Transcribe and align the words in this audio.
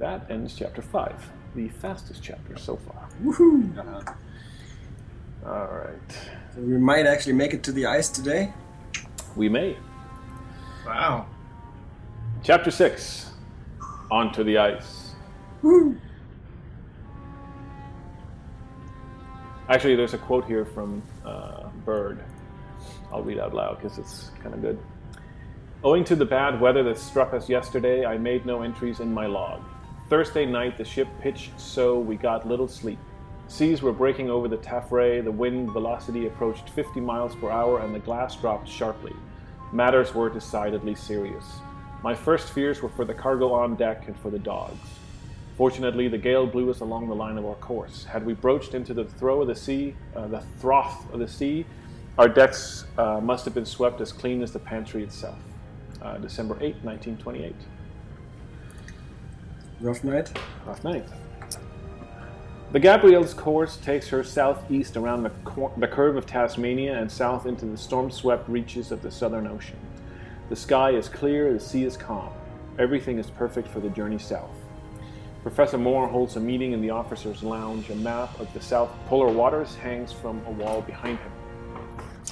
that 0.00 0.30
ends 0.30 0.54
chapter 0.56 0.82
5, 0.82 1.14
the 1.54 1.68
fastest 1.68 2.22
chapter 2.22 2.56
so 2.56 2.76
far. 2.76 3.08
Woohoo! 3.22 4.16
All 5.46 5.68
right. 5.68 6.12
So 6.54 6.60
we 6.60 6.78
might 6.78 7.06
actually 7.06 7.34
make 7.34 7.54
it 7.54 7.62
to 7.64 7.72
the 7.72 7.86
ice 7.86 8.08
today. 8.08 8.52
We 9.36 9.48
may. 9.48 9.76
Wow. 10.84 11.26
Chapter 12.42 12.70
6 12.70 13.30
Onto 14.10 14.42
the 14.42 14.58
Ice. 14.58 15.14
Woo! 15.62 15.96
Actually, 19.68 19.94
there's 19.94 20.14
a 20.14 20.18
quote 20.18 20.46
here 20.46 20.64
from 20.64 21.02
uh, 21.24 21.68
Byrd. 21.84 22.24
I'll 23.12 23.22
read 23.22 23.38
out 23.38 23.54
loud 23.54 23.76
because 23.80 23.98
it's 23.98 24.30
kind 24.42 24.54
of 24.54 24.62
good. 24.62 24.78
Owing 25.84 26.04
to 26.04 26.16
the 26.16 26.24
bad 26.24 26.60
weather 26.60 26.82
that 26.82 26.98
struck 26.98 27.32
us 27.34 27.48
yesterday, 27.48 28.04
I 28.04 28.18
made 28.18 28.44
no 28.46 28.62
entries 28.62 29.00
in 29.00 29.14
my 29.14 29.26
log. 29.26 29.62
Thursday 30.10 30.44
night, 30.44 30.76
the 30.76 30.84
ship 30.84 31.06
pitched 31.20 31.52
so 31.56 31.96
we 31.96 32.16
got 32.16 32.44
little 32.44 32.66
sleep. 32.66 32.98
Seas 33.46 33.80
were 33.80 33.92
breaking 33.92 34.28
over 34.28 34.48
the 34.48 34.56
taffrail, 34.56 35.22
the 35.22 35.30
wind 35.30 35.70
velocity 35.70 36.26
approached 36.26 36.68
50 36.70 36.98
miles 36.98 37.36
per 37.36 37.48
hour, 37.48 37.78
and 37.78 37.94
the 37.94 38.00
glass 38.00 38.34
dropped 38.34 38.68
sharply. 38.68 39.14
Matters 39.72 40.12
were 40.12 40.28
decidedly 40.28 40.96
serious. 40.96 41.44
My 42.02 42.12
first 42.12 42.52
fears 42.52 42.82
were 42.82 42.88
for 42.88 43.04
the 43.04 43.14
cargo 43.14 43.52
on 43.52 43.76
deck 43.76 44.08
and 44.08 44.18
for 44.18 44.30
the 44.30 44.38
dogs. 44.40 44.80
Fortunately, 45.56 46.08
the 46.08 46.18
gale 46.18 46.44
blew 46.44 46.68
us 46.70 46.80
along 46.80 47.06
the 47.06 47.14
line 47.14 47.38
of 47.38 47.46
our 47.46 47.54
course. 47.54 48.02
Had 48.02 48.26
we 48.26 48.32
broached 48.34 48.74
into 48.74 48.92
the 48.92 49.04
throw 49.04 49.42
of 49.42 49.46
the 49.46 49.54
sea, 49.54 49.94
uh, 50.16 50.26
the 50.26 50.42
froth 50.58 51.08
of 51.12 51.20
the 51.20 51.28
sea, 51.28 51.64
our 52.18 52.28
decks 52.28 52.84
uh, 52.98 53.20
must 53.20 53.44
have 53.44 53.54
been 53.54 53.64
swept 53.64 54.00
as 54.00 54.10
clean 54.10 54.42
as 54.42 54.50
the 54.50 54.58
pantry 54.58 55.04
itself. 55.04 55.38
Uh, 56.02 56.18
December 56.18 56.56
8, 56.56 56.82
1928. 56.82 57.54
Rough 59.80 60.04
night. 60.04 60.38
Rough 60.66 60.84
night. 60.84 61.06
The 62.72 62.78
Gabrielle's 62.78 63.34
course 63.34 63.78
takes 63.78 64.08
her 64.08 64.22
southeast 64.22 64.96
around 64.96 65.22
the, 65.22 65.30
cor- 65.44 65.72
the 65.78 65.88
curve 65.88 66.16
of 66.16 66.26
Tasmania 66.26 67.00
and 67.00 67.10
south 67.10 67.46
into 67.46 67.64
the 67.66 67.76
storm 67.76 68.10
swept 68.10 68.48
reaches 68.48 68.92
of 68.92 69.02
the 69.02 69.10
Southern 69.10 69.46
Ocean. 69.46 69.78
The 70.50 70.56
sky 70.56 70.90
is 70.90 71.08
clear, 71.08 71.52
the 71.52 71.58
sea 71.58 71.84
is 71.84 71.96
calm. 71.96 72.30
Everything 72.78 73.18
is 73.18 73.30
perfect 73.30 73.68
for 73.68 73.80
the 73.80 73.88
journey 73.88 74.18
south. 74.18 74.50
Professor 75.42 75.78
Moore 75.78 76.06
holds 76.06 76.36
a 76.36 76.40
meeting 76.40 76.72
in 76.72 76.82
the 76.82 76.90
officer's 76.90 77.42
lounge. 77.42 77.88
A 77.88 77.96
map 77.96 78.38
of 78.38 78.52
the 78.52 78.60
South 78.60 78.90
Polar 79.06 79.32
Waters 79.32 79.74
hangs 79.74 80.12
from 80.12 80.44
a 80.46 80.50
wall 80.50 80.82
behind 80.82 81.18
him, 81.18 81.32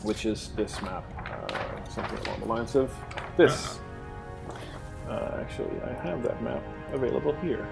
which 0.03 0.27
is 0.27 0.51
this 0.55 0.81
map. 0.83 1.05
Uh, 1.17 1.85
something 1.89 2.19
along 2.27 2.41
the 2.41 2.47
lines 2.47 2.77
of 2.77 2.95
this. 3.39 3.81
Uh, 5.09 5.39
actually, 5.41 5.81
I 5.81 5.95
have 6.07 6.23
that 6.23 6.43
map 6.43 6.63
available 6.93 7.33
here. 7.37 7.67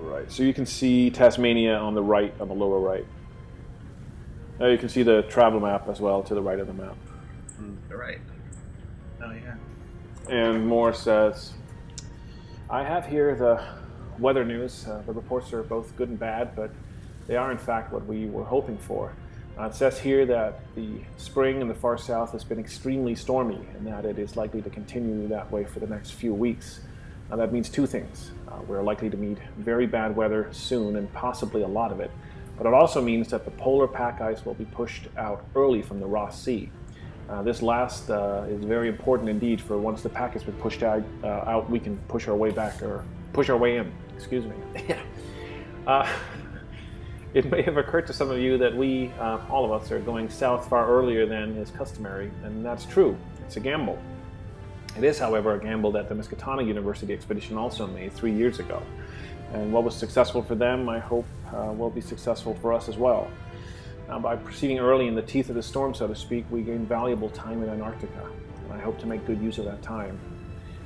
Right, 0.00 0.30
so 0.30 0.42
you 0.42 0.54
can 0.54 0.66
see 0.66 1.10
Tasmania 1.10 1.76
on 1.76 1.94
the 1.94 2.02
right, 2.02 2.34
on 2.40 2.48
the 2.48 2.54
lower 2.54 2.78
right. 2.78 3.06
Uh, 4.60 4.66
you 4.66 4.78
can 4.78 4.88
see 4.88 5.02
the 5.02 5.22
travel 5.22 5.60
map 5.60 5.88
as 5.88 6.00
well 6.00 6.22
to 6.22 6.34
the 6.34 6.42
right 6.42 6.60
of 6.60 6.66
the 6.66 6.72
map. 6.72 6.96
You're 7.88 7.98
right. 7.98 8.20
Oh 9.22 9.32
yeah. 9.32 9.56
And 10.28 10.66
Moore 10.66 10.92
says, 10.92 11.52
I 12.70 12.82
have 12.82 13.06
here 13.06 13.34
the 13.34 13.62
weather 14.18 14.44
news. 14.44 14.86
Uh, 14.86 15.02
the 15.06 15.12
reports 15.12 15.52
are 15.52 15.62
both 15.62 15.94
good 15.96 16.08
and 16.08 16.18
bad, 16.18 16.54
but 16.54 16.70
they 17.26 17.36
are 17.36 17.50
in 17.50 17.58
fact 17.58 17.92
what 17.92 18.06
we 18.06 18.26
were 18.26 18.44
hoping 18.44 18.78
for. 18.78 19.12
Uh, 19.58 19.66
it 19.66 19.74
says 19.74 19.98
here 19.98 20.26
that 20.26 20.60
the 20.74 21.00
spring 21.16 21.60
in 21.60 21.68
the 21.68 21.74
far 21.74 21.96
south 21.96 22.32
has 22.32 22.42
been 22.42 22.58
extremely 22.58 23.14
stormy 23.14 23.60
and 23.76 23.86
that 23.86 24.04
it 24.04 24.18
is 24.18 24.36
likely 24.36 24.60
to 24.60 24.70
continue 24.70 25.28
that 25.28 25.50
way 25.52 25.64
for 25.64 25.78
the 25.78 25.86
next 25.86 26.12
few 26.12 26.34
weeks. 26.34 26.80
Uh, 27.30 27.36
that 27.36 27.52
means 27.52 27.68
two 27.68 27.86
things. 27.86 28.30
Uh, 28.48 28.56
we're 28.66 28.82
likely 28.82 29.10
to 29.10 29.16
meet 29.16 29.38
very 29.58 29.86
bad 29.86 30.14
weather 30.14 30.48
soon 30.52 30.96
and 30.96 31.12
possibly 31.12 31.62
a 31.62 31.68
lot 31.68 31.90
of 31.90 32.00
it, 32.00 32.10
but 32.56 32.66
it 32.66 32.74
also 32.74 33.00
means 33.00 33.28
that 33.28 33.44
the 33.44 33.50
polar 33.52 33.88
pack 33.88 34.20
ice 34.20 34.44
will 34.44 34.54
be 34.54 34.64
pushed 34.66 35.08
out 35.16 35.44
early 35.54 35.82
from 35.82 36.00
the 36.00 36.06
Ross 36.06 36.40
Sea. 36.40 36.70
Uh, 37.28 37.42
this 37.42 37.62
last 37.62 38.10
uh, 38.10 38.44
is 38.48 38.62
very 38.64 38.88
important 38.88 39.28
indeed 39.30 39.60
for 39.60 39.78
once 39.78 40.02
the 40.02 40.08
pack 40.08 40.34
has 40.34 40.42
been 40.42 40.54
pushed 40.56 40.82
out, 40.82 41.02
uh, 41.22 41.26
out 41.26 41.68
we 41.70 41.80
can 41.80 41.96
push 42.08 42.28
our 42.28 42.36
way 42.36 42.50
back 42.50 42.82
or 42.82 43.02
push 43.32 43.48
our 43.48 43.56
way 43.56 43.78
in. 43.78 43.90
Excuse 44.16 44.44
me. 44.44 44.54
Uh, 45.86 46.08
it 47.34 47.44
may 47.50 47.60
have 47.60 47.76
occurred 47.76 48.06
to 48.06 48.12
some 48.14 48.30
of 48.30 48.38
you 48.38 48.56
that 48.56 48.74
we, 48.74 49.12
uh, 49.20 49.38
all 49.50 49.66
of 49.66 49.82
us, 49.82 49.90
are 49.90 49.98
going 49.98 50.30
south 50.30 50.66
far 50.66 50.88
earlier 50.88 51.26
than 51.26 51.54
is 51.58 51.70
customary, 51.70 52.30
and 52.42 52.64
that's 52.64 52.86
true. 52.86 53.14
It's 53.44 53.58
a 53.58 53.60
gamble. 53.60 53.98
It 54.96 55.02
is, 55.02 55.18
however, 55.18 55.54
a 55.54 55.58
gamble 55.58 55.90
that 55.92 56.08
the 56.08 56.14
Miskatonic 56.14 56.66
University 56.66 57.12
expedition 57.12 57.56
also 57.56 57.86
made 57.86 58.12
three 58.12 58.32
years 58.32 58.60
ago. 58.60 58.80
And 59.52 59.72
what 59.72 59.84
was 59.84 59.96
successful 59.96 60.42
for 60.42 60.54
them, 60.54 60.88
I 60.88 60.98
hope, 60.98 61.26
uh, 61.52 61.72
will 61.72 61.90
be 61.90 62.00
successful 62.00 62.54
for 62.62 62.72
us 62.72 62.88
as 62.88 62.96
well. 62.96 63.28
By 64.20 64.36
proceeding 64.36 64.78
early 64.78 65.08
in 65.08 65.14
the 65.14 65.22
teeth 65.22 65.48
of 65.48 65.56
the 65.56 65.62
storm, 65.62 65.94
so 65.94 66.06
to 66.06 66.14
speak, 66.14 66.44
we 66.50 66.62
gain 66.62 66.86
valuable 66.86 67.30
time 67.30 67.62
in 67.62 67.68
Antarctica, 67.68 68.28
and 68.62 68.72
I 68.72 68.78
hope 68.78 68.98
to 69.00 69.06
make 69.06 69.26
good 69.26 69.40
use 69.40 69.58
of 69.58 69.64
that 69.64 69.82
time. 69.82 70.18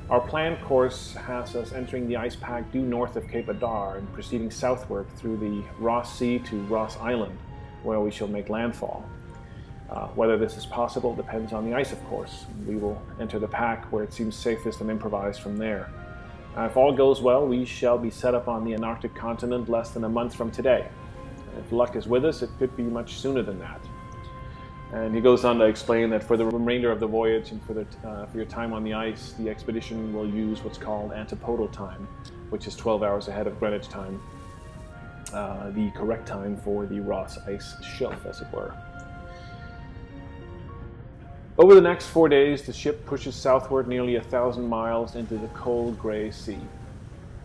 Our 0.08 0.20
planned 0.20 0.62
course 0.62 1.12
has 1.14 1.54
us 1.54 1.72
entering 1.72 2.08
the 2.08 2.16
ice 2.16 2.36
pack 2.36 2.72
due 2.72 2.80
north 2.80 3.16
of 3.16 3.28
Cape 3.28 3.48
Adare 3.48 3.98
and 3.98 4.10
proceeding 4.14 4.50
southward 4.50 5.06
through 5.16 5.36
the 5.36 5.62
Ross 5.78 6.18
Sea 6.18 6.38
to 6.38 6.56
Ross 6.66 6.96
Island, 6.98 7.36
where 7.82 8.00
we 8.00 8.10
shall 8.10 8.28
make 8.28 8.48
landfall. 8.48 9.04
Uh, 9.90 10.06
whether 10.08 10.36
this 10.36 10.56
is 10.56 10.66
possible 10.66 11.14
depends 11.14 11.52
on 11.52 11.64
the 11.64 11.74
ice, 11.74 11.92
of 11.92 12.04
course. 12.06 12.44
We 12.66 12.76
will 12.76 13.00
enter 13.20 13.38
the 13.38 13.48
pack 13.48 13.90
where 13.90 14.04
it 14.04 14.12
seems 14.12 14.36
safest 14.36 14.80
and 14.82 14.90
improvise 14.90 15.38
from 15.38 15.56
there. 15.56 15.90
Uh, 16.56 16.62
if 16.62 16.76
all 16.76 16.92
goes 16.92 17.22
well, 17.22 17.46
we 17.46 17.64
shall 17.64 17.96
be 17.96 18.10
set 18.10 18.34
up 18.34 18.48
on 18.48 18.64
the 18.64 18.74
Antarctic 18.74 19.14
continent 19.14 19.68
less 19.68 19.90
than 19.90 20.04
a 20.04 20.08
month 20.08 20.34
from 20.34 20.50
today. 20.50 20.88
If 21.58 21.72
luck 21.72 21.96
is 21.96 22.06
with 22.06 22.24
us, 22.24 22.42
it 22.42 22.50
could 22.58 22.76
be 22.76 22.82
much 22.82 23.14
sooner 23.14 23.42
than 23.42 23.58
that. 23.60 23.80
And 24.92 25.14
he 25.14 25.20
goes 25.20 25.44
on 25.44 25.58
to 25.58 25.64
explain 25.64 26.10
that 26.10 26.22
for 26.22 26.36
the 26.36 26.46
remainder 26.46 26.90
of 26.90 27.00
the 27.00 27.06
voyage 27.06 27.52
and 27.52 27.62
for, 27.64 27.74
the, 27.74 27.86
uh, 28.06 28.26
for 28.26 28.36
your 28.36 28.46
time 28.46 28.72
on 28.72 28.84
the 28.84 28.94
ice, 28.94 29.34
the 29.38 29.48
expedition 29.50 30.12
will 30.14 30.28
use 30.28 30.62
what's 30.64 30.78
called 30.78 31.12
antipodal 31.12 31.68
time, 31.68 32.08
which 32.50 32.66
is 32.66 32.74
12 32.74 33.02
hours 33.02 33.28
ahead 33.28 33.46
of 33.46 33.58
Greenwich 33.58 33.88
time, 33.88 34.20
uh, 35.32 35.70
the 35.70 35.90
correct 35.90 36.26
time 36.26 36.56
for 36.56 36.86
the 36.86 37.00
Ross 37.00 37.38
ice 37.46 37.74
shelf, 37.84 38.24
as 38.24 38.40
it 38.40 38.48
were. 38.52 38.74
Over 41.58 41.74
the 41.74 41.80
next 41.80 42.06
four 42.06 42.28
days, 42.28 42.62
the 42.62 42.72
ship 42.72 43.04
pushes 43.04 43.34
southward 43.34 43.88
nearly 43.88 44.14
a 44.14 44.22
thousand 44.22 44.68
miles 44.68 45.16
into 45.16 45.36
the 45.36 45.48
cold 45.48 45.98
gray 45.98 46.30
sea. 46.30 46.60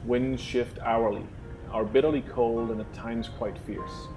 Winds 0.05 0.39
shift 0.39 0.77
hourly, 0.83 1.25
are 1.71 1.83
bitterly 1.83 2.21
cold 2.21 2.69
and 2.69 2.79
at 2.79 2.93
times 2.93 3.27
quite 3.39 3.57
fierce. 3.65 4.07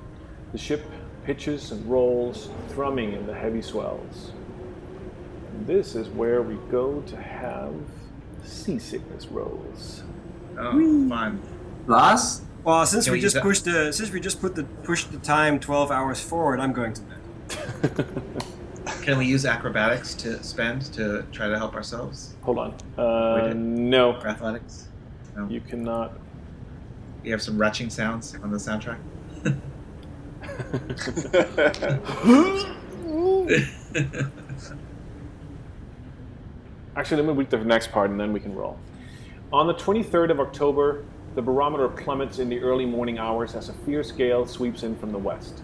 The 0.52 0.58
ship 0.58 0.84
pitches 1.24 1.72
and 1.72 1.90
rolls, 1.90 2.50
thrumming 2.68 3.14
in 3.14 3.26
the 3.26 3.32
heavy 3.32 3.62
swells. 3.62 4.32
And 5.54 5.66
this 5.66 5.94
is 5.94 6.08
where 6.08 6.42
we 6.42 6.56
go 6.70 7.00
to 7.00 7.16
have 7.16 7.72
seasickness 8.44 9.28
rolls. 9.28 10.02
Oh, 10.58 11.08
fun. 11.08 11.40
Lars? 11.86 12.42
Well, 12.64 12.84
since 12.84 13.04
Can 13.04 13.12
we 13.12 13.18
we 13.18 13.22
just 13.22 13.40
pushed 13.40 13.64
the 13.64 13.92
since 13.92 14.10
we 14.10 14.20
just 14.20 14.42
put 14.42 14.56
the 14.56 14.64
pushed 14.64 15.10
the 15.10 15.18
time 15.18 15.58
twelve 15.58 15.90
hours 15.90 16.20
forward, 16.20 16.60
I'm 16.60 16.74
going 16.74 16.92
to 16.92 17.00
bed. 17.00 18.06
Can 19.02 19.18
we 19.18 19.26
use 19.26 19.44
acrobatics 19.44 20.14
to 20.14 20.42
spend 20.42 20.82
to 20.94 21.24
try 21.32 21.48
to 21.48 21.58
help 21.58 21.74
ourselves? 21.74 22.34
Hold 22.42 22.58
on. 22.58 22.74
Uh, 22.96 23.52
no, 23.54 24.12
Or 24.14 24.26
athletics? 24.28 24.88
No. 25.36 25.46
you 25.48 25.60
cannot. 25.60 26.12
You 27.24 27.32
have 27.32 27.42
some 27.42 27.58
retching 27.58 27.90
sounds 27.90 28.36
on 28.42 28.50
the 28.50 28.58
soundtrack? 28.58 28.98
Actually, 36.96 37.22
let 37.22 37.30
me 37.30 37.34
read 37.38 37.50
the 37.50 37.58
next 37.58 37.92
part 37.92 38.10
and 38.10 38.18
then 38.18 38.32
we 38.32 38.40
can 38.40 38.54
roll. 38.54 38.78
On 39.52 39.66
the 39.66 39.74
23rd 39.74 40.30
of 40.30 40.40
October, 40.40 41.04
the 41.34 41.42
barometer 41.42 41.88
plummets 41.88 42.38
in 42.38 42.48
the 42.48 42.58
early 42.60 42.86
morning 42.86 43.18
hours 43.18 43.54
as 43.54 43.68
a 43.68 43.72
fierce 43.72 44.10
gale 44.10 44.46
sweeps 44.46 44.82
in 44.82 44.96
from 44.96 45.12
the 45.12 45.18
west. 45.18 45.62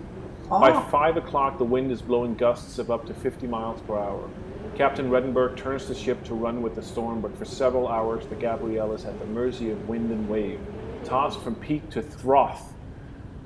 By 0.61 0.71
Oh, 0.71 0.81
5 0.83 1.17
o'clock, 1.17 1.57
the 1.57 1.65
wind 1.65 1.91
is 1.91 2.03
blowing 2.03 2.35
gusts 2.35 2.79
of 2.79 2.91
up 2.91 3.07
to 3.07 3.15
50 3.15 3.47
miles 3.47 3.81
per 3.81 3.97
hour. 3.97 4.29
Captain 4.77 5.09
Vredenburgh 5.09 5.57
turns 5.57 5.89
the 5.89 5.95
ship 5.95 6.23
to 6.25 6.35
run 6.35 6.61
with 6.61 6.75
the 6.75 6.83
storm, 6.83 7.23
but 7.23 7.35
for 7.39 7.47
several 7.47 7.89
hours, 7.89 8.27
the 8.27 8.35
Gabrielle 8.35 8.93
is 8.93 9.07
at 9.07 9.19
the 9.19 9.25
mercy 9.25 9.71
of 9.71 9.89
wind 9.89 10.11
and 10.11 10.29
wave, 10.29 10.61
tossed 11.05 11.41
from 11.41 11.55
peak 11.55 11.89
to 11.89 12.03
froth 12.03 12.75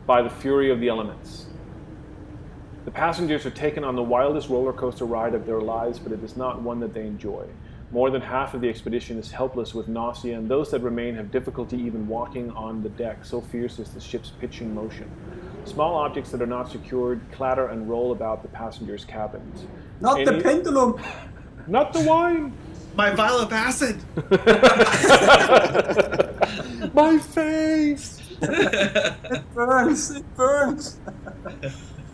by 0.05 0.21
the 0.21 0.29
fury 0.29 0.69
of 0.69 0.81
the 0.81 0.89
elements. 0.89 1.47
The 2.85 2.91
passengers 2.91 3.47
are 3.47 3.51
taken 3.51 3.85
on 3.85 3.95
the 3.95 4.03
wildest 4.03 4.49
roller 4.49 4.73
coaster 4.73 5.05
ride 5.05 5.35
of 5.35 5.47
their 5.47 5.61
lives, 5.61 6.01
but 6.01 6.11
it 6.11 6.25
is 6.25 6.37
not 6.37 6.61
one 6.61 6.81
that 6.81 6.93
they 6.93 7.07
enjoy. 7.07 7.47
More 7.93 8.11
than 8.11 8.21
half 8.21 8.53
of 8.53 8.61
the 8.61 8.69
expedition 8.69 9.17
is 9.17 9.31
helpless 9.31 9.77
with 9.77 9.87
nausea, 9.87 10.37
and 10.37 10.49
those 10.49 10.73
that 10.73 10.81
remain 10.81 11.15
have 11.15 11.31
difficulty 11.31 11.77
even 11.77 12.09
walking 12.09 12.51
on 12.51 12.83
the 12.83 12.89
deck, 12.89 13.25
so 13.25 13.41
fierce 13.41 13.79
is 13.79 13.91
the 13.91 14.01
ship's 14.01 14.31
pitching 14.41 14.75
motion. 14.75 15.09
Small 15.67 15.97
objects 15.97 16.31
that 16.31 16.41
are 16.41 16.47
not 16.47 16.71
secured 16.71 17.21
clatter 17.33 17.69
and 17.69 17.89
roll 17.89 18.13
about 18.13 18.43
the 18.43 18.49
passengers' 18.49 19.05
cabins. 19.05 19.67
not 20.01 20.25
the 20.25 20.41
pendulum! 20.41 21.01
Not 21.69 21.93
the 21.93 22.01
wine! 22.03 22.53
My 22.95 23.11
vial 23.11 23.41
of 23.41 23.53
acid! 23.53 23.97
My 26.95 27.19
face! 27.19 28.23
It 28.41 29.55
burns. 29.55 30.11
It 30.11 30.37
burns. 30.37 30.99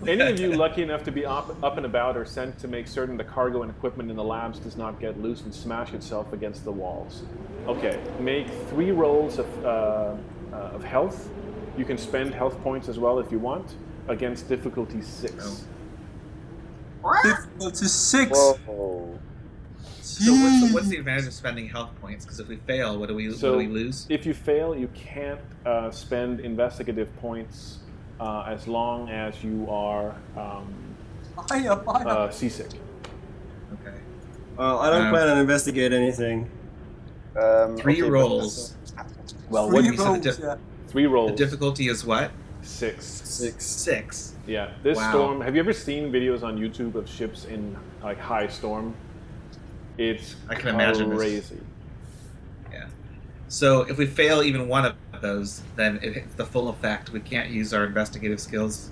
Any 0.07 0.21
of 0.23 0.41
you 0.41 0.53
lucky 0.53 0.83
enough 0.83 1.03
to 1.05 1.13
be 1.13 1.27
up, 1.27 1.63
up 1.63 1.77
and 1.77 1.85
about 1.85 2.17
are 2.17 2.25
sent 2.25 2.59
to 2.61 2.69
make 2.69 2.87
certain 2.89 3.17
the 3.17 3.25
cargo 3.25 3.63
and 3.63 3.71
equipment 3.71 4.11
in 4.11 4.17
the 4.17 4.25
labs 4.25 4.59
does 4.61 4.77
not 4.77 4.99
get 5.01 5.21
loose 5.21 5.43
and 5.43 5.55
smash 5.55 5.93
itself 5.93 6.33
against 6.33 6.65
the 6.65 6.73
walls. 6.73 7.23
Okay, 7.67 8.01
make 8.19 8.49
three 8.69 8.93
rolls 8.93 9.39
of, 9.39 9.65
uh, 9.65 10.15
uh, 10.53 10.57
of 10.57 10.85
health. 10.85 11.29
You 11.77 11.85
can 11.85 11.99
spend 11.99 12.35
health 12.35 12.61
points 12.63 12.89
as 12.89 12.99
well 12.99 13.19
if 13.19 13.33
you 13.33 13.39
want 13.39 13.75
against 14.09 14.49
difficulty 14.49 15.01
six. 15.03 15.65
Difficulty 17.23 17.87
six. 17.87 18.39
Whoa. 18.39 19.19
So 20.03 20.33
what's 20.33 20.69
the, 20.69 20.75
what's 20.75 20.89
the 20.89 20.97
advantage 20.99 21.27
of 21.27 21.33
spending 21.33 21.69
health 21.69 21.91
points? 22.01 22.25
Because 22.25 22.41
if 22.41 22.49
we 22.49 22.57
fail, 22.57 22.99
what 22.99 23.09
do 23.09 23.15
we 23.15 23.33
So- 23.33 23.53
what 23.57 23.63
do 23.63 23.69
we 23.69 23.73
lose? 23.75 24.07
If 24.09 24.27
you 24.27 24.35
fail, 24.35 24.77
you 24.77 24.89
can't 24.95 25.41
uh, 25.65 25.91
spend 25.91 26.41
investigative 26.41 27.15
points 27.17 27.79
uh, 28.21 28.43
as 28.47 28.69
long 28.69 29.09
as 29.09 29.43
you 29.43 29.67
are 29.71 30.15
um, 30.37 30.67
Hiya, 31.51 31.77
hiya. 31.77 32.07
uh, 32.07 32.31
seasick. 32.31 32.69
Okay. 33.73 33.97
well, 34.57 34.79
I 34.81 34.91
don't 34.91 35.07
um, 35.07 35.11
plan 35.11 35.29
on 35.29 35.39
investigate 35.39 35.93
anything. 35.93 36.51
Um, 37.41 37.77
Three 37.79 38.03
okay, 38.03 38.11
rolls. 38.11 38.77
Well, 39.49 39.69
Three 39.69 39.75
what 39.75 39.85
you 39.85 39.97
said 39.97 40.05
rolls, 40.07 40.37
the 40.37 40.43
yeah. 40.43 40.57
Three 40.93 41.07
The 41.07 41.33
difficulty 41.35 41.89
is 41.89 42.05
what? 42.05 42.31
Six. 42.61 43.05
Six. 43.07 43.65
Six. 43.65 44.35
Yeah, 44.47 44.73
this 44.83 44.99
Wow. 44.99 45.11
storm. 45.11 45.41
Have 45.41 45.55
you 45.55 45.61
ever 45.61 45.73
seen 45.73 46.13
videos 46.13 46.43
on 46.43 46.59
YouTube 46.59 46.95
of 46.95 47.09
ships 47.09 47.47
in 47.47 47.77
like 48.03 48.19
high 48.19 48.47
storm? 48.47 48.95
It's 49.97 50.37
I 50.51 50.55
can 50.55 50.69
imagine 50.69 51.09
this. 51.09 51.19
crazy. 51.19 51.61
Yeah. 52.71 52.87
So 53.49 53.83
if 53.83 53.97
we 53.97 54.07
fail 54.07 54.43
even 54.43 54.69
one 54.69 54.85
of 54.85 54.95
those, 55.23 55.63
then 55.77 55.99
it 56.03 56.13
hits 56.15 56.35
the 56.35 56.45
full 56.45 56.69
effect. 56.69 57.11
We 57.11 57.21
can't 57.21 57.49
use 57.49 57.73
our 57.73 57.85
investigative 57.85 58.39
skills. 58.41 58.91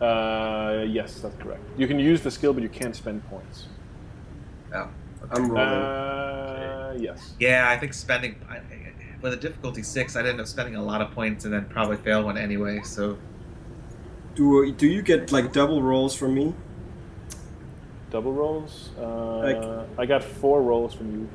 Uh, 0.00 0.84
yes, 0.86 1.20
that's 1.20 1.36
correct. 1.36 1.62
You 1.78 1.88
can 1.88 1.98
use 1.98 2.20
the 2.20 2.30
skill, 2.30 2.52
but 2.52 2.62
you 2.62 2.68
can't 2.68 2.94
spend 2.94 3.26
points. 3.30 3.66
Oh. 4.74 4.88
I'm 5.30 5.50
rolling. 5.50 5.66
Uh, 5.66 6.96
yes. 6.98 7.34
Yeah, 7.40 7.68
I 7.68 7.76
think 7.78 7.94
spending 7.94 8.36
I, 8.48 8.60
with 9.22 9.32
a 9.32 9.36
difficulty 9.36 9.82
six, 9.82 10.16
I'd 10.16 10.26
end 10.26 10.40
up 10.40 10.46
spending 10.46 10.76
a 10.76 10.82
lot 10.82 11.00
of 11.00 11.10
points 11.12 11.44
and 11.44 11.52
then 11.52 11.64
probably 11.66 11.96
fail 11.96 12.22
one 12.24 12.38
anyway. 12.38 12.80
So 12.84 13.18
do 14.34 14.72
do 14.72 14.86
you 14.86 15.02
get 15.02 15.32
like 15.32 15.52
double 15.52 15.82
rolls 15.82 16.14
from 16.14 16.34
me? 16.34 16.54
Double 18.10 18.32
rolls. 18.32 18.90
Uh, 18.98 19.38
Like- 19.38 19.88
I 19.98 20.06
got 20.06 20.22
four 20.24 20.62
rolls 20.62 20.94
from 20.94 21.10
you 21.12 21.28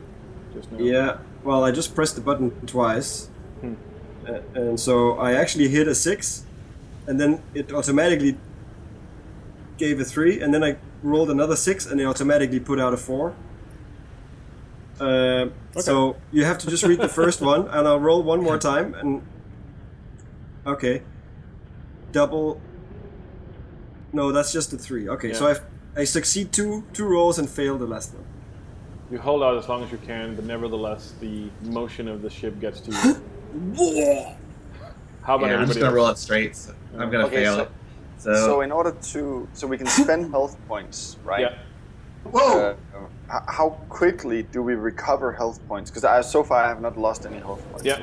just 0.54 0.72
now. 0.72 0.80
Yeah. 0.80 1.18
Well, 1.44 1.64
I 1.64 1.72
just 1.72 1.94
pressed 1.94 2.16
the 2.16 2.22
button 2.22 2.52
twice, 2.66 3.30
Hmm. 3.62 3.74
Uh, 4.28 4.40
and 4.56 4.80
so 4.80 5.14
I 5.20 5.34
actually 5.34 5.68
hit 5.68 5.88
a 5.88 5.94
six, 5.96 6.46
and 7.08 7.20
then 7.20 7.42
it 7.54 7.74
automatically 7.74 8.38
gave 9.78 10.00
a 10.00 10.06
three, 10.06 10.40
and 10.42 10.54
then 10.54 10.64
I 10.64 10.78
rolled 11.04 11.30
another 11.30 11.58
six, 11.58 11.86
and 11.86 12.00
it 12.00 12.06
automatically 12.06 12.60
put 12.62 12.80
out 12.80 12.94
a 12.94 12.98
four. 12.98 13.34
Uh, 15.00 15.48
So 15.80 16.16
you 16.32 16.46
have 16.46 16.58
to 16.60 16.68
just 16.70 16.84
read 16.84 17.00
the 17.00 17.08
first 17.10 17.42
one, 17.52 17.68
and 17.68 17.88
I'll 17.88 18.00
roll 18.00 18.22
one 18.24 18.42
more 18.44 18.58
time, 18.60 18.94
and 18.94 19.22
okay, 20.68 21.02
double. 22.12 22.60
No, 24.12 24.32
that's 24.32 24.52
just 24.54 24.72
a 24.74 24.78
three. 24.78 25.10
Okay, 25.10 25.34
so 25.34 25.48
Yeah. 25.48 25.58
I 25.98 26.02
I 26.02 26.04
succeed 26.06 26.52
two 26.52 26.84
two 26.94 27.06
rolls 27.06 27.40
and 27.40 27.50
fail 27.50 27.78
the 27.78 27.88
last 27.88 28.14
one. 28.14 28.24
You 29.12 29.20
hold 29.20 29.44
out 29.44 29.58
as 29.58 29.68
long 29.68 29.84
as 29.84 29.92
you 29.92 29.98
can, 30.06 30.36
but 30.36 30.46
nevertheless, 30.46 31.14
the 31.20 31.50
motion 31.64 32.08
of 32.08 32.22
the 32.22 32.30
ship 32.30 32.60
gets 32.60 32.80
to 32.82 32.92
you. 32.92 32.98
How 35.24 35.36
about 35.36 35.48
yeah, 35.50 35.58
I'm 35.60 35.68
just 35.68 35.80
gonna 35.80 35.88
else? 35.88 35.96
roll 35.96 36.08
it 36.10 36.18
straight. 36.18 36.56
So 36.56 36.74
I'm 36.98 37.10
gonna 37.10 37.26
Okay, 37.28 37.38
fail 37.44 37.56
so- 37.56 37.62
it. 37.64 37.70
So, 38.18 38.34
So 38.36 38.62
in 38.62 38.72
order 38.72 38.92
to, 39.12 39.48
so 39.54 39.68
we 39.68 39.78
can 39.78 39.88
spend 39.88 40.32
health 40.32 40.56
points, 40.68 41.18
right? 41.26 41.42
Yeah. 41.42 41.58
Whoa! 42.32 42.70
Uh, 42.70 42.76
h- 42.96 43.10
how 43.48 43.70
quickly 43.90 44.44
do 44.44 44.62
we 44.62 44.76
recover 44.76 45.32
health 45.32 45.60
points? 45.68 45.90
Because 45.90 46.30
so 46.30 46.44
far 46.44 46.64
I 46.64 46.68
have 46.68 46.82
not 46.82 46.98
lost 46.98 47.26
any 47.26 47.38
health 47.38 47.64
points. 47.72 47.86
Yeah. 47.86 48.00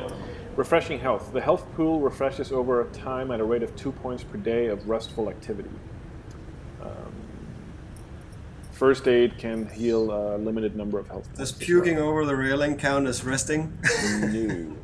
Refreshing 0.57 0.99
health. 0.99 1.33
The 1.33 1.41
health 1.41 1.67
pool 1.75 2.01
refreshes 2.01 2.53
over 2.53 2.85
time 2.93 3.31
at 3.31 3.41
a 3.41 3.45
rate 3.45 3.63
of 3.63 3.75
two 3.77 3.93
points 3.93 4.25
per 4.25 4.37
day 4.37 4.67
of 4.67 4.89
restful 4.89 5.29
activity. 5.29 5.71
Um, 6.83 7.13
first 8.73 9.07
aid 9.07 9.39
can 9.39 9.69
heal 9.69 10.11
a 10.11 10.37
limited 10.37 10.75
number 10.75 10.99
of 10.99 11.07
health 11.07 11.27
points. 11.27 11.39
Does 11.39 11.53
puking 11.53 11.97
well. 11.97 12.09
over 12.09 12.27
the 12.27 12.37
railing 12.37 12.77
count 12.77 13.07
as 13.07 13.25
resting? 13.25 13.79
No. 14.21 14.77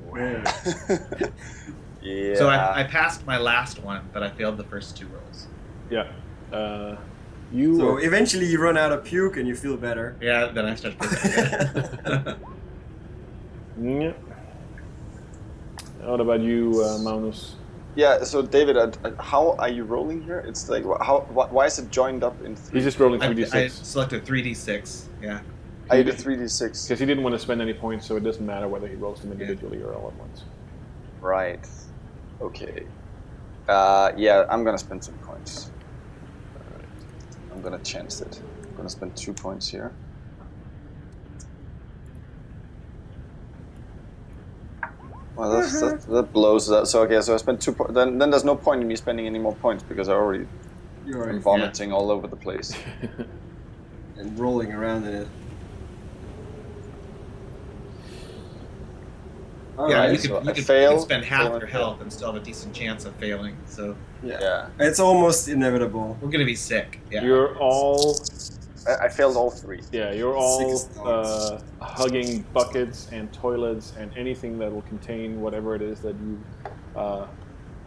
yeah. 2.02 2.34
so 2.36 2.48
I, 2.48 2.80
I 2.80 2.84
passed 2.84 3.26
my 3.26 3.36
last 3.36 3.82
one, 3.82 4.08
but 4.12 4.22
I 4.22 4.30
failed 4.30 4.56
the 4.56 4.64
first 4.64 4.96
two 4.96 5.08
rolls. 5.08 5.48
Yeah. 5.90 6.10
Uh, 6.52 6.96
you. 7.52 7.76
So 7.78 7.96
eventually 7.98 8.46
you 8.46 8.60
run 8.60 8.76
out 8.76 8.92
of 8.92 9.04
puke 9.04 9.36
and 9.36 9.46
you 9.48 9.54
feel 9.54 9.76
better. 9.76 10.16
Yeah, 10.20 10.46
then 10.46 10.64
I 10.66 10.74
start. 10.74 10.98
To 11.00 12.36
Yeah. 13.80 14.12
What 16.02 16.20
about 16.20 16.40
you, 16.40 16.82
uh, 16.84 16.98
Magnus? 16.98 17.56
yeah. 17.94 18.22
So 18.24 18.42
David, 18.42 18.76
uh, 18.76 18.90
uh, 19.04 19.10
how 19.22 19.56
are 19.58 19.68
you 19.68 19.84
rolling 19.84 20.22
here? 20.22 20.38
It's 20.46 20.68
like 20.68 20.84
how? 21.02 21.20
Wh- 21.34 21.52
why 21.52 21.66
is 21.66 21.78
it 21.78 21.90
joined 21.90 22.22
up 22.24 22.40
in 22.42 22.54
three? 22.56 22.78
He's 22.78 22.84
just 22.84 22.98
rolling 23.00 23.20
I, 23.22 23.26
I 23.26 23.34
3d6 23.34 23.54
I 23.54 23.68
selected 23.68 24.24
three 24.24 24.42
d 24.42 24.54
six. 24.54 25.08
Yeah. 25.20 25.40
I 25.90 26.02
did 26.02 26.14
three 26.16 26.36
d 26.36 26.48
six. 26.48 26.84
because 26.84 26.98
he 27.00 27.06
didn't 27.06 27.22
want 27.22 27.34
to 27.34 27.38
spend 27.38 27.60
any 27.60 27.74
points, 27.74 28.06
so 28.06 28.16
it 28.16 28.24
doesn't 28.24 28.44
matter 28.46 28.66
whether 28.68 28.88
he 28.88 28.94
rolls 28.96 29.20
them 29.20 29.32
individually 29.32 29.82
or 29.82 29.94
all 29.94 30.08
at 30.08 30.14
once. 30.14 30.44
Right. 31.20 31.66
Okay. 32.40 32.86
Uh, 33.68 34.12
yeah, 34.16 34.44
I'm 34.48 34.62
gonna 34.64 34.78
spend 34.78 35.02
some 35.04 35.14
points. 35.18 35.65
I'm 37.56 37.62
gonna 37.62 37.78
chance 37.78 38.20
it. 38.20 38.38
I'm 38.68 38.76
gonna 38.76 38.90
spend 38.90 39.16
two 39.16 39.32
points 39.32 39.66
here. 39.66 39.90
Well, 45.34 45.50
that's, 45.50 45.74
mm-hmm. 45.74 46.12
that, 46.12 46.14
that 46.14 46.32
blows 46.34 46.68
that. 46.68 46.86
So 46.86 47.02
okay, 47.02 47.20
so 47.22 47.32
I 47.32 47.38
spent 47.38 47.62
two. 47.62 47.72
Po- 47.72 47.90
then 47.90 48.18
then 48.18 48.30
there's 48.30 48.44
no 48.44 48.54
point 48.54 48.82
in 48.82 48.88
me 48.88 48.94
spending 48.94 49.26
any 49.26 49.38
more 49.38 49.54
points 49.54 49.82
because 49.82 50.10
I 50.10 50.12
already 50.12 50.46
You're 51.06 51.30
am 51.30 51.40
vomiting 51.40 51.92
all 51.92 52.10
over 52.10 52.26
the 52.26 52.36
place. 52.36 52.74
and 54.18 54.38
rolling 54.38 54.72
around 54.72 55.04
in 55.06 55.14
it. 55.14 55.28
Yeah, 59.78 59.82
Alright. 59.82 60.10
you 60.12 60.16
could, 60.18 60.22
so 60.22 60.28
you 60.28 60.38
I 60.50 60.52
could, 60.52 60.68
you 60.68 60.88
could 60.90 61.00
spend 61.00 61.24
half 61.24 61.48
your 61.60 61.66
health 61.66 62.00
and 62.00 62.12
still 62.12 62.32
have 62.32 62.40
a 62.40 62.44
decent 62.44 62.74
chance 62.74 63.04
of 63.04 63.14
failing. 63.16 63.56
So 63.66 63.96
Yeah, 64.22 64.68
It's 64.78 65.00
almost 65.00 65.48
inevitable. 65.48 66.16
we're 66.20 66.30
gonna 66.30 66.44
be 66.44 66.54
sick. 66.54 67.00
Yeah. 67.10 67.22
You're 67.24 67.56
all 67.58 68.16
I, 68.86 69.06
I 69.06 69.08
failed 69.08 69.36
all 69.36 69.50
three. 69.50 69.80
Yeah, 69.92 70.12
you're 70.12 70.36
all 70.36 70.80
uh, 71.04 71.58
hugging 71.80 72.42
buckets 72.52 73.08
and 73.12 73.32
toilets 73.32 73.92
and 73.98 74.10
anything 74.16 74.58
that 74.58 74.72
will 74.72 74.82
contain 74.82 75.40
whatever 75.40 75.74
it 75.74 75.82
is 75.82 76.00
that 76.00 76.14
you 76.16 76.40
uh, 76.94 77.26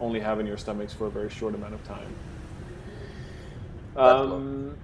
only 0.00 0.20
have 0.20 0.40
in 0.40 0.46
your 0.46 0.56
stomachs 0.56 0.92
for 0.92 1.06
a 1.06 1.10
very 1.10 1.30
short 1.30 1.54
amount 1.54 1.74
of 1.74 1.82
time. 1.84 2.14
Um, 3.96 4.76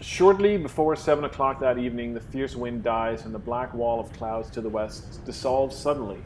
shortly 0.00 0.56
before 0.56 0.94
7 0.96 1.24
o'clock 1.24 1.60
that 1.60 1.78
evening, 1.78 2.14
the 2.14 2.20
fierce 2.20 2.54
wind 2.54 2.82
dies 2.82 3.24
and 3.24 3.34
the 3.34 3.38
black 3.38 3.72
wall 3.74 4.00
of 4.00 4.12
clouds 4.12 4.50
to 4.50 4.60
the 4.60 4.68
west 4.68 5.24
dissolves 5.24 5.76
suddenly. 5.76 6.18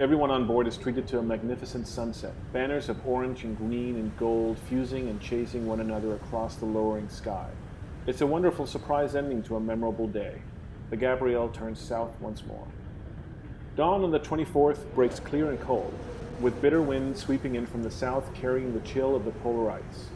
Everyone 0.00 0.30
on 0.30 0.46
board 0.46 0.66
is 0.66 0.78
treated 0.78 1.06
to 1.08 1.18
a 1.18 1.22
magnificent 1.22 1.86
sunset. 1.86 2.32
Banners 2.54 2.88
of 2.88 3.06
orange 3.06 3.44
and 3.44 3.54
green 3.54 3.96
and 3.96 4.16
gold 4.16 4.56
fusing 4.60 5.10
and 5.10 5.20
chasing 5.20 5.66
one 5.66 5.80
another 5.80 6.14
across 6.14 6.56
the 6.56 6.64
lowering 6.64 7.10
sky. 7.10 7.50
It's 8.06 8.22
a 8.22 8.26
wonderful 8.26 8.66
surprise 8.66 9.14
ending 9.14 9.42
to 9.42 9.56
a 9.56 9.60
memorable 9.60 10.08
day. 10.08 10.40
The 10.88 10.96
Gabrielle 10.96 11.50
turns 11.50 11.82
south 11.82 12.18
once 12.18 12.42
more. 12.46 12.66
Dawn 13.76 14.02
on 14.02 14.10
the 14.10 14.20
24th 14.20 14.78
breaks 14.94 15.20
clear 15.20 15.50
and 15.50 15.60
cold, 15.60 15.92
with 16.40 16.62
bitter 16.62 16.80
winds 16.80 17.20
sweeping 17.20 17.56
in 17.56 17.66
from 17.66 17.82
the 17.82 17.90
south 17.90 18.32
carrying 18.32 18.72
the 18.72 18.80
chill 18.88 19.14
of 19.14 19.26
the 19.26 19.32
polar 19.32 19.70
ice. 19.70 20.06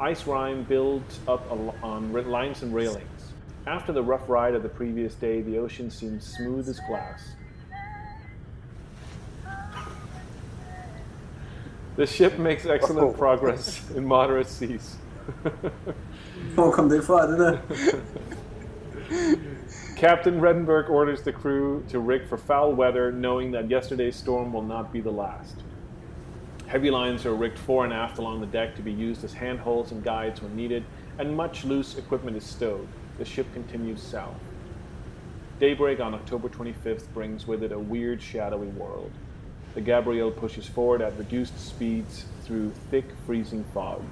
Ice 0.00 0.24
rime 0.24 0.62
builds 0.62 1.18
up 1.26 1.50
on 1.50 2.12
lines 2.12 2.62
and 2.62 2.72
railings. 2.72 3.32
After 3.66 3.92
the 3.92 4.04
rough 4.04 4.28
ride 4.28 4.54
of 4.54 4.62
the 4.62 4.68
previous 4.68 5.16
day, 5.16 5.42
the 5.42 5.58
ocean 5.58 5.90
seems 5.90 6.24
smooth 6.24 6.68
as 6.68 6.78
glass. 6.86 7.30
The 11.96 12.06
ship 12.06 12.38
makes 12.38 12.66
excellent 12.66 13.08
Oh. 13.08 13.12
progress 13.12 13.90
in 13.94 14.04
moderate 14.04 14.48
seas. 14.48 14.96
Hvor 16.54 16.72
kom 16.72 16.88
det 16.88 17.06
der? 17.06 17.58
Captain 19.96 20.40
Vredenburgh 20.40 20.90
orders 20.90 21.22
the 21.22 21.32
crew 21.32 21.82
to 21.88 22.00
rig 22.00 22.26
for 22.28 22.36
foul 22.36 22.74
weather, 22.74 23.12
knowing 23.12 23.52
that 23.52 23.70
yesterday's 23.70 24.16
storm 24.16 24.52
will 24.52 24.62
not 24.62 24.92
be 24.92 25.00
the 25.00 25.10
last. 25.12 25.56
Heavy 26.66 26.90
lines 26.90 27.24
are 27.26 27.34
rigged 27.34 27.58
fore 27.58 27.84
and 27.84 27.92
aft 27.92 28.18
along 28.18 28.40
the 28.40 28.46
deck 28.46 28.74
to 28.74 28.82
be 28.82 28.92
used 28.92 29.22
as 29.24 29.34
handholds 29.34 29.92
and 29.92 30.02
guides 30.02 30.42
when 30.42 30.56
needed, 30.56 30.82
and 31.18 31.36
much 31.36 31.64
loose 31.64 31.96
equipment 31.96 32.36
is 32.36 32.44
stowed. 32.44 32.88
The 33.18 33.24
ship 33.24 33.46
continues 33.54 34.02
south. 34.02 34.40
Daybreak 35.60 36.00
on 36.00 36.14
October 36.14 36.48
25th 36.48 37.06
brings 37.14 37.46
with 37.46 37.62
it 37.62 37.70
a 37.70 37.78
weird, 37.78 38.20
shadowy 38.20 38.66
world. 38.68 39.12
The 39.74 39.80
Gabrielle 39.80 40.30
pushes 40.30 40.66
forward 40.66 41.02
at 41.02 41.18
reduced 41.18 41.58
speeds 41.58 42.26
through 42.44 42.70
thick, 42.90 43.06
freezing 43.26 43.64
fog. 43.74 44.02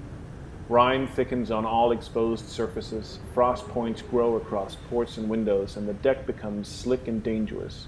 Rime 0.69 1.07
thickens 1.07 1.51
on 1.51 1.65
all 1.65 1.93
exposed 1.93 2.49
surfaces, 2.49 3.21
frost 3.33 3.69
points 3.69 4.03
grow 4.03 4.37
across 4.37 4.77
ports 4.91 5.19
and 5.19 5.29
windows, 5.29 5.77
and 5.77 5.89
the 5.89 5.95
deck 5.95 6.27
becomes 6.27 6.67
slick 6.67 7.07
and 7.07 7.23
dangerous. 7.23 7.87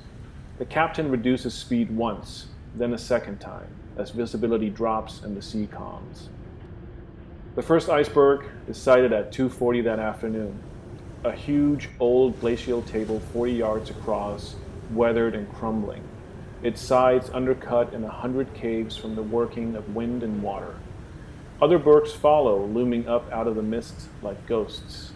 The 0.59 0.65
captain 0.65 1.11
reduces 1.11 1.55
speed 1.55 1.91
once, 1.91 2.47
then 2.77 2.93
a 2.93 2.99
second 2.99 3.41
time, 3.41 3.69
as 3.97 4.11
visibility 4.11 4.71
drops 4.71 5.23
and 5.23 5.37
the 5.37 5.43
sea 5.43 5.67
calms. 5.67 6.29
The 7.57 7.63
first 7.63 7.89
iceberg 7.89 8.45
is 8.69 8.77
sighted 8.77 9.13
at 9.13 9.33
2:40 9.33 9.81
that 9.83 9.99
afternoon. 9.99 10.61
A 11.25 11.33
huge 11.33 11.89
old 11.99 12.39
glacial 12.41 12.83
table 12.83 13.19
40 13.33 13.53
yards 13.53 13.91
across, 13.91 14.55
weathered 14.93 15.35
and 15.35 15.53
crumbling. 15.55 16.03
Its 16.65 16.81
sides 16.81 17.29
undercut 17.35 17.93
in 17.93 18.03
a 18.05 18.09
hundred 18.09 18.55
caves 18.55 18.97
from 18.97 19.15
the 19.15 19.23
working 19.23 19.77
of 19.77 19.95
wind 19.95 20.23
and 20.23 20.43
water. 20.43 20.75
Other 21.61 21.79
bergs 21.79 22.13
follow, 22.13 22.65
looming 22.65 23.07
up 23.07 23.31
out 23.31 23.47
of 23.47 23.55
the 23.55 23.63
mist 23.63 24.09
like 24.23 24.47
ghosts. 24.47 25.13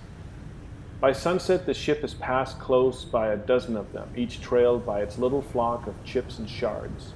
By 1.00 1.12
sunset, 1.12 1.64
the 1.64 1.72
ship 1.72 2.02
has 2.02 2.12
passed 2.12 2.58
close 2.58 3.06
by 3.06 3.28
a 3.28 3.36
dozen 3.38 3.78
of 3.78 3.94
them, 3.94 4.10
each 4.14 4.42
trailed 4.42 4.84
by 4.84 5.00
its 5.00 5.16
little 5.16 5.40
flock 5.40 5.86
of 5.86 6.04
chips 6.04 6.38
and 6.38 6.50
shards. 6.50 7.14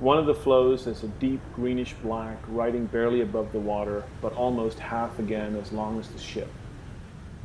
One 0.00 0.18
of 0.18 0.26
the 0.26 0.34
floes 0.34 0.86
is 0.86 1.02
a 1.02 1.08
deep 1.08 1.40
greenish 1.54 1.94
black, 2.02 2.36
riding 2.48 2.84
barely 2.84 3.22
above 3.22 3.52
the 3.52 3.58
water, 3.58 4.04
but 4.20 4.34
almost 4.34 4.78
half 4.78 5.18
again 5.18 5.56
as 5.56 5.72
long 5.72 5.98
as 5.98 6.08
the 6.08 6.18
ship. 6.18 6.48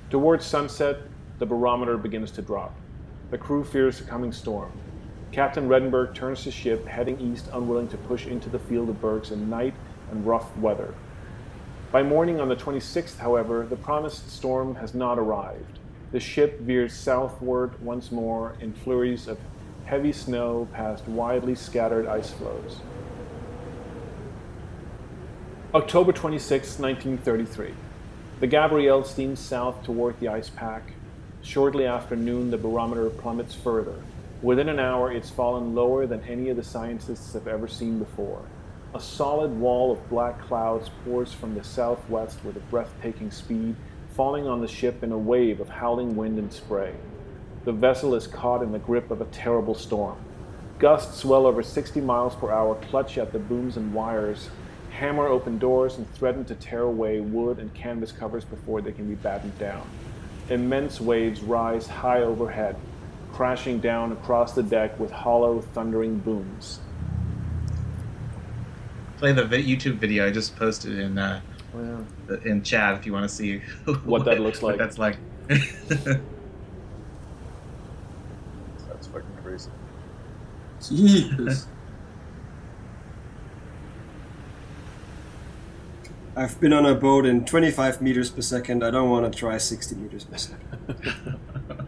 Towards 0.10 0.46
sunset, 0.46 0.98
the 1.40 1.46
barometer 1.46 1.96
begins 1.96 2.32
to 2.32 2.42
drop. 2.42 2.76
The 3.30 3.38
crew 3.38 3.64
fears 3.64 4.02
a 4.02 4.04
coming 4.04 4.34
storm. 4.34 4.74
Captain 5.32 5.70
Vredenburgh 5.70 6.14
turns 6.14 6.44
the 6.44 6.52
ship, 6.52 6.86
heading 6.88 7.20
east, 7.22 7.48
unwilling 7.54 7.88
to 7.88 7.98
push 7.98 8.26
into 8.26 8.50
the 8.50 8.60
field 8.60 8.90
of 8.90 9.00
bergs 9.00 9.32
in 9.32 9.50
night 9.50 9.74
and 10.12 10.26
rough 10.26 10.56
weather. 10.58 10.94
By 11.90 12.04
morning 12.04 12.42
on 12.42 12.50
the 12.50 12.56
26th, 12.56 13.18
however, 13.18 13.66
the 13.66 13.78
promised 13.78 14.30
storm 14.30 14.76
has 14.76 14.94
not 14.94 15.18
arrived. 15.18 15.80
The 16.12 16.20
ship 16.20 16.60
veers 16.60 16.94
southward 16.94 17.82
once 17.82 18.12
more 18.12 18.58
in 18.60 18.74
flurries 18.74 19.28
of 19.28 19.40
heavy 19.86 20.12
snow 20.12 20.68
past 20.74 21.08
widely 21.08 21.56
scattered 21.56 22.08
ice 22.08 22.32
floes. 22.32 22.82
October 25.74 26.12
26, 26.12 26.80
1933. 26.80 27.74
The 28.42 28.48
Gabrielle 28.48 29.06
steams 29.06 29.40
south 29.40 29.82
toward 29.84 30.20
the 30.20 30.28
ice 30.28 30.50
pack. 30.50 30.92
Shortly 31.42 31.86
after 31.86 32.18
noon, 32.18 32.52
the 32.52 32.58
barometer 32.58 33.10
plummets 33.10 33.56
further. 33.56 33.96
Within 34.42 34.70
an 34.70 34.80
hour, 34.80 35.12
it's 35.12 35.30
fallen 35.30 35.76
lower 35.76 36.08
than 36.08 36.24
any 36.24 36.50
of 36.50 36.58
the 36.58 36.64
scientists 36.64 37.34
have 37.34 37.48
ever 37.48 37.68
seen 37.68 38.00
before. 38.00 38.42
A 38.96 39.00
solid 39.00 39.52
wall 39.52 39.92
of 39.92 40.10
black 40.10 40.42
clouds 40.42 40.90
pours 41.06 41.32
from 41.32 41.54
the 41.54 41.64
southwest 41.64 42.44
with 42.44 42.58
a 42.58 42.62
breathtaking 42.62 43.30
speed, 43.30 43.76
falling 44.16 44.48
on 44.48 44.60
the 44.60 44.68
ship 44.68 45.04
in 45.04 45.12
a 45.12 45.18
wave 45.18 45.60
of 45.60 45.70
howling 45.70 46.16
wind 46.16 46.40
and 46.40 46.52
spray. 46.52 46.96
The 47.66 47.72
vessel 47.72 48.16
is 48.16 48.26
caught 48.26 48.64
in 48.64 48.72
the 48.72 48.80
grip 48.80 49.12
of 49.12 49.22
a 49.22 49.26
terrible 49.26 49.76
storm. 49.76 50.18
Gusts 50.80 51.24
well 51.24 51.46
over 51.46 51.62
60 51.62 52.02
miles 52.02 52.34
per 52.34 52.50
hour 52.50 52.74
clutch 52.90 53.20
at 53.20 53.32
the 53.32 53.38
booms 53.38 53.78
and 53.78 53.94
wires, 53.94 54.50
hammer 54.90 55.28
open 55.28 55.60
doors, 55.60 55.98
and 55.98 56.12
threaten 56.16 56.46
to 56.46 56.56
tear 56.56 56.82
away 56.82 57.20
wood 57.20 57.60
and 57.60 57.72
canvas 57.76 58.12
covers 58.12 58.44
before 58.44 58.82
they 58.82 58.92
can 58.92 59.08
be 59.08 59.14
battened 59.14 59.58
down. 59.60 59.88
Immense 60.50 61.00
waves 61.00 61.42
rise 61.42 61.86
high 61.86 62.24
overhead, 62.24 62.76
crashing 63.34 63.80
down 63.80 64.12
across 64.12 64.54
the 64.54 64.64
deck 64.64 65.00
with 65.00 65.12
hollow, 65.12 65.62
thundering 65.62 66.20
booms. 66.20 66.80
Play 69.18 69.34
the 69.34 69.44
YouTube 69.44 69.98
video 69.98 70.26
I 70.28 70.32
just 70.32 70.56
posted 70.56 70.98
in 71.00 71.18
uh, 71.18 71.42
the- 72.28 72.42
in 72.44 72.64
chat 72.64 72.96
if 72.96 73.06
you 73.06 73.14
want 73.14 73.30
to 73.30 73.36
see 73.36 73.60
What 74.04 74.26
that 74.26 74.40
looks 74.40 74.62
like. 74.64 74.78
What 74.78 74.84
that's 74.84 74.98
like. 74.98 75.18
That's 78.88 79.08
fucking 79.08 79.38
crazy. 79.44 79.70
Jeez. 80.80 81.66
I've 86.36 86.60
been 86.62 86.72
on 86.72 86.86
a 86.86 86.96
boat 86.96 87.26
in 87.26 87.44
25 87.44 88.02
meters 88.02 88.30
per 88.30 88.42
second. 88.42 88.84
I 88.84 88.92
don't 88.92 89.10
want 89.10 89.32
to 89.32 89.38
try 89.38 89.58
60 89.58 89.96
meters 89.96 90.24
per 90.24 90.38
second. 90.38 91.88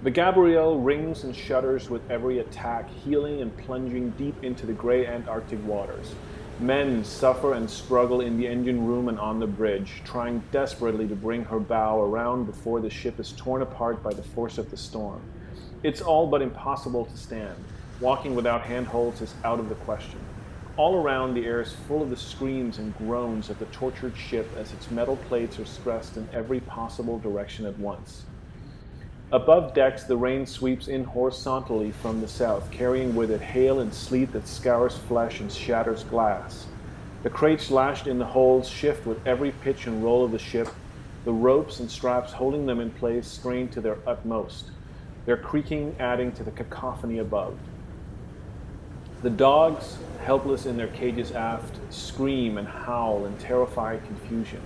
The 0.00 0.12
Gabrielle 0.12 0.78
rings 0.78 1.24
and 1.24 1.34
shudders 1.34 1.90
with 1.90 2.08
every 2.08 2.38
attack, 2.38 2.88
heeling 2.88 3.42
and 3.42 3.56
plunging 3.58 4.10
deep 4.10 4.44
into 4.44 4.64
the 4.64 4.72
gray 4.72 5.04
Antarctic 5.04 5.58
waters. 5.66 6.14
Men 6.60 7.02
suffer 7.02 7.54
and 7.54 7.68
struggle 7.68 8.20
in 8.20 8.38
the 8.38 8.46
engine 8.46 8.86
room 8.86 9.08
and 9.08 9.18
on 9.18 9.40
the 9.40 9.48
bridge, 9.48 10.02
trying 10.04 10.44
desperately 10.52 11.08
to 11.08 11.16
bring 11.16 11.44
her 11.46 11.58
bow 11.58 12.00
around 12.00 12.44
before 12.44 12.80
the 12.80 12.88
ship 12.88 13.18
is 13.18 13.32
torn 13.36 13.60
apart 13.60 14.00
by 14.00 14.14
the 14.14 14.22
force 14.22 14.56
of 14.56 14.70
the 14.70 14.76
storm. 14.76 15.20
It's 15.82 16.00
all 16.00 16.28
but 16.28 16.42
impossible 16.42 17.06
to 17.06 17.16
stand. 17.16 17.56
Walking 18.00 18.36
without 18.36 18.62
handholds 18.62 19.20
is 19.20 19.34
out 19.42 19.58
of 19.58 19.68
the 19.68 19.74
question. 19.74 20.20
All 20.76 21.02
around, 21.02 21.34
the 21.34 21.44
air 21.44 21.60
is 21.60 21.72
full 21.88 22.04
of 22.04 22.10
the 22.10 22.16
screams 22.16 22.78
and 22.78 22.96
groans 22.98 23.50
of 23.50 23.58
the 23.58 23.66
tortured 23.66 24.16
ship 24.16 24.48
as 24.56 24.72
its 24.72 24.92
metal 24.92 25.16
plates 25.16 25.58
are 25.58 25.66
stressed 25.66 26.16
in 26.16 26.28
every 26.32 26.60
possible 26.60 27.18
direction 27.18 27.66
at 27.66 27.76
once. 27.80 28.22
Above 29.30 29.74
decks, 29.74 30.04
the 30.04 30.16
rain 30.16 30.46
sweeps 30.46 30.88
in 30.88 31.04
horizontally 31.04 31.90
from 31.90 32.22
the 32.22 32.28
south, 32.28 32.70
carrying 32.70 33.14
with 33.14 33.30
it 33.30 33.42
hail 33.42 33.80
and 33.80 33.92
sleet 33.92 34.32
that 34.32 34.48
scours 34.48 34.96
flesh 34.96 35.40
and 35.40 35.52
shatters 35.52 36.02
glass. 36.04 36.66
The 37.22 37.28
crates 37.28 37.70
lashed 37.70 38.06
in 38.06 38.18
the 38.18 38.24
holds 38.24 38.70
shift 38.70 39.06
with 39.06 39.26
every 39.26 39.50
pitch 39.50 39.86
and 39.86 40.02
roll 40.02 40.24
of 40.24 40.30
the 40.30 40.38
ship, 40.38 40.68
the 41.26 41.32
ropes 41.32 41.78
and 41.78 41.90
straps 41.90 42.32
holding 42.32 42.64
them 42.64 42.80
in 42.80 42.90
place 42.90 43.26
strain 43.26 43.68
to 43.70 43.82
their 43.82 43.98
utmost, 44.06 44.70
their 45.26 45.36
creaking 45.36 45.94
adding 45.98 46.32
to 46.32 46.42
the 46.42 46.50
cacophony 46.50 47.18
above. 47.18 47.58
The 49.20 49.28
dogs, 49.28 49.98
helpless 50.22 50.64
in 50.64 50.78
their 50.78 50.88
cages 50.88 51.32
aft, 51.32 51.76
scream 51.92 52.56
and 52.56 52.66
howl 52.66 53.26
in 53.26 53.36
terrified 53.36 54.06
confusion. 54.06 54.62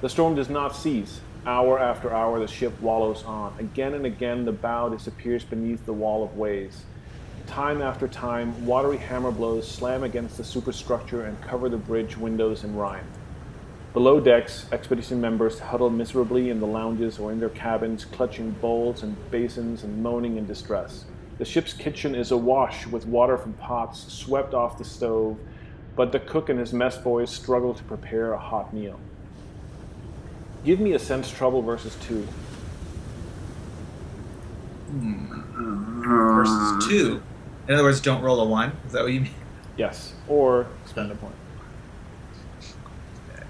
The 0.00 0.08
storm 0.08 0.34
does 0.34 0.48
not 0.48 0.74
cease. 0.74 1.20
Hour 1.46 1.78
after 1.78 2.12
hour, 2.12 2.40
the 2.40 2.48
ship 2.48 2.72
wallows 2.80 3.22
on. 3.22 3.54
Again 3.60 3.94
and 3.94 4.04
again, 4.04 4.44
the 4.44 4.50
bow 4.50 4.88
disappears 4.88 5.44
beneath 5.44 5.86
the 5.86 5.92
wall 5.92 6.24
of 6.24 6.36
waves. 6.36 6.82
Time 7.46 7.80
after 7.80 8.08
time, 8.08 8.66
watery 8.66 8.96
hammer 8.96 9.30
blows 9.30 9.70
slam 9.70 10.02
against 10.02 10.36
the 10.36 10.42
superstructure 10.42 11.24
and 11.24 11.40
cover 11.40 11.68
the 11.68 11.76
bridge 11.76 12.16
windows 12.16 12.64
in 12.64 12.74
rime. 12.74 13.06
Below 13.92 14.18
decks, 14.18 14.66
expedition 14.72 15.20
members 15.20 15.60
huddle 15.60 15.88
miserably 15.88 16.50
in 16.50 16.58
the 16.58 16.66
lounges 16.66 17.20
or 17.20 17.30
in 17.30 17.38
their 17.38 17.50
cabins, 17.50 18.04
clutching 18.04 18.50
bowls 18.60 19.04
and 19.04 19.16
basins 19.30 19.84
and 19.84 20.02
moaning 20.02 20.38
in 20.38 20.46
distress. 20.46 21.04
The 21.38 21.44
ship's 21.44 21.72
kitchen 21.72 22.16
is 22.16 22.32
awash 22.32 22.88
with 22.88 23.06
water 23.06 23.38
from 23.38 23.52
pots 23.52 24.12
swept 24.12 24.52
off 24.52 24.78
the 24.78 24.84
stove, 24.84 25.38
but 25.94 26.10
the 26.10 26.18
cook 26.18 26.48
and 26.48 26.58
his 26.58 26.72
mess 26.72 26.98
boys 26.98 27.30
struggle 27.30 27.72
to 27.72 27.84
prepare 27.84 28.32
a 28.32 28.38
hot 28.38 28.74
meal. 28.74 28.98
Give 30.64 30.80
me 30.80 30.92
a 30.92 30.98
sense 30.98 31.30
trouble 31.30 31.62
versus 31.62 31.96
two. 32.02 32.26
versus 36.06 36.86
two. 36.88 37.22
In 37.68 37.74
other 37.74 37.82
words, 37.82 38.00
don't 38.00 38.22
roll 38.22 38.40
a 38.40 38.44
one. 38.44 38.72
Is 38.86 38.92
that 38.92 39.02
what 39.02 39.12
you 39.12 39.20
mean? 39.22 39.34
Yes, 39.76 40.14
or 40.28 40.66
spend 40.86 41.10
a 41.12 41.14
point. 41.16 41.34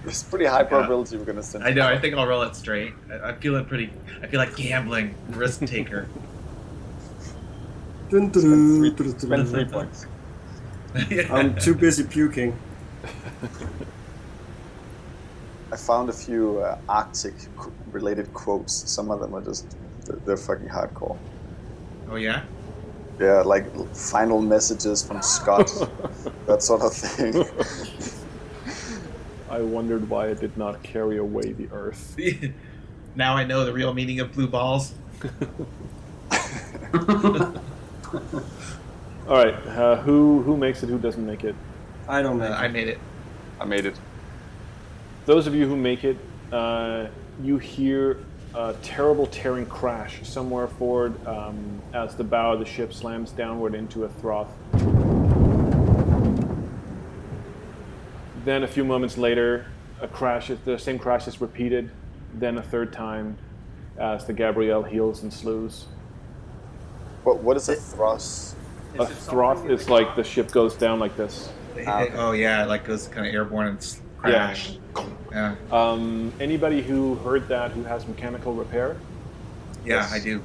It's 0.04 0.22
pretty 0.22 0.44
high 0.44 0.62
probability 0.62 1.16
we're 1.16 1.24
gonna 1.24 1.42
send. 1.42 1.64
I 1.64 1.70
know. 1.70 1.86
I 1.86 1.98
think 1.98 2.14
I'll 2.14 2.26
roll 2.26 2.42
it 2.42 2.54
straight. 2.54 2.92
I, 3.10 3.18
I'm 3.18 3.38
feeling 3.40 3.64
pretty. 3.64 3.90
I 4.22 4.26
feel 4.28 4.38
like 4.38 4.56
gambling, 4.56 5.14
risk 5.30 5.64
taker. 5.64 6.08
Dun, 8.08 8.30
dun, 8.30 8.40
Spend 8.40 8.78
three, 8.78 8.90
dun, 8.90 9.10
dun, 9.10 9.18
spend 9.18 9.30
dun, 9.30 9.46
three 9.46 9.64
dun. 9.64 9.72
points. 9.72 10.06
I'm 11.30 11.56
too 11.56 11.74
busy 11.74 12.04
puking. 12.04 12.56
I 15.76 15.78
found 15.78 16.08
a 16.08 16.12
few 16.14 16.60
uh, 16.60 16.78
Arctic 16.88 17.34
related 17.84 18.32
quotes. 18.32 18.90
Some 18.90 19.10
of 19.10 19.20
them 19.20 19.34
are 19.34 19.42
just 19.42 19.76
they're, 20.06 20.16
they're 20.24 20.36
fucking 20.38 20.68
hardcore. 20.68 21.18
oh 22.08 22.16
yeah. 22.16 22.44
Yeah, 23.20 23.42
like 23.42 23.66
final 23.94 24.40
messages 24.40 25.02
from 25.06 25.20
Scott, 25.20 25.66
that 26.46 26.62
sort 26.62 26.80
of 26.82 26.94
thing. 26.94 27.44
I 29.50 29.60
wondered 29.60 30.08
why 30.08 30.28
it 30.28 30.40
did 30.40 30.56
not 30.56 30.82
carry 30.82 31.18
away 31.18 31.52
the 31.52 31.68
earth. 31.70 32.16
now 33.14 33.36
I 33.36 33.44
know 33.44 33.66
the 33.66 33.72
real 33.74 33.92
meaning 33.92 34.20
of 34.20 34.32
blue 34.32 34.48
balls. 34.48 34.94
All 39.26 39.36
right, 39.44 39.54
uh, 39.66 39.96
who 40.02 40.42
who 40.42 40.56
makes 40.56 40.82
it? 40.82 40.88
Who 40.88 40.98
doesn't 40.98 41.24
make 41.26 41.44
it? 41.44 41.60
I 42.08 42.22
don't 42.22 42.38
Uh, 42.40 42.50
make 42.50 42.58
I 42.58 42.68
made 42.68 42.88
it. 42.88 43.02
I 43.60 43.64
made 43.66 43.86
it. 43.86 44.00
Those 45.26 45.48
of 45.48 45.54
you 45.56 45.66
who 45.66 45.76
make 45.76 46.04
it, 46.04 46.16
uh, 46.52 47.08
you 47.42 47.58
hear 47.58 48.18
a 48.54 48.74
terrible 48.82 49.26
tearing 49.26 49.66
crash 49.66 50.20
somewhere 50.22 50.68
forward 50.68 51.14
um, 51.26 51.82
as 51.92 52.14
the 52.14 52.22
bow 52.24 52.52
of 52.52 52.60
the 52.60 52.64
ship 52.64 52.92
slams 52.92 53.32
downward 53.32 53.74
into 53.74 54.04
a 54.04 54.08
froth. 54.08 54.48
Then 58.44 58.62
a 58.62 58.68
few 58.68 58.84
moments 58.84 59.18
later, 59.18 59.66
a 60.00 60.06
crash, 60.06 60.50
the 60.64 60.78
same 60.78 60.98
crash 60.98 61.26
is 61.26 61.40
repeated. 61.40 61.90
Then 62.34 62.58
a 62.58 62.62
third 62.62 62.92
time, 62.92 63.36
as 63.98 64.24
the 64.26 64.32
Gabrielle 64.32 64.84
heels 64.84 65.24
and 65.24 65.32
slews. 65.32 65.86
What, 67.24 67.38
what 67.38 67.56
is 67.56 67.68
a 67.68 67.74
thrust? 67.74 68.54
A 68.98 69.06
froth 69.06 69.68
is 69.68 69.90
like 69.90 70.14
the 70.14 70.22
ship 70.22 70.52
goes 70.52 70.76
down 70.76 71.00
like 71.00 71.16
this. 71.16 71.50
Ah, 71.86 72.02
okay. 72.02 72.14
Oh 72.16 72.30
yeah, 72.32 72.62
it 72.62 72.68
like 72.68 72.84
goes 72.84 73.08
kind 73.08 73.26
of 73.26 73.34
airborne 73.34 73.66
and 73.66 73.78
s- 73.78 74.00
crash. 74.30 74.78
Yeah, 75.32 75.54
Um, 75.70 76.32
anybody 76.40 76.80
who 76.82 77.16
heard 77.16 77.48
that 77.48 77.72
who 77.72 77.82
has 77.84 78.06
mechanical 78.06 78.54
repair, 78.54 78.96
yeah, 79.84 79.96
Yes. 79.96 80.12
I 80.12 80.18
do. 80.18 80.42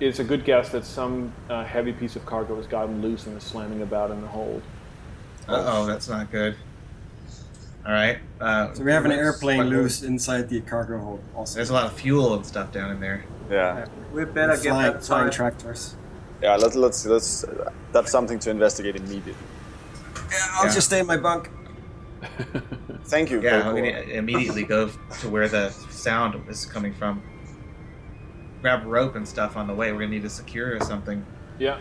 it's 0.00 0.18
a 0.20 0.24
good 0.24 0.44
guess 0.44 0.70
that 0.70 0.84
some 0.84 1.32
uh, 1.50 1.64
heavy 1.64 1.92
piece 1.92 2.16
of 2.16 2.24
cargo 2.24 2.56
has 2.56 2.66
gotten 2.66 3.02
loose 3.02 3.26
and 3.26 3.36
is 3.36 3.42
slamming 3.44 3.82
about 3.82 4.10
in 4.10 4.20
the 4.22 4.26
hold. 4.28 4.62
Uh 5.48 5.62
oh, 5.66 5.86
that's 5.86 6.08
not 6.08 6.30
good. 6.32 6.56
All 7.86 7.92
right. 7.92 8.18
Uh, 8.40 8.72
So 8.74 8.82
we 8.82 8.90
have 8.90 9.04
an 9.04 9.12
airplane 9.12 9.58
what- 9.58 9.66
loose 9.68 10.02
inside 10.02 10.48
the 10.48 10.60
cargo 10.62 10.98
hold. 10.98 11.20
Also, 11.36 11.56
There's 11.56 11.70
a 11.70 11.74
lot 11.74 11.84
of 11.86 11.92
fuel 11.92 12.34
and 12.34 12.44
stuff 12.44 12.72
down 12.72 12.90
in 12.90 13.00
there. 13.00 13.24
Yeah. 13.50 13.86
We 14.12 14.24
better 14.24 14.54
get 14.56 14.62
flying, 14.72 14.92
that 14.94 15.04
flying 15.04 15.30
tractors. 15.30 15.94
Yeah, 16.42 16.56
let's 16.56 16.74
let's 16.74 17.06
let's. 17.06 17.44
Uh, 17.44 17.70
that's 17.92 18.10
something 18.10 18.38
to 18.40 18.50
investigate 18.50 18.96
immediately. 18.96 19.34
Yeah, 20.30 20.38
I'll 20.54 20.66
Yeah. 20.66 20.74
just 20.74 20.86
stay 20.88 20.98
in 21.00 21.06
my 21.06 21.16
bunk. 21.16 21.48
Thank 23.04 23.30
you. 23.30 23.40
Yeah, 23.40 23.62
Coco. 23.62 23.74
we 23.74 23.80
gonna 23.82 24.02
immediately 24.02 24.64
go 24.64 24.88
to 25.20 25.28
where 25.28 25.48
the 25.48 25.70
sound 25.90 26.48
is 26.48 26.66
coming 26.66 26.92
from. 26.94 27.22
Grab 28.62 28.84
rope 28.84 29.14
and 29.14 29.26
stuff 29.26 29.56
on 29.56 29.66
the 29.66 29.74
way. 29.74 29.92
We're 29.92 30.00
gonna 30.00 30.12
need 30.12 30.22
to 30.22 30.30
secure 30.30 30.76
or 30.76 30.80
something. 30.80 31.24
Yeah. 31.58 31.78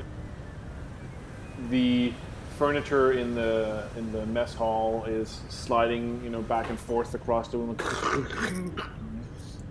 The 1.70 2.14
furniture 2.58 3.14
in 3.14 3.36
the 3.36 3.88
in 3.98 4.12
the 4.12 4.26
mess 4.28 4.54
hall 4.54 5.04
is 5.06 5.42
sliding, 5.50 6.22
you 6.24 6.30
know, 6.30 6.42
back 6.42 6.70
and 6.70 6.80
forth 6.80 7.14
across 7.14 7.48
the 7.48 7.58
room. 7.58 7.78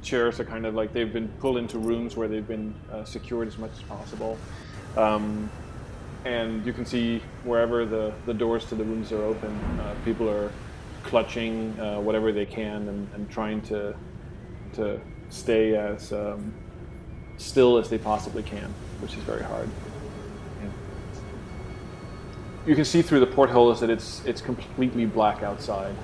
Chairs 0.02 0.38
are 0.38 0.44
kind 0.44 0.66
of 0.66 0.74
like 0.74 0.92
they've 0.92 1.12
been 1.12 1.28
pulled 1.40 1.56
into 1.56 1.78
rooms 1.78 2.16
where 2.16 2.28
they've 2.28 2.46
been 2.46 2.74
uh, 2.92 3.04
secured 3.04 3.48
as 3.48 3.56
much 3.56 3.72
as 3.72 3.82
possible. 3.82 4.36
Um, 4.96 5.50
and 6.24 6.64
you 6.64 6.72
can 6.72 6.86
see 6.86 7.22
wherever 7.44 7.84
the, 7.84 8.12
the 8.26 8.34
doors 8.34 8.64
to 8.66 8.74
the 8.74 8.84
rooms 8.84 9.12
are 9.12 9.22
open, 9.22 9.50
uh, 9.80 9.94
people 10.04 10.28
are 10.28 10.50
clutching 11.02 11.78
uh, 11.78 12.00
whatever 12.00 12.32
they 12.32 12.46
can 12.46 12.88
and, 12.88 13.08
and 13.14 13.30
trying 13.30 13.60
to 13.62 13.94
to 14.72 15.00
stay 15.28 15.76
as 15.76 16.12
um, 16.12 16.52
still 17.36 17.78
as 17.78 17.88
they 17.88 17.98
possibly 17.98 18.42
can, 18.42 18.72
which 19.00 19.16
is 19.16 19.22
very 19.22 19.42
hard. 19.42 19.68
You 22.66 22.74
can 22.74 22.86
see 22.86 23.02
through 23.02 23.20
the 23.20 23.26
portholes 23.26 23.80
that 23.80 23.90
it's 23.90 24.24
it's 24.24 24.40
completely 24.40 25.04
black 25.04 25.42
outside. 25.42 25.94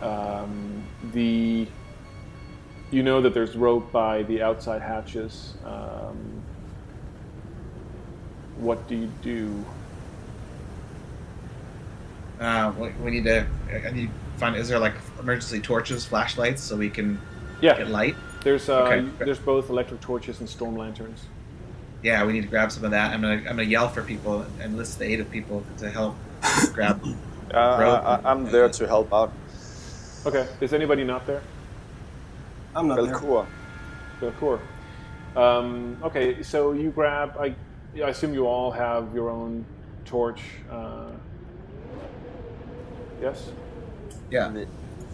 Um, 0.00 0.84
the 1.12 1.68
you 2.90 3.02
know 3.02 3.20
that 3.22 3.34
there's 3.34 3.56
rope 3.56 3.92
by 3.92 4.24
the 4.24 4.42
outside 4.42 4.82
hatches. 4.82 5.54
Um, 5.64 6.41
what 8.58 8.86
do 8.88 8.96
you 8.96 9.08
do? 9.22 9.64
Uh, 12.40 12.72
we, 12.78 12.88
we 13.04 13.10
need 13.10 13.24
to. 13.24 13.46
I 13.70 13.90
need 13.90 14.08
to 14.08 14.38
find. 14.38 14.56
Is 14.56 14.68
there 14.68 14.78
like 14.78 14.94
emergency 15.20 15.60
torches, 15.60 16.04
flashlights, 16.04 16.62
so 16.62 16.76
we 16.76 16.90
can 16.90 17.20
Yeah, 17.60 17.76
get 17.78 17.88
light? 17.88 18.16
there's 18.42 18.68
uh, 18.68 18.82
Okay. 18.82 19.08
there's 19.24 19.38
both 19.38 19.70
electric 19.70 20.00
torches 20.00 20.40
and 20.40 20.48
storm 20.48 20.76
lanterns. 20.76 21.24
Yeah, 22.02 22.24
we 22.24 22.32
need 22.32 22.42
to 22.42 22.48
grab 22.48 22.72
some 22.72 22.84
of 22.84 22.90
that. 22.90 23.12
I'm 23.12 23.20
gonna 23.20 23.36
I'm 23.36 23.44
gonna 23.56 23.62
yell 23.62 23.88
for 23.88 24.02
people 24.02 24.44
and 24.60 24.76
list 24.76 24.98
the 24.98 25.04
aid 25.04 25.20
of 25.20 25.30
people 25.30 25.62
to 25.78 25.90
help 25.90 26.16
grab. 26.72 27.00
Uh, 27.52 27.76
rope. 27.78 28.02
I, 28.06 28.20
I'm 28.30 28.50
there 28.50 28.70
to 28.70 28.86
help 28.86 29.12
out. 29.12 29.30
Okay, 30.24 30.48
is 30.62 30.72
anybody 30.72 31.04
not 31.04 31.26
there? 31.26 31.42
I'm 32.74 32.88
not 32.88 32.96
there. 33.04 33.14
Belcour. 33.14 33.46
Belcour. 34.22 34.58
Um, 35.36 35.98
okay, 36.02 36.42
so 36.42 36.72
you 36.72 36.90
grab. 36.90 37.34
I, 37.38 37.54
I 37.94 38.08
assume 38.08 38.32
you 38.32 38.46
all 38.46 38.70
have 38.70 39.14
your 39.14 39.28
own 39.28 39.64
torch. 40.04 40.40
Uh, 40.70 41.10
yes. 43.20 43.50
Yeah. 44.30 44.64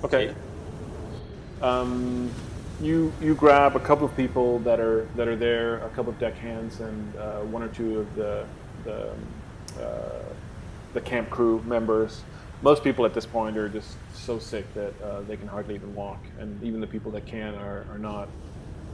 Okay. 0.04 0.34
Um, 1.60 2.30
you 2.80 3.12
you 3.20 3.34
grab 3.34 3.74
a 3.74 3.80
couple 3.80 4.06
of 4.06 4.16
people 4.16 4.60
that 4.60 4.78
are 4.78 5.08
that 5.16 5.26
are 5.26 5.34
there, 5.34 5.78
a 5.78 5.88
couple 5.90 6.12
of 6.12 6.18
deckhands, 6.20 6.80
and 6.80 7.16
uh, 7.16 7.40
one 7.40 7.62
or 7.62 7.68
two 7.68 7.98
of 7.98 8.14
the 8.14 8.44
the 8.84 9.10
uh, 9.80 10.22
the 10.94 11.00
camp 11.00 11.30
crew 11.30 11.62
members. 11.66 12.22
Most 12.62 12.82
people 12.82 13.04
at 13.04 13.14
this 13.14 13.26
point 13.26 13.56
are 13.56 13.68
just 13.68 13.96
so 14.14 14.38
sick 14.38 14.72
that 14.74 14.92
uh, 15.02 15.20
they 15.22 15.36
can 15.36 15.48
hardly 15.48 15.74
even 15.74 15.94
walk, 15.94 16.18
and 16.38 16.60
even 16.62 16.80
the 16.80 16.86
people 16.86 17.10
that 17.12 17.26
can 17.26 17.54
are, 17.54 17.84
are 17.90 17.98
not 17.98 18.28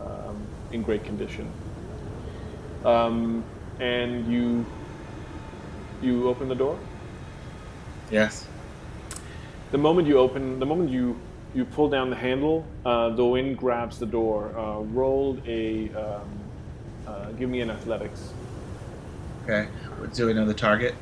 um, 0.02 0.46
in 0.70 0.82
great 0.82 1.04
condition. 1.04 1.50
Um, 2.84 3.42
and 3.80 4.30
you 4.32 4.64
you 6.02 6.28
open 6.28 6.48
the 6.48 6.54
door. 6.54 6.78
Yes. 8.10 8.46
The 9.70 9.78
moment 9.78 10.06
you 10.06 10.18
open, 10.18 10.58
the 10.58 10.66
moment 10.66 10.90
you 10.90 11.18
you 11.54 11.64
pull 11.64 11.88
down 11.88 12.10
the 12.10 12.16
handle, 12.16 12.66
uh, 12.84 13.10
the 13.10 13.24
wind 13.24 13.56
grabs 13.56 13.98
the 13.98 14.06
door. 14.06 14.52
Uh, 14.56 14.80
roll 14.80 15.38
a, 15.46 15.88
um, 15.90 16.28
uh, 17.06 17.30
give 17.32 17.48
me 17.48 17.60
an 17.60 17.70
athletics. 17.70 18.32
Okay. 19.44 19.68
Do 20.14 20.26
we 20.26 20.34
know 20.34 20.46
the 20.46 20.54
target? 20.54 20.94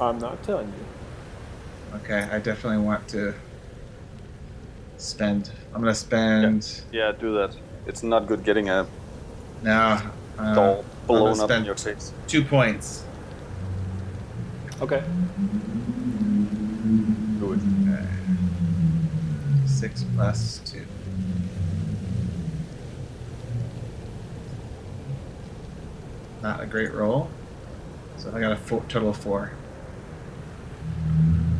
I'm 0.00 0.18
not 0.18 0.42
telling 0.42 0.66
you. 0.66 1.98
Okay. 1.98 2.28
I 2.30 2.40
definitely 2.40 2.84
want 2.84 3.06
to 3.08 3.34
spend. 4.98 5.52
I'm 5.72 5.80
gonna 5.80 5.94
spend. 5.94 6.82
Yeah, 6.90 7.12
do 7.12 7.34
that. 7.34 7.56
It's 7.86 8.02
not 8.02 8.26
good 8.26 8.42
getting 8.42 8.68
a 8.68 8.86
No. 9.62 10.00
Uh, 10.38 10.54
doll 10.54 10.78
I'm 10.80 10.93
blown 11.06 11.32
gonna 11.32 11.44
up 11.44 11.50
in 11.50 11.64
your 11.64 11.76
face. 11.76 12.12
two 12.26 12.44
points. 12.44 13.04
Okay. 14.80 15.02
Do 17.38 17.52
it. 17.52 17.60
Okay. 17.88 18.06
Six 19.66 20.04
plus 20.14 20.60
two. 20.64 20.84
Not 26.42 26.62
a 26.62 26.66
great 26.66 26.92
roll. 26.92 27.30
So 28.18 28.30
I 28.34 28.40
got 28.40 28.52
a 28.52 28.56
four, 28.56 28.82
total 28.88 29.10
of 29.10 29.16
four. 29.16 29.52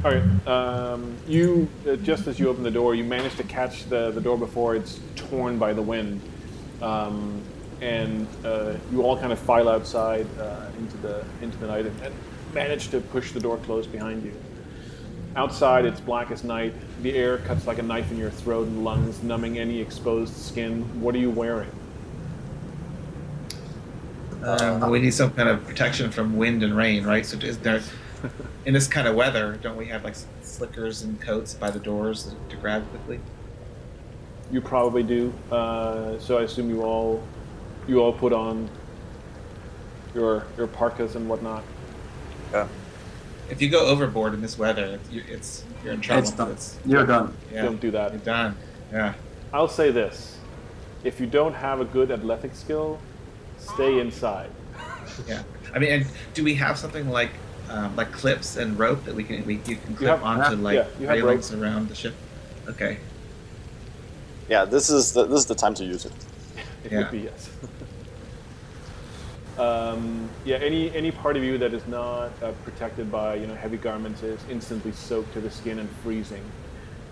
All 0.04 0.12
right. 0.12 0.46
Um, 0.46 1.16
you 1.26 1.68
uh, 1.88 1.96
just 1.96 2.26
as 2.26 2.38
you 2.38 2.50
open 2.50 2.62
the 2.62 2.70
door, 2.70 2.94
you 2.94 3.04
manage 3.04 3.36
to 3.36 3.44
catch 3.44 3.88
the, 3.88 4.10
the 4.10 4.20
door 4.20 4.36
before 4.36 4.76
it's 4.76 5.00
torn 5.16 5.58
by 5.58 5.72
the 5.72 5.80
wind, 5.80 6.20
um, 6.82 7.40
and 7.80 8.26
uh, 8.44 8.74
you 8.90 9.02
all 9.02 9.16
kind 9.18 9.32
of 9.32 9.38
file 9.38 9.68
outside 9.68 10.26
uh, 10.38 10.66
into 10.78 10.96
the 10.98 11.24
into 11.42 11.56
the 11.58 11.66
night 11.66 11.86
and, 11.86 12.00
and 12.02 12.14
manage 12.52 12.88
to 12.88 13.00
push 13.00 13.32
the 13.32 13.40
door 13.40 13.56
closed 13.58 13.90
behind 13.90 14.24
you. 14.24 14.32
Outside, 15.36 15.84
it's 15.84 16.00
black 16.00 16.30
as 16.30 16.44
night. 16.44 16.72
The 17.02 17.14
air 17.14 17.38
cuts 17.38 17.66
like 17.66 17.78
a 17.78 17.82
knife 17.82 18.10
in 18.12 18.18
your 18.18 18.30
throat 18.30 18.68
and 18.68 18.84
lungs, 18.84 19.22
numbing 19.22 19.58
any 19.58 19.80
exposed 19.80 20.36
skin. 20.36 20.82
What 21.00 21.14
are 21.16 21.18
you 21.18 21.30
wearing? 21.30 21.70
Uh, 24.44 24.86
we 24.90 25.00
need 25.00 25.12
some 25.12 25.32
kind 25.32 25.48
of 25.48 25.64
protection 25.66 26.10
from 26.10 26.36
wind 26.36 26.62
and 26.62 26.76
rain, 26.76 27.04
right? 27.04 27.26
So 27.26 27.38
is 27.38 27.58
there, 27.58 27.80
in 28.64 28.74
this 28.74 28.86
kind 28.86 29.08
of 29.08 29.16
weather, 29.16 29.58
don't 29.60 29.76
we 29.76 29.86
have 29.86 30.04
like 30.04 30.14
slickers 30.42 31.02
and 31.02 31.20
coats 31.20 31.54
by 31.54 31.70
the 31.70 31.80
doors 31.80 32.34
to 32.50 32.56
grab 32.56 32.88
quickly? 32.90 33.18
You 34.52 34.60
probably 34.60 35.02
do. 35.02 35.32
Uh, 35.50 36.18
so 36.20 36.38
I 36.38 36.42
assume 36.42 36.68
you 36.68 36.82
all 36.82 37.22
you 37.86 38.00
all 38.00 38.12
put 38.12 38.32
on 38.32 38.68
your 40.14 40.44
your 40.56 40.66
parkas 40.66 41.16
and 41.16 41.28
whatnot. 41.28 41.62
Yeah. 42.52 42.68
If 43.50 43.60
you 43.60 43.68
go 43.68 43.86
overboard 43.86 44.32
in 44.32 44.40
this 44.40 44.58
weather, 44.58 44.84
it's, 44.84 45.10
you- 45.10 45.24
it's 45.28 45.64
you're 45.84 45.92
in 45.92 46.00
trouble. 46.00 46.22
It's 46.22 46.30
done. 46.32 46.50
It's- 46.50 46.78
You're 46.86 47.04
done. 47.06 47.36
yeah, 47.52 47.62
Don't 47.62 47.80
do 47.80 47.90
that. 47.90 48.12
You're 48.12 48.20
done. 48.20 48.56
Yeah. 48.92 49.14
I'll 49.52 49.68
say 49.68 49.90
this: 49.90 50.38
if 51.04 51.20
you 51.20 51.26
don't 51.26 51.54
have 51.54 51.80
a 51.80 51.84
good 51.84 52.10
athletic 52.10 52.54
skill, 52.54 52.98
stay 53.58 54.00
inside. 54.00 54.50
Yeah. 55.28 55.42
I 55.74 55.78
mean, 55.78 55.92
and 55.92 56.06
do 56.32 56.42
we 56.42 56.54
have 56.56 56.76
something 56.78 57.08
like 57.10 57.30
um, 57.68 57.94
like 57.94 58.10
clips 58.10 58.56
and 58.56 58.76
rope 58.78 59.04
that 59.04 59.14
we 59.14 59.22
can 59.22 59.44
we 59.46 59.54
you 59.66 59.76
can 59.76 59.94
clip 59.94 60.08
have- 60.08 60.22
onto 60.24 60.56
like 60.56 60.76
yeah, 60.76 60.86
you 60.98 61.06
have 61.06 61.16
railings 61.16 61.52
around 61.52 61.88
the 61.88 61.94
ship? 61.94 62.14
Okay. 62.68 62.98
Yeah, 64.48 64.64
this 64.64 64.88
is 64.90 65.12
the 65.12 65.26
this 65.26 65.40
is 65.40 65.46
the 65.46 65.54
time 65.54 65.74
to 65.74 65.84
use 65.84 66.04
it. 66.06 66.12
It 66.84 66.92
Yeah. 66.92 66.98
would 66.98 67.10
be 67.10 67.18
yes. 67.20 67.50
um, 69.58 70.28
yeah, 70.44 70.56
any 70.56 70.94
any 70.94 71.10
part 71.10 71.36
of 71.36 71.42
you 71.42 71.58
that 71.58 71.72
is 71.72 71.86
not 71.86 72.30
uh, 72.42 72.52
protected 72.64 73.10
by 73.10 73.36
you 73.36 73.46
know 73.46 73.54
heavy 73.54 73.76
garments 73.76 74.22
is 74.22 74.40
instantly 74.50 74.92
soaked 74.92 75.32
to 75.34 75.40
the 75.40 75.50
skin 75.50 75.78
and 75.78 75.88
freezing. 76.02 76.42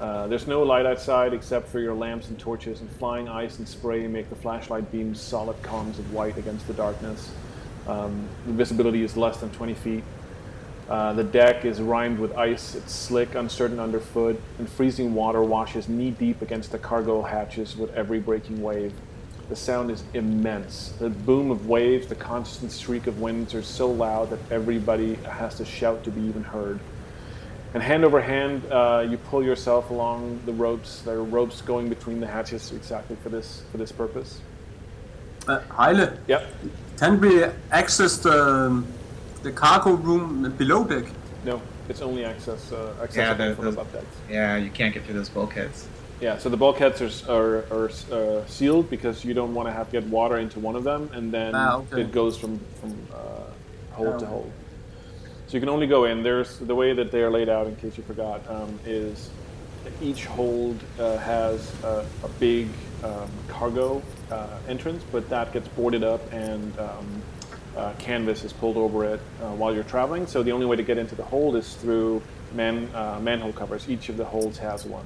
Uh, 0.01 0.27
there's 0.27 0.49
no 0.49 0.63
light 0.63 0.85
outside 0.85 1.33
except 1.33 1.69
for 1.69 1.79
your 1.79 1.95
lamps 1.95 2.29
and 2.29 2.39
torches, 2.39 2.81
and 2.81 2.91
flying 2.93 3.29
ice 3.29 3.59
and 3.59 3.69
spray 3.69 4.07
make 4.09 4.29
the 4.29 4.37
flashlight 4.37 4.91
beams 4.91 5.21
solid 5.21 5.61
columns 5.63 5.99
of 5.99 6.13
white 6.13 6.37
against 6.37 6.67
the 6.67 6.73
darkness. 6.75 7.31
Um, 7.87 8.29
the 8.47 8.53
visibility 8.53 9.03
is 9.05 9.17
less 9.17 9.39
than 9.39 9.51
20 9.51 9.75
feet. 9.75 10.05
Uh, 10.89 11.13
the 11.13 11.23
deck 11.25 11.65
is 11.65 11.81
rimed 11.81 12.19
with 12.19 12.37
ice, 12.37 12.75
it's 12.75 12.93
slick, 12.93 13.35
uncertain 13.37 13.79
underfoot, 13.79 14.41
and 14.59 14.69
freezing 14.69 15.15
water 15.15 15.43
washes 15.43 15.89
knee 15.89 16.11
deep 16.11 16.43
against 16.43 16.73
the 16.73 16.79
cargo 16.79 17.23
hatches 17.23 17.77
with 17.77 17.95
every 17.95 18.19
breaking 18.19 18.61
wave. 18.61 18.93
The 19.49 19.57
sound 19.57 19.91
is 19.91 20.03
immense. 20.15 20.93
The 20.99 21.11
boom 21.11 21.51
of 21.51 21.67
waves, 21.67 22.07
the 22.07 22.15
constant 22.15 22.73
shriek 22.73 23.07
of 23.07 23.21
winds 23.21 23.55
are 23.55 23.63
so 23.63 23.91
loud 23.91 24.31
that 24.31 24.39
everybody 24.51 25.15
has 25.17 25.57
to 25.57 25.65
shout 25.65 26.05
to 26.05 26.11
be 26.11 26.23
even 26.23 26.43
heard. 26.43 26.81
And 27.75 27.83
hand 27.83 28.05
over 28.05 28.21
hand, 28.21 28.63
uh, 28.71 29.07
you 29.09 29.17
pull 29.19 29.43
yourself 29.43 29.91
along 29.91 30.41
the 30.47 30.53
ropes. 30.53 31.01
There 31.03 31.17
are 31.17 31.25
ropes 31.25 31.61
going 31.63 31.89
between 31.89 32.21
the 32.21 32.27
hatches 32.27 32.71
exactly 32.73 33.17
for 33.23 33.29
this 33.31 33.63
for 33.73 33.79
this 33.79 33.91
purpose. 33.93 34.41
Uh, 35.49 35.61
Heile, 35.71 36.17
Yep. 36.29 36.47
can 36.99 37.21
we 37.21 37.45
access 37.73 38.17
the, 38.19 38.83
the 39.43 39.51
cargo 39.53 39.95
room 39.95 40.53
below 40.57 40.85
deck? 40.85 41.05
No, 41.45 41.61
it's 41.89 42.01
only 42.03 42.25
access 42.25 42.71
uh, 42.73 42.95
Yeah, 43.15 43.35
the- 43.35 43.55
from 43.57 43.65
the- 43.65 43.71
above 43.73 43.93
decks. 43.93 44.07
Yeah, 44.31 44.57
you 44.57 44.71
can't 44.71 44.95
get 44.95 45.05
through 45.05 45.15
those 45.15 45.29
bulkheads. 45.31 45.89
Yeah, 46.23 46.39
so 46.39 46.49
the 46.49 46.57
bulkheads 46.57 47.03
are, 47.29 47.65
are, 47.65 47.65
are 47.73 47.91
uh, 48.13 48.47
sealed 48.47 48.89
because 48.89 49.25
you 49.25 49.35
don't 49.35 49.55
want 49.55 49.67
to 49.67 49.73
have 49.73 49.91
to 49.91 50.01
get 50.01 50.09
water 50.09 50.39
into 50.39 50.61
one 50.61 50.77
of 50.77 50.85
them, 50.85 51.11
and 51.13 51.33
then 51.33 51.53
Ah, 51.53 51.79
okay. 51.79 52.03
it 52.03 52.13
goes 52.13 52.39
from 52.39 52.61
from 52.81 52.93
uh, 53.13 53.17
hold 53.91 54.21
to 54.21 54.27
Oh. 54.27 54.29
hold. 54.29 54.53
So 55.49 55.55
you 55.57 55.61
can 55.61 55.69
only 55.69 55.89
go 55.89 56.05
in. 56.05 56.23
There's 56.23 56.59
the 56.59 56.77
way 56.77 56.93
that 56.95 57.11
they 57.11 57.23
are 57.23 57.31
laid 57.31 57.49
out. 57.49 57.67
In 57.67 57.75
case 57.75 57.97
you 57.99 58.05
forgot, 58.05 58.41
um, 58.49 58.79
is 58.87 59.31
each 60.01 60.25
hold 60.27 60.79
uh, 61.01 61.17
has 61.19 61.73
a, 61.83 62.07
a 62.23 62.29
big 62.39 62.69
um, 63.03 63.29
cargo 63.49 64.01
uh, 64.31 64.47
entrance, 64.69 65.03
but 65.11 65.29
that 65.29 65.53
gets 65.53 65.67
boarded 65.69 66.05
up 66.05 66.23
and 66.33 66.79
um, 66.79 67.23
uh, 67.77 67.93
canvas 67.99 68.45
is 68.45 68.53
pulled 68.53 68.77
over 68.77 69.05
it 69.05 69.21
uh, 69.43 69.47
while 69.59 69.75
you're 69.75 69.83
traveling. 69.83 70.29
So 70.29 70.45
the 70.45 70.53
only 70.53 70.67
way 70.67 70.77
to 70.77 70.85
get 70.85 70.99
into 70.99 71.17
the 71.17 71.25
hold 71.25 71.57
is 71.57 71.75
through 71.75 72.23
man 72.55 72.89
uh, 72.95 73.19
manhole 73.21 73.53
covers. 73.53 73.89
Each 73.91 74.09
of 74.09 74.17
the 74.17 74.25
holds 74.25 74.57
has 74.59 74.85
one. 74.85 75.05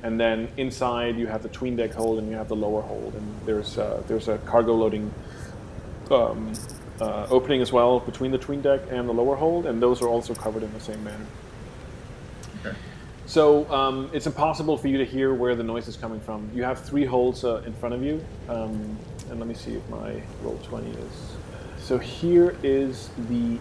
And 0.00 0.18
then 0.18 0.48
inside 0.56 1.18
you 1.18 1.26
have 1.26 1.42
the 1.42 1.48
tween 1.48 1.74
deck 1.74 1.92
hold 1.92 2.18
and 2.20 2.30
you 2.30 2.36
have 2.36 2.48
the 2.48 2.54
lower 2.54 2.82
hold, 2.82 3.14
and 3.14 3.34
there's 3.44 3.76
uh, 3.78 4.00
there's 4.06 4.28
a 4.28 4.38
cargo 4.38 4.74
loading 4.74 5.12
um, 6.10 6.52
uh, 7.00 7.26
opening 7.30 7.60
as 7.60 7.72
well 7.72 7.98
between 7.98 8.30
the 8.30 8.38
tween 8.38 8.62
deck 8.62 8.80
and 8.92 9.08
the 9.08 9.12
lower 9.12 9.34
hold, 9.34 9.66
and 9.66 9.82
those 9.82 10.00
are 10.00 10.06
also 10.08 10.34
covered 10.34 10.62
in 10.62 10.72
the 10.72 10.80
same 10.80 11.02
manner. 11.02 11.26
Okay. 12.64 12.76
So 13.26 13.68
um, 13.72 14.08
it's 14.12 14.26
impossible 14.26 14.78
for 14.78 14.86
you 14.86 14.98
to 14.98 15.04
hear 15.04 15.34
where 15.34 15.56
the 15.56 15.64
noise 15.64 15.88
is 15.88 15.96
coming 15.96 16.20
from. 16.20 16.48
You 16.54 16.62
have 16.62 16.80
three 16.80 17.04
holes 17.04 17.44
uh, 17.44 17.62
in 17.66 17.74
front 17.74 17.94
of 17.94 18.02
you, 18.02 18.24
um, 18.48 18.96
and 19.30 19.40
let 19.40 19.48
me 19.48 19.54
see 19.54 19.74
if 19.74 19.88
my 19.88 20.22
roll 20.44 20.58
twenty 20.62 20.90
is. 20.90 21.36
So 21.80 21.98
here 21.98 22.56
is 22.62 23.10
the 23.28 23.58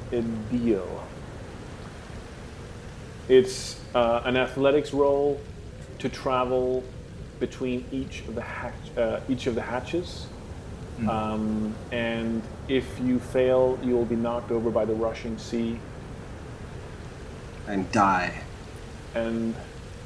deal. 0.52 1.04
It's 3.28 3.80
uh, 3.96 4.22
an 4.24 4.38
athletics 4.38 4.94
roll 4.94 5.42
to 6.00 6.10
travel 6.10 6.84
between 7.40 7.86
each 7.92 8.22
of 8.28 8.36
the 8.36 8.42
hatch, 8.42 8.74
uh, 8.98 9.20
each 9.30 9.48
of 9.48 9.56
the 9.56 9.62
hatches. 9.62 10.28
Um, 11.08 11.76
and 11.92 12.42
if 12.68 13.00
you 13.00 13.20
fail, 13.20 13.78
you 13.84 13.96
will 13.96 14.06
be 14.06 14.16
knocked 14.16 14.50
over 14.52 14.72
by 14.72 14.84
the 14.84 14.94
rushing 14.96 15.38
sea, 15.38 15.80
And 17.68 17.92
die. 17.92 18.34
and 19.14 19.54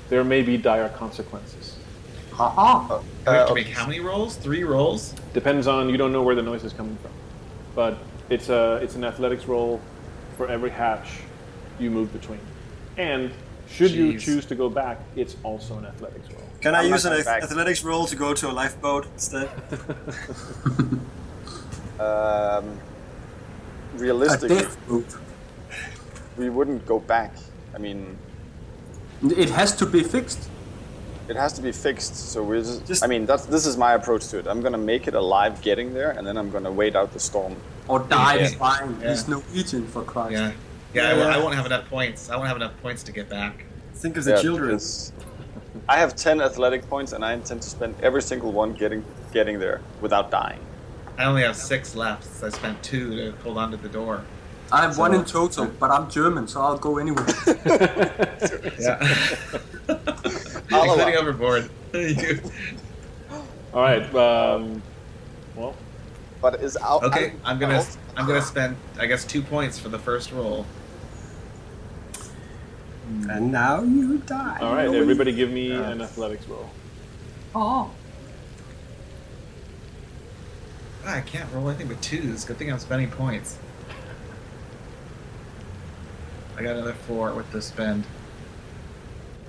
there 0.10 0.24
may 0.26 0.42
be 0.42 0.58
dire 0.58 0.90
consequences. 0.90 1.78
Haha. 2.34 2.98
Do 3.00 3.04
we 3.26 3.32
have 3.34 3.46
to 3.48 3.52
Uh, 3.52 3.56
make 3.56 3.68
how 3.70 3.86
many 3.86 4.02
rolls? 4.02 4.36
Three 4.36 4.64
rolls? 4.66 5.14
Depends 5.34 5.66
on 5.68 5.90
you 5.90 5.96
don't 5.98 6.12
know 6.12 6.24
where 6.24 6.36
the 6.36 6.42
noise 6.42 6.64
is 6.66 6.74
coming 6.74 6.98
from, 7.02 7.12
but 7.76 7.98
it's 8.30 8.50
a 8.50 8.76
it's 8.84 8.96
an 8.96 9.06
athletics 9.06 9.46
roll 9.48 9.80
for 10.38 10.48
every 10.50 10.72
hatch 10.72 11.08
you 11.80 11.90
move 11.90 12.12
between, 12.12 12.40
and 12.98 13.32
should 13.72 13.92
you 13.92 14.20
choose 14.20 14.46
to 14.46 14.56
go 14.56 14.70
back, 14.70 15.00
it's 15.16 15.36
also 15.44 15.78
an 15.78 15.86
athletics 15.86 16.28
roll. 16.34 16.44
Can 16.62 16.76
I 16.76 16.82
I'm 16.84 16.92
use 16.92 17.06
an 17.06 17.14
ath- 17.14 17.26
back. 17.26 17.44
athletics 17.44 17.84
roll 17.84 18.06
to 18.06 18.16
go 18.16 18.34
to 18.34 18.50
a 18.50 18.54
lifeboat 18.54 19.06
instead? 19.14 19.50
Um, 22.00 22.08
A 22.08 23.98
realistically, 23.98 24.66
boat. 24.88 25.06
we 26.36 26.50
wouldn't 26.50 26.84
go 26.88 27.00
back. 27.00 27.32
I 27.76 27.78
mean, 27.78 28.18
It 29.24 29.50
has 29.52 29.76
to 29.76 29.86
be 29.86 30.02
fixed. 30.04 30.50
it 31.30 31.36
has 31.36 31.54
to 31.54 31.62
be 31.62 31.72
fixed. 31.72 32.16
So 32.16 32.42
we're 32.44 32.62
just. 32.62 32.88
Just- 32.88 33.04
I 33.04 33.08
mean, 33.08 33.28
that's 33.28 33.46
this 33.46 33.66
is 33.68 33.78
my 33.78 33.94
approach 33.94 34.28
to 34.30 34.40
it. 34.40 34.48
I'm 34.48 34.62
gonna 34.62 34.80
make 34.94 35.08
it 35.08 35.14
alive 35.14 35.62
getting 35.62 35.94
there, 35.94 36.10
and 36.18 36.26
then 36.26 36.38
I'm 36.38 36.50
gonna 36.50 36.72
wait 36.72 36.96
out 36.96 37.14
the 37.14 37.20
storm. 37.20 37.56
Or 37.88 38.00
die 38.00 38.36
Yeah. 38.40 38.48
flying. 38.58 38.98
Yeah. 39.00 39.10
He's 39.12 39.28
Norwegian, 39.28 39.86
for 39.88 40.02
Christ. 40.04 40.32
Yeah. 40.34 40.52
Yeah, 40.94 41.10
I, 41.10 41.14
won't- 41.18 41.30
I 41.36 41.38
won't 41.40 41.56
have 41.56 41.66
enough 41.66 41.90
points. 41.90 42.30
I 42.30 42.36
won't 42.36 42.48
have 42.48 42.58
enough 42.58 42.74
points 42.82 43.04
to 43.04 43.12
get 43.12 43.30
back. 43.30 43.66
Think 43.96 44.18
of 44.18 44.24
the 44.26 44.32
Yeah, 44.32 44.42
children. 44.42 44.80
I 45.88 45.98
have 45.98 46.16
ten 46.16 46.42
athletic 46.42 46.88
points, 46.90 47.14
and 47.14 47.24
I 47.24 47.34
intend 47.34 47.62
to 47.62 47.70
spend 47.70 47.96
every 48.02 48.22
single 48.22 48.52
one 48.52 48.74
getting 48.74 49.04
getting 49.32 49.60
there 49.60 49.82
without 50.02 50.30
dying. 50.32 50.60
I 51.18 51.26
only 51.26 51.44
have 51.44 51.56
six 51.56 51.96
left. 51.96 52.26
So 52.26 52.48
I 52.48 52.50
spent 52.50 52.82
two 52.84 53.16
to 53.16 53.38
hold 53.44 53.58
on 53.58 53.72
to 53.72 53.78
the 53.78 53.90
door. 53.90 54.24
I 54.72 54.82
have 54.82 54.98
one 54.98 55.14
in 55.14 55.26
total, 55.26 55.66
but 55.66 55.92
I'm 55.92 56.10
German, 56.10 56.48
so 56.48 56.62
I'll 56.62 56.78
go 56.78 56.98
anywhere. 56.98 57.26
Yeah. 58.80 58.98
I'll 60.72 60.84
Including 60.84 61.16
allow- 61.16 61.20
overboard. 61.22 61.70
All 63.74 63.82
right. 63.82 64.16
Um, 64.16 64.82
well, 65.56 65.76
But 66.42 66.62
is 66.62 66.78
out. 66.78 67.04
okay, 67.04 67.34
I'm 67.44 67.60
gonna 67.60 67.76
out- 67.80 67.98
I'm 68.18 68.26
gonna 68.28 68.42
spend 68.42 68.76
I 69.00 69.06
guess 69.06 69.26
two 69.26 69.42
points 69.42 69.78
for 69.80 69.90
the 69.90 70.00
first 70.00 70.32
roll. 70.32 70.66
And 73.30 73.52
now 73.52 73.82
you 73.82 74.18
die. 74.20 74.58
all 74.62 74.74
right. 74.74 74.90
No, 74.90 74.98
Everybody, 74.98 75.32
give 75.32 75.52
me 75.52 75.72
an 75.72 76.02
athletics 76.02 76.48
roll. 76.48 76.70
Oh. 77.54 77.92
Ah, 81.06 81.16
I 81.16 81.22
can't 81.22 81.52
roll 81.52 81.70
anything 81.70 81.88
but 81.88 82.02
twos. 82.02 82.46
Good 82.46 82.58
thing 82.58 82.72
I'm 82.72 82.80
spending 82.80 83.10
points. 83.10 83.58
I 86.58 86.64
got 86.64 86.76
another 86.76 86.94
four 86.94 87.34
with 87.34 87.52
the 87.52 87.62
spend. 87.62 88.06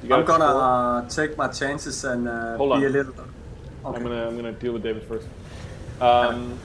I'm 0.02 0.24
gonna 0.24 0.44
uh, 0.44 1.08
take 1.08 1.36
my 1.36 1.48
chances 1.48 2.04
and 2.04 2.26
uh, 2.26 2.56
Hold 2.56 2.80
be 2.80 2.86
a 2.86 2.88
little. 2.88 3.12
Okay. 3.12 3.28
I'm 3.84 4.02
gonna 4.02 4.28
I'm 4.28 4.36
gonna 4.36 4.52
deal 4.52 4.72
with 4.72 4.82
David 4.82 5.04
first. 5.04 5.28
Um, 6.00 6.58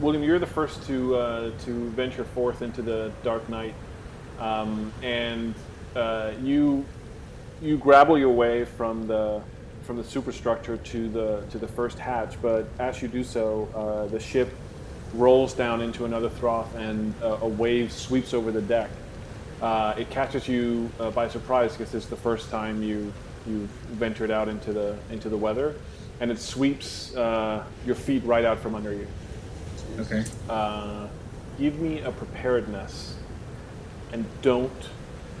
William, 0.00 0.22
you're 0.22 0.38
the 0.38 0.46
first 0.46 0.84
to 0.88 1.16
uh, 1.16 1.50
to 1.64 1.88
venture 1.90 2.24
forth 2.24 2.62
into 2.62 2.82
the 2.82 3.12
dark 3.22 3.48
night, 3.48 3.74
um, 4.40 4.92
and 5.02 5.54
uh, 5.96 6.32
you 6.42 6.84
you 7.62 7.78
grapple 7.78 8.18
your 8.18 8.32
way 8.32 8.64
from 8.64 9.06
the 9.06 9.42
from 9.82 9.96
the 9.96 10.04
superstructure 10.04 10.76
to 10.78 11.08
the 11.08 11.44
to 11.50 11.58
the 11.58 11.68
first 11.68 11.98
hatch. 11.98 12.40
But 12.42 12.66
as 12.78 13.02
you 13.02 13.08
do 13.08 13.24
so, 13.24 13.68
uh, 13.74 14.06
the 14.10 14.20
ship 14.20 14.50
rolls 15.14 15.54
down 15.54 15.80
into 15.80 16.04
another 16.04 16.30
trough, 16.40 16.74
and 16.74 17.14
uh, 17.22 17.38
a 17.42 17.48
wave 17.48 17.92
sweeps 17.92 18.34
over 18.34 18.50
the 18.50 18.62
deck. 18.62 18.90
Uh, 19.62 19.94
it 19.96 20.10
catches 20.10 20.48
you 20.48 20.90
uh, 20.98 21.10
by 21.10 21.28
surprise 21.28 21.76
because 21.76 21.94
it's 21.94 22.06
the 22.06 22.16
first 22.16 22.50
time 22.50 22.82
you 22.82 23.12
you've 23.46 23.70
ventured 23.92 24.30
out 24.30 24.48
into 24.48 24.72
the 24.72 24.96
into 25.10 25.28
the 25.28 25.36
weather, 25.36 25.74
and 26.20 26.30
it 26.30 26.38
sweeps 26.38 27.14
uh, 27.14 27.64
your 27.86 27.94
feet 27.94 28.24
right 28.24 28.44
out 28.44 28.58
from 28.58 28.74
under 28.74 28.92
you. 28.92 29.06
Okay. 30.00 30.24
Uh, 30.48 31.06
give 31.58 31.78
me 31.78 32.00
a 32.00 32.10
preparedness, 32.10 33.16
and 34.14 34.24
don't 34.42 34.88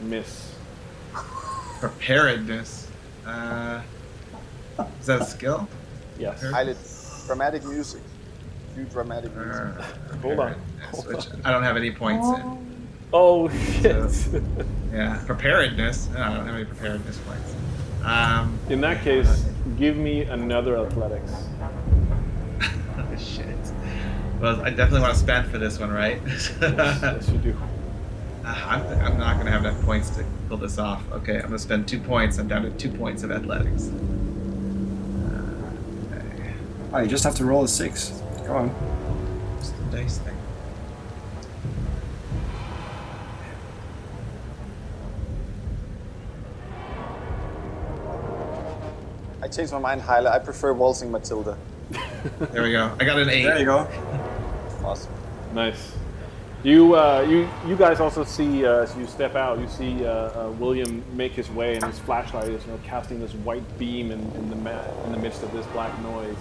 miss. 0.02 0.52
Preparedness. 1.78 2.88
Uh, 3.24 3.80
is 5.00 5.06
that 5.06 5.22
a 5.22 5.24
skill? 5.24 5.68
Yes. 6.18 6.42
Highlight 6.42 6.76
dramatic 7.26 7.64
music. 7.64 8.02
Do 8.74 8.84
dramatic 8.84 9.34
music. 9.36 9.54
Or 9.54 9.84
Hold 10.22 10.40
on. 10.40 10.52
which 11.06 11.26
I 11.44 11.52
don't 11.52 11.62
have 11.62 11.76
any 11.76 11.92
points 11.92 12.26
in. 12.26 12.88
Oh 13.12 13.48
shit! 13.48 14.28
Yeah, 14.92 15.22
preparedness. 15.24 16.08
No, 16.08 16.20
I 16.20 16.34
don't 16.34 16.46
have 16.46 16.56
any 16.56 16.64
preparedness 16.64 17.18
points. 17.18 17.54
Um, 18.02 18.58
In 18.68 18.80
that 18.80 19.04
case, 19.04 19.46
give 19.78 19.96
me 19.96 20.22
another 20.22 20.76
athletics. 20.84 21.32
oh, 22.60 23.16
shit. 23.16 23.46
Well, 24.40 24.60
I 24.62 24.70
definitely 24.70 25.02
want 25.02 25.14
to 25.14 25.20
spend 25.20 25.48
for 25.48 25.58
this 25.58 25.78
one, 25.78 25.92
right? 25.92 26.20
yes, 26.26 27.28
you 27.28 27.38
do. 27.38 27.56
I'm, 28.44 28.86
I'm 29.00 29.18
not 29.18 29.34
going 29.34 29.46
to 29.46 29.52
have 29.52 29.64
enough 29.64 29.80
points 29.82 30.10
to 30.10 30.24
pull 30.48 30.58
this 30.58 30.78
off. 30.78 31.02
Okay, 31.12 31.36
I'm 31.36 31.42
going 31.42 31.52
to 31.52 31.58
spend 31.58 31.88
two 31.88 31.98
points. 31.98 32.38
I'm 32.38 32.46
down 32.46 32.62
to 32.62 32.70
two 32.72 32.90
points 32.90 33.22
of 33.22 33.30
athletics. 33.30 33.88
Uh, 35.18 35.72
okay. 36.12 36.54
Oh, 36.92 36.98
you 36.98 37.08
just 37.08 37.24
have 37.24 37.34
to 37.36 37.44
roll 37.44 37.64
a 37.64 37.68
six. 37.68 38.20
Come 38.44 38.56
on. 38.56 38.74
Just 39.58 39.74
the 39.78 39.84
dice 39.96 40.18
thing. 40.18 40.36
I 49.40 49.48
changed 49.48 49.72
my 49.72 49.78
mind, 49.78 50.02
Hyla. 50.02 50.30
I 50.30 50.38
prefer 50.38 50.72
waltzing 50.74 51.10
Matilda. 51.10 51.56
There 52.52 52.62
we 52.62 52.72
go. 52.72 52.94
I 53.00 53.04
got 53.04 53.18
an 53.18 53.30
eight. 53.30 53.44
There 53.44 53.58
you 53.58 53.64
go. 53.66 53.88
Awesome. 54.84 55.12
Nice. 55.54 55.92
You, 56.64 56.94
uh, 56.96 57.26
you, 57.28 57.46
you 57.68 57.76
guys 57.76 58.00
also 58.00 58.24
see 58.24 58.64
uh, 58.64 58.84
as 58.84 58.96
you 58.96 59.06
step 59.06 59.34
out. 59.34 59.60
You 59.60 59.68
see 59.68 60.06
uh, 60.06 60.10
uh, 60.10 60.50
William 60.58 61.04
make 61.14 61.32
his 61.32 61.50
way, 61.50 61.74
and 61.74 61.84
his 61.84 61.98
flashlight 61.98 62.48
is 62.48 62.64
you 62.64 62.72
know, 62.72 62.80
casting 62.84 63.20
this 63.20 63.34
white 63.34 63.78
beam 63.78 64.10
in, 64.10 64.18
in 64.32 64.48
the 64.48 64.56
ma- 64.56 65.04
in 65.04 65.12
the 65.12 65.18
midst 65.18 65.42
of 65.42 65.52
this 65.52 65.66
black 65.68 65.96
noise. 66.02 66.36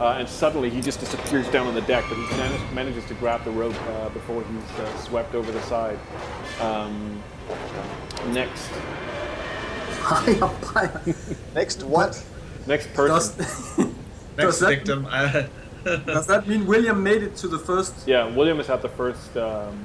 Uh, 0.00 0.16
and 0.18 0.26
suddenly 0.28 0.70
he 0.70 0.80
just 0.80 1.00
disappears 1.00 1.46
down 1.50 1.66
on 1.66 1.74
the 1.74 1.82
deck, 1.82 2.02
but 2.08 2.16
he 2.16 2.22
manage- 2.38 2.72
manages 2.72 3.04
to 3.06 3.14
grab 3.14 3.44
the 3.44 3.50
rope 3.50 3.74
uh, 3.90 4.08
before 4.10 4.42
he's 4.42 4.78
uh, 4.80 4.98
swept 5.00 5.34
over 5.34 5.52
the 5.52 5.60
side. 5.62 5.98
Um, 6.62 7.22
next, 8.28 8.68
Fire, 10.00 10.34
fire. 10.62 11.02
Next, 11.54 11.82
what? 11.82 12.24
next 12.66 12.86
Does, 12.94 13.34
person. 13.36 13.94
Next 14.38 14.60
does, 14.60 14.60
that, 14.60 14.68
victim. 14.68 15.06
does 16.06 16.26
that 16.26 16.46
mean 16.46 16.66
William 16.66 17.02
made 17.02 17.22
it 17.22 17.36
to 17.36 17.48
the 17.48 17.58
first? 17.58 18.06
Yeah, 18.06 18.26
William 18.34 18.60
is 18.60 18.68
at 18.68 18.82
the 18.82 18.88
first, 18.88 19.36
um, 19.36 19.84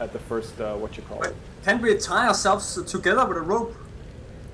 at 0.00 0.12
the 0.12 0.18
first, 0.18 0.60
uh, 0.60 0.74
what 0.74 0.96
you 0.96 1.02
call 1.04 1.22
it? 1.22 1.34
Can 1.64 1.80
we 1.82 1.96
tie 1.96 2.28
ourselves 2.28 2.80
together 2.84 3.26
with 3.26 3.36
a 3.36 3.42
rope? 3.42 3.74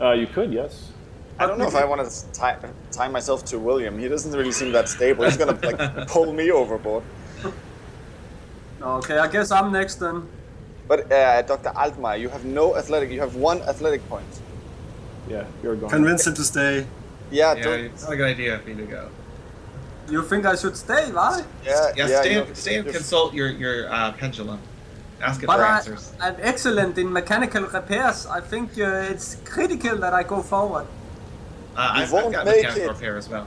Uh, 0.01 0.13
you 0.13 0.27
could, 0.27 0.53
yes. 0.53 0.91
I 1.39 1.47
don't 1.47 1.59
know 1.59 1.67
if 1.67 1.75
I 1.75 1.85
want 1.85 2.09
to 2.09 2.33
tie, 2.33 2.57
tie 2.93 3.09
myself 3.09 3.45
to 3.47 3.59
William. 3.59 3.99
He 3.99 4.09
doesn't 4.09 4.33
really 4.33 4.53
seem 4.53 4.71
that 4.73 4.89
stable. 4.89 5.25
He's 5.25 5.37
gonna 5.37 5.59
like 5.63 6.07
pull 6.09 6.33
me 6.33 6.51
overboard. 6.53 7.03
Okay, 8.81 9.19
I 9.19 9.27
guess 9.29 9.51
I'm 9.51 9.73
next 9.73 9.97
then. 9.97 10.29
But 10.87 11.11
uh, 11.11 11.43
Dr. 11.43 11.71
Altmaier, 11.71 12.21
you 12.21 12.29
have 12.29 12.45
no 12.45 12.77
athletic. 12.77 13.11
You 13.11 13.21
have 13.21 13.35
one 13.35 13.63
athletic 13.63 14.07
point. 14.09 14.27
Yeah, 15.29 15.45
you're 15.63 15.77
gone. 15.77 15.91
Convince 15.91 16.27
him 16.27 16.35
to 16.35 16.45
stay. 16.45 16.87
Yeah, 17.31 17.55
yeah, 17.55 17.63
don't, 17.63 17.81
it's 17.81 18.05
not 18.05 18.13
a 18.13 18.17
good 18.17 18.31
idea 18.31 18.59
for 18.59 18.71
you 18.71 18.77
to 18.77 18.85
go. 18.85 19.11
You 20.11 20.23
think 20.23 20.45
I 20.45 20.55
should 20.57 20.77
stay, 20.77 21.11
right? 21.13 21.45
yeah, 21.65 21.91
Yeah, 21.97 22.07
yeah. 22.09 22.21
stay, 22.21 22.35
and, 22.35 22.57
stay 22.57 22.77
and 22.77 22.89
consult 22.89 23.33
your 23.35 23.49
your 23.49 23.91
uh, 23.93 24.13
pendulum. 24.13 24.61
Ask 25.21 25.43
it 25.43 25.47
But 25.47 25.57
for 25.57 25.65
I, 25.65 25.77
answers. 25.77 26.13
I'm 26.21 26.37
excellent 26.41 26.99
in 26.99 27.11
mechanical 27.13 27.63
repairs. 27.63 28.27
I 28.27 28.41
think 28.41 28.73
uh, 28.79 29.11
it's 29.13 29.37
critical 29.45 29.97
that 29.99 30.13
I 30.13 30.23
go 30.23 30.43
forward. 30.43 30.87
Uh, 31.77 31.91
I've, 31.97 32.03
I've 32.03 32.13
won't 32.13 32.33
got 32.35 32.45
make 32.45 32.57
mechanical 32.57 32.91
it. 32.91 32.93
repair 32.93 33.17
as 33.17 33.29
well. 33.29 33.47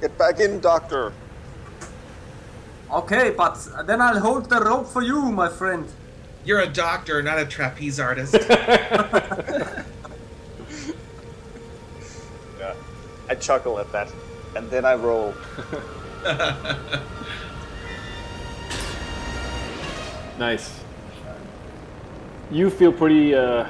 Get 0.00 0.16
back 0.18 0.40
in, 0.40 0.60
Doctor. 0.60 1.12
Okay, 2.90 3.30
but 3.30 3.56
then 3.86 4.00
I'll 4.00 4.20
hold 4.20 4.48
the 4.48 4.60
rope 4.60 4.86
for 4.86 5.02
you, 5.02 5.30
my 5.30 5.48
friend. 5.48 5.86
You're 6.44 6.60
a 6.60 6.66
doctor, 6.66 7.22
not 7.22 7.38
a 7.38 7.44
trapeze 7.46 8.00
artist. 8.00 8.34
I 13.28 13.34
chuckle 13.34 13.78
at 13.78 13.90
that, 13.92 14.12
and 14.56 14.70
then 14.70 14.84
I 14.84 14.94
roll. 14.94 15.34
Nice. 20.38 20.80
You 22.50 22.68
feel 22.70 22.92
pretty, 22.92 23.34
uh, 23.34 23.66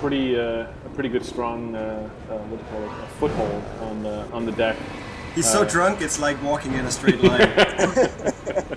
pretty, 0.00 0.38
uh, 0.38 0.66
a 0.66 0.88
pretty 0.94 1.08
good, 1.08 1.24
strong, 1.24 1.74
uh, 1.74 2.08
uh, 2.30 2.34
what 2.36 2.58
do 2.58 2.64
you 2.64 2.70
call 2.70 2.82
it, 2.84 3.04
a 3.04 3.06
foothold 3.18 3.64
on 3.80 4.02
the 4.02 4.24
on 4.32 4.46
the 4.46 4.52
deck. 4.52 4.76
He's 5.34 5.50
so 5.50 5.62
Uh, 5.62 5.68
drunk, 5.68 6.00
it's 6.00 6.18
like 6.20 6.40
walking 6.42 6.74
in 6.74 6.84
a 6.86 6.90
straight 6.90 7.22
line. 7.22 7.48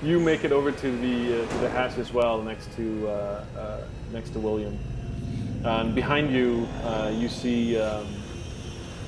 You 0.00 0.20
make 0.20 0.44
it 0.44 0.52
over 0.52 0.70
to 0.70 0.90
the 0.98 1.42
uh, 1.42 1.48
to 1.48 1.58
the 1.58 1.68
hatch 1.70 1.98
as 1.98 2.12
well, 2.12 2.40
next 2.40 2.72
to 2.76 3.08
uh, 3.08 3.44
uh, 3.58 3.80
next 4.12 4.30
to 4.30 4.38
William. 4.38 4.78
And 5.64 5.92
behind 5.92 6.30
you, 6.32 6.68
uh, 6.84 7.10
you 7.12 7.28
see 7.28 7.76
um, 7.80 8.06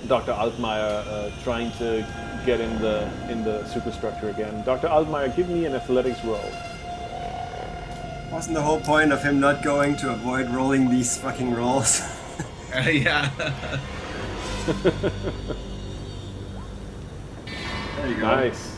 Dr. 0.07 0.33
Altmaier 0.33 1.07
uh, 1.07 1.31
trying 1.43 1.71
to 1.73 2.07
get 2.47 2.61
in 2.61 2.81
the 2.81 3.09
in 3.31 3.45
the 3.45 3.65
superstructure 3.67 4.31
again. 4.31 4.65
Dr. 4.65 4.89
Altmaier, 4.89 5.35
give 5.37 5.49
me 5.49 5.67
an 5.67 5.75
athletics 5.75 6.25
roll. 6.25 6.51
Wasn't 8.33 8.55
the 8.55 8.63
whole 8.63 8.81
point 8.81 9.13
of 9.13 9.23
him 9.23 9.41
not 9.41 9.63
going 9.65 9.97
to 9.97 10.13
avoid 10.13 10.49
rolling 10.51 10.89
these 10.89 11.19
fucking 11.19 11.55
rolls? 11.55 12.03
Uh, 12.73 12.89
yeah. 12.89 13.29
there 17.97 18.09
you 18.09 18.15
go. 18.15 18.21
Nice. 18.21 18.77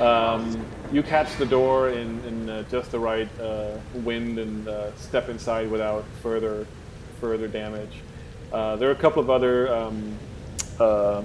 Um, 0.00 0.64
you 0.90 1.02
catch 1.02 1.36
the 1.36 1.44
door 1.44 1.90
in, 1.90 2.24
in 2.24 2.48
uh, 2.48 2.62
just 2.70 2.90
the 2.90 2.98
right 2.98 3.28
uh, 3.38 3.76
wind 3.96 4.38
and 4.38 4.66
uh, 4.66 4.96
step 4.96 5.28
inside 5.28 5.70
without 5.70 6.06
further 6.22 6.66
further 7.20 7.48
damage. 7.48 8.00
Uh, 8.52 8.76
there 8.76 8.88
are 8.88 8.92
a 8.92 8.96
couple 8.96 9.20
of 9.20 9.28
other 9.28 9.70
um, 9.74 10.16
uh, 10.80 11.22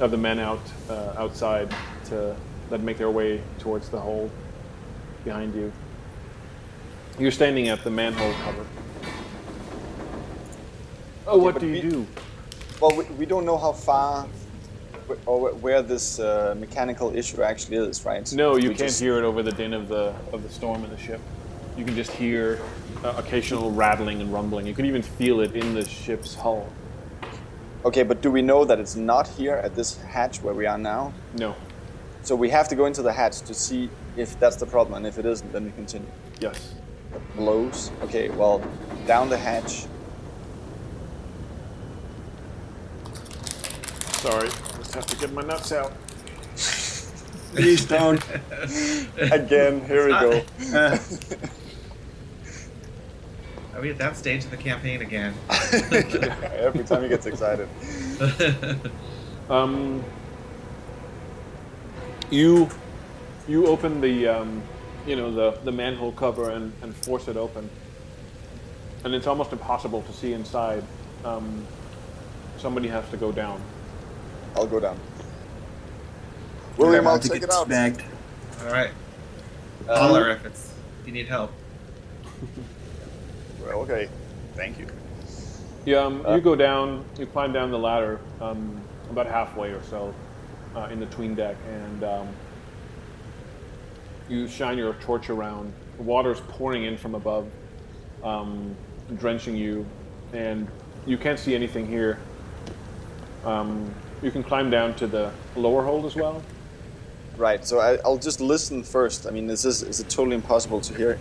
of 0.00 0.10
the 0.10 0.16
men 0.16 0.38
out 0.38 0.60
uh, 0.88 1.12
outside 1.16 1.74
to 2.06 2.34
that 2.70 2.80
make 2.82 2.98
their 2.98 3.10
way 3.10 3.42
towards 3.58 3.88
the 3.88 3.98
hole 3.98 4.30
behind 5.24 5.54
you. 5.54 5.72
You're 7.18 7.30
standing 7.32 7.68
at 7.68 7.82
the 7.84 7.90
manhole 7.90 8.32
cover. 8.44 8.64
Oh, 11.26 11.38
what 11.38 11.54
but 11.54 11.60
do 11.60 11.66
you 11.66 11.72
we- 11.74 11.80
do? 11.90 12.06
Well, 12.80 12.96
we, 12.96 13.04
we 13.16 13.26
don't 13.26 13.44
know 13.44 13.58
how 13.58 13.72
far 13.72 14.26
or 15.26 15.50
where 15.54 15.82
this 15.82 16.18
uh, 16.18 16.54
mechanical 16.58 17.14
issue 17.14 17.42
actually 17.42 17.76
is, 17.76 18.04
right? 18.06 18.32
No, 18.32 18.56
you 18.56 18.68
We 18.70 18.74
can't 18.74 18.78
just- 18.88 19.00
hear 19.00 19.18
it 19.18 19.24
over 19.24 19.42
the 19.42 19.52
din 19.52 19.74
of 19.74 19.88
the 19.88 20.14
of 20.32 20.42
the 20.42 20.48
storm 20.48 20.84
in 20.84 20.90
the 20.90 20.96
ship. 20.96 21.20
You 21.76 21.84
can 21.84 21.94
just 21.94 22.10
hear 22.12 22.58
uh, 23.04 23.14
occasional 23.18 23.70
rattling 23.70 24.20
and 24.20 24.32
rumbling. 24.32 24.66
You 24.66 24.74
can 24.74 24.86
even 24.86 25.02
feel 25.02 25.40
it 25.40 25.54
in 25.54 25.74
the 25.74 25.84
ship's 25.84 26.34
hull. 26.34 26.68
Okay, 27.84 28.02
but 28.02 28.20
do 28.20 28.30
we 28.30 28.42
know 28.42 28.64
that 28.64 28.78
it's 28.78 28.94
not 28.94 29.26
here 29.26 29.54
at 29.54 29.74
this 29.74 29.96
hatch 30.02 30.42
where 30.42 30.52
we 30.52 30.66
are 30.66 30.76
now? 30.76 31.14
No. 31.38 31.54
So 32.22 32.36
we 32.36 32.50
have 32.50 32.68
to 32.68 32.76
go 32.76 32.84
into 32.84 33.00
the 33.00 33.12
hatch 33.12 33.40
to 33.42 33.54
see 33.54 33.88
if 34.16 34.38
that's 34.38 34.56
the 34.56 34.66
problem, 34.66 34.96
and 34.96 35.06
if 35.06 35.18
it 35.18 35.24
isn't, 35.24 35.50
then 35.52 35.64
we 35.64 35.70
continue. 35.72 36.08
Yes. 36.40 36.74
Blows. 37.36 37.90
Okay, 38.02 38.28
well, 38.28 38.62
down 39.06 39.30
the 39.30 39.38
hatch. 39.38 39.86
Sorry. 44.18 44.48
I 44.48 44.76
just 44.78 44.94
have 44.94 45.06
to 45.06 45.16
get 45.16 45.32
my 45.32 45.42
nuts 45.42 45.72
out. 45.72 45.94
Please 47.54 47.86
don't. 47.86 48.22
Again, 49.18 49.84
here 49.86 50.04
we 50.04 50.12
go. 50.12 50.42
Are 53.80 53.82
we 53.82 53.88
at 53.88 53.96
that 53.96 54.14
stage 54.14 54.44
of 54.44 54.50
the 54.50 54.58
campaign 54.58 55.00
again? 55.00 55.32
Every 55.48 56.84
time 56.84 57.02
he 57.02 57.08
gets 57.08 57.24
excited. 57.24 57.66
Um, 59.48 60.04
you 62.30 62.68
you 63.48 63.66
open 63.66 64.00
the 64.00 64.28
um, 64.28 64.62
you 65.08 65.16
know 65.16 65.32
the, 65.32 65.58
the 65.64 65.72
manhole 65.72 66.12
cover 66.12 66.50
and, 66.50 66.72
and 66.82 66.94
force 66.94 67.26
it 67.26 67.36
open, 67.36 67.68
and 69.02 69.12
it's 69.12 69.26
almost 69.26 69.50
impossible 69.50 70.02
to 70.02 70.12
see 70.12 70.34
inside. 70.34 70.84
Um, 71.24 71.66
somebody 72.58 72.86
has 72.86 73.08
to 73.10 73.16
go 73.16 73.32
down. 73.32 73.60
I'll 74.54 74.68
go 74.68 74.78
down. 74.78 75.00
William, 76.76 77.08
I'll 77.08 77.18
to 77.18 77.28
take 77.28 77.40
get 77.40 77.48
it 77.48 77.52
out. 77.52 77.66
snagged. 77.66 78.04
All 78.62 78.70
right. 78.70 78.92
Uh, 79.88 79.98
Holler 79.98 80.30
if 80.30 80.46
it's 80.46 80.72
if 81.00 81.08
you 81.08 81.12
need 81.12 81.26
help. 81.26 81.52
well, 83.64 83.80
okay, 83.80 84.08
thank 84.54 84.78
you. 84.78 84.86
You, 85.86 85.98
um, 85.98 86.24
Uh, 86.26 86.36
you 86.36 86.40
go 86.40 86.54
down, 86.54 87.04
you 87.18 87.26
climb 87.26 87.52
down 87.52 87.70
the 87.70 87.78
ladder 87.78 88.20
um, 88.40 88.80
about 89.10 89.26
halfway 89.26 89.70
or 89.70 89.82
so 89.82 90.14
uh, 90.76 90.88
in 90.92 91.00
the 91.00 91.06
tween 91.06 91.34
deck, 91.34 91.56
and 91.68 92.04
um, 92.04 92.28
you 94.28 94.46
shine 94.46 94.78
your 94.78 94.94
torch 94.94 95.30
around. 95.30 95.72
The 95.96 96.02
water's 96.02 96.40
pouring 96.48 96.84
in 96.84 96.96
from 96.96 97.14
above, 97.14 97.50
um, 98.22 98.74
drenching 99.16 99.56
you, 99.56 99.86
and 100.32 100.68
you 101.06 101.16
can't 101.16 101.38
see 101.38 101.54
anything 101.54 101.86
here. 101.86 102.18
Um, 103.44 103.92
you 104.22 104.30
can 104.30 104.42
climb 104.42 104.70
down 104.70 104.94
to 104.96 105.06
the 105.06 105.32
lower 105.56 105.82
hold 105.82 106.04
as 106.04 106.14
well. 106.14 106.42
Right, 107.36 107.66
so 107.66 107.80
I, 107.80 107.96
I'll 108.04 108.18
just 108.18 108.40
listen 108.40 108.82
first. 108.82 109.26
I 109.26 109.30
mean, 109.30 109.48
is 109.48 109.62
this 109.62 109.82
is 109.82 109.98
it 110.00 110.10
totally 110.10 110.36
impossible 110.36 110.80
to 110.82 110.94
hear? 110.94 111.18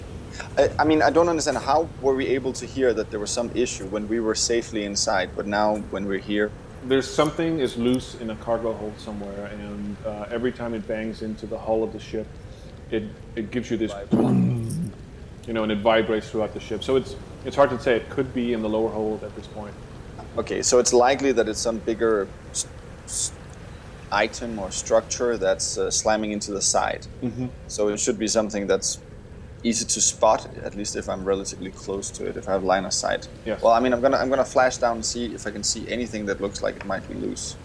I, 0.58 0.70
I 0.80 0.84
mean, 0.86 1.02
I 1.02 1.10
don't 1.10 1.30
understand 1.30 1.58
how 1.58 1.90
were 2.02 2.16
we 2.16 2.28
able 2.28 2.54
to 2.54 2.66
hear 2.66 2.94
that 2.94 3.10
there 3.12 3.20
was 3.20 3.32
some 3.32 3.52
issue 3.56 3.88
when 3.88 4.08
we 4.08 4.20
were 4.20 4.36
safely 4.36 4.84
inside, 4.86 5.32
but 5.36 5.46
now 5.48 5.78
when 5.92 6.06
we're 6.06 6.20
here, 6.34 6.52
There's 6.88 7.14
something 7.14 7.60
is 7.60 7.76
loose 7.78 8.16
in 8.22 8.30
a 8.30 8.36
cargo 8.36 8.74
hold 8.74 8.98
somewhere, 9.00 9.46
and 9.52 9.98
uh, 10.06 10.26
every 10.32 10.52
time 10.52 10.74
it 10.74 10.88
bangs 10.88 11.22
into 11.22 11.46
the 11.48 11.58
hull 11.58 11.84
of 11.84 11.92
the 11.92 12.00
ship, 12.00 12.28
it 12.90 13.04
it 13.36 13.52
gives 13.52 13.70
you 13.72 13.78
this, 13.78 13.92
you 14.12 15.54
know, 15.54 15.64
and 15.64 15.72
it 15.72 15.82
vibrates 15.82 16.30
throughout 16.30 16.54
the 16.54 16.60
ship. 16.60 16.84
So 16.84 16.96
it's 16.96 17.16
it's 17.46 17.56
hard 17.56 17.70
to 17.72 17.80
say. 17.80 17.96
It 17.98 18.10
could 18.10 18.34
be 18.34 18.54
in 18.54 18.62
the 18.62 18.70
lower 18.70 18.92
hold 18.92 19.24
at 19.24 19.34
this 19.36 19.48
point. 19.48 19.76
okay, 20.38 20.62
so 20.64 20.80
it's 20.80 20.94
likely 20.94 21.32
that 21.34 21.48
it's 21.50 21.62
some 21.62 21.80
bigger 21.80 22.28
s- 22.52 22.68
s- 23.06 23.34
item 24.12 24.60
or 24.60 24.72
structure 24.72 25.38
that's 25.38 25.78
uh, 25.78 25.92
slamming 25.92 26.32
into 26.32 26.52
the 26.52 26.62
side. 26.62 27.08
Mm-hmm. 27.22 27.48
So 27.68 27.90
it 27.90 28.00
should 28.00 28.18
be 28.20 28.28
something 28.28 28.68
that's 28.68 29.04
easy 29.64 29.86
to 29.86 30.02
spot, 30.02 30.48
at 30.64 30.76
least 30.76 30.96
if 30.96 31.10
I'm 31.10 31.26
relatively 31.26 31.72
close 31.72 32.10
to 32.12 32.26
it, 32.26 32.38
if 32.38 32.48
I 32.48 32.54
have 32.54 32.64
line 32.64 32.86
of 32.86 32.94
sight. 32.94 33.28
Yes. 33.46 33.62
Well, 33.62 33.74
I 33.74 33.80
mean, 33.80 33.94
I'm 33.94 34.02
gonna 34.02 34.18
I'm 34.18 34.30
gonna 34.30 34.46
flash 34.46 34.78
down 34.78 34.98
and 34.98 35.06
see 35.06 35.26
if 35.34 35.46
I 35.46 35.52
can 35.52 35.64
see 35.64 35.88
anything 35.90 36.26
that 36.28 36.40
looks 36.42 36.62
like 36.62 36.78
it 36.78 36.86
might 36.86 37.08
be 37.08 37.14
loose, 37.16 37.56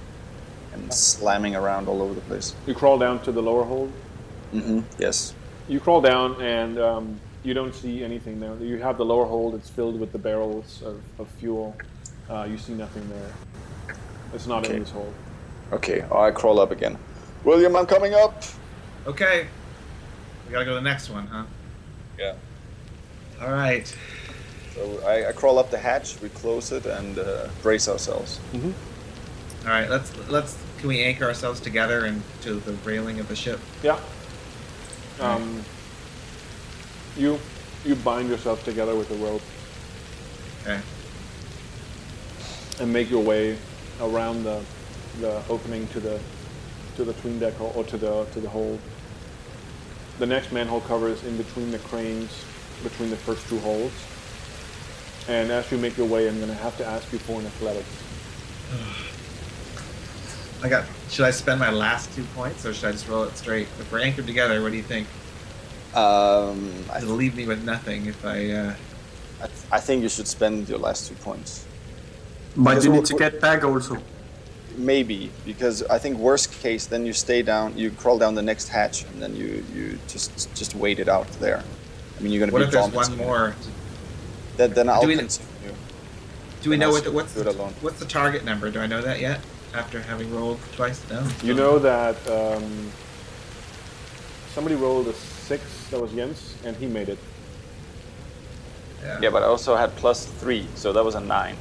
and 0.73 0.93
slamming 0.93 1.55
around 1.55 1.89
all 1.89 2.03
over 2.03 2.15
the 2.15 2.21
place. 2.23 2.55
You 2.67 2.75
crawl 2.75 2.99
down 2.99 3.23
to 3.23 3.33
the 3.33 3.43
lower 3.43 3.65
hold. 3.65 3.93
Mm-hmm. 4.53 4.81
Yes. 4.99 5.35
You 5.69 5.81
crawl 5.81 6.01
down 6.01 6.41
and 6.43 6.79
um, 6.79 7.21
you 7.43 7.55
don't 7.55 7.75
see 7.75 8.05
anything 8.05 8.39
there. 8.41 8.55
You 8.57 8.79
have 8.79 8.97
the 8.99 9.05
lower 9.05 9.25
hold. 9.27 9.55
It's 9.55 9.71
filled 9.71 9.99
with 9.99 10.13
the 10.13 10.19
barrels 10.19 10.83
of, 10.85 11.01
of 11.19 11.29
fuel. 11.41 11.75
Uh, 12.29 12.47
you 12.51 12.59
see 12.59 12.73
nothing 12.75 13.09
there. 13.09 13.97
It's 14.33 14.47
not 14.47 14.65
Okay. 14.65 14.75
in 14.75 14.81
this 14.81 14.91
hold. 14.91 15.13
Okay. 15.73 16.05
I 16.13 16.31
crawl 16.31 16.61
up 16.61 16.71
again. 16.71 16.99
William, 17.45 17.77
I'm 17.77 17.87
coming 17.87 18.15
up. 18.15 18.43
Okay. 19.07 19.47
We 20.47 20.53
gotta 20.53 20.65
go 20.65 20.71
to 20.73 20.77
the 20.77 20.81
next 20.83 21.11
one, 21.11 21.27
huh? 21.27 21.45
Yeah. 22.19 22.35
All 23.41 23.51
right. 23.53 23.87
So 24.75 25.01
I, 25.07 25.29
I 25.29 25.33
crawl 25.33 25.59
up 25.59 25.71
the 25.71 25.79
hatch. 25.79 26.21
We 26.21 26.29
close 26.31 26.73
it 26.73 26.87
and 26.87 27.19
uh, 27.19 27.49
brace 27.63 27.89
ourselves. 27.89 28.41
All 28.55 29.71
right. 29.71 29.89
Let's 29.89 30.13
let's. 30.29 30.57
Can 30.79 30.89
we 30.89 31.03
anchor 31.03 31.25
ourselves 31.25 31.61
together 31.61 32.05
and 32.05 32.23
to 32.43 32.55
the 32.55 32.73
railing 32.85 33.19
of 33.21 33.29
the 33.29 33.37
ship? 33.37 33.59
Yeah. 33.83 33.99
Um, 35.21 35.63
you 37.17 37.39
you 37.85 37.95
bind 37.95 38.29
yourself 38.29 38.65
together 38.65 38.95
with 38.97 39.11
a 39.11 39.15
rope 39.17 39.43
Okay. 40.63 40.81
and 42.81 42.93
make 42.93 43.11
your 43.11 43.23
way 43.23 43.57
around 44.01 44.43
the 44.45 44.61
the 45.21 45.41
opening 45.49 45.87
to 45.89 46.01
the 46.01 46.19
to 46.97 47.05
the 47.05 47.13
tween 47.15 47.39
deck 47.39 47.55
hole 47.55 47.73
or 47.77 47.85
to 47.85 47.97
the 47.97 48.25
to 48.33 48.41
the 48.41 48.49
hold. 48.49 48.81
The 50.19 50.27
next 50.27 50.53
manhole 50.53 50.81
cover 50.83 51.09
is 51.09 51.25
in 51.25 51.37
between 51.37 51.71
the 51.71 51.79
cranes, 51.81 52.45
between 52.83 53.11
the 53.11 53.17
first 53.17 53.49
two 53.49 53.59
holes. 53.61 53.93
And 55.29 55.51
as 55.51 55.71
you 55.73 55.79
make 55.79 55.97
your 55.97 56.07
way, 56.07 56.29
I'm 56.29 56.37
going 56.37 56.49
to 56.51 56.55
have 56.55 56.77
to 56.79 56.87
ask 56.87 57.11
you 57.13 57.19
for 57.19 57.41
an 57.41 57.47
athletics. 57.47 57.89
I 60.63 60.69
got. 60.69 60.85
Should 61.11 61.27
I 61.27 61.31
spend 61.31 61.61
my 61.61 61.71
last 61.71 62.15
two 62.15 62.25
points 62.35 62.65
or 62.65 62.73
should 62.73 62.89
I 62.89 62.93
just 62.93 63.09
roll 63.09 63.25
it 63.25 63.37
straight? 63.37 63.69
If 63.79 63.91
we're 63.91 64.01
anchored 64.01 64.27
together, 64.27 64.63
what 64.63 64.71
do 64.71 64.77
you 64.77 64.83
think? 64.83 65.07
Um, 65.95 66.73
It'll 66.97 67.15
leave 67.15 67.37
me 67.37 67.47
with 67.47 67.65
nothing 67.65 68.07
if 68.07 68.25
I. 68.25 68.51
Uh, 68.51 68.75
I, 69.43 69.49
I 69.77 69.81
think 69.81 70.03
you 70.03 70.09
should 70.09 70.27
spend 70.27 70.69
your 70.69 70.79
last 70.79 71.09
two 71.09 71.15
points. 71.17 71.67
But 72.57 72.71
Because 72.71 72.85
you 72.87 72.93
need 72.93 73.05
to 73.07 73.15
get 73.17 73.41
back 73.41 73.65
also. 73.65 73.99
Maybe 74.77 75.31
because 75.47 75.83
I 75.85 75.99
think 75.99 76.19
worst 76.19 76.53
case, 76.53 76.87
then 76.87 77.07
you 77.07 77.13
stay 77.13 77.43
down, 77.43 77.79
you 77.79 77.91
crawl 77.93 78.19
down 78.19 78.35
the 78.35 78.43
next 78.43 78.69
hatch, 78.69 79.05
and 79.05 79.23
then 79.23 79.37
you 79.37 79.65
you 79.73 79.99
just 80.09 80.53
just 80.57 80.75
wait 80.75 80.99
it 80.99 81.09
out 81.09 81.29
there. 81.41 81.63
I 82.19 82.23
mean, 82.23 82.33
you're 82.33 82.41
gonna 82.41 82.53
what 82.53 82.59
be 82.61 82.65
if 82.65 82.71
there's 82.73 82.93
one 82.93 83.17
more? 83.17 83.55
Then, 84.57 84.73
then 84.73 84.89
I'll 84.89 85.01
Do 85.03 85.09
we- 85.09 85.17
continue. 85.17 85.49
Do 86.63 86.71
we 86.71 86.77
Then 86.77 86.89
know 86.89 86.93
what 86.93 87.05
the, 87.05 87.13
what's 87.13 87.33
the, 87.35 87.51
alone. 87.51 87.75
what's 87.83 87.99
the 87.99 88.07
target 88.07 88.43
number? 88.45 88.71
Do 88.71 88.81
I 88.81 88.87
know 88.87 89.03
that 89.03 89.21
yet? 89.21 89.41
After 89.75 90.01
having 90.01 90.35
rolled 90.35 90.59
twice? 90.75 91.03
No. 91.11 91.23
You 91.43 91.53
know 91.53 91.79
that 91.79 92.17
um, 92.27 92.91
somebody 94.55 94.75
rolled 94.75 95.07
a 95.09 95.13
six, 95.13 95.63
that 95.91 96.01
was 96.01 96.11
Jens, 96.13 96.55
and 96.65 96.75
he 96.79 96.87
made 96.87 97.11
it. 97.11 97.19
Yeah. 99.03 99.19
Yeah, 99.23 99.31
but 99.31 99.43
I 99.43 99.47
also 99.47 99.77
had 99.77 99.95
plus 99.97 100.25
three, 100.25 100.67
so 100.75 100.93
that 100.95 101.05
was 101.05 101.15
a 101.17 101.21
nine. 101.21 101.57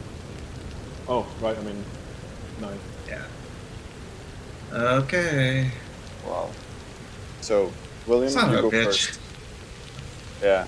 Oh, 1.10 1.28
right, 1.42 1.58
I 1.58 1.62
mean, 1.64 1.84
nine. 2.62 2.80
Yeah. 4.74 4.94
Okay. 4.96 5.72
Wow. 6.26 6.50
So, 7.42 7.72
William, 8.08 8.32
Son 8.32 8.52
you 8.52 8.62
go 8.62 8.72
bitch. 8.72 8.86
first. 8.86 9.20
Yeah. 10.42 10.66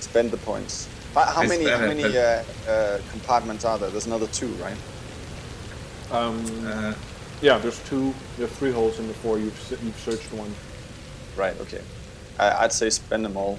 Spend 0.00 0.30
the 0.30 0.36
points. 0.38 0.88
How, 1.14 1.22
how 1.22 1.42
I 1.42 1.46
many 1.46 1.64
how 1.66 1.76
spent 1.76 1.98
many 1.98 2.16
uh, 2.18 2.42
uh, 2.68 3.00
compartments 3.10 3.64
are 3.64 3.78
there? 3.78 3.90
There's 3.90 4.06
another 4.06 4.26
two, 4.28 4.48
right? 4.54 4.76
Um, 6.10 6.44
Uh, 6.66 6.94
yeah, 7.40 7.58
there's 7.58 7.78
two, 7.84 8.12
there's 8.36 8.50
three 8.52 8.72
holes 8.72 8.98
in 8.98 9.06
the 9.08 9.14
four. 9.14 9.38
You've, 9.38 9.78
you've 9.82 9.98
searched 9.98 10.32
one. 10.32 10.52
Right. 11.36 11.58
Okay. 11.60 11.80
I, 12.38 12.64
I'd 12.64 12.72
say 12.72 12.90
spend 12.90 13.24
them 13.24 13.36
all. 13.36 13.58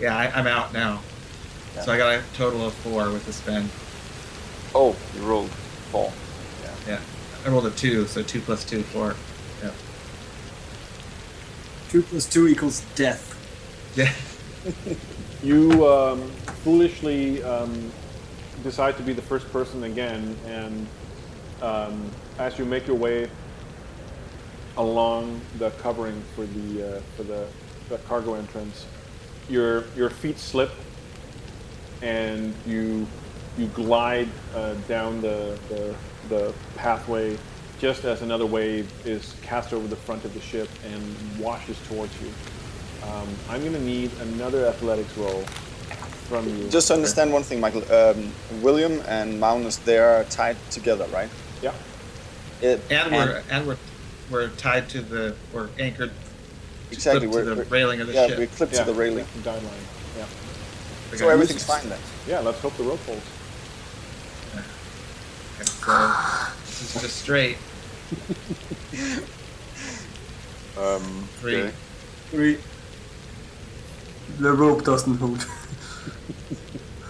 yeah, 0.00 0.16
I, 0.16 0.30
I'm 0.30 0.46
out 0.46 0.72
now. 0.72 1.00
So 1.82 1.92
I 1.92 1.98
got 1.98 2.14
a 2.14 2.22
total 2.34 2.64
of 2.66 2.72
four 2.72 3.10
with 3.10 3.26
the 3.26 3.32
spend. 3.32 3.68
Oh, 4.76 4.94
you 5.16 5.22
rolled 5.26 5.50
four. 5.90 6.12
Yeah. 7.44 7.50
I 7.50 7.52
rolled 7.52 7.66
a 7.66 7.70
two, 7.70 8.06
so 8.06 8.22
two 8.22 8.40
plus 8.40 8.64
two, 8.64 8.82
four. 8.82 9.14
Yeah. 9.62 9.70
Two 11.90 12.02
plus 12.02 12.26
two 12.26 12.48
equals 12.48 12.82
death. 12.94 13.30
Yeah. 13.96 14.12
You 15.42 15.86
um, 15.86 16.30
foolishly 16.64 17.42
um, 17.42 17.92
decide 18.62 18.96
to 18.96 19.02
be 19.02 19.12
the 19.12 19.20
first 19.20 19.52
person 19.52 19.84
again, 19.84 20.34
and 20.46 20.86
um, 21.60 22.10
as 22.38 22.58
you 22.58 22.64
make 22.64 22.86
your 22.86 22.96
way 22.96 23.28
along 24.78 25.42
the 25.58 25.70
covering 25.72 26.22
for 26.34 26.46
the 26.46 26.96
uh, 26.96 27.00
for 27.14 27.24
the, 27.24 27.46
the 27.90 27.98
cargo 27.98 28.36
entrance, 28.36 28.86
your 29.50 29.84
your 29.94 30.08
feet 30.08 30.38
slip, 30.38 30.70
and 32.00 32.54
you 32.66 33.06
you 33.58 33.66
glide 33.66 34.30
uh, 34.54 34.72
down 34.88 35.20
the, 35.20 35.58
the 35.68 35.94
the 36.28 36.52
pathway 36.76 37.36
just 37.78 38.04
as 38.04 38.22
another 38.22 38.46
wave 38.46 38.90
is 39.06 39.34
cast 39.42 39.72
over 39.72 39.86
the 39.86 39.96
front 39.96 40.24
of 40.24 40.32
the 40.34 40.40
ship 40.40 40.68
and 40.86 41.38
washes 41.38 41.78
towards 41.88 42.12
you. 42.22 42.28
Um, 43.08 43.28
I'm 43.50 43.60
going 43.60 43.74
to 43.74 43.80
need 43.82 44.10
another 44.20 44.66
athletics 44.66 45.16
roll 45.18 45.42
from 46.28 46.48
you. 46.48 46.68
Just 46.70 46.88
to 46.88 46.94
understand 46.94 47.32
one 47.32 47.42
thing, 47.42 47.60
Michael. 47.60 47.82
Um, 47.92 48.32
William 48.62 49.02
and 49.06 49.38
Magnus, 49.38 49.76
they 49.76 49.98
are 49.98 50.24
tied 50.24 50.56
together, 50.70 51.06
right? 51.12 51.28
yeah. 51.62 51.72
It, 52.62 52.80
And 52.90 53.12
we're 53.12 53.42
and 53.50 53.66
we're 53.66 53.76
we're 54.30 54.48
tied 54.50 54.88
to 54.90 55.02
the 55.02 55.34
we're 55.52 55.68
anchored 55.78 56.12
exactly 56.90 57.26
to 57.26 57.28
we're, 57.28 57.44
the 57.44 57.54
we're- 57.56 57.68
railing 57.68 58.00
of 58.00 58.06
the 58.06 58.14
yeah, 58.14 58.28
ship. 58.28 58.38
we 58.38 58.46
clipped 58.46 58.72
yeah. 58.72 58.84
to 58.84 58.92
the 58.92 58.94
railing, 58.98 59.26
Guide 59.42 59.62
line. 59.62 59.72
Yeah. 60.16 60.24
So 61.16 61.28
everything's 61.28 61.64
fine 61.64 61.86
then. 61.90 61.98
Yeah. 62.26 62.40
Let's 62.40 62.60
hope 62.60 62.74
the 62.78 62.84
rope 62.84 63.00
holds. 63.00 63.20
Okay, 65.56 65.64
so 65.64 66.52
this 66.66 66.96
is 66.96 67.02
just 67.02 67.16
straight. 67.22 67.58
Um, 70.76 71.28
Three. 71.40 71.62
okay. 71.62 71.74
Three. 72.30 72.58
The 74.38 74.52
rope 74.52 74.84
doesn't 74.84 75.16
hold. 75.18 75.46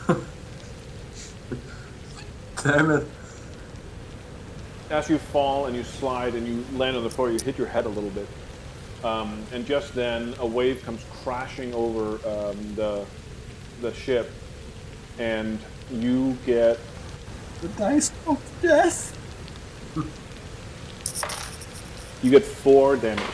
Damn 2.62 2.90
it. 2.90 3.06
As 4.90 5.08
you 5.08 5.16
fall 5.18 5.64
and 5.66 5.74
you 5.74 5.82
slide 5.82 6.34
and 6.34 6.46
you 6.46 6.62
land 6.76 6.96
on 6.96 7.04
the 7.04 7.10
floor, 7.10 7.30
you 7.30 7.38
hit 7.38 7.56
your 7.56 7.66
head 7.66 7.86
a 7.86 7.88
little 7.88 8.10
bit. 8.10 8.28
Um, 9.02 9.42
and 9.52 9.64
just 9.64 9.94
then, 9.94 10.34
a 10.38 10.46
wave 10.46 10.82
comes 10.84 11.02
crashing 11.22 11.72
over 11.74 12.16
um, 12.28 12.74
the 12.74 13.06
the 13.80 13.94
ship, 13.94 14.30
and 15.18 15.58
you 15.90 16.36
get 16.46 16.78
The 17.64 17.70
dice 17.78 18.12
of 18.26 18.38
death. 18.60 19.16
you 22.22 22.30
get 22.30 22.44
four 22.44 22.94
damage. 22.96 23.24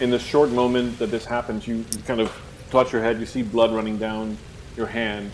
In 0.00 0.10
the 0.10 0.18
short 0.18 0.50
moment 0.50 0.98
that 0.98 1.10
this 1.10 1.24
happens, 1.24 1.66
you, 1.66 1.76
you 1.76 1.98
kind 2.06 2.20
of 2.20 2.30
clutch 2.68 2.92
your 2.92 3.00
head. 3.00 3.18
You 3.18 3.24
see 3.24 3.40
blood 3.42 3.72
running 3.72 3.96
down 3.96 4.36
your 4.76 4.88
hand, 4.88 5.30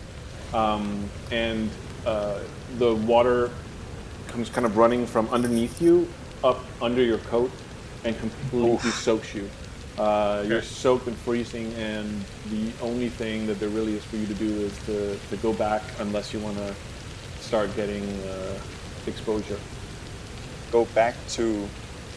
um, 0.54 1.10
and 1.32 1.68
uh, 2.06 2.38
the 2.78 2.94
water 2.94 3.50
comes 4.28 4.48
kind 4.48 4.64
of 4.64 4.76
running 4.76 5.04
from 5.04 5.28
underneath 5.30 5.82
you 5.82 6.06
up 6.44 6.60
under 6.80 7.02
your 7.02 7.18
coat 7.18 7.50
and 8.04 8.16
completely 8.20 8.78
soaks 8.92 9.34
you. 9.34 9.50
Uh, 9.98 10.44
You're 10.46 10.58
Okay. 10.58 10.66
soaked 10.66 11.08
and 11.08 11.16
freezing, 11.16 11.72
and 11.74 12.24
the 12.52 12.70
only 12.80 13.08
thing 13.08 13.48
that 13.48 13.58
there 13.58 13.68
really 13.68 13.96
is 13.96 14.04
for 14.04 14.14
you 14.14 14.26
to 14.26 14.34
do 14.34 14.46
is 14.60 14.78
to, 14.86 15.18
to 15.30 15.36
go 15.38 15.52
back 15.52 15.82
unless 15.98 16.32
you 16.32 16.38
want 16.38 16.56
to 16.58 16.72
start 17.42 17.74
getting 17.76 18.04
uh, 18.28 18.58
exposure 19.06 19.58
Go 20.70 20.86
back 20.94 21.14
to. 21.36 21.68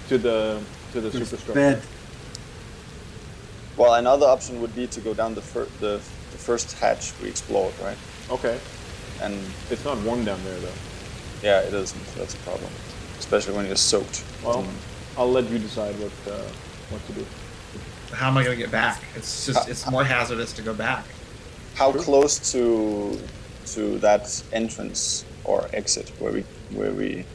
to 0.08 0.18
the 0.18 0.62
to 0.94 1.02
the 1.02 1.08
It's 1.08 1.18
superstructure. 1.18 1.54
bad. 1.54 1.82
Well, 3.76 3.96
another 3.96 4.28
option 4.28 4.62
would 4.62 4.74
be 4.74 4.88
to 4.88 5.02
go 5.02 5.14
down 5.14 5.36
the, 5.36 5.42
fir- 5.42 5.68
the, 5.82 5.98
the 6.32 6.38
first 6.38 6.80
hatch 6.80 7.12
we 7.22 7.28
explored, 7.28 7.74
right? 7.84 7.98
Okay, 8.32 8.58
And 9.22 9.36
it's 9.70 9.84
not 9.84 9.98
warm 10.04 10.24
down 10.24 10.40
there 10.46 10.58
though. 10.60 10.78
yeah, 11.44 11.60
it 11.60 11.74
isn't. 11.74 12.06
That's 12.16 12.34
a 12.34 12.38
problem, 12.38 12.72
especially 13.20 13.54
when 13.58 13.66
you're 13.66 13.76
soaked. 13.76 14.24
Well, 14.44 14.64
Mm. 14.64 14.70
I'll 15.18 15.32
let 15.32 15.50
you 15.50 15.60
decide 15.60 15.96
what 16.00 16.12
uh, 16.34 16.42
what 16.90 17.02
to 17.08 17.14
do. 17.14 17.26
How 18.14 18.28
am 18.30 18.38
I 18.38 18.44
going 18.44 18.58
to 18.58 18.62
get 18.64 18.72
back? 18.72 19.02
It's 19.16 19.46
just 19.46 19.70
it's 19.70 19.90
more 19.90 20.04
hazardous 20.04 20.52
to 20.54 20.62
go 20.62 20.74
back. 20.74 21.06
How 21.76 21.92
Sure. 21.94 22.02
close 22.02 22.52
to 22.52 23.18
to 23.74 23.98
that 24.00 24.44
entrance 24.54 25.26
or 25.44 25.68
exit 25.74 26.10
where 26.20 26.32
we 26.32 26.42
where 26.72 26.92
we 26.92 27.26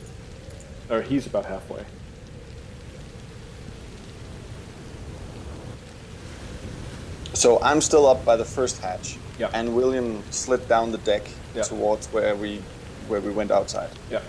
Or 0.89 1.03
he's 1.03 1.27
about 1.27 1.47
halfway. 1.47 1.85
So 7.35 7.61
I'm 7.63 7.81
still 7.81 8.07
up 8.07 8.25
by 8.25 8.37
the 8.37 8.45
first 8.45 8.81
hatch, 8.81 9.17
Yeah. 9.39 9.51
and 9.53 9.75
William 9.75 10.23
slid 10.31 10.69
down 10.69 10.93
the 10.93 10.99
deck 10.99 11.23
Yeah. 11.55 11.63
towards 11.63 12.07
where 12.09 12.35
we 12.37 12.63
where 13.09 13.21
we 13.21 13.31
went 13.33 13.51
outside. 13.51 13.91
Yeah. 14.11 14.21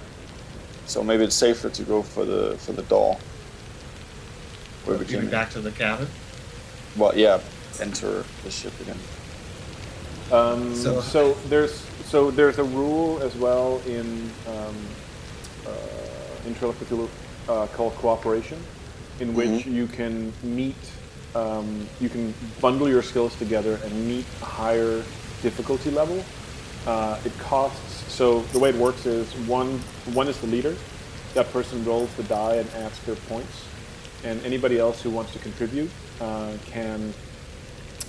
So 0.87 1.03
maybe 1.03 1.23
it's 1.23 1.35
safer 1.35 1.69
to 1.69 1.83
go 1.83 2.01
for 2.01 2.25
the 2.25 2.57
for 2.57 2.71
the 2.73 2.81
door. 2.83 3.17
Where 4.85 4.97
we 4.97 5.05
Getting 5.05 5.21
can, 5.21 5.29
back 5.29 5.51
to 5.51 5.61
the 5.61 5.71
cabin. 5.71 6.07
well, 6.97 7.13
yeah, 7.15 7.39
enter 7.79 8.23
the 8.43 8.49
ship 8.51 8.73
again. 8.81 8.97
Um, 10.31 10.75
So- 10.75 11.01
so, 11.01 11.37
there's 11.49 11.83
so 12.11 12.29
there's 12.29 12.59
a 12.59 12.63
rule 12.63 13.23
as 13.23 13.33
well 13.37 13.81
in 13.87 14.29
um, 14.45 14.75
uh, 15.65 16.45
in 16.45 16.53
Trail 16.55 16.71
of 16.71 16.79
Cthulhu 16.79 17.07
uh, 17.47 17.67
called 17.67 17.95
cooperation, 17.95 18.61
in 19.21 19.33
which 19.33 19.65
you 19.65 19.87
can 19.87 20.33
meet 20.43 20.75
um, 21.35 21.87
you 22.01 22.09
can 22.09 22.33
bundle 22.59 22.89
your 22.89 23.01
skills 23.01 23.33
together 23.37 23.79
and 23.85 24.07
meet 24.07 24.25
a 24.41 24.45
higher 24.45 25.01
difficulty 25.41 25.89
level. 25.89 26.21
Uh, 26.85 27.17
it 27.23 27.31
costs 27.39 28.11
so 28.11 28.41
the 28.51 28.59
way 28.59 28.69
it 28.69 28.75
works 28.75 29.05
is 29.05 29.33
one 29.47 29.79
one 30.13 30.27
is 30.27 30.37
the 30.41 30.47
leader. 30.47 30.75
That 31.33 31.49
person 31.53 31.85
rolls 31.85 32.13
the 32.15 32.23
die 32.23 32.55
and 32.55 32.69
adds 32.71 32.99
their 33.05 33.15
points, 33.15 33.65
and 34.25 34.43
anybody 34.45 34.79
else 34.79 35.01
who 35.01 35.11
wants 35.11 35.31
to 35.31 35.39
contribute 35.39 35.89
uh, 36.19 36.51
can 36.65 37.13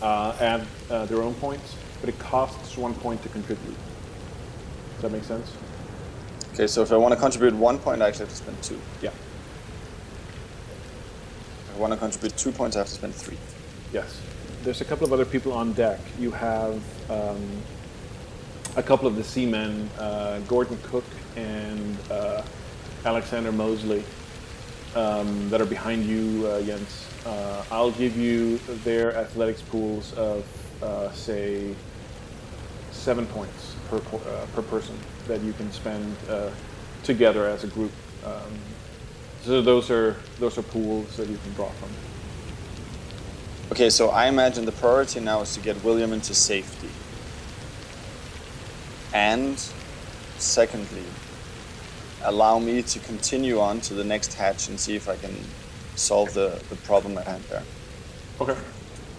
uh, 0.01 0.35
add 0.41 0.67
uh, 0.91 1.07
their 1.07 1.23
own 1.23 1.35
points, 1.35 1.77
but 2.01 2.09
it 2.09 2.19
costs 2.19 2.77
one 2.77 2.95
point 2.95 3.23
to 3.23 3.29
contribute. 3.29 3.77
Does 5.03 5.11
that 5.11 5.17
make 5.19 5.27
sense? 5.27 5.53
Okay, 6.55 6.69
so 6.69 6.83
if 6.83 6.93
I 6.93 6.97
want 6.97 7.13
to 7.13 7.19
contribute 7.19 7.57
one 7.57 7.77
point, 7.77 8.01
I 8.01 8.07
actually 8.07 8.27
have 8.27 8.29
to 8.29 8.37
spend 8.37 8.63
two. 8.63 8.79
Yeah. 9.01 9.11
If 11.71 11.75
I 11.75 11.79
want 11.81 11.93
to 11.93 11.99
contribute 11.99 12.37
two 12.37 12.53
points, 12.53 12.77
I 12.77 12.81
have 12.81 12.87
to 12.87 12.95
spend 12.95 13.13
three. 13.13 13.37
Yes. 13.93 14.21
There's 14.63 14.81
a 14.81 14.85
couple 14.85 15.05
of 15.05 15.13
other 15.13 15.25
people 15.25 15.53
on 15.53 15.73
deck. 15.73 15.99
You 16.21 16.31
have 16.31 16.81
um, 17.11 17.45
a 18.77 18.83
couple 18.83 19.09
of 19.09 19.17
the 19.17 19.25
seamen, 19.25 19.91
uh, 19.99 20.39
Gordon 20.47 20.79
Cook 20.85 21.05
and 21.35 21.99
uh, 22.09 22.43
Alexander 23.05 23.51
Mosley, 23.51 24.05
um, 24.95 25.51
that 25.51 25.61
are 25.61 25.67
behind 25.67 26.05
you, 26.05 26.47
uh, 26.47 26.63
Jens. 26.63 27.09
Uh, 27.27 27.65
I'll 27.73 27.91
give 27.91 28.17
you 28.17 28.59
their 28.85 29.17
athletics 29.17 29.63
pools 29.63 30.13
of, 30.13 30.45
uh, 30.81 31.11
say, 31.11 31.75
seven 32.93 33.27
points 33.27 33.62
per, 34.01 34.17
uh, 34.17 34.47
per 34.55 34.63
person 34.63 34.97
that 35.27 35.41
you 35.43 35.53
can 35.53 35.71
spend 35.73 36.17
uh, 36.29 36.51
together 37.03 37.47
as 37.47 37.65
a 37.65 37.67
group. 37.69 37.93
Um, 38.25 38.59
so 39.43 39.61
those 39.61 39.91
are 39.91 40.17
those 40.39 40.57
are 40.59 40.63
pools 40.63 41.17
that 41.17 41.29
you 41.29 41.37
can 41.37 41.53
draw 41.55 41.69
from. 41.69 41.91
Okay, 43.73 43.91
so 43.91 44.11
I 44.11 44.27
imagine 44.27 44.65
the 44.65 44.73
priority 44.73 45.21
now 45.21 45.41
is 45.41 45.55
to 45.55 45.61
get 45.61 45.83
William 45.83 46.13
into 46.13 46.35
safety. 46.35 46.89
And 49.13 49.59
secondly, 50.39 51.05
allow 52.23 52.59
me 52.59 52.83
to 52.83 52.99
continue 53.01 53.61
on 53.61 53.81
to 53.83 53.95
the 53.95 54.05
next 54.05 54.35
hatch 54.35 54.69
and 54.69 54.79
see 54.79 54.95
if 54.95 55.09
I 55.09 55.17
can 55.17 55.35
solve 55.97 56.35
the, 56.35 56.61
the 56.69 56.77
problem 56.77 57.19
at 57.19 57.27
hand 57.27 57.45
there. 57.45 57.63
Okay. 58.41 58.57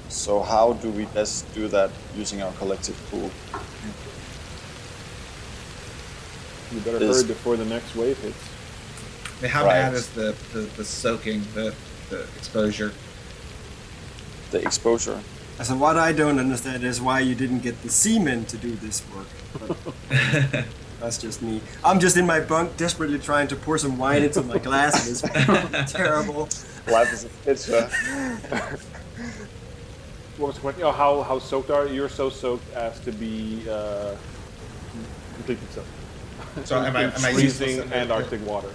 So 0.10 0.42
how 0.42 0.74
do 0.74 0.90
we 0.92 1.06
best 1.06 1.52
do 1.54 1.68
that 1.70 1.90
using 2.16 2.42
our 2.42 2.52
collective 2.54 2.96
pool? 3.10 3.32
You 6.74 6.80
better 6.82 6.98
Is- 6.98 7.18
hurry 7.22 7.28
before 7.28 7.56
the 7.58 7.66
next 7.66 7.96
wave 7.96 8.18
hits. 8.20 8.38
I 9.40 9.42
mean, 9.44 9.52
how 9.52 9.66
Right. 9.66 9.74
bad 9.74 9.94
is 9.94 10.08
the, 10.10 10.36
the, 10.54 10.60
the 10.78 10.86
soaking, 10.86 11.44
the, 11.54 11.74
the 12.10 12.22
exposure? 12.38 12.94
The 14.52 14.62
exposure. 14.62 15.20
I 15.60 15.64
said, 15.64 15.80
what 15.80 15.98
I 15.98 16.14
don't 16.14 16.40
understand 16.40 16.84
is 16.84 17.00
why 17.02 17.20
you 17.20 17.36
didn't 17.36 17.60
get 17.60 17.82
the 17.84 17.90
seamen 17.90 18.46
to 18.46 18.58
do 18.58 18.72
this 18.76 19.04
work. 19.14 19.28
That's 21.00 21.18
just 21.18 21.42
me. 21.42 21.62
I'm 21.84 22.00
just 22.00 22.16
in 22.18 22.26
my 22.26 22.40
bunk, 22.40 22.78
desperately 22.78 23.20
trying 23.20 23.48
to 23.50 23.56
pour 23.56 23.78
some 23.78 23.98
wine 23.98 24.24
into 24.24 24.42
my 24.42 24.58
glass, 24.58 25.06
and 25.24 25.76
it's 25.76 25.92
terrible. 25.92 26.48
Life 26.88 27.12
is 27.14 27.26
a 27.26 27.30
picture. 27.46 27.90
What 30.38 30.48
was 30.48 30.56
the 30.56 30.62
question? 30.62 30.84
Oh, 30.84 30.92
how, 30.92 31.22
how 31.22 31.40
soaked 31.40 31.70
are 31.70 31.86
you? 31.88 31.94
You're 31.96 32.10
so 32.10 32.30
soaked 32.30 32.72
as 32.74 33.00
to 33.02 33.12
be 33.12 33.66
uh, 33.70 34.16
completely 35.36 35.68
soaked. 35.76 35.88
So 36.66 36.78
am 36.78 36.96
I, 36.96 37.06
In 37.06 37.10
am 37.12 37.26
I 37.26 37.34
freezing 37.34 37.68
useless? 37.70 37.92
and 37.92 38.12
Arctic 38.12 38.46
water. 38.46 38.70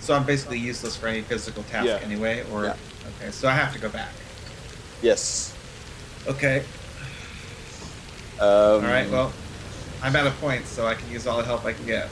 So 0.00 0.14
I'm 0.14 0.24
basically 0.24 0.58
useless 0.58 0.96
for 0.96 1.06
any 1.06 1.22
physical 1.22 1.62
task 1.64 1.86
Yeah. 1.86 1.98
anyway, 2.02 2.44
or 2.52 2.64
Yeah. 2.64 2.76
okay. 3.20 3.30
So 3.30 3.48
I 3.48 3.52
have 3.52 3.72
to 3.72 3.78
go 3.78 3.88
back. 3.88 4.10
Yes. 5.02 5.54
Okay. 6.26 6.64
Um, 8.40 8.46
All 8.46 8.80
right. 8.80 9.08
Well, 9.10 9.32
I'm 10.02 10.14
out 10.16 10.26
of 10.26 10.38
points, 10.40 10.68
so 10.70 10.86
I 10.86 10.94
can 10.94 11.10
use 11.10 11.26
all 11.26 11.38
the 11.38 11.44
help 11.44 11.64
I 11.64 11.72
can 11.72 11.86
get. 11.86 12.08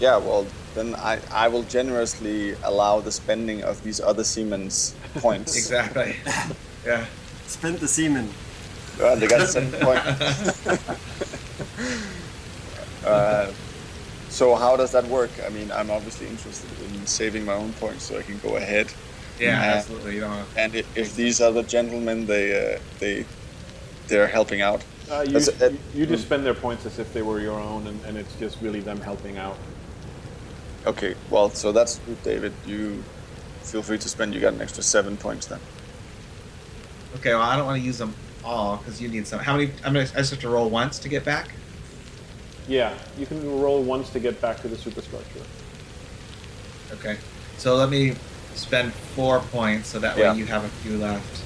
Yeah, 0.00 0.16
well, 0.16 0.46
then 0.74 0.94
I, 0.96 1.20
I 1.30 1.48
will 1.48 1.62
generously 1.62 2.56
allow 2.64 3.00
the 3.00 3.12
spending 3.12 3.62
of 3.62 3.82
these 3.84 4.00
other 4.00 4.24
seamen's 4.24 4.94
points. 5.16 5.56
Exactly. 5.62 6.16
yeah. 6.84 7.06
Spend 7.46 7.78
the 7.78 7.88
seamen. 7.88 8.28
Uh, 9.00 9.14
they 9.16 9.26
got 9.28 9.48
seven 9.56 9.70
points. 9.80 10.68
Uh, 13.06 13.52
so 14.28 14.54
how 14.54 14.76
does 14.76 14.92
that 14.92 15.06
work? 15.06 15.30
I 15.44 15.48
mean, 15.50 15.70
I'm 15.72 15.90
obviously 15.90 16.26
interested 16.28 16.70
in 16.80 17.06
saving 17.06 17.44
my 17.44 17.54
own 17.54 17.72
points 17.74 18.04
so 18.04 18.18
I 18.18 18.22
can 18.22 18.38
go 18.38 18.56
ahead. 18.56 18.92
Yeah. 19.38 19.48
Yeah. 19.62 19.74
Absolutely. 19.78 20.14
You 20.14 20.20
don't. 20.20 20.46
And 20.56 20.74
if, 20.74 20.96
if 20.96 21.16
these 21.16 21.40
other 21.40 21.62
gentlemen, 21.62 22.26
they 22.26 22.74
uh, 22.76 22.78
they 22.98 23.26
they're 24.08 24.26
helping 24.28 24.60
out. 24.62 24.84
Uh, 25.10 25.22
you, 25.26 25.32
That's- 25.40 25.60
uh, 25.60 25.70
you, 25.94 26.00
you 26.00 26.06
just 26.06 26.24
spend 26.24 26.44
their 26.46 26.54
points 26.54 26.86
as 26.86 26.98
if 26.98 27.12
they 27.12 27.22
were 27.22 27.40
your 27.40 27.58
own, 27.60 27.86
and, 27.86 28.00
and 28.04 28.16
it's 28.16 28.34
just 28.36 28.60
really 28.60 28.80
them 28.80 29.00
helping 29.00 29.36
out. 29.36 29.56
Okay, 30.86 31.14
well, 31.30 31.50
so 31.50 31.70
that's 31.72 31.98
good, 32.00 32.22
David. 32.22 32.52
You 32.66 33.04
feel 33.62 33.82
free 33.82 33.98
to 33.98 34.08
spend. 34.08 34.34
You 34.34 34.40
got 34.40 34.54
an 34.54 34.60
extra 34.62 34.82
seven 34.82 35.16
points 35.16 35.46
then. 35.46 35.60
okay. 37.16 37.30
Well, 37.34 37.42
I 37.42 37.56
don't 37.56 37.66
want 37.66 37.80
to 37.80 37.86
use 37.86 37.98
them 37.98 38.14
all 38.44 38.76
because 38.78 39.00
you 39.00 39.08
need 39.08 39.26
some. 39.26 39.40
How 39.40 39.56
many? 39.56 39.72
I'm 39.84 39.92
gonna. 39.92 40.00
I 40.14 40.18
just 40.18 40.30
have 40.30 40.40
to 40.40 40.48
roll 40.48 40.70
once 40.70 40.98
to 41.00 41.08
get 41.08 41.24
back. 41.24 41.50
Yeah, 42.68 42.96
you 43.18 43.26
can 43.26 43.60
roll 43.60 43.82
once 43.82 44.10
to 44.10 44.20
get 44.20 44.40
back 44.40 44.60
to 44.62 44.68
the 44.68 44.76
superstructure. 44.76 45.42
Okay. 46.92 47.18
So 47.58 47.76
let 47.76 47.90
me 47.90 48.14
spend 48.54 48.92
four 48.92 49.40
points, 49.40 49.88
so 49.88 49.98
that 49.98 50.16
way 50.16 50.36
you 50.36 50.46
have 50.46 50.64
a 50.64 50.68
few 50.68 50.96
left. 50.98 51.42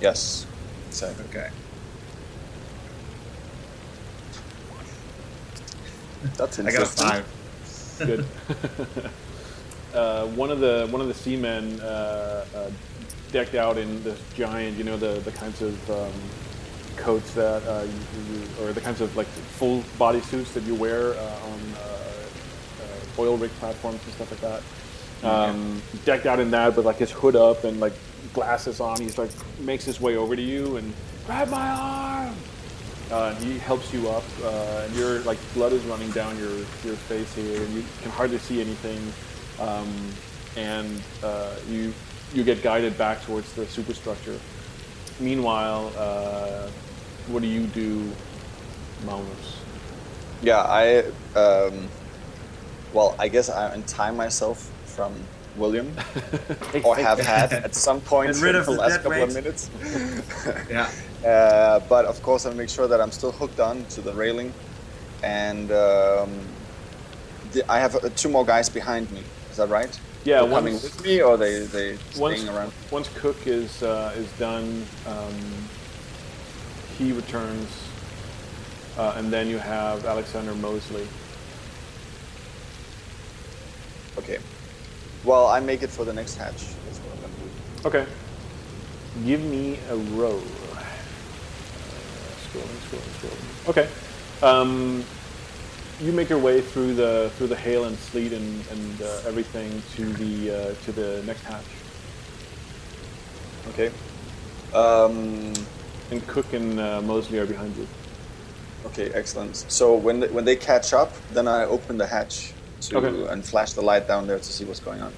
Yes, 0.00 0.46
exactly. 0.88 1.24
Okay. 1.30 1.50
That's 6.36 6.58
I 6.58 6.62
got 6.62 6.72
a 6.72 6.74
interesting. 6.74 7.06
five. 7.06 7.26
Good. 7.98 8.26
uh, 9.94 10.26
one 10.28 10.50
of 10.50 10.60
the 10.60 10.88
one 10.90 11.00
of 11.00 11.08
the 11.08 11.14
seamen 11.14 11.80
uh, 11.80 12.44
uh, 12.54 12.70
decked 13.32 13.54
out 13.54 13.78
in 13.78 14.02
this 14.04 14.20
giant, 14.34 14.76
you 14.76 14.84
know, 14.84 14.96
the 14.96 15.20
the 15.20 15.32
kinds 15.32 15.62
of 15.62 15.90
um, 15.90 16.12
coats 16.96 17.34
that 17.34 17.62
uh, 17.64 17.84
you, 17.84 18.34
you, 18.34 18.42
or 18.60 18.72
the 18.72 18.80
kinds 18.80 19.00
of 19.00 19.16
like 19.16 19.26
full 19.26 19.82
body 19.98 20.20
suits 20.20 20.52
that 20.52 20.62
you 20.64 20.74
wear 20.74 21.14
uh, 21.14 21.48
on 21.50 21.60
uh, 21.76 21.98
uh, 22.82 23.20
oil 23.20 23.36
rig 23.36 23.50
platforms 23.52 24.00
and 24.04 24.14
stuff 24.14 24.30
like 24.30 24.40
that. 24.40 24.62
Um, 25.24 25.80
Decked 26.04 26.26
out 26.26 26.40
in 26.40 26.50
that 26.50 26.76
with 26.76 26.86
like 26.86 26.96
his 26.96 27.10
hood 27.10 27.36
up 27.36 27.64
and 27.64 27.78
like 27.80 27.92
glasses 28.32 28.80
on, 28.80 29.00
he's 29.00 29.18
like 29.18 29.30
makes 29.60 29.84
his 29.84 30.00
way 30.00 30.16
over 30.16 30.34
to 30.34 30.42
you 30.42 30.76
and 30.76 30.92
grab 31.26 31.48
my 31.48 31.68
arm. 31.70 32.34
Uh, 33.10 33.34
he 33.36 33.58
helps 33.58 33.92
you 33.92 34.08
up, 34.08 34.24
uh, 34.42 34.84
and 34.86 34.94
your 34.96 35.20
like 35.20 35.38
blood 35.54 35.72
is 35.72 35.84
running 35.84 36.10
down 36.12 36.36
your, 36.38 36.56
your 36.82 36.96
face 36.96 37.32
here, 37.34 37.62
and 37.62 37.74
you 37.74 37.84
can 38.00 38.10
hardly 38.10 38.38
see 38.38 38.60
anything. 38.60 39.12
Um, 39.60 39.92
and 40.56 41.00
uh, 41.22 41.54
you 41.68 41.92
you 42.34 42.42
get 42.42 42.62
guided 42.62 42.96
back 42.96 43.22
towards 43.22 43.52
the 43.52 43.66
superstructure. 43.66 44.38
Meanwhile, 45.22 45.92
uh, 45.96 46.68
what 47.28 47.42
do 47.42 47.48
you 47.48 47.66
do, 47.68 48.10
Magnus? 49.06 49.56
Yeah, 50.42 50.58
I. 50.62 51.04
Um, 51.38 51.88
well, 52.92 53.14
I 53.18 53.28
guess 53.28 53.48
I 53.48 53.72
untie 53.72 54.10
myself 54.10 54.70
from 54.84 55.14
William, 55.56 55.94
or 56.84 56.96
have 56.96 57.20
had 57.20 57.52
at 57.52 57.74
some 57.74 58.00
point 58.00 58.36
rid 58.40 58.54
in 58.54 58.60
of 58.60 58.66
the 58.66 58.72
the 58.72 58.78
last 58.78 58.96
couple 58.96 59.10
weight. 59.12 59.22
of 59.22 59.34
minutes. 59.34 59.70
Yeah. 60.68 60.90
Uh, 61.24 61.78
but 61.88 62.04
of 62.06 62.20
course, 62.22 62.44
I 62.46 62.52
make 62.52 62.68
sure 62.68 62.88
that 62.88 63.00
I'm 63.00 63.12
still 63.12 63.30
hooked 63.32 63.60
on 63.60 63.84
to 63.90 64.00
the 64.00 64.12
railing, 64.12 64.52
and 65.22 65.70
um, 65.70 66.30
the, 67.52 67.62
I 67.70 67.78
have 67.78 67.94
uh, 67.94 68.08
two 68.16 68.28
more 68.28 68.44
guys 68.44 68.68
behind 68.68 69.10
me. 69.12 69.22
Is 69.52 69.58
that 69.58 69.68
right? 69.68 70.00
Yeah, 70.24 70.42
They're 70.42 70.50
coming 70.50 70.74
once- 70.74 70.82
with 70.84 71.02
me, 71.04 71.20
or 71.20 71.36
they 71.36 71.60
they 71.66 71.98
Once, 72.16 72.40
staying 72.40 72.48
around? 72.56 72.72
once 72.90 73.08
Cook 73.16 73.46
is 73.46 73.82
uh, 73.82 74.14
is 74.16 74.30
done, 74.38 74.86
um, 75.06 75.34
he 76.96 77.12
returns, 77.12 77.68
uh, 78.96 79.14
and 79.16 79.32
then 79.32 79.48
you 79.48 79.58
have 79.58 80.04
Alexander 80.06 80.54
Mosley. 80.54 81.08
Okay. 84.18 84.38
Well, 85.24 85.46
I 85.46 85.58
make 85.60 85.82
it 85.82 85.90
for 85.90 86.04
the 86.04 86.12
next 86.12 86.36
hatch. 86.36 86.52
That's 86.86 86.98
what 86.98 87.14
I'm 87.16 87.22
gonna 87.22 87.34
do. 87.82 87.88
Okay. 87.88 88.06
give 89.26 89.40
me 89.42 89.78
a 89.90 89.96
roll. 90.16 90.38
Uh, 90.72 90.82
scrolling, 92.44 92.80
scrolling, 92.88 93.12
scrolling. 93.20 93.68
Okay. 93.68 93.88
Um, 94.42 95.04
you 96.02 96.12
make 96.12 96.28
your 96.28 96.38
way 96.38 96.60
through 96.60 96.94
the 96.94 97.30
through 97.36 97.48
the 97.48 97.56
hail 97.56 97.84
and 97.84 97.96
sleet 97.98 98.32
and, 98.32 98.66
and 98.70 99.02
uh, 99.02 99.20
everything 99.26 99.82
to 99.96 100.12
the 100.14 100.50
uh, 100.50 100.74
to 100.84 100.92
the 100.92 101.22
next 101.26 101.42
hatch. 101.44 101.64
Okay. 103.68 103.90
Um, 104.74 105.52
And 106.10 106.26
Cook 106.26 106.52
and 106.52 106.78
uh, 106.78 107.00
Mosley 107.02 107.38
are 107.38 107.46
behind 107.46 107.74
you. 107.76 107.86
okay, 108.86 109.10
excellent. 109.14 109.56
So 109.68 109.94
when 109.96 110.20
they, 110.20 110.28
when 110.28 110.44
they 110.44 110.56
catch 110.56 110.92
up, 110.92 111.10
then 111.32 111.46
I 111.48 111.64
open 111.64 111.96
the 111.96 112.06
hatch 112.06 112.52
to 112.88 112.96
Okay. 112.98 113.32
and 113.32 113.44
flash 113.44 113.72
the 113.72 113.80
light 113.82 114.06
down 114.08 114.26
there 114.26 114.38
to 114.38 114.44
see 114.52 114.64
what's 114.64 114.80
going 114.80 115.00
on. 115.00 115.12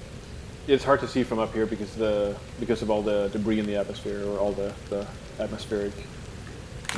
It's 0.67 0.83
hard 0.83 0.99
to 1.01 1.07
see 1.07 1.23
from 1.23 1.39
up 1.39 1.53
here 1.53 1.65
because 1.65 1.93
the 1.95 2.35
because 2.59 2.81
of 2.81 2.89
all 2.89 3.01
the 3.01 3.29
debris 3.33 3.59
in 3.59 3.65
the 3.65 3.75
atmosphere 3.75 4.23
or 4.29 4.39
all 4.39 4.53
the, 4.53 4.73
the 4.89 5.05
atmospheric 5.39 5.93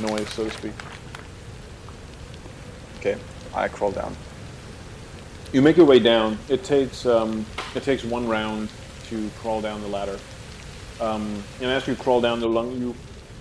noise, 0.00 0.28
so 0.30 0.44
to 0.44 0.50
speak. 0.50 0.72
Okay, 2.98 3.16
I 3.54 3.68
crawl 3.68 3.92
down. 3.92 4.16
You 5.52 5.62
make 5.62 5.76
your 5.76 5.86
way 5.86 5.98
down. 5.98 6.38
It 6.48 6.64
takes 6.64 7.06
um, 7.06 7.46
it 7.74 7.82
takes 7.82 8.04
one 8.04 8.28
round 8.28 8.68
to 9.08 9.30
crawl 9.40 9.60
down 9.60 9.80
the 9.80 9.88
ladder. 9.88 10.18
Um, 11.00 11.42
and 11.60 11.70
as 11.70 11.86
you 11.86 11.94
crawl 11.94 12.20
down 12.20 12.40
the 12.40 12.48
lung, 12.48 12.78
you 12.78 12.94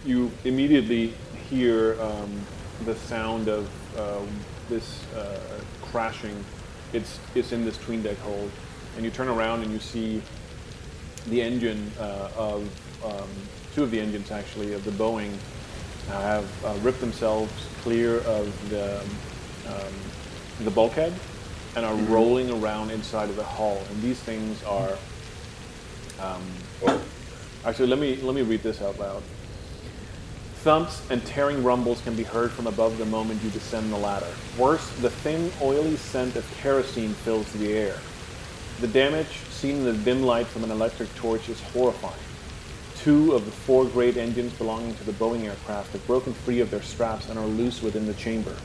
you 0.05 0.31
immediately 0.45 1.13
hear 1.49 1.99
um, 2.01 2.39
the 2.85 2.95
sound 2.95 3.49
of 3.49 3.69
uh, 3.97 4.21
this 4.69 5.03
uh, 5.13 5.39
crashing. 5.81 6.43
It's 6.93 7.19
it's 7.35 7.51
in 7.51 7.65
this 7.65 7.77
tween 7.77 8.01
deck 8.03 8.17
hold, 8.19 8.51
and 8.95 9.03
you 9.03 9.11
turn 9.11 9.27
around 9.27 9.63
and 9.63 9.71
you 9.71 9.79
see 9.79 10.21
the 11.27 11.41
engine 11.41 11.91
uh, 11.99 12.29
of 12.37 12.63
um, 13.03 13.27
two 13.75 13.83
of 13.83 13.91
the 13.91 13.99
engines 13.99 14.31
actually 14.31 14.73
of 14.73 14.83
the 14.85 14.91
Boeing 14.91 15.33
have 16.07 16.65
uh, 16.65 16.73
ripped 16.81 17.01
themselves 17.01 17.51
clear 17.81 18.19
of 18.21 18.69
the 18.69 19.03
um, 19.67 19.93
the 20.63 20.71
bulkhead 20.71 21.13
and 21.75 21.85
are 21.85 21.95
rolling 22.11 22.49
around 22.49 22.89
inside 22.91 23.29
of 23.29 23.35
the 23.35 23.43
hull. 23.43 23.81
And 23.91 24.01
these 24.01 24.19
things 24.19 24.63
are. 24.63 24.97
Um, 26.19 26.41
actually, 27.63 27.87
let 27.87 27.99
me 27.99 28.15
let 28.17 28.33
me 28.35 28.41
read 28.41 28.63
this 28.63 28.81
out 28.81 28.97
loud. 28.99 29.21
Thumps 30.61 31.01
and 31.11 31.23
tearing 31.25 31.63
rumbles 31.63 32.01
can 32.01 32.15
be 32.15 32.23
heard 32.23 32.51
from 32.51 32.65
above 32.67 32.97
the 32.97 33.05
moment 33.05 33.43
you 33.43 33.49
descend 33.51 33.93
the 33.93 33.97
ladder. 33.97 34.27
Worse, 34.57 34.89
the 34.97 35.09
thin, 35.09 35.51
oily 35.61 35.95
scent 35.97 36.35
of 36.35 36.51
kerosene 36.57 37.13
fills 37.13 37.49
the 37.53 37.71
air. 37.71 37.95
The 38.81 38.87
damage 38.87 39.39
seen 39.51 39.77
in 39.77 39.83
the 39.85 39.93
dim 39.93 40.23
light 40.23 40.47
from 40.47 40.63
an 40.63 40.71
electric 40.71 41.13
torch 41.15 41.47
is 41.47 41.61
horrifying. 41.61 42.19
Two 42.97 43.33
of 43.33 43.45
the 43.45 43.51
four 43.51 43.85
great 43.85 44.17
engines 44.17 44.51
belonging 44.53 44.95
to 44.95 45.03
the 45.03 45.13
Boeing 45.13 45.45
aircraft 45.45 45.93
have 45.93 46.05
broken 46.07 46.33
free 46.33 46.59
of 46.59 46.71
their 46.71 46.81
straps 46.81 47.29
and 47.29 47.37
are 47.37 47.45
loose 47.45 47.81
within 47.81 48.07
the 48.07 48.13
chamber. 48.15 48.55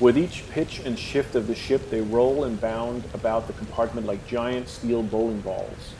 With 0.00 0.18
each 0.18 0.48
pitch 0.50 0.80
and 0.80 0.98
shift 0.98 1.36
of 1.36 1.46
the 1.46 1.54
ship, 1.54 1.88
they 1.88 2.00
roll 2.00 2.44
and 2.44 2.60
bound 2.60 3.04
about 3.14 3.46
the 3.46 3.52
compartment 3.52 4.06
like 4.06 4.26
giant 4.26 4.68
steel 4.68 5.04
bowling 5.04 5.40
balls. 5.40 5.94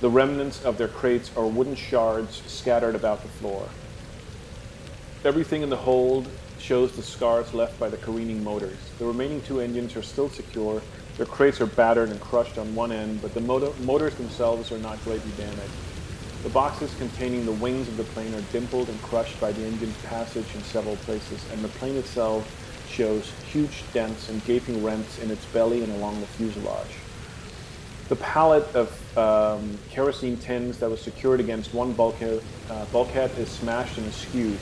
The 0.00 0.08
remnants 0.08 0.64
of 0.64 0.78
their 0.78 0.88
crates 0.88 1.30
are 1.36 1.46
wooden 1.46 1.74
shards 1.74 2.42
scattered 2.46 2.94
about 2.94 3.20
the 3.20 3.28
floor. 3.28 3.68
Everything 5.22 5.60
in 5.60 5.68
the 5.68 5.76
hold 5.76 6.26
shows 6.58 6.92
the 6.92 7.02
scars 7.02 7.52
left 7.52 7.78
by 7.78 7.90
the 7.90 7.98
careening 7.98 8.42
motors. 8.42 8.78
The 8.98 9.04
remaining 9.04 9.42
two 9.42 9.60
engines 9.60 9.94
are 9.96 10.02
still 10.02 10.30
secure. 10.30 10.80
Their 11.18 11.26
crates 11.26 11.60
are 11.60 11.66
battered 11.66 12.08
and 12.08 12.18
crushed 12.22 12.56
on 12.56 12.74
one 12.74 12.90
end, 12.90 13.20
but 13.20 13.34
the 13.34 13.40
motor- 13.42 13.74
motors 13.82 14.14
themselves 14.14 14.72
are 14.72 14.78
not 14.78 15.02
greatly 15.04 15.30
damaged. 15.36 15.60
The 16.42 16.48
boxes 16.48 16.94
containing 16.98 17.44
the 17.44 17.52
wings 17.52 17.86
of 17.86 17.98
the 17.98 18.04
plane 18.04 18.34
are 18.34 18.40
dimpled 18.50 18.88
and 18.88 19.02
crushed 19.02 19.38
by 19.38 19.52
the 19.52 19.62
engine's 19.62 19.98
passage 20.06 20.54
in 20.54 20.62
several 20.62 20.96
places, 20.96 21.44
and 21.52 21.62
the 21.62 21.68
plane 21.68 21.96
itself 21.96 22.48
shows 22.90 23.32
huge 23.50 23.84
dents 23.92 24.28
and 24.28 24.44
gaping 24.44 24.84
rents 24.84 25.18
in 25.20 25.30
its 25.30 25.44
belly 25.46 25.82
and 25.82 25.92
along 25.94 26.20
the 26.20 26.26
fuselage. 26.26 26.96
The 28.08 28.16
pallet 28.16 28.64
of 28.74 29.16
um, 29.16 29.78
kerosene 29.90 30.36
tins 30.36 30.78
that 30.78 30.90
was 30.90 31.00
secured 31.00 31.38
against 31.38 31.72
one 31.72 31.92
bulkhead, 31.92 32.42
uh, 32.68 32.84
bulkhead 32.86 33.30
is 33.38 33.48
smashed 33.48 33.98
and 33.98 34.06
askew. 34.08 34.56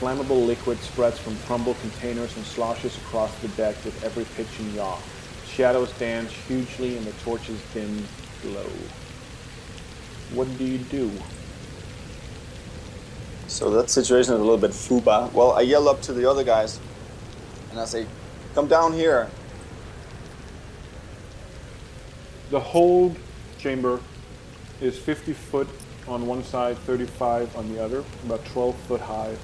Flammable 0.00 0.46
liquid 0.46 0.78
spreads 0.78 1.18
from 1.18 1.36
crumbled 1.46 1.78
containers 1.80 2.34
and 2.36 2.44
sloshes 2.44 2.96
across 2.98 3.34
the 3.40 3.48
deck 3.48 3.76
with 3.84 4.02
every 4.02 4.24
pitch 4.36 4.58
and 4.58 4.72
yaw. 4.74 4.98
Shadows 5.46 5.92
dance 5.98 6.32
hugely 6.32 6.96
and 6.96 7.06
the 7.06 7.12
torches 7.22 7.60
dim 7.72 8.02
glow. 8.42 8.70
What 10.34 10.48
do 10.58 10.64
you 10.64 10.78
do? 10.78 11.10
So 13.46 13.70
that 13.70 13.88
situation 13.90 14.34
is 14.34 14.40
a 14.40 14.42
little 14.42 14.58
bit 14.58 14.72
fuba. 14.72 15.32
Well, 15.32 15.52
I 15.52 15.62
yell 15.62 15.88
up 15.88 16.02
to 16.02 16.12
the 16.12 16.28
other 16.28 16.44
guys, 16.44 16.80
and 17.76 17.82
I 17.82 17.84
say, 17.84 18.06
"Come 18.54 18.68
down 18.68 18.94
here." 18.94 19.28
The 22.50 22.58
hold 22.58 23.16
chamber 23.58 24.00
is 24.80 24.98
50 24.98 25.34
foot 25.34 25.68
on 26.08 26.26
one 26.26 26.42
side, 26.42 26.78
35 26.78 27.54
on 27.54 27.70
the 27.70 27.82
other, 27.84 28.02
about 28.24 28.44
12 28.46 28.74
foot 28.88 29.00
high. 29.02 29.34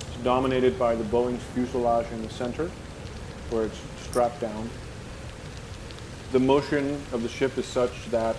It's 0.00 0.24
dominated 0.24 0.76
by 0.76 0.96
the 0.96 1.04
Boeing's 1.04 1.42
fuselage 1.54 2.06
in 2.12 2.22
the 2.22 2.30
center, 2.30 2.68
where 3.50 3.66
it's 3.66 3.78
strapped 4.02 4.40
down. 4.40 4.68
The 6.32 6.40
motion 6.40 7.00
of 7.12 7.22
the 7.22 7.28
ship 7.28 7.56
is 7.58 7.66
such 7.66 8.10
that 8.10 8.34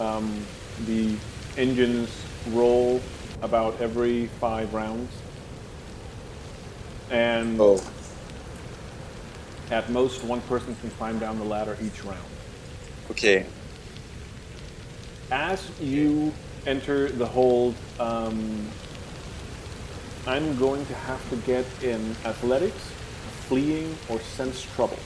um, 0.00 0.44
the 0.86 1.14
engines 1.56 2.10
roll 2.48 3.00
about 3.42 3.80
every 3.80 4.26
five 4.40 4.74
rounds. 4.74 5.12
And 7.10 7.60
Oh, 7.60 7.80
at 9.70 9.90
most, 9.90 10.22
one 10.24 10.40
person 10.42 10.74
can 10.76 10.90
climb 10.90 11.18
down 11.18 11.38
the 11.38 11.44
ladder 11.44 11.76
each 11.82 12.04
round. 12.04 12.18
okay. 13.10 13.46
As 15.30 15.68
you 15.80 16.32
enter 16.66 17.08
the 17.08 17.26
hold, 17.26 17.74
um, 17.98 18.68
I'm 20.26 20.56
going 20.56 20.86
to 20.86 20.94
have 20.94 21.30
to 21.30 21.36
get 21.36 21.66
in 21.82 22.14
athletics, 22.24 22.90
fleeing, 23.48 23.96
or 24.08 24.20
sense 24.20 24.62
trouble. 24.74 24.98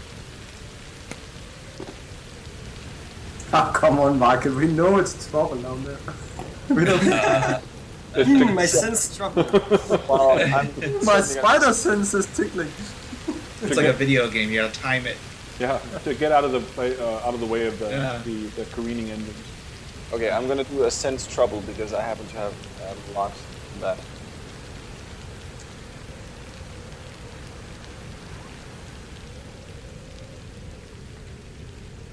Ah, 3.53 3.73
come 3.73 3.99
on, 3.99 4.19
Michael. 4.19 4.55
We 4.55 4.67
know 4.69 4.99
it's 4.99 5.29
trouble 5.31 5.57
down 5.57 5.83
there. 5.85 5.99
we 6.69 6.85
don't. 6.85 7.03
Just 7.03 7.65
Hmm, 8.15 8.55
my 8.55 8.67
sense 8.67 9.17
trouble. 9.17 9.45
Well, 10.09 10.33
I'm 10.33 11.05
My 11.05 11.21
spider 11.21 11.73
sense 11.73 12.13
is 12.13 12.27
tickling. 12.37 12.71
It's 13.63 13.77
like 13.77 13.87
a 13.87 13.93
video 13.93 14.31
game. 14.31 14.51
You 14.51 14.63
gotta 14.63 14.81
time 14.81 15.07
it. 15.07 15.17
yeah, 15.59 15.79
to 16.05 16.15
get 16.15 16.33
out 16.33 16.45
of 16.45 16.53
the 16.53 16.61
uh, 17.07 17.27
out 17.27 17.35
of 17.35 17.41
the 17.41 17.47
way 17.47 17.67
of 17.67 17.79
the, 17.79 17.91
Yeah. 17.91 18.21
the, 18.25 18.47
the 18.57 18.65
careening 18.67 19.11
engines. 19.11 19.37
Okay, 20.13 20.31
I'm 20.31 20.49
gonna 20.49 20.65
do 20.65 20.85
a 20.85 20.91
sense 20.91 21.27
trouble 21.27 21.61
because 21.63 21.93
I 21.93 22.01
happen 22.03 22.27
to 22.29 22.37
have 22.37 22.55
uh, 22.83 22.95
locked 23.15 23.37
that. 23.81 23.99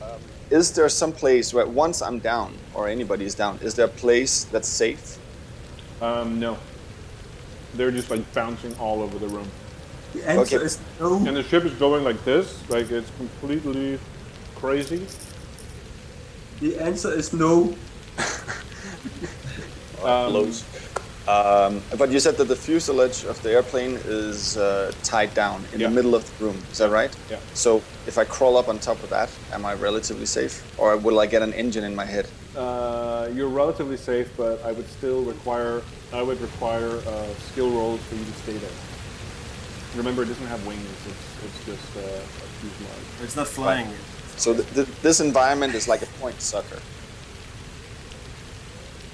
Um, 0.02 0.20
is 0.50 0.72
there 0.74 0.88
some 0.90 1.12
place 1.12 1.54
where 1.54 1.66
once 1.66 2.02
I'm 2.02 2.20
down 2.20 2.58
or 2.74 2.88
anybody 2.88 3.26
is 3.26 3.36
down, 3.36 3.60
is 3.62 3.76
there 3.76 3.86
a 3.86 3.90
place 3.90 4.44
that's 4.46 4.68
safe? 4.68 5.18
Um, 6.02 6.40
no, 6.40 6.58
they're 7.74 7.92
just 7.92 8.12
like 8.12 8.32
bouncing 8.34 8.76
all 8.78 9.02
over 9.02 9.18
the 9.18 9.28
room, 9.28 9.50
The 10.14 10.28
answer 10.30 10.56
Okay. 10.58 10.66
is 10.66 10.80
no. 11.00 11.16
and 11.28 11.36
the 11.36 11.44
ship 11.44 11.66
is 11.66 11.74
going 11.74 12.04
like 12.04 12.24
this, 12.24 12.58
like 12.70 12.90
it's 12.92 13.12
completely 13.18 14.00
crazy. 14.56 15.06
The 16.62 16.78
answer 16.80 17.12
is 17.14 17.34
no. 17.34 17.76
Um, 20.04 20.32
blows. 20.32 20.64
Um, 21.28 21.82
but 21.98 22.10
you 22.10 22.20
said 22.22 22.38
that 22.38 22.46
the 22.48 22.56
fuselage 22.56 23.26
of 23.26 23.42
the 23.44 23.52
airplane 23.52 24.00
is 24.06 24.56
uh, 24.58 24.94
tied 25.04 25.34
down 25.34 25.66
in 25.74 25.80
Yeah. 25.82 25.90
the 25.90 25.94
middle 25.96 26.16
of 26.16 26.24
the 26.26 26.46
room. 26.46 26.58
Is 26.72 26.78
that 26.78 26.90
right? 26.90 27.14
Yeah. 27.30 27.38
So 27.54 27.82
if 28.08 28.18
I 28.18 28.24
crawl 28.24 28.56
up 28.56 28.70
on 28.70 28.80
top 28.80 29.04
of 29.04 29.10
that, 29.10 29.30
am 29.52 29.66
I 29.66 29.74
relatively 29.74 30.26
safe, 30.26 30.64
or 30.80 30.96
will 30.96 31.20
I 31.20 31.26
get 31.26 31.42
an 31.42 31.54
engine 31.54 31.84
in 31.84 31.94
my 31.94 32.06
head? 32.06 32.28
Uh, 32.56 33.28
you're 33.36 33.50
relatively 33.50 33.98
safe, 33.98 34.30
but 34.38 34.64
I 34.64 34.72
would 34.72 34.88
still 34.90 35.22
require 35.24 35.82
I 36.14 36.22
would 36.24 36.40
require 36.40 36.92
uh, 37.06 37.28
skill 37.52 37.70
rolls 37.72 38.00
for 38.08 38.16
you 38.16 38.24
to 38.24 38.34
stay 38.44 38.58
there. 38.58 38.78
Remember, 39.98 40.22
it 40.24 40.28
doesn't 40.28 40.46
have 40.48 40.66
wings; 40.66 40.86
it's 41.08 41.44
it's 41.46 41.66
just 41.66 41.98
uh, 41.98 42.02
a 42.02 42.48
fuselage. 42.60 43.24
It's 43.24 43.36
not 43.36 43.48
flying. 43.48 43.88
So 44.38 44.54
th- 44.54 44.70
th- 44.74 44.88
this 45.02 45.20
environment 45.20 45.74
is 45.74 45.88
like 45.88 46.04
a 46.04 46.06
point 46.22 46.40
sucker. 46.42 46.80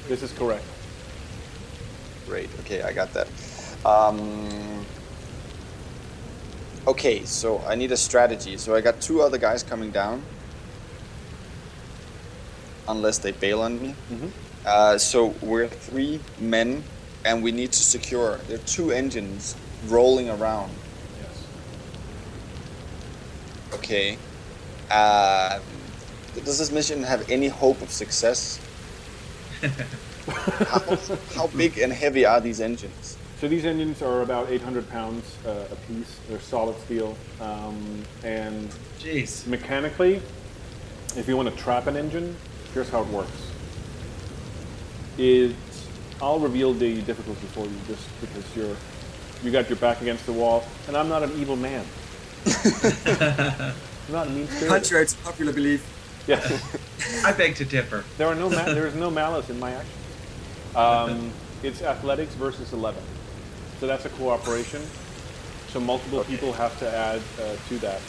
This 0.10 0.22
is 0.22 0.34
correct. 0.34 0.66
Great. 2.28 2.50
Okay, 2.60 2.82
I 2.82 2.92
got 2.92 3.14
that. 3.14 3.28
Um, 3.86 4.86
okay, 6.86 7.24
so 7.24 7.64
I 7.66 7.76
need 7.76 7.92
a 7.92 7.98
strategy. 7.98 8.58
So 8.58 8.76
I 8.76 8.82
got 8.82 9.00
two 9.00 9.22
other 9.22 9.38
guys 9.38 9.64
coming 9.64 9.92
down. 9.92 10.24
Unless 12.88 13.20
they 13.20 13.32
bail 13.32 13.62
on 13.62 13.82
me. 13.82 13.96
Uh, 14.66 14.98
so 14.98 15.36
we're 15.42 15.68
three 15.70 16.20
men, 16.38 16.84
and 17.24 17.42
we 17.42 17.52
need 17.54 17.72
to 17.72 17.84
secure. 17.84 18.38
There 18.48 18.56
are 18.58 18.68
two 18.78 18.92
engines 18.92 19.56
rolling 19.88 20.30
around. 20.30 20.72
Yes. 21.22 21.44
Okay. 23.74 24.18
Uh, 24.90 25.60
does 26.44 26.60
this 26.60 26.72
mission 26.72 27.04
have 27.04 27.30
any 27.30 27.48
hope 27.48 27.82
of 27.82 27.90
success? 27.92 28.60
how, 30.32 30.98
how 31.36 31.48
big 31.48 31.78
and 31.78 31.92
heavy 31.92 32.26
are 32.26 32.42
these 32.42 32.60
engines? 32.60 33.18
So 33.40 33.48
these 33.48 33.66
engines 33.66 34.02
are 34.02 34.22
about 34.22 34.50
800 34.50 34.90
pounds 34.90 35.38
uh, 35.46 35.68
a 35.70 35.76
piece. 35.88 36.18
They're 36.30 36.40
solid 36.40 36.80
steel, 36.80 37.18
um, 37.42 38.04
and 38.24 38.70
Jeez. 39.00 39.46
mechanically, 39.48 40.22
if 41.18 41.28
you 41.28 41.36
want 41.36 41.50
to 41.50 41.56
trap 41.62 41.88
an 41.88 41.98
engine, 41.98 42.38
here's 42.74 42.90
how 42.90 43.02
it 43.02 43.08
works. 43.10 43.52
It, 45.18 45.56
I'll 46.22 46.40
reveal 46.40 46.74
the 46.74 47.02
difficulty 47.02 47.46
for 47.48 47.66
you 47.66 47.76
just 47.86 48.08
because 48.22 48.56
you're 48.56 48.78
you 49.44 49.52
got 49.52 49.70
your 49.70 49.78
back 49.78 50.02
against 50.02 50.26
the 50.26 50.34
wall, 50.34 50.64
and 50.88 50.96
I'm 50.96 51.10
not 51.10 51.24
an 51.24 51.32
evil 51.40 51.56
man. 51.56 51.86
I'm 52.46 53.74
not 54.12 54.30
mean 54.30 54.48
spirit. 54.48 54.70
Contrary 54.70 55.06
to 55.06 55.18
popular 55.18 55.54
belief. 55.54 55.86
Yeah. 56.28 56.60
I 57.26 57.34
beg 57.34 57.56
to 57.56 57.66
differ. 57.66 58.04
There 58.18 58.28
are 58.28 58.36
no 58.36 58.50
ma- 58.50 58.66
there 58.66 58.88
is 58.88 58.96
no 58.96 59.10
malice 59.10 59.50
in 59.50 59.60
my 59.60 59.72
actions. 59.72 60.76
Um, 60.76 61.32
it's 61.62 61.82
athletics 61.82 62.34
versus 62.36 62.74
eleven, 62.74 63.04
so 63.80 63.88
that's 63.88 64.06
a 64.06 64.10
cooperation. 64.10 64.82
So 65.70 65.80
multiple 65.80 66.24
people 66.24 66.54
have 66.54 66.78
to 66.80 66.90
add 66.90 67.22
uh, 67.42 67.56
to 67.70 67.78
that, 67.80 68.02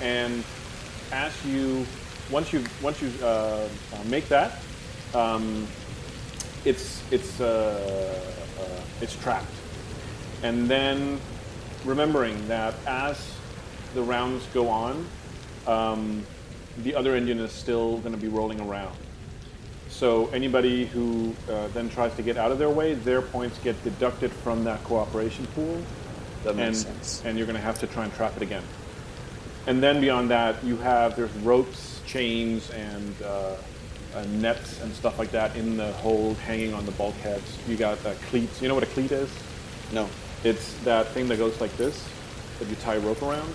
and 0.00 0.44
as 1.12 1.32
you 1.44 1.86
once 2.30 2.52
you 2.52 2.64
once 2.82 3.00
you 3.00 3.12
uh, 3.22 3.26
uh, 3.26 3.68
make 4.06 4.28
that, 4.28 4.62
um, 5.14 5.66
it's 6.64 7.02
it's 7.10 7.40
uh, 7.40 8.20
uh, 8.58 8.80
it's 9.00 9.16
trapped, 9.16 9.52
and 10.42 10.68
then 10.68 11.20
remembering 11.84 12.46
that 12.48 12.74
as 12.86 13.34
the 13.94 14.02
rounds 14.02 14.46
go 14.54 14.68
on, 14.68 15.06
um, 15.66 16.24
the 16.78 16.94
other 16.94 17.14
engine 17.14 17.38
is 17.38 17.52
still 17.52 17.98
going 17.98 18.14
to 18.14 18.20
be 18.20 18.28
rolling 18.28 18.60
around. 18.60 18.96
So 19.88 20.28
anybody 20.28 20.86
who 20.86 21.34
uh, 21.50 21.68
then 21.68 21.90
tries 21.90 22.14
to 22.16 22.22
get 22.22 22.36
out 22.36 22.50
of 22.50 22.58
their 22.58 22.70
way, 22.70 22.94
their 22.94 23.20
points 23.22 23.58
get 23.58 23.82
deducted 23.84 24.32
from 24.32 24.64
that 24.64 24.82
cooperation 24.84 25.46
pool, 25.48 25.82
That 26.44 26.56
makes 26.56 26.84
and 26.84 26.96
sense. 26.96 27.22
and 27.24 27.36
you're 27.36 27.46
going 27.46 27.58
to 27.58 27.62
have 27.62 27.78
to 27.80 27.86
try 27.86 28.04
and 28.04 28.14
trap 28.14 28.34
it 28.36 28.42
again. 28.42 28.62
And 29.66 29.82
then 29.82 30.00
beyond 30.00 30.30
that, 30.30 30.62
you 30.64 30.76
have 30.78 31.14
there's 31.14 31.32
ropes, 31.38 32.00
chains, 32.06 32.70
and 32.70 33.14
uh, 33.22 33.54
uh, 34.14 34.24
nets 34.32 34.80
and 34.80 34.92
stuff 34.94 35.18
like 35.18 35.30
that 35.32 35.54
in 35.56 35.76
the 35.76 35.92
hold, 35.94 36.36
hanging 36.38 36.74
on 36.74 36.84
the 36.84 36.92
bulkheads. 36.92 37.58
You 37.68 37.76
got 37.76 38.04
uh, 38.04 38.14
cleats. 38.28 38.60
You 38.60 38.68
know 38.68 38.74
what 38.74 38.82
a 38.82 38.88
cleat 38.88 39.12
is? 39.12 39.30
No. 39.92 40.08
It's 40.44 40.74
that 40.84 41.08
thing 41.08 41.28
that 41.28 41.38
goes 41.38 41.60
like 41.60 41.76
this, 41.76 42.08
that 42.58 42.68
you 42.68 42.76
tie 42.76 42.94
a 42.96 43.00
rope 43.00 43.22
around. 43.22 43.54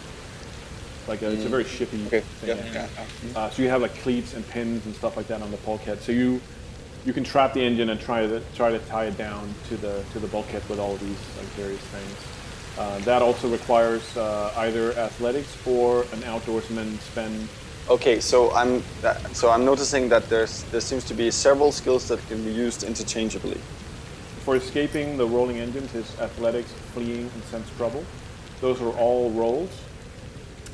Like 1.08 1.22
a, 1.22 1.32
it's 1.32 1.46
a 1.46 1.50
very 1.50 1.64
shippy 1.64 2.06
Okay. 2.08 2.20
thing. 2.42 2.58
Yeah. 2.58 2.88
yeah. 3.34 3.40
Uh, 3.40 3.50
so 3.50 3.62
you 3.62 3.70
have 3.70 3.82
like 3.82 3.96
cleats 4.00 4.34
and 4.34 4.48
pins 4.50 4.86
and 4.86 4.94
stuff 4.96 5.16
like 5.16 5.28
that 5.28 5.42
on 5.42 5.52
the 5.52 5.58
bulkhead. 5.58 6.02
So 6.02 6.12
you 6.12 6.42
you 7.06 7.14
can 7.14 7.24
trap 7.24 7.54
the 7.54 7.62
engine 7.64 7.90
and 7.90 8.00
try 8.00 8.28
to 8.28 8.42
try 8.56 8.70
to 8.72 8.80
tie 8.80 9.06
it 9.06 9.18
down 9.18 9.54
to 9.70 9.78
the 9.78 10.04
to 10.12 10.20
the 10.20 10.28
bulkhead 10.28 10.62
with 10.68 10.80
all 10.80 10.94
of 10.96 11.00
these 11.00 11.18
like 11.38 11.48
various 11.56 11.82
things. 11.82 12.18
Uh, 12.78 13.00
that 13.00 13.22
also 13.22 13.48
requires 13.50 14.16
uh, 14.18 14.54
either 14.58 14.92
athletics 14.98 15.58
or 15.66 16.02
an 16.14 16.22
outdoorsman 16.24 17.00
spend. 17.00 17.48
Okay, 17.90 18.20
so 18.20 18.54
I'm 18.54 18.84
that, 19.02 19.34
so 19.36 19.50
I'm 19.50 19.64
noticing 19.64 20.10
that 20.10 20.28
there's 20.30 20.64
there 20.72 20.82
seems 20.82 21.06
to 21.06 21.14
be 21.14 21.32
several 21.32 21.72
skills 21.72 22.10
that 22.10 22.20
can 22.28 22.44
be 22.44 22.52
used 22.52 22.84
interchangeably. 22.84 23.60
For 24.48 24.56
escaping 24.56 25.18
the 25.18 25.28
rolling 25.28 25.58
engines 25.58 25.94
is 25.94 26.18
athletics, 26.22 26.72
fleeing, 26.94 27.30
and 27.34 27.44
sense 27.52 27.70
trouble. 27.76 28.06
Those 28.62 28.82
are 28.82 28.92
all 28.92 29.30
rolls 29.32 29.70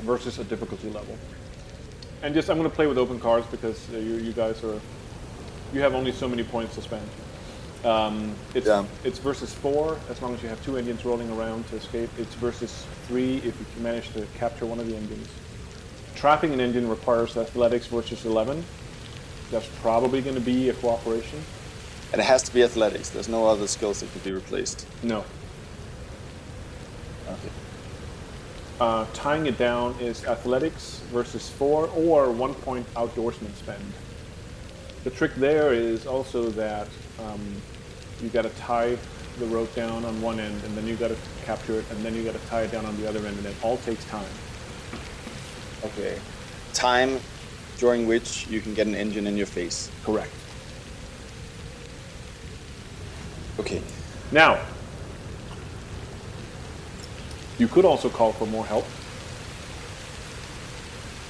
versus 0.02 0.38
a 0.38 0.44
difficulty 0.44 0.90
level. 0.90 1.18
And 2.22 2.36
just 2.36 2.48
I'm 2.48 2.56
going 2.56 2.70
to 2.70 2.76
play 2.76 2.86
with 2.86 2.98
open 2.98 3.18
cards 3.18 3.48
because 3.48 3.84
uh, 3.92 3.96
you, 3.96 4.14
you 4.18 4.32
guys 4.32 4.62
are 4.62 4.80
you 5.72 5.80
have 5.80 5.92
only 5.92 6.12
so 6.12 6.28
many 6.28 6.44
points 6.44 6.76
to 6.76 6.82
spend. 6.82 7.02
Um, 7.84 8.36
it's 8.54 8.68
Yeah. 8.68 8.84
it's 9.02 9.18
versus 9.18 9.52
four 9.52 9.98
as 10.08 10.22
long 10.22 10.34
as 10.34 10.40
you 10.44 10.48
have 10.50 10.64
two 10.64 10.76
engines 10.76 11.04
rolling 11.04 11.28
around 11.36 11.66
to 11.70 11.74
escape. 11.74 12.10
It's 12.16 12.36
versus 12.36 12.86
three 13.08 13.38
if 13.38 13.58
you 13.58 13.66
can 13.74 13.82
manage 13.82 14.08
to 14.12 14.24
capture 14.38 14.66
one 14.66 14.78
of 14.78 14.86
the 14.86 14.94
engines. 14.94 15.26
Trapping 16.14 16.52
an 16.52 16.60
engine 16.60 16.88
requires 16.88 17.36
athletics 17.36 17.88
versus 17.88 18.24
eleven. 18.24 18.64
That's 19.50 19.66
probably 19.82 20.22
going 20.22 20.36
to 20.36 20.40
be 20.40 20.68
a 20.68 20.74
cooperation. 20.74 21.40
And 22.14 22.20
it 22.20 22.26
has 22.26 22.44
to 22.44 22.54
be 22.54 22.62
athletics. 22.62 23.10
There's 23.10 23.28
no 23.28 23.48
other 23.48 23.66
skills 23.66 23.98
that 23.98 24.12
could 24.12 24.22
be 24.22 24.30
replaced. 24.30 24.86
No. 25.02 25.24
Okay. 27.26 27.50
Uh, 28.80 29.04
tying 29.12 29.46
it 29.46 29.58
down 29.58 29.96
is 29.98 30.24
athletics 30.24 31.00
versus 31.10 31.50
four 31.50 31.88
or 31.88 32.30
one 32.30 32.54
point 32.54 32.86
outdoorsman 32.94 33.52
spend. 33.56 33.82
The 35.02 35.10
trick 35.10 35.34
there 35.34 35.72
is 35.72 36.06
also 36.06 36.50
that 36.50 36.86
um, 37.18 37.40
you 38.22 38.28
got 38.28 38.42
to 38.42 38.50
tie 38.50 38.96
the 39.40 39.46
rope 39.46 39.74
down 39.74 40.04
on 40.04 40.22
one 40.22 40.38
end, 40.38 40.62
and 40.62 40.76
then 40.76 40.86
you 40.86 40.94
got 40.94 41.08
to 41.08 41.16
capture 41.44 41.80
it, 41.80 41.84
and 41.90 42.04
then 42.04 42.14
you 42.14 42.22
got 42.22 42.34
to 42.34 42.46
tie 42.46 42.62
it 42.62 42.70
down 42.70 42.86
on 42.86 42.96
the 43.00 43.08
other 43.08 43.26
end, 43.26 43.36
and 43.38 43.46
it 43.46 43.56
all 43.60 43.78
takes 43.78 44.04
time. 44.04 44.30
Okay. 45.82 46.16
Time 46.74 47.18
during 47.78 48.06
which 48.06 48.46
you 48.46 48.60
can 48.60 48.72
get 48.72 48.86
an 48.86 48.94
engine 48.94 49.26
in 49.26 49.36
your 49.36 49.48
face. 49.48 49.90
Correct. 50.04 50.30
Okay. 53.58 53.82
Now, 54.30 54.60
you 57.58 57.68
could 57.68 57.84
also 57.84 58.10
call 58.10 58.32
for 58.32 58.46
more 58.46 58.66
help, 58.66 58.86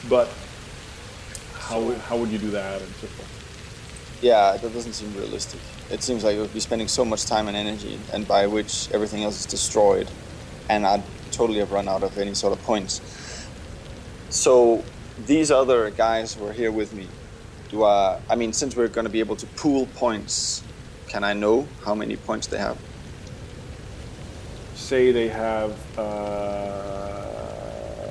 but 0.08 0.46
how, 1.52 1.80
would- 1.82 1.98
how 1.98 2.16
would 2.16 2.30
you 2.30 2.38
do 2.38 2.50
that 2.52 2.82
and 2.82 2.96
so 2.96 3.06
forth? 3.08 3.28
Yeah, 4.20 4.56
that 4.56 4.72
doesn't 4.72 4.94
seem 4.94 5.12
realistic. 5.14 5.60
It 5.90 6.02
seems 6.02 6.24
like 6.24 6.36
it 6.36 6.40
would 6.40 6.52
be 6.52 6.60
spending 6.60 6.88
so 6.88 7.04
much 7.04 7.26
time 7.26 7.46
and 7.48 7.56
energy, 7.56 8.06
and 8.12 8.26
by 8.26 8.46
which 8.46 8.88
everything 8.92 9.22
else 9.22 9.38
is 9.38 9.46
destroyed, 9.46 10.12
and 10.68 10.86
I'd 10.86 11.04
totally 11.30 11.58
have 11.58 11.72
run 11.72 11.88
out 11.88 12.02
of 12.02 12.16
any 12.16 12.34
sort 12.34 12.52
of 12.54 12.62
points. 12.62 13.02
So 14.30 14.92
these 15.18 15.50
other 15.50 15.90
guys 15.90 16.34
who 16.34 16.46
are 16.46 16.52
here 16.54 16.72
with 16.72 16.92
me, 16.94 17.20
do 17.68 17.84
I? 17.84 18.20
I 18.30 18.36
mean, 18.36 18.52
since 18.52 18.74
we're 18.76 18.88
going 18.88 19.04
to 19.04 19.10
be 19.10 19.20
able 19.20 19.36
to 19.36 19.46
pool 19.46 19.86
points, 19.88 20.63
can 21.14 21.22
I 21.22 21.32
know 21.32 21.64
how 21.84 21.94
many 21.94 22.16
points 22.16 22.48
they 22.48 22.58
have? 22.58 22.76
say 24.74 25.12
they 25.12 25.28
have 25.28 25.70
uh, 25.96 28.10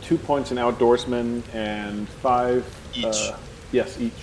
two 0.00 0.16
points 0.16 0.50
in 0.50 0.56
outdoorsman 0.56 1.42
and 1.52 2.08
five 2.08 2.64
Each. 2.94 3.04
Uh, 3.04 3.36
yes, 3.72 4.00
each, 4.00 4.22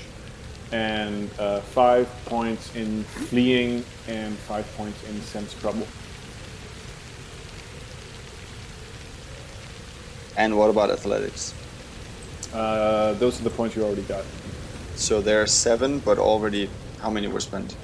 and 0.71 1.29
uh, 1.37 1.59
five 1.59 2.07
points 2.25 2.75
in 2.75 3.03
fleeing 3.03 3.85
and 4.07 4.35
five 4.49 4.65
points 4.75 4.97
in 5.07 5.21
sense 5.21 5.53
trouble. 5.61 5.85
And 10.37 10.57
what 10.57 10.71
about 10.71 10.89
athletics? 10.89 11.53
Uh, 12.51 13.13
those 13.13 13.39
are 13.39 13.43
the 13.43 13.51
points 13.51 13.75
you 13.75 13.83
already 13.83 14.07
got. 14.15 14.25
So 14.95 15.21
there 15.21 15.39
are 15.43 15.47
seven, 15.47 15.99
but 15.99 16.17
already 16.17 16.67
how 17.01 17.11
many 17.11 17.27
were 17.27 17.39
spent? 17.39 17.75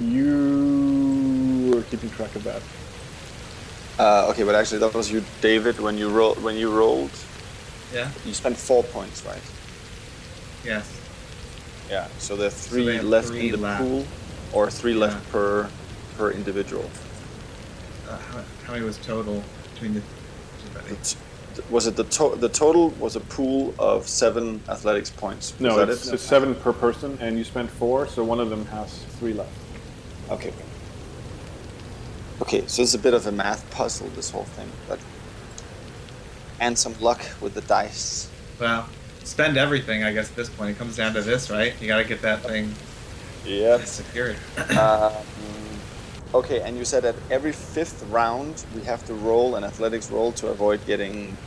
You 0.00 1.70
were 1.74 1.82
keeping 1.82 2.10
track 2.10 2.34
of 2.34 2.44
that. 2.44 2.62
Uh, 3.98 4.28
okay, 4.30 4.42
but 4.42 4.54
actually 4.54 4.78
that 4.78 4.94
was 4.94 5.10
you, 5.10 5.22
David. 5.40 5.78
When 5.80 5.98
you 5.98 6.08
roll, 6.08 6.34
when 6.36 6.56
you 6.56 6.70
rolled, 6.70 7.10
Yeah. 7.92 8.08
you 8.24 8.32
spent 8.34 8.56
four 8.56 8.82
points, 8.82 9.24
right? 9.24 9.42
Yes. 10.64 10.90
Yeah. 11.90 12.08
So 12.18 12.36
there 12.36 12.46
are 12.46 12.50
three 12.50 12.86
have 12.96 13.04
left 13.04 13.28
three 13.28 13.46
in 13.46 13.52
the 13.52 13.58
left. 13.58 13.82
pool, 13.82 14.04
or 14.52 14.70
three 14.70 14.94
left 14.94 15.30
per 15.30 15.68
per 16.16 16.30
individual. 16.30 16.88
Uh, 18.08 18.16
how, 18.16 18.40
how 18.64 18.72
many 18.72 18.84
was 18.84 18.98
total 18.98 19.42
between 19.74 19.94
the? 19.94 20.02
The 20.88 20.94
t- 20.96 21.16
Was 21.70 21.86
it 21.86 21.96
the 21.96 22.04
to- 22.04 22.36
the 22.36 22.48
total 22.48 22.90
was 22.98 23.14
a 23.14 23.20
pool 23.20 23.74
of 23.78 24.08
seven 24.08 24.62
athletics 24.70 25.10
points? 25.10 25.52
Was 25.52 25.60
No, 25.60 25.76
that 25.76 25.90
it's, 25.90 26.06
it? 26.08 26.14
it's 26.14 26.22
seven 26.22 26.54
per 26.54 26.72
person, 26.72 27.18
and 27.20 27.36
you 27.36 27.44
spent 27.44 27.70
four, 27.70 28.06
so 28.06 28.24
one 28.24 28.40
of 28.40 28.48
them 28.48 28.64
has 28.66 28.90
three 29.18 29.34
left. 29.34 29.52
Okay. 30.32 30.54
Okay, 32.42 32.66
so 32.66 32.82
it's 32.82 32.94
a 32.94 32.98
bit 32.98 33.14
of 33.14 33.26
a 33.26 33.32
math 33.32 33.70
puzzle, 33.70 34.10
this 34.10 34.30
whole 34.30 34.46
thing, 34.46 34.78
but 34.86 35.04
and 36.60 36.78
some 36.78 36.94
luck 36.94 37.24
with 37.40 37.54
the 37.54 37.62
dice. 37.62 38.32
Well, 38.58 38.92
spend 39.22 39.56
everything. 39.56 40.04
I 40.04 40.12
guess 40.12 40.30
at 40.30 40.36
this 40.36 40.50
point 40.50 40.70
it 40.70 40.78
comes 40.78 40.96
down 40.96 41.14
to 41.14 41.22
this, 41.22 41.50
right? 41.50 41.80
You 41.80 41.88
got 41.88 41.98
to 41.98 42.04
get 42.04 42.22
that 42.22 42.46
thing 42.46 42.78
Yep. 43.44 43.82
secured. 43.86 44.40
Um, 44.76 45.84
okay, 46.34 46.62
and 46.62 46.78
you 46.78 46.84
said 46.84 47.04
that 47.04 47.20
every 47.30 47.52
fifth 47.52 48.02
round 48.02 48.64
we 48.70 48.84
have 48.84 49.04
to 49.04 49.14
roll 49.14 49.56
an 49.56 49.64
athletics 49.64 50.10
roll 50.10 50.32
to 50.34 50.48
avoid 50.48 50.86
getting 50.86 51.40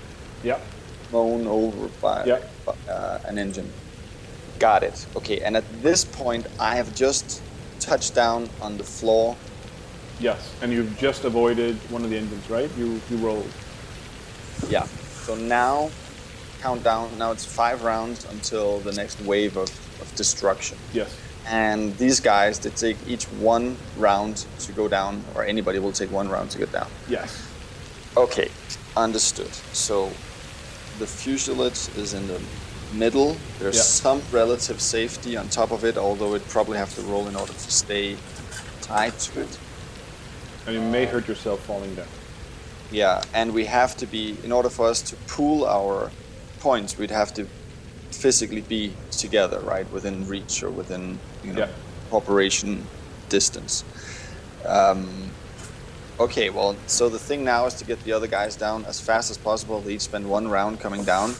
Yep. 0.43 0.71
blown 1.09 1.47
over 1.47 1.89
by, 1.89 2.27
Yep. 2.27 2.55
by, 2.65 2.73
uh, 2.91 3.19
an 3.25 3.37
engine. 3.39 3.75
Got 4.59 4.83
it. 4.83 5.07
Okay, 5.15 5.39
and 5.39 5.57
at 5.57 5.83
this 5.83 6.05
point, 6.05 6.47
I 6.59 6.75
have 6.77 6.93
just 6.93 7.44
touched 7.79 8.15
down 8.15 8.49
on 8.61 8.77
the 8.77 8.83
floor. 8.83 9.35
Yes, 10.19 10.53
and 10.61 10.71
you've 10.71 10.97
just 10.97 11.25
avoided 11.25 11.75
one 11.91 12.03
of 12.03 12.09
the 12.09 12.17
engines, 12.17 12.49
right? 12.49 12.69
You 12.77 13.01
you 13.09 13.17
rolled. 13.17 13.51
Yeah. 14.69 14.83
So 14.83 15.35
now, 15.35 15.89
countdown. 16.61 17.17
Now 17.17 17.31
it's 17.31 17.45
five 17.45 17.83
rounds 17.83 18.25
until 18.25 18.79
the 18.79 18.91
next 18.93 19.21
wave 19.21 19.57
of, 19.57 19.69
of 20.01 20.15
destruction. 20.15 20.77
Yes. 20.93 21.15
And 21.47 21.95
these 21.97 22.19
guys, 22.19 22.59
they 22.59 22.71
take 22.71 22.97
each 23.07 23.25
one 23.25 23.77
round 23.97 24.45
to 24.59 24.71
go 24.71 24.87
down, 24.87 25.23
or 25.35 25.43
anybody 25.43 25.79
will 25.79 25.91
take 25.91 26.11
one 26.11 26.29
round 26.29 26.49
to 26.51 26.57
get 26.57 26.71
down. 26.71 26.87
Yes. 27.07 27.47
Okay, 28.17 28.49
understood. 28.95 29.53
So 29.73 30.09
the 30.99 31.05
fuselage 31.05 31.89
is 31.97 32.13
in 32.13 32.27
the 32.27 32.39
middle. 32.97 33.37
There's 33.59 33.75
Yeah. 33.75 33.81
some 33.83 34.21
relative 34.31 34.79
safety 34.81 35.37
on 35.37 35.49
top 35.49 35.71
of 35.71 35.83
it, 35.83 35.97
although 35.97 36.33
it 36.35 36.47
probably 36.49 36.77
have 36.77 36.93
to 36.95 37.01
roll 37.01 37.27
in 37.27 37.35
order 37.35 37.53
to 37.53 37.71
stay 37.71 38.17
tied 38.81 39.17
to 39.19 39.41
it. 39.41 39.57
And 40.65 40.75
you 40.75 40.81
may 40.81 41.05
hurt 41.05 41.27
yourself 41.27 41.59
falling 41.61 41.95
down. 41.95 42.07
Yeah, 42.91 43.21
and 43.33 43.53
we 43.53 43.65
have 43.65 43.97
to 43.97 44.05
be 44.05 44.37
in 44.43 44.51
order 44.51 44.69
for 44.69 44.87
us 44.87 45.01
to 45.03 45.15
pool 45.27 45.65
our 45.65 46.11
points, 46.59 46.97
we'd 46.97 47.11
have 47.11 47.33
to 47.35 47.47
physically 48.11 48.61
be 48.61 48.93
together, 49.11 49.59
right, 49.59 49.89
within 49.91 50.27
reach 50.27 50.63
or 50.63 50.69
within 50.69 51.19
you 51.43 51.53
know 51.53 51.61
Yeah. 51.61 51.67
cooperation 52.09 52.87
distance. 53.29 53.83
Um, 54.65 55.31
okay, 56.19 56.49
well, 56.49 56.75
so 56.87 57.09
the 57.09 57.19
thing 57.19 57.43
now 57.43 57.65
is 57.65 57.73
to 57.75 57.85
get 57.85 58.03
the 58.03 58.13
other 58.13 58.27
guys 58.27 58.55
down 58.55 58.85
as 58.85 58.99
fast 58.99 59.29
as 59.29 59.37
possible. 59.37 59.81
They 59.81 59.93
each 59.93 60.01
spend 60.01 60.27
one 60.29 60.47
round 60.47 60.79
coming 60.79 61.03
down. 61.03 61.35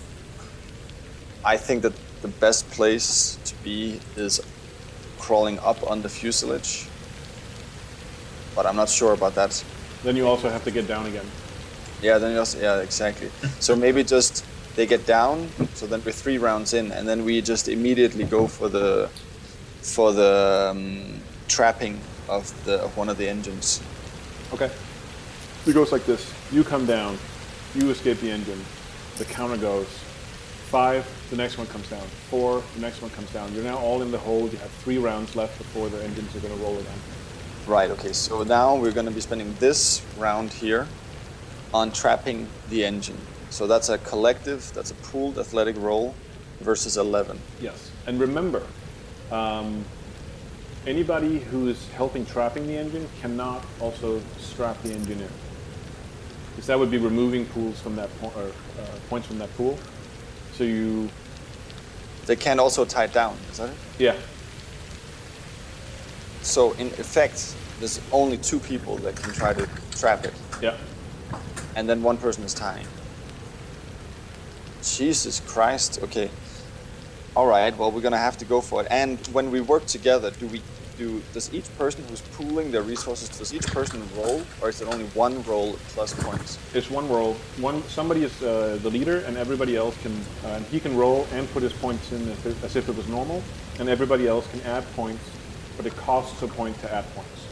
I 1.46 1.58
think 1.58 1.84
that 1.84 1.94
the 2.24 2.28
best 2.28 2.68
place 2.72 3.38
to 3.46 3.56
be 3.64 4.00
is 4.18 4.42
crawling 5.20 5.60
up 5.60 5.90
on 5.90 6.02
the 6.02 6.10
fuselage, 6.10 6.88
but 8.56 8.66
I'm 8.66 8.76
not 8.76 8.90
sure 8.90 9.14
about 9.14 9.36
that. 9.36 9.64
Then 10.04 10.16
you 10.16 10.28
also 10.28 10.50
have 10.50 10.64
to 10.64 10.72
get 10.72 10.88
down 10.88 11.06
again. 11.06 11.26
Yeah, 12.02 12.18
then 12.18 12.32
you 12.32 12.40
also 12.40 12.60
yeah, 12.60 12.82
exactly. 12.82 13.30
So 13.60 13.76
maybe 13.76 14.04
just 14.04 14.44
they 14.76 14.88
get 14.88 15.06
down, 15.06 15.50
so 15.76 15.86
then 15.86 16.02
we're 16.04 16.12
three 16.12 16.40
rounds 16.40 16.74
in, 16.74 16.92
and 16.92 17.08
then 17.08 17.24
we 17.24 17.42
just 17.42 17.68
immediately 17.70 18.24
go 18.24 18.48
for 18.48 18.68
the 18.68 19.10
for 19.82 20.12
the 20.14 20.70
um, 20.72 21.22
trapping 21.48 22.00
of 22.28 22.52
the 22.66 22.82
of 22.82 22.98
one 22.98 23.08
of 23.08 23.18
the 23.18 23.30
engines. 23.30 23.82
Okay. 24.52 24.72
It 25.68 25.74
goes 25.74 25.92
like 25.92 26.06
this. 26.06 26.32
You 26.52 26.64
come 26.64 26.86
down. 26.86 27.18
You 27.76 27.90
escape 27.90 28.20
the 28.20 28.32
engine. 28.32 28.62
The 29.18 29.26
counter 29.26 29.58
goes. 29.58 29.88
Five, 30.70 31.06
the 31.30 31.36
next 31.36 31.58
one 31.58 31.68
comes 31.68 31.90
down. 31.90 32.06
Four, 32.30 32.64
the 32.76 32.82
next 32.82 33.02
one 33.02 33.12
comes 33.12 33.32
down. 33.32 33.54
You're 33.54 33.64
now 33.64 33.78
all 33.78 34.02
in 34.02 34.12
the 34.12 34.18
hold. 34.18 34.52
You 34.52 34.60
have 34.60 34.72
three 34.72 34.98
rounds 34.98 35.36
left 35.36 35.58
before 35.58 35.90
the 35.90 36.04
engines 36.04 36.36
are 36.36 36.40
going 36.40 36.56
to 36.56 36.64
roll 36.64 36.78
again. 36.78 37.00
Right. 37.68 37.90
Okay. 37.92 38.14
So 38.14 38.44
now 38.44 38.76
we're 38.76 38.92
going 38.92 39.08
to 39.08 39.12
be 39.12 39.22
spending 39.22 39.56
this 39.60 40.04
round 40.18 40.54
here 40.54 40.88
on 41.74 41.92
trapping 41.92 42.48
the 42.70 42.86
engine. 42.86 43.18
So 43.50 43.68
that's 43.68 43.90
a 43.90 43.98
collective. 43.98 44.72
That's 44.74 44.92
a 44.92 44.96
pooled 44.96 45.40
athletic 45.40 45.76
roll 45.78 46.14
versus 46.62 46.98
eleven. 46.98 47.40
Yes. 47.60 47.92
And 48.06 48.20
remember, 48.20 48.64
um, 49.32 49.84
anybody 50.86 51.40
who 51.40 51.70
is 51.70 51.90
helping 51.90 52.26
trapping 52.26 52.68
the 52.68 52.78
engine 52.78 53.10
cannot 53.22 53.66
also 53.80 54.22
strap 54.38 54.82
the 54.84 54.92
engine 54.92 55.22
in. 55.22 55.30
Because 56.52 56.68
that 56.68 56.80
would 56.80 56.92
be 56.92 56.98
removing 56.98 57.46
pools 57.48 57.80
from 57.82 57.96
that 57.96 58.10
po- 58.22 58.32
or 58.38 58.48
uh, 58.48 58.86
points 59.10 59.28
from 59.28 59.40
that 59.40 59.54
pool. 59.58 59.78
So 60.58 60.64
you, 60.64 61.10
They 62.26 62.36
can 62.36 62.60
also 62.60 62.86
tie 62.86 63.06
it 63.06 63.14
down. 63.14 63.38
Is 63.52 63.58
that 63.58 63.70
it? 63.70 63.76
yeah, 64.00 64.16
So 66.42 66.72
in 66.74 66.88
effect, 66.88 67.56
there's 67.80 68.00
only 68.12 68.38
two 68.38 68.60
people 68.60 68.98
that 69.00 69.16
can 69.16 69.34
try 69.34 69.54
to 69.54 69.68
trap 69.98 70.24
it. 70.26 70.34
yeah. 70.62 70.78
and 71.76 71.90
then 71.90 72.02
one 72.04 72.18
person 72.18 72.44
is 72.46 72.54
tying. 72.54 72.88
Jesus 74.82 75.40
Christ. 75.42 76.00
Okay. 76.04 76.30
All 77.36 77.48
right. 77.48 77.76
Well, 77.78 77.92
we're 77.92 78.02
gonna 78.02 78.18
have 78.18 78.38
to 78.38 78.46
go 78.46 78.62
for 78.62 78.82
it. 78.82 78.88
And 78.90 79.20
when 79.34 79.52
we 79.52 79.60
work 79.60 79.88
together, 79.88 80.32
do 80.32 80.48
we 80.48 80.64
do? 80.98 81.22
Does 81.34 81.54
each 81.54 81.70
person 81.78 82.04
who's 82.10 82.22
pooling 82.22 82.72
their 82.72 82.84
resources 82.84 83.30
does 83.30 83.54
each 83.54 83.68
person 83.68 84.02
roll, 84.16 84.42
or 84.62 84.70
is 84.70 84.82
it 84.82 84.88
only 84.88 85.06
one 85.08 85.44
roll 85.44 85.78
plus 85.90 86.14
points? 86.14 86.60
It's 86.74 86.90
one 86.90 87.08
roll. 87.10 87.34
One 87.58 87.84
somebody 87.84 88.24
is 88.24 88.42
uh, 88.42 88.80
the 88.82 88.90
leader, 88.90 89.20
and 89.28 89.38
everybody 89.38 89.76
else 89.76 89.98
can. 90.02 90.14
Uh, 90.44 90.56
and 90.58 90.66
he 90.68 90.80
can 90.80 90.96
roll 90.96 91.28
and 91.34 91.50
put 91.52 91.64
his 91.64 91.74
points 91.74 92.12
in 92.12 92.28
as 92.30 92.46
if, 92.46 92.64
as 92.64 92.76
if 92.76 92.90
it 92.90 92.96
was 92.96 93.08
normal, 93.08 93.44
and 93.80 93.90
everybody 93.90 94.28
else 94.28 94.48
can 94.48 94.62
add 94.62 94.84
points, 94.96 95.24
but 95.78 95.86
it 95.86 95.96
costs 95.96 96.42
a 96.42 96.48
point 96.48 96.80
to 96.80 96.94
add 96.94 97.06
points. 97.16 97.48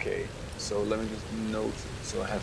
Okay. 0.00 0.28
So 0.56 0.82
let 0.82 1.00
me 1.00 1.08
just 1.08 1.30
note. 1.32 1.74
So 2.02 2.22
I 2.22 2.28
have 2.28 2.42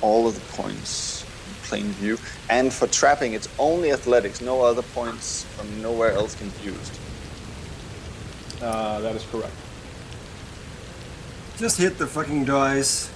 all 0.00 0.26
of 0.28 0.34
the 0.34 0.40
points 0.52 1.24
in 1.46 1.54
plain 1.62 1.86
view. 1.92 2.18
And 2.48 2.72
for 2.72 2.86
trapping, 2.86 3.32
it's 3.32 3.48
only 3.58 3.92
athletics. 3.92 4.40
No 4.40 4.62
other 4.62 4.82
points 4.82 5.44
from 5.44 5.80
nowhere 5.82 6.12
else 6.12 6.34
can 6.34 6.50
be 6.50 6.64
used. 6.64 7.00
Uh, 8.60 9.00
that 9.00 9.14
is 9.14 9.24
correct. 9.30 9.52
Just 11.58 11.78
hit 11.78 11.98
the 11.98 12.06
fucking 12.06 12.44
dice. 12.44 13.10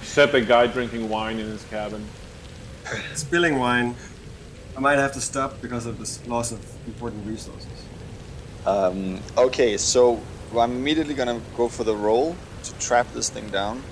Except 0.00 0.34
a 0.34 0.40
guy 0.40 0.66
drinking 0.66 1.08
wine 1.08 1.38
in 1.38 1.46
his 1.46 1.64
cabin. 1.64 2.04
Spilling 3.14 3.58
wine. 3.58 3.94
I 4.76 4.80
might 4.80 4.98
have 4.98 5.12
to 5.12 5.20
stop 5.20 5.60
because 5.60 5.86
of 5.86 5.98
this 5.98 6.24
loss 6.26 6.52
of 6.52 6.60
important 6.86 7.26
resources. 7.26 7.66
Um, 8.64 9.20
okay, 9.36 9.76
so 9.76 10.20
I'm 10.56 10.72
immediately 10.72 11.14
gonna 11.14 11.40
go 11.56 11.68
for 11.68 11.84
the 11.84 11.94
roll 11.96 12.36
to 12.64 12.78
trap 12.78 13.06
this 13.12 13.28
thing 13.28 13.48
down. 13.50 13.82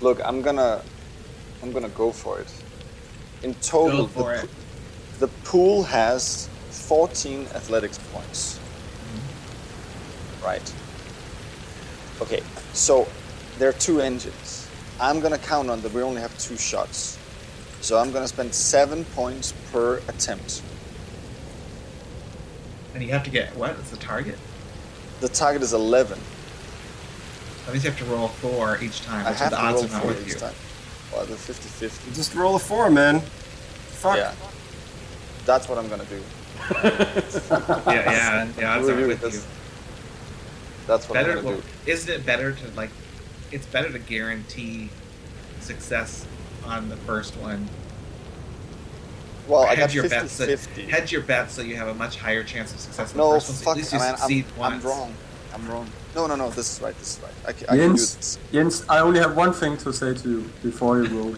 Look, 0.00 0.20
I'm 0.24 0.42
gonna, 0.42 0.82
I'm 1.62 1.72
gonna 1.72 1.88
go 1.90 2.12
for 2.12 2.40
it. 2.40 2.52
In 3.42 3.54
total, 3.56 4.02
Go 4.02 4.06
for 4.08 4.36
the, 4.36 4.42
it. 4.44 4.50
the 5.20 5.28
pool 5.44 5.82
has 5.84 6.48
14 6.88 7.46
athletics 7.54 7.98
points. 8.12 8.60
Right. 10.44 10.74
Okay, 12.20 12.42
so 12.74 13.08
there 13.58 13.68
are 13.70 13.72
two 13.74 14.00
engines. 14.00 14.68
I'm 15.00 15.20
gonna 15.20 15.38
count 15.38 15.70
on 15.70 15.80
that 15.80 15.92
we 15.92 16.02
only 16.02 16.20
have 16.20 16.36
two 16.38 16.56
shots. 16.56 17.18
So 17.80 17.98
I'm 17.98 18.12
gonna 18.12 18.28
spend 18.28 18.54
seven 18.54 19.04
points 19.16 19.54
per 19.72 19.98
attempt. 20.08 20.62
And 22.94 23.02
you 23.02 23.10
have 23.10 23.24
to 23.24 23.30
get 23.30 23.54
what? 23.56 23.70
It's 23.70 23.90
the 23.90 23.96
target. 23.96 24.38
The 25.20 25.28
target 25.28 25.62
is 25.62 25.72
11. 25.72 26.18
That 27.64 27.72
means 27.72 27.84
you 27.84 27.90
have 27.90 27.98
to 27.98 28.04
roll 28.04 28.28
four 28.28 28.78
each 28.82 29.00
time. 29.00 29.26
I 29.26 29.32
have 29.32 29.50
the 29.50 29.56
to 29.56 29.62
odds 29.62 29.76
roll 29.76 29.84
are 29.84 29.88
not 29.92 30.02
four 30.02 30.10
with 30.12 30.26
each 30.26 30.34
you. 30.34 30.38
time. 30.40 30.54
Well, 31.12 31.24
the 31.24 31.34
50-50. 31.34 32.14
Just 32.14 32.34
roll 32.34 32.56
a 32.56 32.58
four, 32.58 32.90
man. 32.90 33.20
Fuck. 33.20 34.18
Yeah. 34.18 34.34
That's 35.46 35.68
what 35.68 35.78
I'm 35.78 35.88
gonna 35.88 36.04
do. 36.04 36.20
Yeah, 36.74 37.84
yeah, 37.86 38.48
yeah. 38.58 38.76
Odds 38.76 38.88
aren't 38.88 39.06
with 39.08 39.20
That's- 39.20 39.34
you. 39.36 39.42
That's 40.86 41.08
what 41.08 41.14
Better. 41.14 41.38
I'm 41.38 41.44
Well, 41.44 41.56
do. 41.56 41.62
isn't 41.86 42.12
it 42.12 42.26
better 42.26 42.52
to 42.52 42.70
like? 42.76 42.90
It's 43.52 43.64
better 43.66 43.90
to 43.90 43.98
guarantee 43.98 44.90
success 45.60 46.26
on 46.66 46.88
the 46.90 46.96
first 46.98 47.36
one. 47.38 47.68
Well, 49.48 49.62
I 49.62 49.68
got 49.76 49.78
hedge 49.78 49.94
your 49.94 50.08
bets. 50.08 50.32
So, 50.32 50.46
50-50. 50.46 50.88
hedge 50.88 51.12
your 51.12 51.22
bets 51.22 51.54
so 51.54 51.62
you 51.62 51.76
have 51.76 51.88
a 51.88 51.94
much 51.94 52.16
higher 52.18 52.42
chance 52.44 52.72
of 52.74 52.80
success. 52.80 53.12
on 53.12 53.16
No, 53.18 53.32
the 53.34 53.40
first 53.40 53.48
one, 53.48 53.56
so 53.56 53.64
fuck, 53.64 53.70
at 53.72 53.76
least 53.78 53.92
you 53.92 53.98
man. 53.98 54.10
I'm, 54.12 54.16
succeed 54.18 54.44
I'm 54.60 54.80
wrong. 54.80 55.14
I'm 55.54 55.68
wrong. 55.68 55.86
No, 56.14 56.26
no, 56.26 56.34
no. 56.36 56.50
This 56.50 56.74
is 56.76 56.82
right. 56.82 56.98
This 56.98 57.16
is 57.18 57.22
right. 57.22 57.32
I, 57.46 57.52
ca- 57.52 57.64
I 57.64 57.68
can 57.68 57.76
do 57.76 57.82
Jens, 57.88 58.16
this. 58.16 58.38
Jens, 58.52 58.84
I 58.88 58.98
only 59.00 59.20
have 59.20 59.36
one 59.36 59.52
thing 59.52 59.76
to 59.78 59.92
say 59.92 60.14
to 60.14 60.28
you 60.28 60.50
before 60.62 61.02
you 61.02 61.08
roll. 61.18 61.36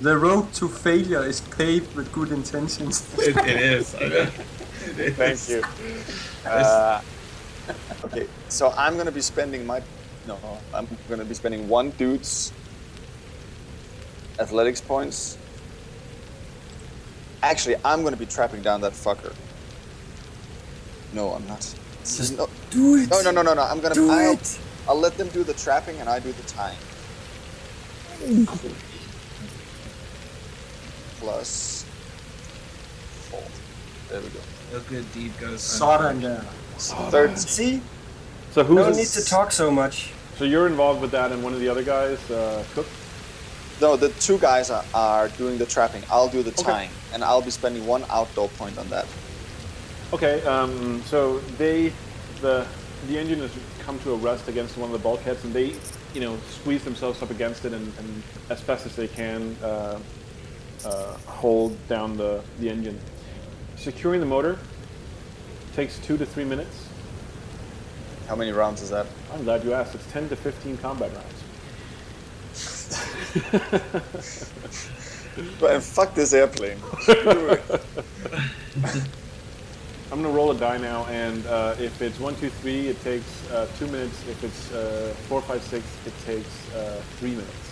The 0.00 0.16
road 0.16 0.52
to 0.54 0.68
failure 0.68 1.24
is 1.26 1.42
paved 1.42 1.94
with 1.94 2.10
good 2.12 2.32
intentions. 2.32 3.14
It, 3.18 3.36
it 3.36 3.60
is. 3.60 3.94
It 4.96 5.12
Thank 5.14 5.32
is. 5.32 5.48
you. 5.50 5.62
Uh, 6.46 7.02
okay, 8.06 8.26
so 8.48 8.72
I'm 8.78 8.96
gonna 8.96 9.12
be 9.12 9.20
spending 9.20 9.66
my 9.66 9.82
no, 10.26 10.38
I'm 10.72 10.88
gonna 11.06 11.26
be 11.26 11.34
spending 11.34 11.68
one 11.68 11.90
dude's 11.90 12.50
athletics 14.38 14.80
points. 14.80 15.36
Actually, 17.42 17.76
I'm 17.84 18.02
gonna 18.02 18.16
be 18.16 18.24
trapping 18.24 18.62
down 18.62 18.80
that 18.80 18.92
fucker. 18.92 19.34
No, 21.12 21.34
I'm 21.34 21.46
not. 21.46 21.60
Just 22.00 22.38
no, 22.38 22.48
do 22.70 22.96
it. 22.96 23.10
no, 23.10 23.20
no, 23.20 23.30
no, 23.30 23.42
no, 23.42 23.54
no. 23.54 23.62
I'm 23.62 23.80
gonna. 23.80 23.94
Do 23.94 24.10
I'll, 24.10 24.32
it. 24.32 24.58
I'll 24.88 24.98
let 24.98 25.18
them 25.18 25.28
do 25.28 25.44
the 25.44 25.54
trapping, 25.54 25.96
and 26.00 26.08
I 26.08 26.20
do 26.20 26.32
the 26.32 26.42
tying. 26.44 26.78
Plus 31.20 31.84
four. 33.30 33.42
There 34.08 34.20
we 34.20 34.28
go. 34.28 34.40
No 34.72 34.80
good 34.88 35.12
deed 35.12 35.32
goes 35.40 35.60
Sådan 35.62 36.20
der. 36.20 36.42
Third. 37.10 37.38
See? 37.38 37.82
So 38.54 38.64
who's 38.64 38.76
No 38.76 38.90
need 38.90 39.06
to 39.08 39.24
talk 39.24 39.52
so 39.52 39.70
much. 39.70 40.12
So 40.38 40.44
you're 40.44 40.66
involved 40.66 41.02
with 41.02 41.10
that, 41.10 41.30
and 41.32 41.44
one 41.44 41.52
of 41.52 41.60
the 41.60 41.68
other 41.68 41.82
guys, 41.82 42.18
uh, 42.30 42.64
Cook. 42.74 42.86
No, 43.80 43.96
the 43.96 44.08
two 44.20 44.38
guys 44.38 44.70
are, 44.70 44.84
are 44.94 45.28
doing 45.38 45.58
the 45.58 45.66
trapping. 45.66 46.02
I'll 46.10 46.28
do 46.28 46.42
the 46.42 46.50
Okay. 46.50 46.62
tying, 46.62 46.90
and 47.12 47.22
I'll 47.22 47.42
be 47.42 47.50
spending 47.50 47.86
one 47.86 48.04
outdoor 48.10 48.48
point 48.48 48.78
on 48.78 48.88
that. 48.88 49.06
Okay, 50.12 50.42
um, 50.42 51.02
so 51.06 51.38
they, 51.58 51.92
the 52.40 52.66
the 53.08 53.18
engine 53.18 53.40
has 53.40 53.50
come 53.86 53.98
to 54.00 54.12
a 54.12 54.16
rest 54.16 54.48
against 54.48 54.76
one 54.76 54.88
of 54.90 54.92
the 54.92 55.02
bulkheads, 55.02 55.44
and 55.44 55.52
they, 55.54 55.74
you 56.14 56.20
know, 56.20 56.36
squeeze 56.48 56.82
themselves 56.84 57.22
up 57.22 57.30
against 57.30 57.64
it, 57.64 57.72
and, 57.72 57.92
and 57.98 58.22
as 58.50 58.60
best 58.60 58.86
as 58.86 58.94
they 58.96 59.08
can, 59.08 59.56
uh, 59.62 59.98
uh, 60.84 61.16
hold 61.26 61.76
down 61.88 62.16
the 62.16 62.42
the 62.58 62.68
engine. 62.68 62.98
Securing 63.76 64.20
the 64.20 64.26
motor 64.26 64.58
takes 65.74 65.98
two 65.98 66.16
to 66.18 66.26
three 66.26 66.44
minutes. 66.44 66.88
How 68.28 68.36
many 68.36 68.52
rounds 68.52 68.82
is 68.82 68.90
that? 68.90 69.06
I'm 69.32 69.44
glad 69.44 69.64
you 69.64 69.72
asked. 69.72 69.94
It's 69.94 70.06
ten 70.12 70.28
to 70.28 70.36
fifteen 70.36 70.76
combat 70.78 71.10
rounds. 71.12 71.44
But 75.58 75.82
fuck 75.82 76.14
this 76.14 76.32
airplane. 76.32 76.78
I'm 80.12 80.22
gonna 80.22 80.34
roll 80.34 80.50
a 80.50 80.58
die 80.58 80.78
now, 80.78 81.06
and 81.06 81.46
uh, 81.46 81.76
if 81.78 82.02
it's 82.02 82.18
one, 82.18 82.34
two, 82.36 82.50
three, 82.50 82.88
it 82.88 83.00
takes 83.02 83.48
uh, 83.50 83.68
two 83.78 83.86
minutes. 83.86 84.26
If 84.28 84.42
it's 84.42 84.72
uh, 84.72 85.14
four, 85.28 85.40
five, 85.40 85.62
six, 85.62 85.84
it 86.04 86.12
takes 86.26 86.74
uh, 86.74 87.00
three 87.18 87.30
minutes. 87.30 87.69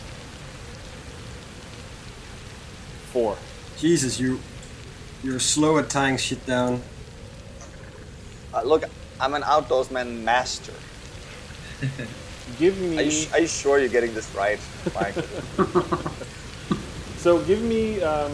Four. 3.12 3.36
Jesus, 3.76 4.20
you, 4.20 4.40
you're 5.22 5.38
slow 5.38 5.78
at 5.78 5.88
tying 5.88 6.16
shit 6.16 6.44
down. 6.46 6.82
Uh, 8.52 8.62
look, 8.62 8.84
I'm 9.20 9.34
an 9.34 9.42
outdoorsman 9.42 10.22
master. 10.22 10.72
Give 12.58 12.78
me. 12.78 12.98
Are 12.98 13.02
you, 13.02 13.10
sh- 13.10 13.32
are 13.32 13.40
you 13.40 13.46
sure 13.46 13.78
you're 13.78 13.88
getting 13.88 14.14
this 14.14 14.34
right, 14.34 14.58
Mike? 14.94 15.14
so 17.18 17.44
give 17.44 17.62
me. 17.62 18.00
Um, 18.00 18.32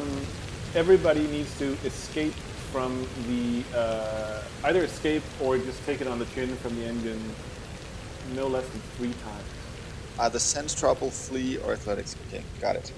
everybody 0.74 1.26
needs 1.26 1.56
to 1.58 1.76
escape 1.84 2.32
from 2.70 3.06
the 3.26 3.64
uh, 3.76 4.42
either 4.64 4.84
escape 4.84 5.22
or 5.40 5.58
just 5.58 5.84
take 5.84 6.00
it 6.00 6.06
on 6.06 6.18
the 6.18 6.26
chin 6.26 6.54
from 6.56 6.76
the 6.76 6.84
engine. 6.84 7.20
No 8.34 8.46
less 8.46 8.66
than 8.68 8.80
three 8.96 9.12
times. 9.24 9.44
Either 10.18 10.38
sense 10.38 10.74
trouble, 10.74 11.10
flee, 11.10 11.58
or 11.58 11.72
athletics? 11.72 12.14
Okay, 12.28 12.42
got 12.60 12.76
it. 12.76 12.92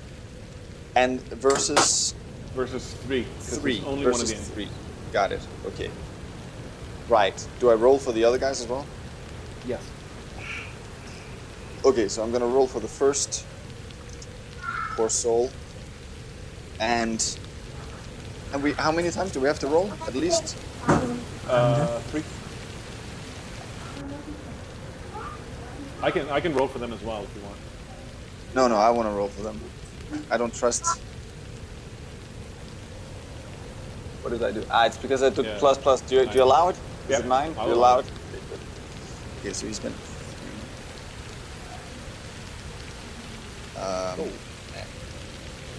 And 0.97 1.21
versus 1.21 2.15
Versus 2.55 2.95
three. 3.05 3.25
three. 3.41 3.83
Only 3.87 4.03
versus 4.03 4.31
one 4.31 4.41
of 4.41 4.47
the 4.47 4.53
three. 4.55 4.69
Got 5.13 5.31
it. 5.31 5.47
Okay. 5.67 5.91
Right. 7.07 7.47
Do 7.61 7.69
I 7.69 7.75
roll 7.75 7.99
for 7.99 8.13
the 8.13 8.25
other 8.25 8.39
guys 8.39 8.63
as 8.63 8.67
well? 8.67 8.87
Yes. 9.67 9.83
Okay, 11.85 12.09
so 12.09 12.23
I'm 12.23 12.33
gonna 12.33 12.47
roll 12.47 12.67
for 12.67 12.81
the 12.81 12.89
first. 12.89 13.45
Poor 14.97 15.11
soul. 15.11 15.51
And. 16.81 17.39
And 18.55 18.63
we, 18.63 18.73
how 18.73 18.91
many 18.91 19.11
times 19.11 19.33
do 19.33 19.41
we 19.41 19.49
have 19.49 19.59
to 19.59 19.67
roll? 19.67 19.93
At 20.07 20.15
least. 20.15 20.57
Uh, 21.47 21.99
three. 22.09 22.25
I 26.03 26.11
can 26.11 26.29
I 26.31 26.41
can 26.41 26.55
roll 26.55 26.69
for 26.69 26.79
them 26.79 26.93
as 26.95 27.03
well 27.03 27.23
if 27.23 27.37
you 27.37 27.43
want. 27.43 27.57
No, 28.55 28.67
no, 28.67 28.77
I 28.77 28.89
want 28.89 29.09
to 29.09 29.13
roll 29.13 29.29
for 29.29 29.43
them. 29.43 29.61
I 30.31 30.37
don't 30.37 30.55
trust. 30.55 31.01
What 34.23 34.31
did 34.31 34.43
I 34.43 34.53
do? 34.53 34.65
Ah, 34.71 34.87
it's 34.87 34.97
because 34.99 35.23
I 35.23 35.31
took 35.31 35.47
Yeah. 35.47 35.59
plus 35.59 35.79
plus. 35.79 36.01
Do 36.01 36.17
you, 36.17 36.27
do 36.27 36.39
you 36.39 36.43
allow 36.45 36.69
it? 36.69 36.77
Is 37.09 37.21
it 37.21 37.27
mine? 37.27 37.55
I'll 37.59 37.69
you 37.69 37.75
allow 37.75 37.99
it. 38.01 38.07
it? 38.07 38.61
Okay, 39.41 39.53
so 39.53 39.67
he's 39.67 39.79
been. 39.81 39.95
Um, 43.77 44.19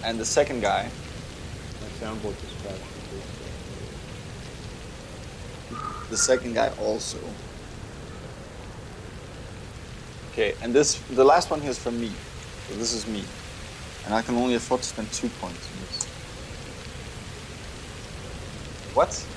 And 0.04 0.18
the 0.18 0.24
second 0.24 0.60
guy, 0.62 0.88
My 1.82 1.88
soundboard 2.06 2.34
just 2.40 2.56
crashed. 2.62 2.80
the 6.10 6.16
second 6.16 6.54
guy 6.54 6.70
also. 6.80 7.18
Okay, 10.32 10.54
and 10.62 10.72
this 10.72 10.94
the 11.10 11.24
last 11.24 11.50
one 11.50 11.60
here 11.60 11.70
is 11.70 11.78
from 11.78 12.00
me. 12.00 12.12
So 12.68 12.74
this 12.76 12.92
is 12.92 13.06
me, 13.08 13.24
and 14.04 14.14
I 14.14 14.22
can 14.22 14.36
only 14.36 14.54
afford 14.54 14.82
to 14.82 14.88
spend 14.88 15.12
two 15.12 15.30
points. 15.30 15.70
on 15.72 15.80
this. 15.80 16.08
What? 18.94 19.28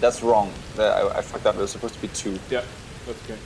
That's 0.00 0.22
wrong. 0.22 0.64
I, 0.78 1.08
I 1.16 1.22
fucked 1.22 1.46
up. 1.46 1.56
It 1.56 1.60
was 1.60 1.72
supposed 1.72 1.94
to 1.94 2.00
be 2.00 2.08
two. 2.08 2.40
Yeah, 2.50 2.62
that's 3.06 3.22
okay. 3.22 3.40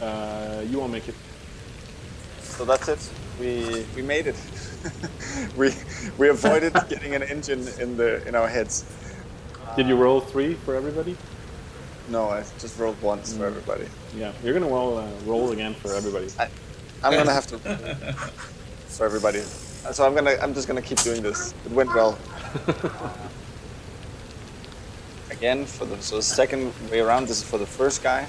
Uh, 0.00 0.62
you 0.66 0.78
won't 0.80 0.92
make 0.92 1.08
it. 1.08 1.16
So 2.38 2.64
that's 2.64 2.88
it. 2.88 3.12
We 3.38 3.88
we 3.94 4.02
made 4.02 4.26
it. 4.26 4.38
we 5.56 5.72
we 6.18 6.28
avoided 6.28 6.74
getting 6.88 7.14
an 7.14 7.22
engine 7.22 7.68
in 7.78 7.96
the 7.96 8.26
in 8.28 8.34
our 8.34 8.48
heads. 8.48 8.84
Did 9.76 9.88
you 9.88 9.96
roll 9.96 10.20
three 10.22 10.56
for 10.56 10.76
everybody? 10.76 11.18
No, 12.06 12.30
I 12.30 12.44
just 12.58 12.78
rolled 12.78 13.00
once 13.00 13.34
for 13.34 13.46
everybody. 13.46 13.90
Yeah, 14.12 14.34
you're 14.42 14.54
gonna 14.54 14.68
roll 14.72 14.98
uh, 14.98 15.18
roll 15.20 15.52
again 15.52 15.74
for 15.74 15.94
everybody. 15.94 16.30
I, 16.38 16.48
I'm 17.02 17.16
gonna 17.16 17.32
have 17.32 17.46
to 17.48 17.60
for 18.96 19.04
everybody. 19.04 19.40
Uh, 19.40 19.92
so 19.92 20.06
I'm 20.06 20.14
gonna 20.14 20.36
I'm 20.40 20.54
just 20.54 20.66
gonna 20.66 20.82
keep 20.82 20.98
doing 21.00 21.22
this. 21.22 21.52
It 21.66 21.72
went 21.72 21.94
well. 21.94 22.18
Again 25.30 25.66
for 25.66 25.84
the 25.84 26.00
so 26.00 26.16
the 26.16 26.22
second 26.22 26.72
way 26.90 27.00
around. 27.00 27.28
This 27.28 27.42
is 27.42 27.44
for 27.44 27.58
the 27.58 27.66
first 27.66 28.02
guy. 28.02 28.26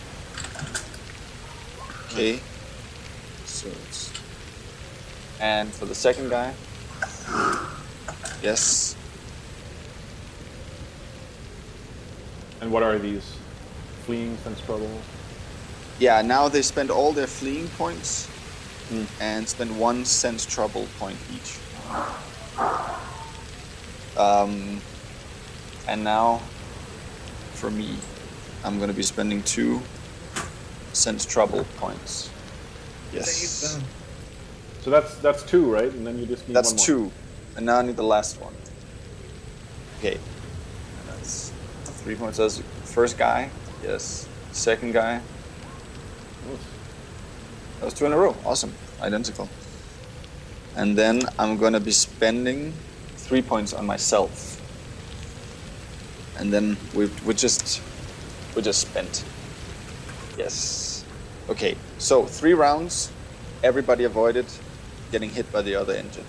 Okay. 2.08 2.42
So 3.46 3.70
it's 3.70 4.12
and 5.40 5.72
for 5.72 5.86
the 5.86 5.96
second 5.96 6.30
guy. 6.30 6.54
Yes. 8.44 8.96
And 12.60 12.72
what 12.72 12.84
are 12.84 13.00
these? 13.00 13.38
Fleeing 14.06 14.36
sense 14.40 14.60
trouble. 14.62 14.92
Yeah. 16.00 16.22
Now 16.22 16.50
they 16.50 16.62
spend 16.62 16.92
all 16.92 17.14
their 17.14 17.28
fleeing 17.28 17.70
points 17.70 18.28
and 19.20 19.48
spend 19.48 19.78
one 19.80 20.06
sense 20.06 20.46
trouble 20.46 20.88
point 21.00 21.18
each. 21.34 21.60
Um, 24.18 24.82
and 25.88 26.04
now, 26.04 26.42
for 27.54 27.70
me, 27.70 27.96
I'm 28.64 28.80
gonna 28.80 28.94
be 28.94 29.04
spending 29.04 29.44
two 29.44 29.82
sense 30.94 31.26
trouble 31.26 31.66
points. 31.78 32.30
Yes, 33.14 33.80
So 34.82 34.90
that's 34.90 35.16
that's 35.18 35.44
two, 35.44 35.72
right? 35.72 35.92
And 35.92 36.06
then 36.06 36.18
you 36.20 36.26
just 36.26 36.48
need 36.48 36.56
that's 36.56 36.70
one 36.72 36.78
more. 36.78 36.86
two, 36.86 37.12
and 37.56 37.66
now 37.66 37.78
I 37.78 37.82
need 37.84 37.96
the 37.96 38.04
last 38.04 38.42
one. 38.42 38.54
Okay, 40.00 40.16
and 40.16 41.20
that's 41.20 41.52
three 42.04 42.16
points. 42.16 42.38
That's 42.38 42.60
first 42.84 43.18
guy. 43.18 43.50
Yes, 43.84 44.28
second 44.52 44.94
guy. 44.94 45.22
That 47.80 47.86
was 47.86 47.94
two 47.94 48.06
in 48.06 48.14
a 48.14 48.18
row. 48.18 48.36
Awesome. 48.46 48.74
Identical. 49.02 49.48
And 50.76 50.98
then 50.98 51.22
I'm 51.38 51.58
gonna 51.58 51.80
be 51.80 51.92
spending 51.92 52.74
three 53.18 53.42
points 53.42 53.74
on 53.74 53.86
myself. 53.86 54.62
And 56.40 56.52
then 56.52 56.78
we 56.94 57.10
we 57.26 57.34
just 57.34 57.82
we 58.56 58.62
just 58.62 58.82
spent. 58.82 59.24
Yes. 60.38 61.04
Okay. 61.50 61.76
So 61.98 62.26
three 62.26 62.54
rounds. 62.54 63.12
Everybody 63.64 64.04
avoided 64.04 64.46
getting 65.12 65.30
hit 65.30 65.52
by 65.52 65.62
the 65.62 65.76
other 65.76 65.94
engine. 65.94 66.26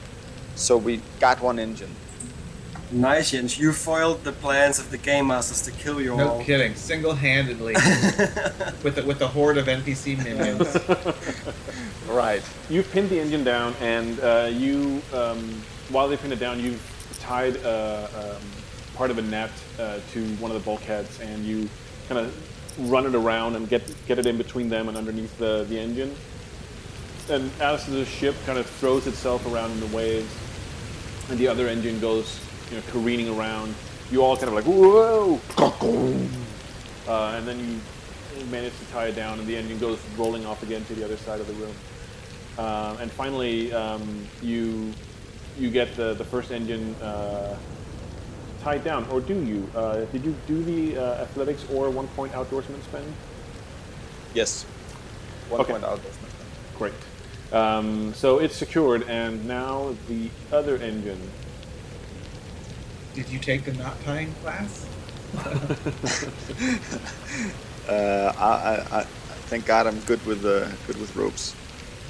So 0.54 0.76
we 0.76 1.00
got 1.20 1.40
one 1.42 1.58
engine. 1.58 1.94
Nice, 2.90 3.32
Jens. 3.32 3.58
You 3.58 3.72
foiled 3.72 4.24
the 4.24 4.32
plans 4.32 4.78
of 4.78 4.90
the 4.90 4.96
game 4.98 5.26
masters 5.26 5.62
to 5.62 5.70
kill 5.72 6.00
you 6.00 6.16
No 6.16 6.28
all. 6.30 6.42
kidding. 6.44 6.74
Single-handedly, 6.74 7.74
with 8.82 8.94
the, 8.94 9.04
with 9.06 9.18
the 9.18 9.28
horde 9.28 9.58
of 9.58 9.66
NPC 9.66 10.16
minions. 10.22 10.76
Right. 12.08 12.42
You've 12.70 12.90
pinned 12.90 13.10
the 13.10 13.20
engine 13.20 13.44
down, 13.44 13.74
and 13.82 14.18
uh, 14.20 14.48
you, 14.50 15.02
um, 15.12 15.60
while 15.90 16.08
they 16.08 16.16
pinned 16.16 16.32
it 16.32 16.38
down, 16.40 16.58
you've 16.58 16.80
tied 17.20 17.62
uh, 17.64 18.08
um, 18.16 18.42
part 18.94 19.10
of 19.10 19.18
a 19.18 19.22
net 19.22 19.50
uh, 19.78 19.98
to 20.14 20.26
one 20.36 20.50
of 20.50 20.54
the 20.54 20.64
bulkheads, 20.64 21.20
and 21.20 21.44
you 21.44 21.68
kind 22.08 22.18
of 22.24 22.90
run 22.90 23.04
it 23.04 23.14
around 23.14 23.56
and 23.56 23.68
get 23.68 23.82
get 24.06 24.18
it 24.18 24.24
in 24.24 24.38
between 24.38 24.70
them 24.70 24.88
and 24.88 24.96
underneath 24.96 25.36
the, 25.36 25.66
the 25.68 25.78
engine. 25.78 26.14
And 27.28 27.50
as 27.60 27.84
the 27.84 28.06
ship 28.06 28.34
kind 28.46 28.58
of 28.58 28.64
throws 28.64 29.06
itself 29.06 29.44
around 29.46 29.72
in 29.72 29.80
the 29.80 29.94
waves, 29.94 30.34
and 31.28 31.38
the 31.38 31.46
other 31.46 31.68
engine 31.68 32.00
goes, 32.00 32.40
you 32.70 32.76
know, 32.76 32.82
careening 32.90 33.28
around, 33.28 33.74
you 34.10 34.22
all 34.22 34.36
kind 34.36 34.48
of 34.48 34.54
like 34.54 34.64
whoa, 34.64 35.40
uh, 37.08 37.34
and 37.36 37.46
then 37.46 37.58
you 37.58 37.80
manage 38.50 38.78
to 38.78 38.84
tie 38.86 39.06
it 39.06 39.16
down, 39.16 39.38
and 39.38 39.48
the 39.48 39.56
engine 39.56 39.78
goes 39.78 39.98
rolling 40.16 40.46
off 40.46 40.62
again 40.62 40.84
to 40.86 40.94
the 40.94 41.04
other 41.04 41.16
side 41.16 41.40
of 41.40 41.46
the 41.46 41.54
room. 41.54 41.74
Uh, 42.56 42.96
and 43.00 43.10
finally, 43.10 43.72
um, 43.72 44.26
you 44.42 44.92
you 45.58 45.70
get 45.70 45.94
the, 45.96 46.14
the 46.14 46.24
first 46.24 46.50
engine 46.50 46.94
uh, 46.96 47.56
tied 48.62 48.84
down, 48.84 49.06
or 49.10 49.20
do 49.20 49.40
you? 49.42 49.68
Uh, 49.74 50.04
did 50.06 50.24
you 50.24 50.34
do 50.46 50.62
the 50.62 50.96
uh, 50.98 51.22
athletics 51.22 51.64
or 51.72 51.90
one 51.90 52.08
point 52.08 52.32
outdoorsman 52.32 52.82
spend? 52.82 53.12
Yes. 54.34 54.64
One 55.48 55.60
Okay. 55.60 55.72
point 55.72 55.84
out. 55.84 56.00
Great. 56.76 56.94
Um, 57.52 58.12
so 58.14 58.38
it's 58.38 58.54
secured, 58.56 59.04
and 59.08 59.46
now 59.46 59.96
the 60.08 60.30
other 60.52 60.76
engine. 60.76 61.20
Did 63.18 63.30
you 63.30 63.40
take 63.40 63.64
the 63.64 63.72
knot 63.72 63.96
tying 64.04 64.32
class? 64.42 64.86
Uh, 67.88 68.30
I, 68.36 68.44
I, 68.44 68.98
I, 68.98 69.02
thank 69.48 69.64
God 69.64 69.86
I'm 69.86 69.98
good 70.00 70.22
with 70.26 70.44
uh, 70.44 70.68
good 70.86 71.00
with 71.00 71.16
ropes. 71.16 71.56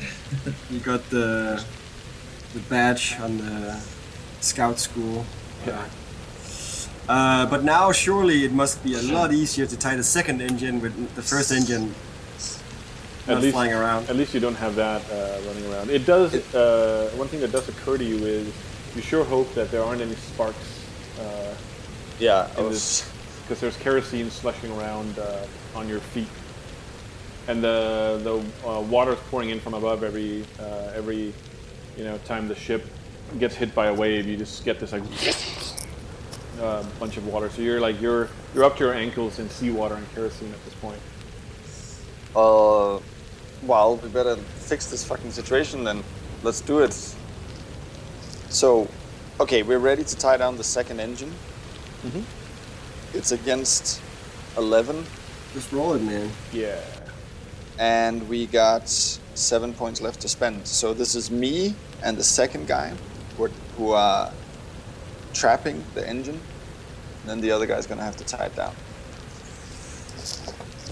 You 0.70 0.80
got 0.80 1.08
the 1.08 1.64
the 2.52 2.60
badge 2.68 3.16
on 3.20 3.38
the 3.38 3.80
scout 4.40 4.80
school. 4.80 5.24
Yeah. 5.64 5.84
Uh, 7.08 7.46
but 7.46 7.62
now 7.62 7.92
surely 7.92 8.44
it 8.44 8.52
must 8.52 8.82
be 8.82 8.94
a 8.94 9.02
lot 9.02 9.32
easier 9.32 9.66
to 9.66 9.76
tie 9.76 9.94
the 9.94 10.02
second 10.02 10.42
engine 10.42 10.80
with 10.80 11.14
the 11.14 11.22
first 11.22 11.52
engine 11.52 11.94
not 13.28 13.40
least, 13.40 13.54
flying 13.54 13.72
around. 13.72 14.10
At 14.10 14.16
least 14.16 14.34
you 14.34 14.40
don't 14.40 14.56
have 14.56 14.74
that 14.74 15.00
uh, 15.12 15.38
running 15.46 15.72
around. 15.72 15.90
It 15.90 16.06
does. 16.06 16.34
Uh, 16.52 17.08
one 17.14 17.28
thing 17.28 17.38
that 17.40 17.52
does 17.52 17.68
occur 17.68 17.98
to 17.98 18.04
you 18.04 18.16
is 18.26 18.52
you 18.96 19.02
sure 19.02 19.24
hope 19.24 19.54
that 19.54 19.70
there 19.70 19.84
aren't 19.84 20.02
any 20.02 20.16
sparks 20.16 20.77
uh, 21.20 21.54
Yeah, 22.18 22.48
because 23.42 23.60
there's 23.60 23.76
kerosene 23.78 24.30
slushing 24.30 24.70
around 24.78 25.18
uh, 25.18 25.46
on 25.74 25.88
your 25.88 26.00
feet, 26.00 26.28
and 27.48 27.62
the 27.62 28.20
the 28.24 28.68
uh, 28.68 28.80
water 28.80 29.12
is 29.12 29.18
pouring 29.30 29.50
in 29.50 29.60
from 29.60 29.74
above 29.74 30.02
every 30.02 30.44
uh, 30.60 30.92
every 30.94 31.32
you 31.96 32.04
know 32.04 32.18
time 32.18 32.48
the 32.48 32.54
ship 32.54 32.86
gets 33.38 33.54
hit 33.54 33.74
by 33.74 33.86
a 33.86 33.94
wave. 33.94 34.26
You 34.26 34.36
just 34.36 34.64
get 34.64 34.80
this 34.80 34.92
like 34.92 35.02
uh, 36.60 36.82
bunch 37.00 37.16
of 37.16 37.26
water. 37.26 37.50
So 37.50 37.62
you're 37.62 37.80
like 37.80 38.00
you're 38.00 38.28
you're 38.54 38.64
up 38.64 38.76
to 38.78 38.84
your 38.84 38.94
ankles 38.94 39.38
in 39.38 39.48
seawater 39.50 39.94
and 39.96 40.10
kerosene 40.14 40.52
at 40.52 40.64
this 40.64 40.74
point. 40.74 41.00
uh, 42.34 43.00
well, 43.62 43.96
we 43.96 44.08
better 44.08 44.36
fix 44.36 44.86
this 44.90 45.04
fucking 45.04 45.32
situation 45.32 45.84
then. 45.84 46.04
Let's 46.42 46.60
do 46.60 46.80
it. 46.80 46.94
So, 48.50 48.88
okay, 49.40 49.62
we're 49.62 49.78
ready 49.78 50.04
to 50.04 50.16
tie 50.16 50.36
down 50.36 50.56
the 50.56 50.64
second 50.64 51.00
engine. 51.00 51.32
Mm-hmm. 52.04 52.22
It's 53.16 53.32
against 53.32 54.00
11, 54.56 55.04
Just 55.54 55.72
roll 55.72 55.94
it, 55.94 56.02
man. 56.02 56.30
Yeah. 56.52 56.80
and 57.78 58.28
we 58.28 58.46
got 58.46 58.88
seven 58.88 59.72
points 59.72 60.00
left 60.00 60.20
to 60.20 60.28
spend. 60.28 60.66
So 60.66 60.92
this 60.92 61.14
is 61.14 61.30
me 61.30 61.74
and 62.02 62.16
the 62.16 62.24
second 62.24 62.66
guy 62.66 62.92
who 63.76 63.92
are, 63.92 64.30
trapping 65.34 65.84
the 65.94 66.08
engine. 66.08 66.40
Then 67.24 67.40
the 67.40 67.52
other 67.52 67.66
guy's 67.66 67.86
gonna 67.86 68.02
have 68.02 68.16
to 68.16 68.24
tie 68.24 68.46
it 68.46 68.56
down. 68.56 68.74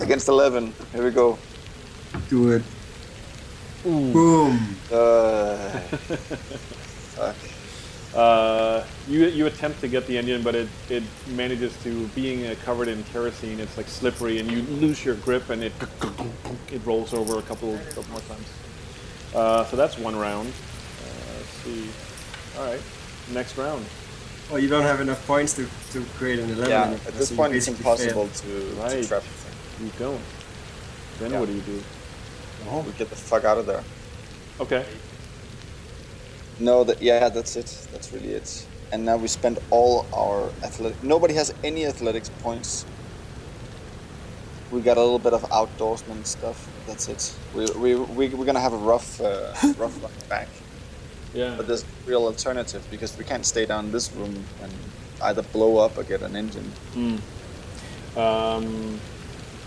Against 0.01 0.29
11. 0.29 0.73
Here 0.93 1.03
we 1.03 1.11
go. 1.11 1.39
Do 2.29 2.53
it. 2.53 2.63
Boom. 3.83 4.77
Uh, 4.93 5.57
fuck. 7.17 7.35
Uh, 8.17 8.83
you 9.09 9.27
you 9.27 9.47
attempt 9.47 9.79
to 9.83 9.89
get 9.89 10.07
the 10.07 10.17
engine, 10.17 10.43
but 10.43 10.55
it, 10.55 10.69
it 10.89 11.03
manages 11.35 11.77
to 11.83 12.07
being 12.09 12.47
uh, 12.47 12.55
covered 12.65 12.89
in 12.89 13.05
kerosene. 13.05 13.61
It's 13.61 13.77
like 13.77 13.89
slippery, 13.89 14.39
and 14.39 14.51
you 14.51 14.63
lose 14.81 15.05
your 15.05 15.17
grip, 15.17 15.51
and 15.51 15.63
it 15.63 15.73
it 16.73 16.81
rolls 16.87 17.13
over 17.13 17.39
a 17.39 17.43
couple, 17.43 17.77
couple 17.95 18.11
more 18.11 18.21
times. 18.21 18.49
Uh, 19.35 19.65
so 19.67 19.77
that's 19.77 19.99
one 19.99 20.17
round. 20.17 20.49
Uh, 20.49 21.37
let's 21.37 21.49
see. 21.63 21.89
All 22.59 22.65
right, 22.65 22.81
next 23.35 23.59
round. 23.59 23.85
Well, 24.51 24.61
you 24.61 24.69
don't 24.69 24.83
have 24.85 25.01
enough 25.01 25.27
points 25.27 25.55
to, 25.57 25.67
to 25.93 26.01
create 26.17 26.39
an 26.39 26.49
11. 26.51 26.71
Yeah, 26.71 26.93
at 26.93 27.15
this 27.15 27.29
so 27.29 27.35
you 27.35 27.37
point 27.37 27.55
it's 27.55 27.69
impossible 27.69 28.29
fail. 28.29 28.51
to, 28.61 28.81
Right. 28.81 29.03
to 29.03 29.09
trap 29.09 29.23
the. 29.79 29.85
You 29.85 29.91
don't. 29.99 30.21
Then 31.19 31.33
Yeah. 31.33 31.41
what 31.41 31.49
do 31.49 31.55
you 31.55 31.61
do? 31.63 31.83
We 32.87 32.93
get 32.93 33.11
the 33.11 33.17
fuck 33.17 33.45
out 33.45 33.59
of 33.59 33.67
there. 33.67 33.83
Okay. 34.61 34.87
No, 36.59 36.85
that 36.85 37.03
yeah, 37.03 37.29
that's 37.29 37.57
it. 37.57 37.89
That's 37.93 38.13
really 38.13 38.33
it. 38.33 38.67
And 38.93 39.05
now 39.05 39.17
we 39.17 39.29
spend 39.29 39.59
all 39.71 40.07
our 40.15 40.49
athletic. 40.63 41.03
Nobody 41.03 41.35
has 41.35 41.53
any 41.63 41.87
athletics 41.87 42.31
points. 42.43 42.87
We 44.71 44.81
got 44.81 44.97
a 44.97 45.01
little 45.01 45.19
bit 45.19 45.33
of 45.33 45.43
outdoorsman 45.51 46.25
stuff. 46.27 46.69
That's 46.87 47.09
it. 47.09 47.35
We 47.55 47.67
we 47.73 47.95
we 47.95 48.29
we're 48.29 48.47
gonna 48.47 48.61
have 48.61 48.73
a 48.73 48.79
rough 48.79 49.21
uh, 49.21 49.53
rough 49.77 50.03
run 50.03 50.13
back. 50.29 50.49
Yeah. 51.35 51.55
But 51.57 51.67
there's 51.67 51.83
a 51.83 51.87
real 52.07 52.25
alternative 52.25 52.87
because 52.91 53.17
we 53.19 53.25
can't 53.25 53.45
stay 53.45 53.67
down 53.67 53.87
in 53.87 53.93
this 53.93 54.11
room 54.15 54.45
and 54.63 54.73
either 55.23 55.43
blow 55.43 55.77
up 55.79 55.99
or 55.99 56.05
get 56.05 56.23
an 56.23 56.35
engine. 56.37 56.73
Um, 58.17 58.99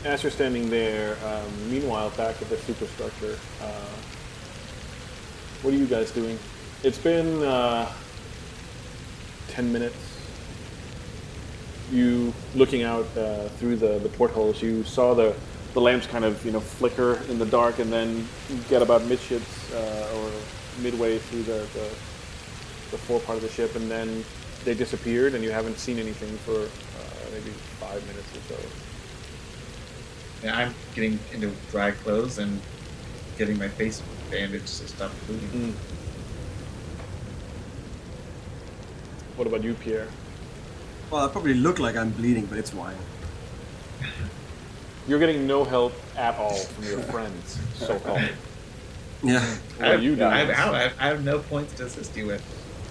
as 0.04 0.24
you're 0.24 0.32
standing 0.32 0.70
there, 0.70 1.18
um, 1.24 1.70
meanwhile, 1.72 2.10
back 2.12 2.42
at 2.42 2.50
the 2.50 2.58
superstructure, 2.58 3.38
uh, 3.62 3.96
what 5.62 5.74
are 5.74 5.78
you 5.78 5.86
guys 5.86 6.12
doing? 6.12 6.40
It's 6.82 6.98
been 6.98 7.44
uh, 7.44 7.92
10 9.50 9.74
minutes. 9.74 9.98
You 11.92 12.34
looking 12.56 12.84
out 12.84 13.06
uh, 13.18 13.50
through 13.58 13.76
the, 13.76 14.00
the 14.00 14.08
portholes, 14.08 14.62
you 14.62 14.86
saw 14.86 15.14
the, 15.14 15.36
the 15.74 15.82
lamps 15.82 16.08
kind 16.08 16.24
of 16.24 16.46
you 16.46 16.54
know 16.54 16.62
flicker 16.62 17.16
in 17.28 17.38
the 17.38 17.46
dark 17.46 17.80
and 17.80 17.92
then 17.92 18.26
get 18.70 18.82
about 18.82 19.04
midships 19.06 19.74
uh, 19.74 20.16
or 20.16 20.32
midway 20.82 21.18
through 21.18 21.44
the, 21.44 21.68
the, 21.74 21.90
the 22.92 22.98
fore 22.98 23.20
part 23.20 23.38
of 23.38 23.44
the 23.44 23.50
ship 23.50 23.76
and 23.76 23.92
then 23.92 24.24
they 24.64 24.74
disappeared 24.74 25.34
and 25.34 25.44
you 25.44 25.52
haven't 25.52 25.78
seen 25.78 26.00
anything 26.00 26.38
for 26.38 26.62
uh, 26.62 27.32
maybe 27.34 27.50
five 27.82 28.02
minutes 28.08 28.38
or 28.38 28.56
so. 28.56 30.46
Yeah, 30.46 30.58
I'm 30.58 30.74
getting 30.96 31.20
into 31.34 31.52
dry 31.72 31.92
clothes 31.92 32.38
and 32.38 32.62
getting 33.38 33.58
my 33.58 33.68
face 33.68 34.02
bandaged 34.32 34.80
to 34.80 34.88
stop 34.88 35.12
bleeding. 35.28 35.76
What 39.40 39.48
about 39.48 39.64
you, 39.64 39.74
Pierre? 39.74 40.10
Well, 41.10 41.24
I 41.26 41.32
probably 41.32 41.54
look 41.54 41.80
like 41.80 41.96
I'm 41.96 42.10
bleeding, 42.10 42.46
but 42.46 42.58
it's 42.58 42.74
wine. 42.74 42.98
You're 45.08 45.18
getting 45.18 45.48
no 45.48 45.64
help 45.64 45.94
at 46.18 46.36
all 46.36 46.58
from 46.58 46.84
your 46.84 47.00
friends, 47.00 47.58
so 47.76 47.98
called. 48.00 48.20
Yeah. 49.24 49.40
What 49.78 49.86
I 49.86 49.88
are 49.88 49.92
have, 49.94 50.04
you 50.04 50.18
doing? 50.18 50.28
I, 50.28 50.40
have, 50.40 50.74
I, 50.74 50.80
have, 50.82 50.94
I 51.00 51.08
have 51.08 51.24
no 51.24 51.40
points 51.40 51.74
to 51.76 51.86
assist 51.86 52.18
you 52.18 52.28
with. 52.28 52.44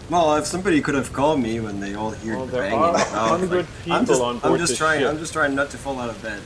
Well, 0.09 0.37
if 0.37 0.47
somebody 0.47 0.81
could 0.81 0.95
have 0.95 1.13
called 1.13 1.39
me 1.39 1.61
when 1.61 1.81
they 1.81 1.93
all 1.95 2.13
hear 2.13 2.39
Well, 2.39 2.47
the 2.47 2.53
there 2.53 2.63
banging, 2.63 2.79
are 2.79 2.97
I 2.97 3.31
was 3.33 3.41
100 3.43 3.67
I'm 3.91 4.07
people 4.07 4.07
just, 4.07 4.23
on 4.23 4.41
I'm 4.43 4.57
just 4.59 4.77
trying. 4.79 5.01
ship. 5.01 5.11
I'm 5.11 5.19
just 5.19 5.35
trying 5.35 5.55
not 5.55 5.69
to 5.73 5.77
fall 5.77 6.01
out 6.01 6.09
of 6.09 6.23
bed. 6.23 6.41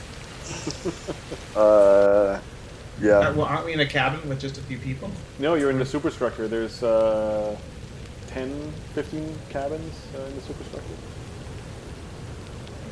Uh, 1.55 2.39
Uh, 2.99 3.05
yeah. 3.05 3.29
well, 3.31 3.45
aren't 3.45 3.65
we 3.65 3.71
in 3.71 3.79
a 3.79 3.85
cabin 3.85 4.27
with 4.27 4.41
just 4.41 4.57
a 4.57 4.61
few 4.63 4.77
people? 4.77 5.09
No, 5.39 5.55
you're 5.55 5.69
in 5.71 5.79
the 5.79 5.85
superstructure. 5.85 6.49
There's 6.49 6.83
uh, 6.83 7.57
10, 8.33 8.73
15 8.95 9.35
cabins 9.49 9.93
uh, 10.17 10.21
in 10.23 10.35
the 10.35 10.41
superstructure. 10.41 10.87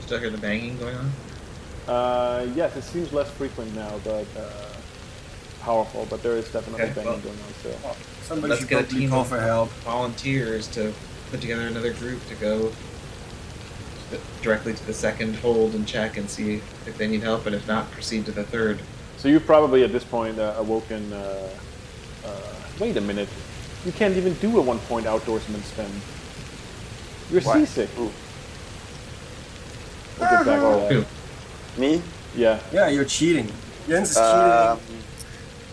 Still 0.01 0.19
hear 0.19 0.29
the 0.29 0.37
banging 0.37 0.77
going 0.77 0.95
on? 0.95 1.11
Uh, 1.87 2.47
yes, 2.55 2.75
it 2.75 2.83
seems 2.83 3.11
less 3.11 3.29
frequent 3.31 3.73
now, 3.75 3.99
but 4.03 4.27
uh, 4.37 4.51
powerful. 5.61 6.05
But 6.09 6.21
there 6.21 6.33
is 6.33 6.45
definitely 6.51 6.83
Okay, 6.83 6.93
banging 6.93 7.09
well- 7.11 7.19
going 7.19 7.39
on 7.39 7.53
still. 7.59 7.95
Somebody 8.23 8.51
Let's 8.51 8.61
should 8.61 8.69
get 8.69 8.83
a 8.83 8.87
team 8.87 9.09
call 9.09 9.21
of 9.21 9.27
for 9.27 9.39
help. 9.41 9.69
volunteers 9.83 10.67
to 10.69 10.93
put 11.31 11.41
together 11.41 11.67
another 11.67 11.91
group 11.93 12.25
to 12.27 12.35
go 12.35 12.71
directly 14.41 14.73
to 14.73 14.85
the 14.85 14.93
second 14.93 15.35
hold 15.37 15.73
and 15.73 15.87
check 15.87 16.17
and 16.17 16.29
see 16.29 16.55
if 16.85 16.97
they 16.97 17.07
need 17.07 17.23
help, 17.23 17.45
and 17.45 17.55
if 17.55 17.67
not, 17.67 17.89
proceed 17.91 18.25
to 18.25 18.31
the 18.31 18.43
third. 18.43 18.79
So 19.17 19.27
you've 19.27 19.45
probably 19.45 19.83
at 19.83 19.91
this 19.91 20.03
point 20.03 20.39
uh, 20.39 20.53
awoken. 20.57 21.11
Uh, 21.11 21.49
uh, 22.25 22.29
wait 22.79 22.95
a 22.97 23.01
minute, 23.01 23.27
you 23.85 23.91
can't 23.91 24.15
even 24.17 24.33
do 24.35 24.57
a 24.57 24.61
one-point 24.61 25.05
outdoorsman 25.05 25.61
spin. 25.63 25.89
You're 27.31 27.41
Why? 27.41 27.59
seasick. 27.65 27.89
We'll 27.97 28.11
get 30.19 30.45
back 30.45 30.45
to 30.45 30.93
Who? 30.93 30.99
that. 31.01 31.79
Me? 31.79 32.01
Yeah. 32.35 32.59
Yeah, 32.71 32.89
you're 32.89 33.05
cheating. 33.05 33.49
Jens 33.87 34.11
is 34.11 34.17
Um, 34.17 34.79
cheating. 34.79 35.03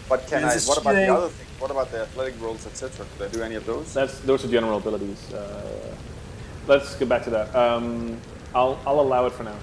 but 0.08 0.26
can 0.26 0.42
Yes, 0.42 0.52
I? 0.52 0.56
it's 0.56 0.68
What 0.68 0.78
about 0.78 0.94
the 0.94 1.08
other 1.14 1.28
things? 1.28 1.48
What 1.60 1.70
about 1.72 1.90
the 1.90 2.02
athletic 2.02 2.34
rolls, 2.40 2.66
etc.? 2.66 3.04
Could 3.18 3.28
I 3.28 3.32
do 3.32 3.42
any 3.42 3.56
of 3.56 3.66
those? 3.66 3.92
That's 3.92 4.20
those 4.20 4.44
are 4.44 4.48
general 4.48 4.78
abilities. 4.78 5.18
Uh, 5.32 5.60
let's 6.68 6.94
get 6.94 7.08
back 7.08 7.24
to 7.24 7.30
that. 7.30 7.54
Um, 7.54 8.16
I'll 8.54 8.78
I'll 8.86 9.00
allow 9.00 9.26
it 9.26 9.32
for 9.32 9.42
now. 9.42 9.56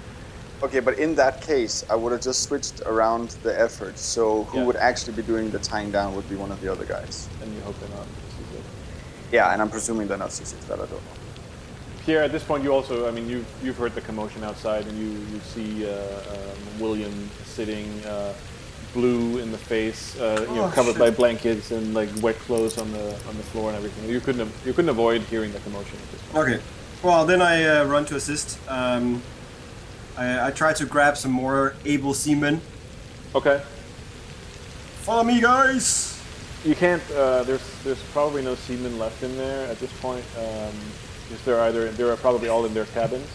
Okay, 0.62 0.80
but 0.80 0.98
in 0.98 1.14
that 1.16 1.40
case, 1.42 1.84
I 1.90 1.96
would 1.96 2.12
have 2.12 2.20
just 2.20 2.42
switched 2.42 2.80
around 2.86 3.30
the 3.42 3.58
effort. 3.58 3.98
So 3.98 4.44
who 4.44 4.58
Yeah. 4.58 4.64
would 4.66 4.76
actually 4.76 5.14
be 5.14 5.22
doing 5.22 5.50
the 5.50 5.58
tying 5.58 5.90
down 5.90 6.14
would 6.16 6.28
be 6.28 6.36
one 6.36 6.52
of 6.52 6.60
the 6.60 6.70
other 6.70 6.84
guys. 6.84 7.28
And 7.42 7.52
you 7.54 7.60
hope 7.62 7.78
they're 7.80 7.96
not. 7.96 8.06
Seasick. 9.26 9.32
Yeah, 9.34 9.52
and 9.52 9.60
I'm 9.62 9.70
presuming 9.70 10.08
they're 10.08 10.18
not 10.18 10.30
C6. 10.30 10.66
That 10.68 10.74
I 10.74 10.76
don't 10.78 10.90
know. 10.92 10.98
Pierre, 12.04 12.22
at 12.22 12.30
this 12.32 12.44
point, 12.44 12.62
you 12.62 12.72
also, 12.72 13.08
I 13.08 13.10
mean, 13.10 13.28
you've, 13.28 13.46
you've 13.64 13.76
heard 13.76 13.94
the 13.96 14.00
commotion 14.00 14.44
outside, 14.44 14.86
and 14.86 14.96
you, 14.96 15.06
you 15.34 15.40
see 15.40 15.88
uh, 15.88 15.92
um, 16.30 16.80
William 16.80 17.28
sitting 17.44 17.88
uh, 18.04 18.32
blue 18.94 19.38
in 19.38 19.50
the 19.50 19.58
face, 19.58 20.16
uh, 20.20 20.46
you 20.48 20.54
know, 20.54 20.64
Oh, 20.66 20.70
covered 20.72 20.92
shit. 20.92 21.00
by 21.00 21.10
blankets 21.10 21.72
and 21.72 21.94
like 21.94 22.08
wet 22.22 22.36
clothes 22.36 22.78
on 22.78 22.92
the 22.92 23.12
on 23.28 23.36
the 23.36 23.42
floor 23.42 23.70
and 23.70 23.76
everything. 23.76 24.08
You 24.08 24.20
couldn't 24.20 24.50
you 24.64 24.72
couldn't 24.72 24.88
avoid 24.88 25.22
hearing 25.22 25.52
the 25.52 25.58
commotion 25.60 25.98
at 26.00 26.10
this 26.12 26.22
point. 26.30 26.48
Okay. 26.48 26.62
Well, 27.02 27.26
then 27.26 27.42
I 27.42 27.64
uh, 27.64 27.84
run 27.86 28.04
to 28.06 28.16
assist. 28.16 28.58
Um, 28.68 29.20
I, 30.16 30.46
I 30.46 30.50
try 30.52 30.72
to 30.74 30.86
grab 30.86 31.16
some 31.16 31.32
more 31.32 31.74
able 31.84 32.14
seamen. 32.14 32.60
Okay. 33.34 33.60
Follow 35.02 35.24
me, 35.24 35.40
guys. 35.40 36.15
You 36.66 36.74
can't. 36.74 37.02
Uh, 37.12 37.44
there's 37.44 37.62
there's 37.84 38.02
probably 38.12 38.42
no 38.42 38.56
seamen 38.56 38.98
left 38.98 39.22
in 39.22 39.36
there 39.36 39.68
at 39.70 39.78
this 39.78 39.92
point. 40.00 40.24
Um, 40.36 40.74
they're 41.44 41.60
either 41.60 41.92
they 41.92 42.02
are 42.02 42.16
probably 42.16 42.48
all 42.48 42.64
in 42.66 42.74
their 42.74 42.86
cabins. 42.86 43.28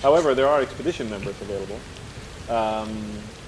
However, 0.00 0.34
there 0.34 0.48
are 0.48 0.62
expedition 0.62 1.10
members 1.10 1.38
available. 1.42 1.78
Um, 2.48 2.88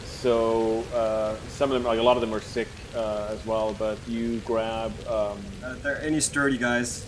so 0.04 0.84
uh, 0.94 1.36
some 1.48 1.70
of 1.70 1.74
them, 1.74 1.84
like 1.84 1.98
a 1.98 2.02
lot 2.02 2.18
of 2.18 2.20
them, 2.20 2.34
are 2.34 2.40
sick 2.40 2.68
uh, 2.94 3.28
as 3.30 3.44
well. 3.46 3.72
But 3.72 3.96
you 4.06 4.40
grab. 4.40 4.92
Um, 5.08 5.38
Are 5.64 5.74
there 5.76 6.02
any 6.02 6.20
sturdy 6.20 6.58
guys? 6.58 7.06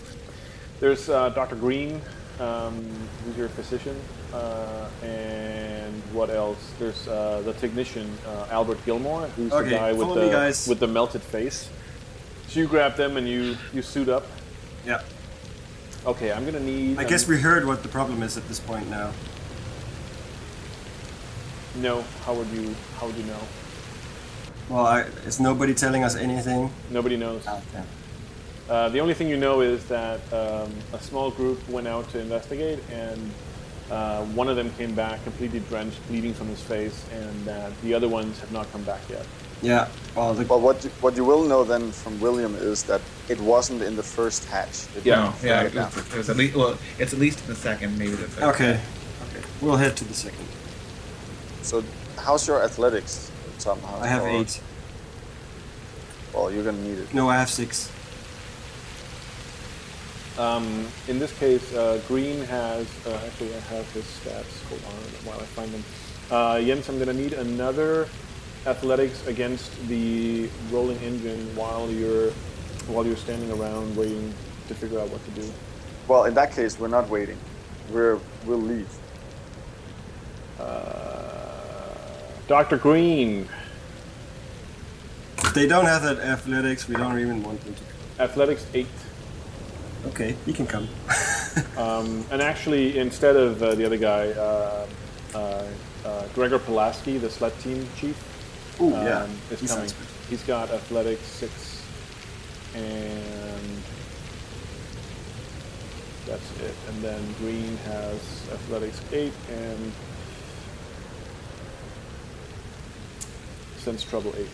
there's 0.79 1.09
uh, 1.09 1.29
Dr. 1.29 1.55
Green, 1.55 2.01
um, 2.39 2.83
who's 3.23 3.37
your 3.37 3.47
physician, 3.49 3.95
uh, 4.33 4.89
and 5.03 5.93
what 6.11 6.31
else? 6.31 6.57
There's 6.79 7.07
uh, 7.07 7.43
the 7.45 7.53
technician 7.53 8.11
uh, 8.27 8.47
Albert 8.49 8.83
Gilmore, 8.85 9.27
who's 9.35 9.53
Okay, 9.53 9.69
the 9.69 9.75
guy 9.75 9.93
with 9.93 10.15
the 10.15 10.29
guys. 10.29 10.67
with 10.67 10.79
the 10.79 10.87
melted 10.87 11.21
face. 11.21 11.69
So 12.53 12.59
you 12.59 12.67
grab 12.67 12.95
them 12.95 13.17
and 13.17 13.27
you 13.27 13.57
you 13.73 13.81
suit 13.81 14.07
up. 14.09 14.27
Yeah. 14.85 15.01
Okay, 16.05 16.31
I'm 16.31 16.45
gonna 16.45 16.59
need. 16.59 16.99
I 16.99 17.03
guess 17.03 17.27
we 17.27 17.39
heard 17.39 17.65
what 17.65 17.81
the 17.81 17.89
problem 17.89 18.21
is 18.21 18.37
at 18.37 18.47
this 18.47 18.59
point 18.59 18.87
now. 18.91 19.11
No, 21.77 22.03
how 22.23 22.35
would 22.35 22.47
you 22.49 22.75
how 22.99 23.07
would 23.07 23.15
you 23.15 23.23
know? 23.23 23.39
Well, 24.69 24.85
I, 24.85 25.01
is 25.25 25.39
nobody 25.39 25.73
telling 25.73 26.03
us 26.03 26.15
anything? 26.15 26.69
Nobody 26.91 27.17
knows. 27.17 27.47
Okay. 27.47 27.83
Uh, 28.69 28.89
the 28.89 28.99
only 28.99 29.15
thing 29.15 29.29
you 29.29 29.37
know 29.37 29.61
is 29.61 29.83
that 29.85 30.21
um, 30.31 30.71
a 30.93 30.99
small 30.99 31.31
group 31.31 31.67
went 31.67 31.87
out 31.87 32.07
to 32.11 32.19
investigate, 32.19 32.83
and 32.91 33.31
uh, 33.89 34.25
one 34.25 34.47
of 34.47 34.57
them 34.57 34.69
came 34.77 34.93
back 34.93 35.23
completely 35.23 35.61
drenched, 35.61 36.07
bleeding 36.07 36.35
from 36.35 36.49
his 36.49 36.61
face, 36.61 37.03
and 37.13 37.45
that 37.45 37.71
the 37.81 37.95
other 37.95 38.07
ones 38.07 38.39
have 38.41 38.51
not 38.51 38.71
come 38.71 38.83
back 38.83 39.01
yet. 39.09 39.25
Yeah. 39.63 39.87
Well, 40.15 40.33
the, 40.33 40.45
But 40.45 40.61
what 40.61 40.83
you, 40.83 40.89
what 41.01 41.15
you 41.15 41.25
will 41.25 41.43
know 41.43 41.63
then 41.63 41.91
from 41.91 42.19
William 42.19 42.55
is 42.55 42.83
that 42.83 43.01
it 43.29 43.39
wasn't 43.39 43.81
in 43.81 43.95
the 43.95 44.03
first 44.03 44.45
hatch. 44.45 44.85
It 44.95 45.05
Yeah. 45.05 45.15
No, 45.15 45.33
yeah, 45.41 45.63
it 45.63 45.73
was, 45.73 45.97
it 45.97 46.17
was 46.17 46.29
at 46.29 46.37
least 46.37 46.55
well, 46.55 46.77
it's 46.99 47.13
at 47.13 47.19
least 47.19 47.41
in 47.41 47.47
the 47.47 47.55
second, 47.55 47.97
maybe 47.97 48.11
the 48.11 48.27
third. 48.27 48.43
okay. 48.55 48.79
Okay. 49.29 49.45
We'll 49.61 49.77
head 49.77 49.95
to 49.97 50.05
the 50.05 50.13
second. 50.13 50.45
So, 51.61 51.83
how's 52.17 52.47
your 52.47 52.61
athletics, 52.61 53.31
Tom? 53.59 53.79
How's 53.81 54.01
I 54.03 54.07
have 54.07 54.23
eight. 54.23 54.61
Well, 56.33 56.51
you're 56.51 56.63
gonna 56.63 56.81
need 56.81 56.99
it. 56.99 57.13
No, 57.13 57.29
I 57.29 57.37
have 57.37 57.49
six. 57.49 57.89
Um, 60.37 60.87
in 61.07 61.19
this 61.19 61.31
case, 61.37 61.73
uh, 61.73 62.01
Green 62.07 62.43
has 62.45 62.87
uh, 63.05 63.19
actually 63.25 63.53
I 63.55 63.59
have 63.59 63.89
his 63.93 64.03
stats. 64.03 64.67
Hold 64.67 64.81
on 64.85 64.93
while 65.25 65.39
I 65.39 65.45
find 65.45 65.71
them. 65.71 65.83
Uh, 66.31 66.59
Jens, 66.59 66.89
I'm 66.89 66.97
gonna 66.99 67.13
need 67.13 67.33
another 67.33 68.07
athletics 68.65 69.25
against 69.27 69.71
the 69.87 70.49
rolling 70.71 70.97
engine 70.99 71.55
while 71.55 71.89
you're 71.89 72.31
while 72.87 73.05
you're 73.05 73.17
standing 73.17 73.51
around 73.51 73.95
waiting 73.95 74.33
to 74.67 74.75
figure 74.75 74.99
out 74.99 75.09
what 75.09 75.23
to 75.25 75.31
do. 75.31 75.51
Well, 76.07 76.25
in 76.25 76.33
that 76.33 76.51
case, 76.53 76.79
we're 76.79 76.87
not 76.89 77.09
waiting. 77.09 77.37
We're 77.91 78.19
we'll 78.45 78.57
leave. 78.59 78.89
Uh, 80.59 81.83
Dr. 82.47 82.77
Green, 82.77 83.47
they 85.53 85.67
don't 85.67 85.85
have 85.85 86.03
that 86.03 86.19
athletics, 86.19 86.87
we 86.87 86.95
don't 86.95 87.19
even 87.19 87.41
want 87.43 87.63
them 87.63 87.75
to. 87.75 88.23
athletics 88.23 88.65
eight. 88.73 88.87
Okay, 90.07 90.35
you 90.45 90.53
can 90.53 90.67
come. 90.67 90.87
Um, 91.77 92.25
and 92.31 92.41
actually, 92.41 92.97
instead 92.97 93.35
of 93.35 93.61
uh, 93.61 93.75
the 93.75 93.85
other 93.85 93.97
guy, 93.97 94.29
uh, 94.29 94.87
uh, 95.35 95.67
uh, 96.03 96.27
Gregor 96.33 96.57
Pulaski, 96.57 97.19
the 97.19 97.29
sled 97.29 97.53
team 97.59 97.87
chief, 97.95 98.17
Ooh, 98.81 98.89
yeah. 98.89 99.23
um, 99.23 99.29
is 99.51 99.59
he 99.59 99.67
coming. 99.67 99.89
He's 100.29 100.43
got 100.43 100.71
athletics 100.71 101.21
six, 101.21 101.83
and 102.75 103.83
that's 106.25 106.59
it. 106.61 106.75
And 106.89 107.01
then 107.03 107.21
Green 107.39 107.77
has 107.77 108.19
athletics 108.51 108.99
eight 109.11 109.33
and 109.51 109.91
sense 113.77 114.03
trouble 114.03 114.33
eight. 114.37 114.49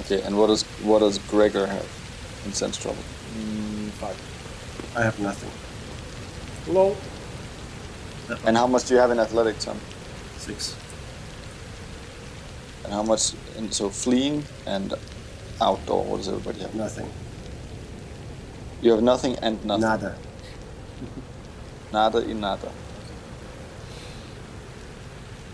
Okay, 0.00 0.20
and 0.22 0.36
what 0.36 0.48
does 0.48 0.62
what 0.82 0.98
does 0.98 1.18
Gregor 1.18 1.66
have 1.66 1.86
in 2.44 2.52
sense 2.52 2.76
trouble? 2.76 3.02
Mm, 3.36 3.88
five. 3.90 4.16
I 4.96 5.02
have 5.02 5.18
nothing. 5.20 5.50
Lol. 6.74 6.96
And 8.44 8.56
how 8.56 8.66
much 8.66 8.84
do 8.86 8.94
you 8.94 9.00
have 9.00 9.10
in 9.10 9.18
athletics, 9.18 9.64
Tom? 9.64 9.78
Six. 10.36 10.76
And 12.84 12.92
how 12.92 13.02
much? 13.02 13.32
And 13.56 13.72
so 13.72 13.88
fleeing 13.90 14.44
and 14.66 14.94
outdoor. 15.60 16.04
What 16.04 16.18
does 16.18 16.28
everybody 16.28 16.60
have? 16.60 16.74
Nothing. 16.74 17.10
You 18.82 18.92
have 18.92 19.02
nothing 19.02 19.36
and 19.36 19.62
nothing. 19.64 19.82
Nada. 19.82 20.16
Nada 21.92 22.20
y 22.20 22.32
nada. 22.32 22.70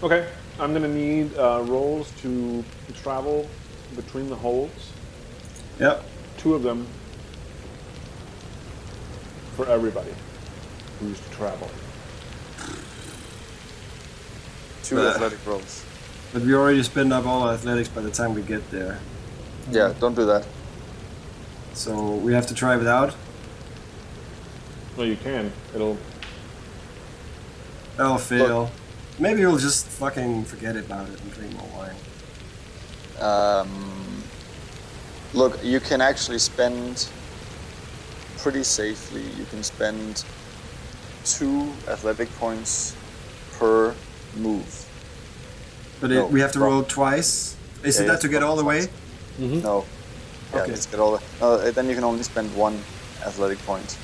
Okay, 0.03 0.29
I'm 0.61 0.75
gonna 0.75 0.87
need 0.87 1.35
uh, 1.39 1.63
rolls 1.65 2.13
to 2.21 2.63
travel 2.95 3.49
between 3.95 4.29
the 4.29 4.37
holds. 4.37 4.93
Yep. 5.81 6.05
Two 6.37 6.55
of 6.55 6.63
them 6.63 6.87
for 9.57 9.67
everybody 9.67 10.13
who's 11.01 11.19
to 11.19 11.31
travel. 11.31 11.71
Two 14.83 15.01
athletic 15.01 15.45
rolls. 15.47 15.86
But 16.37 16.45
we 16.45 16.55
already 16.55 16.83
spend 16.83 17.15
up 17.15 17.25
all 17.25 17.45
our 17.45 17.55
athletics 17.55 17.89
by 17.89 18.03
the 18.03 18.11
time 18.11 18.35
we 18.35 18.43
get 18.43 18.71
there. 18.71 18.99
Yeah, 19.71 19.95
don't 19.99 20.15
do 20.15 20.27
that. 20.27 20.47
So 21.73 22.17
we 22.17 22.35
have 22.35 22.47
to 22.49 22.55
try 22.55 22.77
without. 22.77 23.17
Well, 24.99 25.07
you 25.07 25.17
can. 25.17 25.51
It'll. 25.75 25.97
That'll 27.97 28.19
fail. 28.19 28.71
Maybe 29.19 29.47
we'll 29.47 29.57
just 29.57 29.87
fucking 29.87 30.45
forget 30.45 30.77
about 30.77 31.09
it 31.09 31.19
and 31.23 31.33
drink 31.33 31.55
more 31.57 31.71
wine. 31.75 31.97
Um, 33.19 34.23
look, 35.33 35.59
you 35.65 35.81
can 35.81 36.03
actually 36.03 36.39
spend 36.39 37.09
pretty 38.37 38.63
safely. 38.63 39.23
You 39.39 39.47
can 39.47 39.63
spend 39.63 40.23
two 41.25 41.73
athletic 41.89 42.31
points 42.33 42.95
per 43.53 43.95
move. 44.37 44.87
But 46.01 46.11
No, 46.11 46.27
it, 46.27 46.31
we 46.33 46.41
have 46.41 46.53
to 46.53 46.61
wrong. 46.61 46.71
roll 46.73 46.83
twice. 46.85 47.57
Is 47.83 47.97
Yeah, 47.97 48.05
it 48.05 48.09
that 48.09 48.21
to 48.23 48.29
get 48.29 48.43
all 48.43 48.57
the 48.57 48.65
way? 48.65 48.89
No. 49.39 49.85
Yeah, 50.55 50.61
Okay. 50.63 50.71
let's 50.73 50.87
get 50.87 51.01
all 51.01 51.13
the. 51.17 51.23
No, 51.41 51.71
then 51.71 51.89
you 51.89 51.95
can 51.95 52.05
only 52.05 52.23
spend 52.23 52.55
one 52.55 52.75
athletic 53.25 53.59
point 53.67 53.97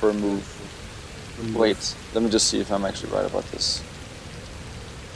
per 0.00 0.12
move. 0.12 0.44
Wait, 1.54 1.94
let 2.14 2.22
me 2.22 2.30
just 2.30 2.48
see 2.48 2.60
if 2.60 2.70
I'm 2.72 2.84
actually 2.84 3.12
right 3.12 3.24
about 3.24 3.44
this. 3.52 3.82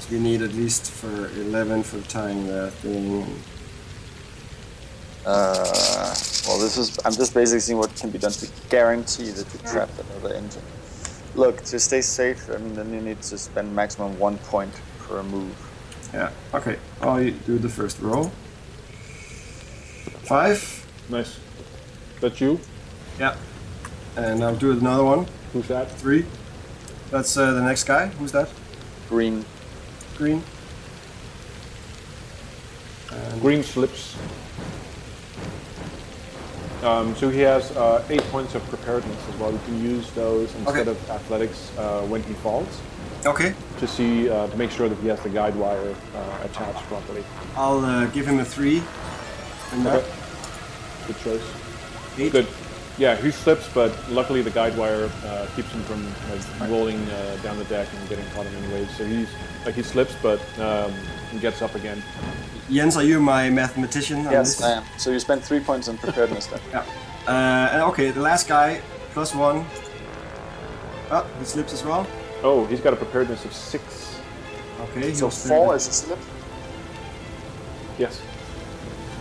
So 0.00 0.08
we 0.12 0.18
need 0.20 0.42
at 0.42 0.52
least 0.52 0.90
for 0.90 1.28
11 1.36 1.82
for 1.82 2.00
tying 2.08 2.46
the 2.46 2.70
thing. 2.70 3.24
Uh, 5.24 6.14
well, 6.46 6.58
this 6.58 6.76
is. 6.76 6.98
I'm 7.04 7.12
just 7.12 7.34
basically 7.34 7.60
seeing 7.60 7.78
what 7.78 7.94
can 7.94 8.10
be 8.10 8.18
done 8.18 8.32
to 8.32 8.48
guarantee 8.70 9.30
that 9.30 9.46
you 9.52 9.60
trap 9.70 9.88
another 9.98 10.34
engine. 10.34 10.62
Look, 11.34 11.62
to 11.64 11.78
stay 11.78 12.00
safe, 12.02 12.50
I 12.50 12.58
mean, 12.58 12.74
then 12.74 12.92
you 12.92 13.00
need 13.00 13.22
to 13.22 13.38
spend 13.38 13.74
maximum 13.74 14.18
one 14.18 14.38
point 14.38 14.72
per 14.98 15.22
move. 15.22 15.54
Yeah, 16.12 16.30
okay. 16.54 16.76
I'll 17.00 17.30
do 17.46 17.58
the 17.58 17.68
first 17.68 17.98
roll. 18.00 18.30
Five. 20.24 20.86
Nice. 21.08 21.38
That's 22.20 22.40
you? 22.40 22.60
Yeah. 23.18 23.36
And 24.16 24.44
I'll 24.44 24.56
do 24.56 24.72
another 24.72 25.04
one. 25.04 25.26
Who's 25.52 25.68
that? 25.68 25.90
Three. 25.92 26.24
That's 27.10 27.36
uh, 27.36 27.52
the 27.52 27.62
next 27.62 27.84
guy. 27.84 28.06
Who's 28.06 28.32
that? 28.32 28.48
Green. 29.08 29.44
Green. 30.16 30.42
And 33.10 33.40
Green 33.40 33.62
slips. 33.62 34.16
Um, 36.82 37.14
so 37.16 37.28
he 37.30 37.40
has 37.40 37.70
uh, 37.76 38.04
eight 38.10 38.22
points 38.24 38.54
of 38.54 38.62
preparedness 38.68 39.28
as 39.28 39.36
well. 39.36 39.52
You 39.52 39.60
can 39.66 39.82
use 39.82 40.10
those 40.12 40.52
instead 40.56 40.88
Okay. 40.88 40.90
of 40.90 41.10
athletics 41.10 41.70
uh, 41.78 42.02
when 42.02 42.22
he 42.24 42.34
falls 42.34 42.80
Okay. 43.24 43.54
to 43.78 43.86
see 43.86 44.28
uh, 44.28 44.46
to 44.48 44.56
make 44.56 44.70
sure 44.70 44.88
that 44.88 44.98
he 44.98 45.08
has 45.08 45.20
the 45.22 45.28
guide 45.30 45.54
wire 45.54 45.94
uh, 46.14 46.38
attached 46.44 46.82
properly. 46.86 47.24
I'll 47.56 47.84
uh, 47.84 48.06
give 48.06 48.26
him 48.26 48.40
a 48.40 48.44
three. 48.44 48.82
And 49.72 49.86
that. 49.86 50.02
Okay. 50.02 50.10
Good 51.06 51.18
choice. 51.18 51.52
Eight. 52.18 52.32
Good. 52.32 52.46
Yeah, 52.98 53.16
he 53.16 53.30
slips, 53.30 53.68
but 53.72 53.90
luckily 54.10 54.42
the 54.42 54.50
guide 54.50 54.76
wire 54.76 55.10
uh, 55.24 55.46
keeps 55.56 55.70
him 55.72 55.82
from 55.84 56.04
like, 56.60 56.70
rolling 56.70 57.00
uh, 57.08 57.36
down 57.42 57.56
the 57.58 57.64
deck 57.64 57.88
and 57.98 58.08
getting 58.08 58.24
caught 58.34 58.44
in 58.46 58.54
any 58.54 58.72
waves. 58.74 58.94
So 58.96 59.04
he's 59.06 59.28
like 59.64 59.74
he 59.74 59.82
slips, 59.82 60.14
but 60.22 60.40
um, 60.58 60.92
he 61.30 61.38
gets 61.38 61.62
up 61.62 61.74
again. 61.74 62.02
Jens, 62.70 62.96
are 62.96 63.02
you 63.02 63.18
my 63.20 63.48
mathematician? 63.50 64.26
on 64.26 64.32
Yes, 64.32 64.56
this? 64.56 64.64
I 64.66 64.72
am. 64.72 64.84
So 64.98 65.10
you 65.10 65.20
spend 65.20 65.42
three 65.42 65.60
points 65.60 65.88
on 65.88 65.96
preparedness 65.98 66.46
then. 66.46 66.60
Yeah. 66.70 66.84
Uh, 67.26 67.68
and 67.72 67.82
okay, 67.82 68.10
the 68.10 68.20
last 68.20 68.48
guy, 68.48 68.80
plus 69.12 69.34
one. 69.34 69.64
Oh, 71.10 71.26
he 71.38 71.44
slips 71.44 71.72
as 71.72 71.84
well. 71.84 72.06
Oh, 72.42 72.66
he's 72.66 72.80
got 72.80 72.92
a 72.92 72.96
preparedness 72.96 73.44
of 73.44 73.52
six. 73.52 74.20
Okay, 74.80 75.12
So 75.14 75.28
he'll 75.28 75.30
four 75.30 75.78
spend- 75.78 75.80
is 75.80 75.88
a 75.88 75.92
slip. 75.92 76.18
Yes. 77.98 78.20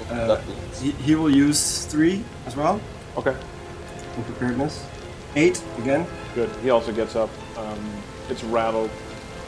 Uh, 0.09 0.41
he, 0.81 0.91
he 0.91 1.15
will 1.15 1.29
use 1.29 1.85
three 1.85 2.23
as 2.45 2.55
well 2.57 2.81
Okay, 3.17 3.35
in 4.17 4.23
preparedness. 4.23 4.85
Eight 5.35 5.61
again. 5.77 6.05
good. 6.35 6.49
He 6.61 6.69
also 6.69 6.91
gets 6.91 7.15
up. 7.15 7.29
Um, 7.57 7.79
it's 8.29 8.43
rattled, 8.43 8.89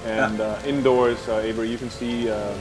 and 0.06 0.40
uh, 0.40 0.60
indoors, 0.66 1.18
uh, 1.28 1.40
Avery, 1.40 1.70
you 1.70 1.78
can 1.78 1.90
see 1.90 2.30
um, 2.30 2.58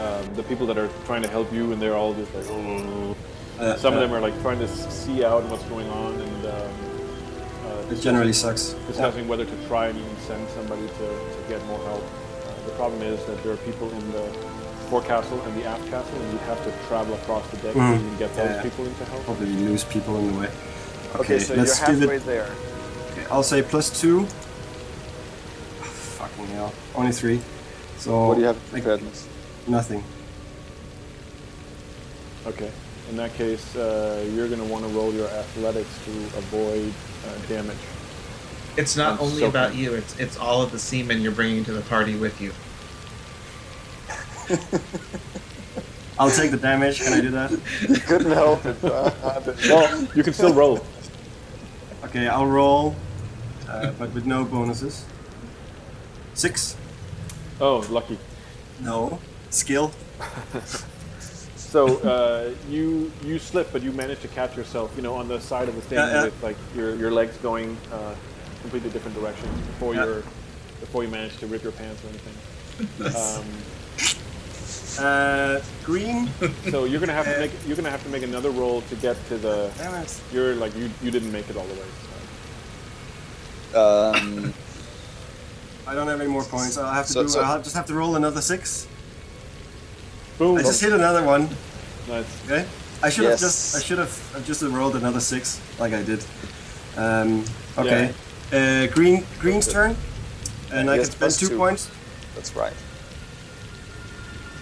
um, 0.00 0.34
the 0.34 0.42
people 0.44 0.66
that 0.66 0.78
are 0.78 0.88
trying 1.06 1.22
to 1.22 1.28
help 1.28 1.52
you, 1.52 1.72
and 1.72 1.80
they're 1.82 1.96
all 1.96 2.14
just 2.14 2.32
like. 2.34 2.44
"Oh." 2.48 3.16
Uh, 3.58 3.76
Some 3.76 3.94
of 3.94 3.98
uh, 3.98 4.02
them 4.02 4.12
are 4.12 4.20
like 4.20 4.38
trying 4.42 4.58
to 4.58 4.68
see 4.68 5.24
out 5.24 5.42
what's 5.44 5.64
going 5.64 5.88
on, 5.88 6.20
and 6.20 6.46
um, 6.46 6.52
uh, 6.52 6.68
It 7.90 8.00
generally 8.00 8.32
sucks. 8.32 8.74
discussing 8.88 9.28
whether 9.28 9.44
to 9.44 9.66
try 9.68 9.86
and 9.88 9.98
even 9.98 10.16
send 10.26 10.48
somebody 10.50 10.86
to, 10.86 11.06
to 11.08 11.38
get 11.48 11.64
more 11.66 11.78
help. 11.84 12.02
Uh, 12.02 12.66
the 12.66 12.72
problem 12.72 13.00
is 13.02 13.24
that 13.26 13.42
there 13.42 13.52
are 13.52 13.56
people 13.58 13.90
in 13.92 14.12
the 14.12 14.22
forecastle 14.90 15.40
and 15.42 15.56
the 15.60 15.64
aft 15.64 15.84
castle, 15.90 16.18
and 16.20 16.32
you 16.32 16.38
have 16.38 16.62
to 16.64 16.72
travel 16.88 17.14
across 17.14 17.46
the 17.50 17.56
deck 17.58 17.74
Mhm. 17.74 17.98
to 17.98 18.04
even 18.04 18.16
get 18.18 18.34
those 18.36 18.50
Yeah. 18.50 18.62
people 18.62 18.84
into 18.86 19.04
help. 19.04 19.24
Probably 19.24 19.46
lose 19.48 19.84
people 19.84 20.16
in 20.18 20.32
the 20.32 20.40
way. 20.40 20.50
Okay, 21.16 21.38
so 21.38 21.54
let's 21.54 21.78
you're 21.80 21.88
give 21.90 22.00
halfway 22.00 22.16
it. 22.16 22.26
there. 22.26 22.48
Okay, 23.12 23.26
I'll 23.30 23.42
say 23.42 23.62
plus 23.62 23.88
two. 24.00 24.26
Fucking 26.18 26.46
hell. 26.48 26.72
Only 26.94 27.12
three. 27.12 27.40
So 27.98 28.28
What 28.28 28.34
do 28.34 28.40
you 28.40 28.46
have 28.48 28.56
in 28.74 28.84
like, 28.84 29.00
nothing. 29.66 30.02
Okay. 32.46 32.70
In 33.10 33.16
that 33.16 33.34
case, 33.34 33.76
uh, 33.76 34.26
you're 34.34 34.48
going 34.48 34.60
to 34.60 34.66
want 34.66 34.84
to 34.84 34.90
roll 34.90 35.12
your 35.12 35.28
athletics 35.28 35.88
to 36.04 36.10
avoid 36.38 36.92
uh, 37.26 37.38
damage. 37.48 37.76
It's 38.76 38.96
not 38.96 39.14
I'm 39.14 39.20
only 39.20 39.40
so 39.40 39.48
about 39.48 39.74
you. 39.74 39.94
It's 39.94 40.18
it's 40.18 40.36
all 40.36 40.60
of 40.60 40.70
the 40.72 40.78
seamen 40.78 41.22
you're 41.22 41.32
bringing 41.32 41.64
to 41.64 41.72
the 41.72 41.80
party 41.82 42.14
with 42.16 42.40
you. 42.40 42.52
I'll 46.18 46.30
take 46.30 46.50
the 46.50 46.56
damage. 46.56 47.00
Can 47.02 47.12
I 47.12 47.20
do 47.20 47.30
that? 47.30 47.50
Couldn't 48.06 48.32
help 48.32 48.64
it. 48.66 48.82
Uh, 48.84 49.10
Well, 49.68 50.08
you 50.14 50.22
can 50.22 50.32
still 50.32 50.54
roll. 50.54 50.80
Okay, 52.04 52.26
I'll 52.28 52.46
roll, 52.46 52.94
uh, 53.68 53.92
but 53.98 54.12
with 54.12 54.26
no 54.26 54.44
bonuses. 54.44 55.04
Six. 56.34 56.76
Oh, 57.60 57.86
lucky. 57.90 58.18
No. 58.80 59.18
Skill. 59.50 59.92
So 61.76 61.98
uh, 62.08 62.54
you 62.70 63.12
you 63.22 63.38
slip, 63.38 63.70
but 63.70 63.82
you 63.82 63.92
manage 63.92 64.20
to 64.22 64.28
catch 64.28 64.56
yourself, 64.56 64.90
you 64.96 65.02
know, 65.02 65.12
on 65.14 65.28
the 65.28 65.38
side 65.38 65.68
of 65.68 65.74
the 65.74 65.82
thing 65.82 65.98
Yeah, 65.98 66.10
yeah. 66.10 66.24
with 66.24 66.42
like 66.42 66.56
your, 66.74 66.94
your 66.96 67.10
legs 67.10 67.36
going 67.42 67.76
uh, 67.92 68.14
completely 68.62 68.88
different 68.88 69.14
directions 69.14 69.54
before 69.66 69.94
Yeah. 69.94 70.06
you're 70.06 70.22
before 70.80 71.04
you 71.04 71.10
manage 71.10 71.36
to 71.36 71.46
rip 71.46 71.62
your 71.62 71.72
pants 71.72 72.02
or 72.02 72.08
anything. 72.08 73.14
Um, 73.14 73.44
Uh, 74.98 75.60
green. 75.84 76.30
so 76.70 76.84
you're 76.86 76.98
gonna 77.00 77.12
have 77.12 77.26
to 77.26 77.36
Uh, 77.36 77.40
make 77.40 77.52
you're 77.66 77.76
gonna 77.76 77.90
have 77.90 78.02
to 78.04 78.08
make 78.08 78.22
another 78.22 78.48
roll 78.50 78.80
to 78.88 78.94
get 78.96 79.14
to 79.28 79.36
the. 79.36 79.70
Damn. 79.76 80.06
You're 80.32 80.54
like 80.54 80.74
you 80.74 80.88
you 81.02 81.10
didn't 81.10 81.30
make 81.30 81.50
it 81.50 81.56
all 81.58 81.66
the 81.66 81.74
way. 81.74 81.88
So. 83.72 83.80
um, 84.14 84.54
I 85.86 85.92
don't 85.94 86.08
have 86.08 86.22
any 86.22 86.30
more 86.30 86.44
points. 86.44 86.78
I'll 86.78 86.90
have 87.00 87.06
to 87.08 87.12
So- 87.12 87.22
do. 87.24 87.28
so- 87.28 87.42
I'll 87.42 87.60
just 87.62 87.76
have 87.76 87.84
to 87.92 87.94
roll 87.94 88.16
another 88.16 88.40
six. 88.40 88.86
Boom. 90.38 90.58
I 90.58 90.62
just 90.62 90.80
hit 90.80 90.92
another 90.92 91.24
one. 91.24 91.48
Nice. 92.08 92.44
Okay. 92.44 92.66
I 93.02 93.08
should 93.10 93.24
have 93.24 93.38
just. 93.38 93.76
I 93.76 93.80
should 93.80 93.98
have 93.98 94.32
I've 94.34 94.46
just 94.46 94.62
rolled 94.62 94.96
another 94.96 95.20
six, 95.20 95.60
like 95.78 95.92
I 95.92 96.02
did. 96.02 96.24
Um, 96.96 97.44
okay. 97.76 98.12
Uh, 98.52 98.86
green. 98.92 99.24
Green's 99.38 99.66
turn, 99.70 99.96
and 100.72 100.88
I 100.90 100.96
can 100.96 101.04
spend 101.06 101.18
plus 101.18 101.38
two, 101.38 101.48
two. 101.48 101.56
points. 101.56 101.90
that's 102.34 102.54
right. 102.54 102.72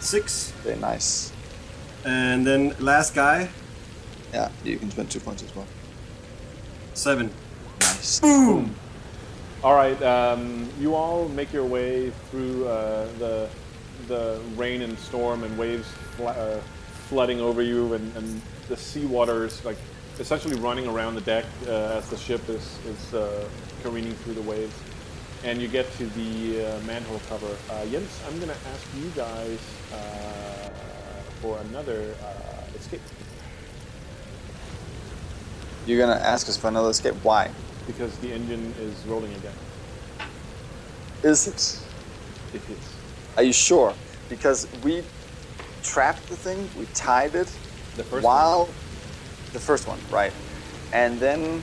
Six, 0.00 0.50
Very 0.62 0.76
nice. 0.80 1.32
and 2.04 2.46
then 2.46 2.74
last 2.78 3.14
guy, 3.14 3.48
Yeah, 4.34 4.50
you 4.62 4.76
can 4.78 4.90
spend 4.90 5.10
two 5.10 5.20
points 5.20 5.42
as 5.42 5.54
well. 5.56 5.66
seven. 6.92 7.30
Nice. 7.80 8.20
Boom. 8.20 8.74
All 9.62 9.74
right, 9.74 10.00
um, 10.02 10.68
you 10.78 10.94
all 10.94 11.26
make 11.28 11.52
your 11.54 11.64
way 11.64 12.10
through 12.30 12.66
uh, 12.68 13.06
the 13.18 13.48
the 14.08 14.40
rain 14.56 14.82
and 14.82 14.98
storm 14.98 15.44
and 15.44 15.58
waves 15.58 15.88
fla- 16.16 16.32
uh, 16.32 16.60
flooding 17.08 17.40
over 17.40 17.62
you, 17.62 17.94
and, 17.94 18.16
and 18.16 18.42
the 18.68 18.76
seawater 18.76 19.44
is 19.46 19.64
like 19.64 19.78
essentially 20.20 20.56
running 20.60 20.86
around 20.88 21.14
the 21.14 21.20
deck 21.22 21.44
uh, 21.68 21.98
as 21.98 22.08
the 22.10 22.16
ship 22.16 22.48
is 22.48 22.78
is 22.86 23.14
uh, 23.14 23.48
careening 23.82 24.14
through 24.16 24.34
the 24.34 24.42
waves. 24.42 24.74
And 25.44 25.60
you 25.60 25.68
get 25.68 25.90
to 25.98 26.06
the 26.06 26.66
uh, 26.66 26.80
manhole 26.80 27.20
cover. 27.28 27.58
Uh, 27.70 27.86
Jens, 27.86 28.18
I'm 28.26 28.36
going 28.36 28.48
to 28.48 28.56
ask 28.68 28.86
you 28.96 29.10
guys 29.14 29.60
uh, 29.92 30.70
for 31.42 31.58
another 31.58 32.14
uh, 32.24 32.76
escape 32.76 33.02
You're 35.86 35.98
gonna 35.98 36.20
ask 36.20 36.48
us 36.48 36.56
for 36.56 36.68
another 36.68 36.90
escape. 36.90 37.14
Why? 37.22 37.50
because 37.86 38.16
the 38.18 38.32
engine 38.32 38.74
is 38.80 39.04
rolling 39.06 39.34
again. 39.34 39.54
Is 41.22 41.46
it? 41.46 41.80
It 42.54 42.62
is. 42.70 42.93
Are 43.36 43.42
you 43.42 43.52
sure? 43.52 43.94
Because 44.28 44.68
we 44.82 45.02
trapped 45.82 46.26
the 46.28 46.36
thing, 46.36 46.68
we 46.78 46.86
tied 46.94 47.34
it 47.34 47.48
The 47.96 48.04
first 48.04 48.24
while 48.24 48.68
the 49.52 49.60
first 49.60 49.86
one, 49.88 49.98
right? 50.10 50.32
And 50.92 51.18
then 51.18 51.62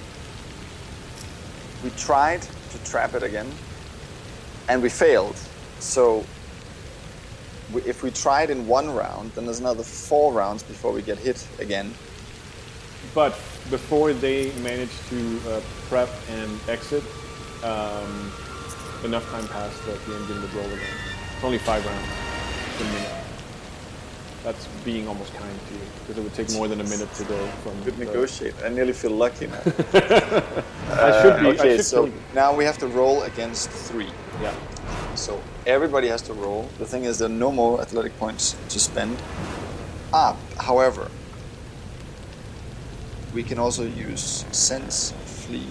we 1.83 1.89
tried 1.91 2.41
to 2.41 2.83
trap 2.83 3.13
it 3.13 3.23
again, 3.23 3.49
and 4.67 4.81
we 4.81 4.89
failed. 4.89 5.35
So 5.79 6.25
we, 7.73 7.81
if 7.83 8.03
we 8.03 8.11
tried 8.11 8.49
in 8.49 8.67
one 8.67 8.93
round, 8.93 9.31
then 9.33 9.45
there's 9.45 9.59
another 9.59 9.83
four 9.83 10.33
rounds 10.33 10.63
before 10.63 10.91
we 10.91 11.01
get 11.01 11.17
hit 11.17 11.45
again. 11.59 11.93
But 13.15 13.31
before 13.69 14.13
they 14.13 14.51
manage 14.59 14.91
to 15.09 15.39
uh, 15.49 15.61
prep 15.89 16.09
and 16.29 16.59
exit, 16.69 17.03
um, 17.63 18.31
enough 19.03 19.29
time 19.31 19.47
passed 19.47 19.85
that 19.85 20.05
the 20.05 20.15
engine 20.15 20.41
would 20.41 20.53
roll 20.53 20.65
again. 20.65 21.10
It's 21.41 21.45
only 21.47 21.57
five 21.57 21.83
rounds 21.83 22.07
per 22.77 22.83
minute. 22.83 23.11
That's 24.43 24.67
being 24.85 25.07
almost 25.07 25.33
kind 25.33 25.59
to 25.69 25.73
you, 25.73 25.79
because 26.01 26.17
it 26.19 26.23
would 26.23 26.35
take 26.35 26.53
more 26.53 26.67
than 26.67 26.79
a 26.81 26.83
minute 26.83 27.11
to 27.15 27.23
go 27.23 27.47
from. 27.63 27.81
Good 27.81 27.97
the- 27.97 28.05
negotiate. 28.05 28.53
I 28.63 28.69
nearly 28.69 28.93
feel 28.93 29.09
lucky 29.09 29.47
now. 29.47 29.57
I 29.65 31.19
should 31.23 31.39
be. 31.39 31.47
Uh, 31.47 31.53
okay, 31.53 31.73
I 31.73 31.77
should 31.77 31.85
so 31.85 32.03
kill 32.03 32.13
you. 32.13 32.21
now 32.35 32.55
we 32.55 32.63
have 32.63 32.77
to 32.77 32.87
roll 32.87 33.23
against 33.23 33.71
three. 33.71 34.11
Yeah. 34.39 34.53
So 35.15 35.41
everybody 35.65 36.09
has 36.09 36.21
to 36.23 36.33
roll. 36.33 36.69
The 36.77 36.85
thing 36.85 37.05
is, 37.05 37.17
there 37.17 37.25
are 37.25 37.39
no 37.47 37.51
more 37.51 37.81
athletic 37.81 38.15
points 38.19 38.55
to 38.69 38.79
spend. 38.79 39.17
Ah, 40.13 40.37
however, 40.59 41.09
we 43.33 43.41
can 43.41 43.57
also 43.57 43.83
use 43.83 44.45
sense 44.51 45.11
flee. 45.25 45.65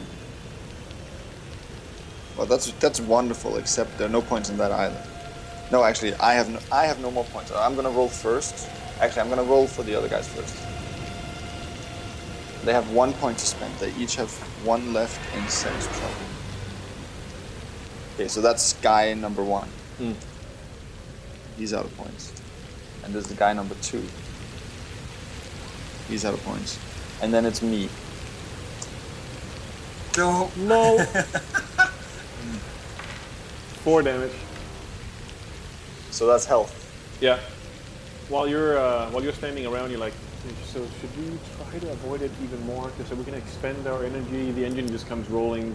Well, 2.36 2.46
that's 2.46 2.72
that's 2.80 3.00
wonderful. 3.00 3.56
Except 3.56 3.98
there 3.98 4.08
are 4.08 4.10
no 4.10 4.20
points 4.20 4.50
in 4.50 4.56
that 4.56 4.72
either. 4.72 5.00
No, 5.70 5.84
actually, 5.84 6.14
I 6.14 6.34
have 6.34 6.48
no, 6.48 6.58
I 6.72 6.86
have 6.86 7.00
no 7.00 7.10
more 7.10 7.24
points. 7.24 7.52
I'm 7.52 7.76
gonna 7.76 7.90
roll 7.90 8.08
first. 8.08 8.68
Actually, 9.00 9.22
I'm 9.22 9.28
gonna 9.28 9.44
roll 9.44 9.66
for 9.66 9.82
the 9.82 9.94
other 9.94 10.08
guys 10.08 10.28
first. 10.28 10.56
They 12.64 12.72
have 12.72 12.90
one 12.90 13.12
point 13.14 13.38
to 13.38 13.46
spend. 13.46 13.72
They 13.76 13.92
each 13.94 14.16
have 14.16 14.30
one 14.64 14.92
left 14.92 15.20
in 15.36 15.48
sense 15.48 15.86
trouble. 15.86 16.14
Okay, 18.14 18.28
so 18.28 18.40
that's 18.40 18.74
guy 18.74 19.14
number 19.14 19.42
one. 19.42 19.68
Mm. 19.98 20.14
He's 21.56 21.72
out 21.72 21.84
of 21.84 21.96
points. 21.96 22.32
And 23.04 23.14
there's 23.14 23.28
the 23.28 23.34
guy 23.34 23.52
number 23.52 23.74
two. 23.76 24.04
He's 26.08 26.24
out 26.24 26.34
of 26.34 26.42
points. 26.44 26.78
And 27.22 27.32
then 27.32 27.46
it's 27.46 27.62
me. 27.62 27.88
No. 30.18 30.50
No. 30.56 30.98
Four 33.84 34.02
damage. 34.02 34.32
So 36.10 36.26
that's 36.26 36.44
health. 36.44 36.72
Yeah. 37.20 37.38
While 38.28 38.46
you're 38.48 38.78
uh, 38.78 39.10
while 39.10 39.22
you're 39.22 39.32
standing 39.32 39.66
around, 39.66 39.90
you're 39.90 40.00
like, 40.00 40.14
so 40.64 40.86
should 41.00 41.16
we 41.18 41.38
try 41.56 41.78
to 41.78 41.90
avoid 41.92 42.22
it 42.22 42.30
even 42.42 42.64
more? 42.66 42.88
Because 42.88 43.16
we 43.16 43.24
can 43.24 43.34
expend 43.34 43.86
our 43.86 44.04
energy. 44.04 44.52
The 44.52 44.64
engine 44.64 44.88
just 44.88 45.06
comes 45.08 45.28
rolling 45.28 45.74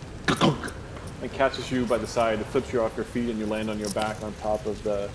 and 1.22 1.32
catches 1.34 1.72
you 1.72 1.86
by 1.86 1.98
the 1.98 2.08
side. 2.08 2.40
It 2.40 2.46
flips 2.48 2.72
you 2.72 2.82
off 2.82 2.96
your 2.96 3.06
feet, 3.06 3.30
and 3.30 3.40
you 3.40 3.46
land 3.46 3.70
on 3.70 3.80
your 3.80 3.90
back 3.92 4.22
on 4.24 4.34
top 4.42 4.66
of 4.66 4.82
the 4.84 5.10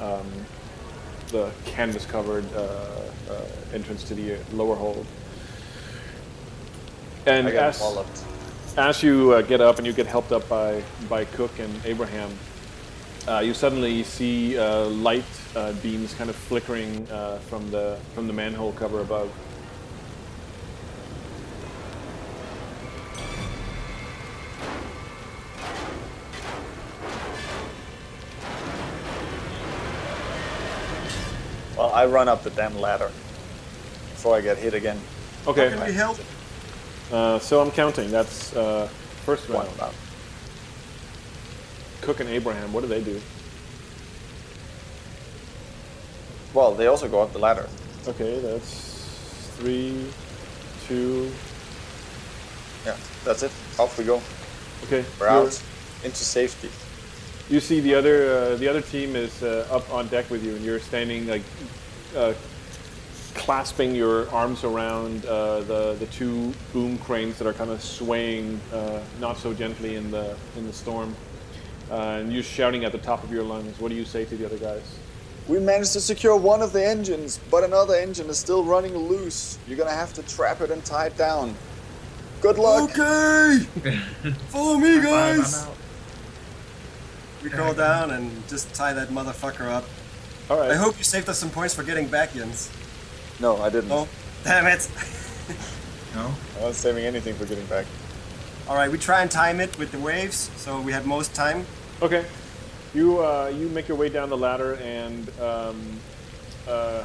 um, 0.00 0.26
the 1.28 1.50
canvas-covered 1.64 2.44
uh, 2.54 2.58
uh, 2.58 3.40
entrance 3.72 4.04
to 4.04 4.14
the 4.14 4.36
lower 4.52 4.76
hold. 4.76 5.06
And 7.24 7.48
as, 7.48 7.80
as 8.76 9.02
you 9.02 9.32
uh, 9.32 9.42
get 9.42 9.60
up 9.60 9.78
and 9.78 9.86
you 9.86 9.92
get 9.94 10.06
helped 10.06 10.32
up 10.32 10.46
by, 10.48 10.82
by 11.08 11.24
Cook 11.24 11.58
and 11.58 11.72
Abraham, 11.86 12.30
uh, 13.28 13.38
you 13.40 13.54
suddenly 13.54 14.02
see 14.02 14.58
uh, 14.58 14.86
light 14.86 15.24
uh, 15.54 15.72
beams 15.74 16.14
kind 16.14 16.30
of 16.30 16.36
flickering 16.36 17.08
uh, 17.10 17.38
from 17.38 17.70
the 17.70 17.98
from 18.14 18.26
the 18.26 18.32
manhole 18.32 18.72
cover 18.72 19.00
above. 19.00 19.30
Well, 31.76 31.92
I 31.92 32.06
run 32.06 32.28
up 32.28 32.42
the 32.42 32.50
damn 32.50 32.78
ladder. 32.78 33.10
before 34.10 34.36
I 34.36 34.40
get 34.40 34.56
hit 34.56 34.74
again. 34.74 35.00
Okay. 35.48 35.70
Can 35.70 35.84
we 35.84 35.92
help? 35.92 36.16
Uh, 37.10 37.38
so 37.40 37.60
I'm 37.60 37.72
counting. 37.72 38.10
That's 38.10 38.54
uh, 38.54 38.86
first 39.26 39.48
One 39.48 39.66
round. 39.78 39.94
Cook 42.02 42.20
and 42.20 42.28
Abraham. 42.28 42.72
What 42.72 42.82
do 42.82 42.88
they 42.88 43.02
do? 43.02 43.20
Well, 46.52 46.74
they 46.74 46.86
also 46.86 47.08
go 47.08 47.22
up 47.22 47.32
the 47.32 47.38
ladder. 47.38 47.68
Okay, 48.06 48.38
that's 48.40 49.48
three, 49.56 50.06
two. 50.86 51.30
Yeah, 52.84 52.96
that's 53.24 53.42
it. 53.42 53.52
Off 53.78 53.96
we 53.98 54.04
go. 54.04 54.20
Okay, 54.84 55.04
We're 55.18 55.28
out 55.28 55.62
into 56.04 56.16
safety. 56.16 56.68
You 57.48 57.60
see 57.60 57.80
the 57.80 57.94
other 57.94 58.32
uh, 58.36 58.56
the 58.56 58.68
other 58.68 58.82
team 58.82 59.14
is 59.16 59.42
uh, 59.42 59.66
up 59.70 59.88
on 59.92 60.08
deck 60.08 60.28
with 60.30 60.44
you, 60.44 60.56
and 60.56 60.64
you're 60.64 60.80
standing 60.80 61.26
like 61.26 61.42
uh, 62.16 62.34
clasping 63.34 63.94
your 63.94 64.28
arms 64.30 64.64
around 64.64 65.24
uh, 65.26 65.60
the 65.60 65.94
the 66.00 66.06
two 66.06 66.52
boom 66.72 66.98
cranes 66.98 67.38
that 67.38 67.46
are 67.46 67.52
kind 67.52 67.70
of 67.70 67.82
swaying 67.82 68.60
uh, 68.72 69.00
not 69.20 69.38
so 69.38 69.54
gently 69.54 69.96
in 69.96 70.10
the 70.10 70.36
in 70.56 70.66
the 70.66 70.72
storm, 70.72 71.14
uh, 71.90 72.20
and 72.20 72.32
you're 72.32 72.42
shouting 72.42 72.84
at 72.84 72.92
the 72.92 72.98
top 72.98 73.22
of 73.24 73.32
your 73.32 73.42
lungs. 73.42 73.78
What 73.80 73.88
do 73.88 73.94
you 73.94 74.04
say 74.04 74.24
to 74.24 74.36
the 74.36 74.46
other 74.46 74.58
guys? 74.58 74.82
We 75.48 75.58
managed 75.58 75.92
to 75.94 76.00
secure 76.00 76.36
one 76.36 76.62
of 76.62 76.72
the 76.72 76.86
engines, 76.86 77.40
but 77.50 77.64
another 77.64 77.94
engine 77.94 78.28
is 78.28 78.38
still 78.38 78.64
running 78.64 78.96
loose. 78.96 79.58
You're 79.66 79.76
gonna 79.76 79.90
have 79.90 80.12
to 80.14 80.22
trap 80.22 80.60
it 80.60 80.70
and 80.70 80.84
tie 80.84 81.06
it 81.06 81.16
down. 81.16 81.54
Good 82.40 82.58
luck. 82.58 82.90
Okay! 82.90 83.58
Follow 84.48 84.76
me, 84.78 85.00
guys! 85.00 85.64
out. 85.64 85.76
We 87.42 87.50
go 87.50 87.74
down 87.74 88.12
and 88.12 88.46
just 88.48 88.72
tie 88.72 88.92
that 88.92 89.08
motherfucker 89.08 89.68
up. 89.68 89.84
All 90.48 90.58
right. 90.58 90.70
I 90.70 90.76
hope 90.76 90.96
you 90.98 91.04
saved 91.04 91.28
us 91.28 91.38
some 91.38 91.50
points 91.50 91.74
for 91.74 91.82
getting 91.82 92.06
back, 92.06 92.34
Jens. 92.34 92.70
No, 93.40 93.60
I 93.60 93.70
didn't. 93.70 93.90
Oh, 93.90 94.08
damn 94.44 94.66
it! 94.66 94.88
No? 96.14 96.32
I 96.58 96.62
wasn't 96.62 96.76
saving 96.76 97.04
anything 97.04 97.34
for 97.34 97.46
getting 97.46 97.64
back. 97.66 97.86
Alright, 98.72 98.90
we 98.90 98.96
try 98.96 99.20
and 99.20 99.30
time 99.30 99.60
it 99.60 99.78
with 99.78 99.92
the 99.92 99.98
waves, 99.98 100.50
so 100.56 100.80
we 100.80 100.92
have 100.92 101.04
most 101.04 101.34
time. 101.34 101.66
Okay. 102.00 102.24
You 102.94 103.22
uh, 103.22 103.52
you 103.54 103.68
make 103.68 103.86
your 103.86 103.98
way 103.98 104.08
down 104.08 104.30
the 104.30 104.36
ladder 104.38 104.76
and 104.76 105.28
um, 105.38 105.78
uh, 106.66 107.04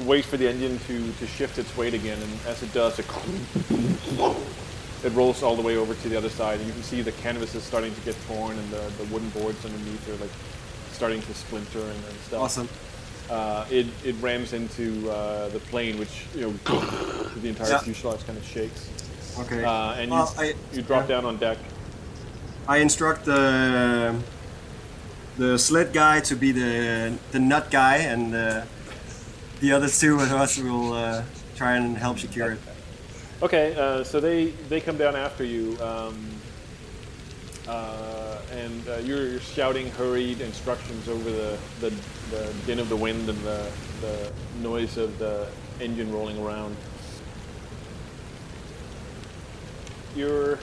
wait 0.00 0.26
for 0.26 0.36
the 0.36 0.46
engine 0.46 0.78
to, 0.88 1.10
to 1.14 1.26
shift 1.26 1.58
its 1.58 1.74
weight 1.74 1.94
again, 1.94 2.18
and 2.20 2.30
as 2.46 2.62
it 2.62 2.70
does, 2.74 2.98
it 2.98 3.06
it 5.02 5.12
rolls 5.14 5.42
all 5.42 5.56
the 5.56 5.62
way 5.62 5.78
over 5.78 5.94
to 5.94 6.08
the 6.10 6.18
other 6.18 6.28
side, 6.28 6.58
and 6.58 6.66
you 6.66 6.74
can 6.74 6.82
see 6.82 7.00
the 7.00 7.12
canvas 7.12 7.54
is 7.54 7.62
starting 7.62 7.94
to 7.94 8.00
get 8.02 8.14
torn, 8.26 8.58
and 8.58 8.70
the, 8.70 8.92
the 9.02 9.04
wooden 9.04 9.30
boards 9.30 9.64
underneath 9.64 10.06
are 10.06 10.20
like 10.22 10.30
starting 10.92 11.22
to 11.22 11.32
splinter 11.32 11.80
and, 11.80 12.04
and 12.10 12.18
stuff. 12.28 12.42
Awesome. 12.42 12.68
Uh, 13.30 13.64
it, 13.70 13.86
it 14.04 14.14
rams 14.20 14.52
into 14.52 15.10
uh, 15.10 15.48
the 15.48 15.60
plane, 15.60 15.98
which 15.98 16.26
you 16.34 16.42
know 16.42 16.50
the 17.40 17.48
entire 17.48 17.70
Yeah. 17.70 17.78
fuselage 17.78 18.26
kind 18.26 18.36
of 18.36 18.44
shakes, 18.44 18.90
Okay. 19.38 19.64
uh, 19.64 19.92
and 19.94 20.10
you 20.10 20.16
Well, 20.16 20.34
I- 20.38 20.54
you 20.72 20.82
drop 20.82 21.08
yeah. 21.08 21.16
down 21.16 21.24
on 21.26 21.36
deck. 21.38 21.58
I 22.68 22.78
instruct 22.78 23.24
the 23.24 24.14
the 25.38 25.58
sled 25.58 25.92
guy 25.92 26.20
to 26.20 26.36
be 26.36 26.52
the 26.52 27.12
the 27.32 27.38
nut 27.38 27.70
guy, 27.70 27.96
and 27.96 28.34
uh, 28.34 28.62
the 29.60 29.72
other 29.72 29.88
two 29.88 30.14
of 30.20 30.32
us 30.32 30.58
will 30.58 30.92
uh, 30.92 31.22
try 31.56 31.76
and 31.76 31.96
help 31.96 32.18
secure 32.18 32.52
it. 32.52 32.58
Okay, 33.42 33.74
uh, 33.74 34.04
so 34.04 34.20
they 34.20 34.52
they 34.68 34.80
come 34.80 34.98
down 34.98 35.16
after 35.16 35.44
you, 35.44 35.76
um, 35.80 36.14
uh, 37.66 38.36
and 38.52 38.88
uh, 38.88 38.96
you're, 38.98 39.26
you're 39.30 39.40
shouting 39.40 39.90
hurried 39.92 40.40
instructions 40.40 41.08
over 41.08 41.30
the, 41.30 41.56
the, 41.80 41.90
the 42.30 42.52
din 42.66 42.78
of 42.78 42.88
the 42.88 42.96
wind 42.96 43.28
and 43.28 43.38
the, 43.44 43.70
the 44.00 44.32
noise 44.60 44.96
of 44.98 45.18
the 45.18 45.46
engine 45.80 46.12
rolling 46.12 46.38
around. 46.44 46.76
You're 50.16 50.58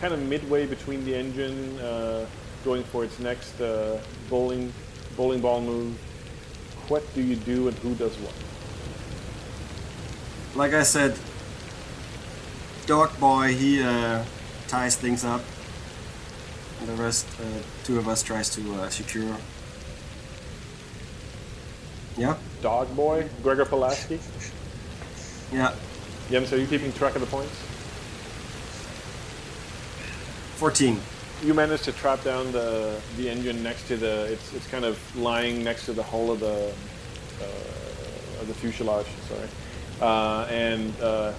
kind 0.00 0.14
of 0.14 0.20
midway 0.20 0.66
between 0.66 1.04
the 1.04 1.14
engine, 1.14 1.78
uh, 1.80 2.26
going 2.64 2.84
for 2.84 3.04
its 3.04 3.18
next 3.18 3.60
uh, 3.60 3.98
bowling 4.28 4.72
bowling 5.16 5.40
ball 5.40 5.60
move. 5.60 5.96
What 6.88 7.02
do 7.14 7.22
you 7.22 7.36
do, 7.36 7.68
and 7.68 7.76
who 7.78 7.94
does 7.94 8.16
what? 8.18 8.34
Like 10.54 10.74
I 10.74 10.82
said, 10.82 11.18
Dog 12.86 13.18
Boy 13.18 13.54
he 13.54 13.82
uh, 13.82 14.24
ties 14.68 14.96
things 14.96 15.24
up, 15.24 15.42
and 16.80 16.88
the 16.88 17.02
rest, 17.02 17.26
uh, 17.40 17.44
two 17.84 17.98
of 17.98 18.08
us 18.08 18.22
tries 18.22 18.50
to 18.50 18.74
uh, 18.74 18.88
secure. 18.90 19.36
Yeah, 22.16 22.36
Dog 22.60 22.94
boy, 22.94 23.28
Gregor 23.42 23.64
Pulaski. 23.64 24.20
yeah. 25.52 25.74
Jens, 26.30 26.52
are 26.52 26.58
you 26.58 26.66
keeping 26.66 26.92
track 26.92 27.14
of 27.14 27.20
the 27.20 27.26
points? 27.26 27.52
Fourteen. 30.62 31.00
You 31.42 31.54
managed 31.54 31.82
to 31.86 31.92
trap 31.92 32.22
down 32.22 32.52
the 32.52 33.00
the 33.16 33.28
engine 33.28 33.64
next 33.64 33.88
to 33.88 33.96
the. 33.96 34.32
It's 34.32 34.54
it's 34.54 34.68
kind 34.68 34.84
of 34.84 34.96
lying 35.16 35.64
next 35.64 35.86
to 35.86 35.92
the 35.92 36.04
hull 36.04 36.30
of 36.30 36.38
the 36.38 36.72
uh, 37.40 38.40
of 38.40 38.46
the 38.46 38.54
fuselage. 38.54 39.08
Sorry, 39.28 39.48
uh, 40.00 40.46
and 40.48 40.94
uh, 41.00 41.32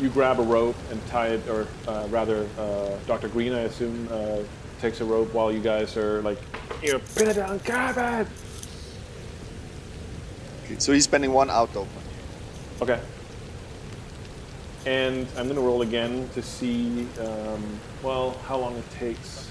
you 0.00 0.08
grab 0.10 0.38
a 0.38 0.44
rope 0.44 0.76
and 0.92 1.04
tie 1.08 1.26
it, 1.26 1.48
or 1.48 1.66
uh, 1.88 2.06
rather, 2.08 2.46
uh, 2.56 2.96
Doctor 3.08 3.26
Green, 3.26 3.52
I 3.52 3.62
assume, 3.62 4.08
uh, 4.12 4.44
takes 4.80 5.00
a 5.00 5.04
rope 5.04 5.34
while 5.34 5.50
you 5.50 5.58
guys 5.58 5.96
are 5.96 6.22
like, 6.22 6.38
you 6.80 6.92
know, 6.92 7.00
pin 7.16 7.30
it 7.30 7.34
down, 7.34 7.58
grab 7.64 8.28
it. 10.68 10.80
So 10.80 10.92
he's 10.92 11.02
spending 11.02 11.32
one 11.32 11.50
out 11.50 11.74
though. 11.74 11.88
Okay. 12.80 13.00
And 14.86 15.26
I'm 15.36 15.44
going 15.44 15.56
to 15.56 15.60
roll 15.60 15.82
again 15.82 16.28
to 16.34 16.42
see, 16.42 17.06
um, 17.20 17.80
well, 18.02 18.32
how 18.46 18.56
long 18.58 18.76
it 18.76 18.90
takes. 18.92 19.48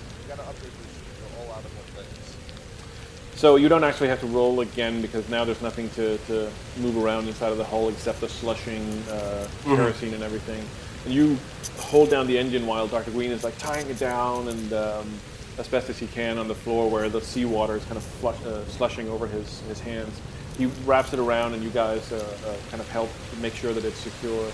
So 3.36 3.56
you 3.56 3.70
don't 3.70 3.84
actually 3.84 4.08
have 4.08 4.20
to 4.22 4.28
roll 4.28 4.62
again 4.62 5.00
because 5.00 5.30
now 5.30 5.46
there's 5.46 5.62
nothing 5.62 5.90
to, 5.92 6.18
to 6.26 6.50
move 6.80 6.98
around 6.98 7.28
inside 7.28 7.52
of 7.52 7.60
the 7.60 7.64
hull 7.64 7.90
except 7.90 8.20
the 8.20 8.30
slushing 8.30 8.82
uh, 9.12 9.48
kerosene 9.64 10.14
and 10.16 10.24
everything. 10.24 10.66
And 11.06 11.14
you 11.14 11.38
hold 11.78 12.10
down 12.10 12.26
the 12.26 12.38
engine 12.38 12.66
while 12.66 12.88
Dr. 12.88 13.12
Green 13.12 13.32
is 13.32 13.44
like 13.44 13.56
tying 13.60 13.88
it 13.90 14.00
down 14.00 14.48
and 14.48 14.74
um, 14.74 15.14
as 15.60 15.68
best 15.68 15.90
as 15.90 16.00
he 16.00 16.08
can 16.08 16.40
on 16.40 16.48
the 16.48 16.56
floor 16.56 16.90
where 16.90 17.10
the 17.10 17.22
seawater 17.22 17.76
is 17.78 17.86
kind 17.86 17.98
of 17.98 18.04
flush, 18.04 18.44
uh, 18.44 18.66
slushing 18.66 19.08
over 19.08 19.28
his, 19.28 19.60
his 19.62 19.80
hands. 19.80 20.20
He 20.58 20.66
wraps 20.86 21.14
it 21.14 21.20
around 21.20 21.54
and 21.54 21.64
you 21.64 21.70
guys 21.70 22.12
uh, 22.12 22.16
uh, 22.16 22.56
kind 22.72 22.82
of 22.82 22.90
help 22.90 23.10
make 23.40 23.54
sure 23.54 23.72
that 23.72 23.86
it's 23.86 24.00
secure. 24.00 24.52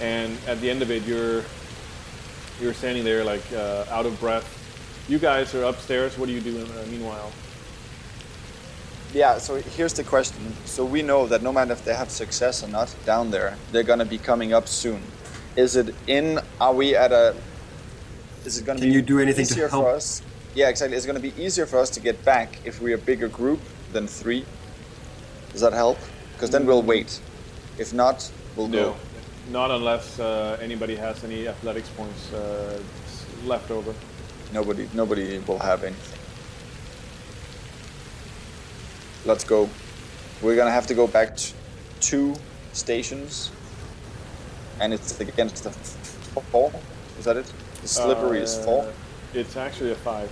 And 0.00 0.36
at 0.46 0.60
the 0.60 0.70
end 0.70 0.82
of 0.82 0.90
it, 0.90 1.04
you're 1.04 1.42
you're 2.60 2.74
standing 2.74 3.04
there 3.04 3.24
like 3.24 3.42
uh, 3.52 3.84
out 3.90 4.06
of 4.06 4.18
breath. 4.20 4.52
You 5.08 5.18
guys 5.18 5.54
are 5.54 5.64
upstairs. 5.64 6.18
What 6.18 6.26
do 6.26 6.32
you 6.32 6.40
do 6.40 6.60
uh, 6.62 6.86
meanwhile? 6.90 7.32
Yeah, 9.14 9.38
so 9.38 9.56
here's 9.56 9.92
the 9.94 10.04
question. 10.04 10.52
So 10.64 10.84
we 10.84 11.00
know 11.00 11.26
that 11.28 11.42
no 11.42 11.52
matter 11.52 11.72
if 11.72 11.84
they 11.84 11.94
have 11.94 12.10
success 12.10 12.62
or 12.62 12.68
not 12.68 12.94
down 13.06 13.30
there, 13.30 13.56
they're 13.72 13.84
gonna 13.84 14.04
be 14.04 14.18
coming 14.18 14.52
up 14.52 14.68
soon. 14.68 15.00
Is 15.56 15.76
it 15.76 15.94
in? 16.06 16.40
Are 16.60 16.74
we 16.74 16.94
at 16.94 17.12
a? 17.12 17.34
Is 18.44 18.58
it 18.58 18.66
gonna 18.66 18.80
Can 18.80 18.88
be 18.90 18.94
you 18.94 19.02
do 19.02 19.18
anything 19.20 19.46
to 19.46 19.52
easier 19.52 19.68
help? 19.68 19.84
for 19.84 19.90
us? 19.90 20.22
Yeah, 20.54 20.68
exactly. 20.68 20.96
It's 20.96 21.06
gonna 21.06 21.20
be 21.20 21.32
easier 21.38 21.66
for 21.66 21.78
us 21.78 21.88
to 21.90 22.00
get 22.00 22.22
back 22.24 22.58
if 22.64 22.80
we're 22.82 22.96
a 22.96 22.98
bigger 22.98 23.28
group 23.28 23.60
than 23.92 24.06
three. 24.06 24.44
Does 25.52 25.60
that 25.62 25.72
help? 25.72 25.98
Because 26.34 26.50
then 26.50 26.66
we'll 26.66 26.82
wait. 26.82 27.20
If 27.78 27.94
not, 27.94 28.30
we'll 28.56 28.68
No, 28.68 28.90
go. 28.90 28.96
Not 29.50 29.70
unless 29.70 30.18
uh, 30.18 30.56
anybody 30.60 30.96
has 30.96 31.22
any 31.24 31.48
athletics 31.48 31.88
points 31.90 32.32
uh, 32.32 32.78
left 33.44 33.70
over. 33.70 33.94
Nobody, 34.52 34.88
nobody 34.94 35.38
will 35.38 35.58
have 35.58 35.84
anything. 35.84 36.18
Let's 39.24 39.44
go. 39.44 39.68
We're 40.42 40.56
gonna 40.56 40.70
have 40.70 40.86
to 40.88 40.94
go 40.94 41.06
back 41.06 41.36
t- 41.36 41.54
two 42.00 42.34
stations, 42.72 43.50
and 44.80 44.92
it's 44.92 45.18
against 45.20 45.64
the 45.64 45.70
f- 45.70 46.44
four. 46.52 46.72
Is 47.18 47.24
that 47.24 47.36
it? 47.36 47.52
The 47.82 47.88
slippery 47.88 48.40
is 48.40 48.56
four. 48.64 48.84
Uh, 48.84 48.92
It's 49.34 49.56
actually 49.56 49.92
a 49.92 49.96
five. 49.96 50.30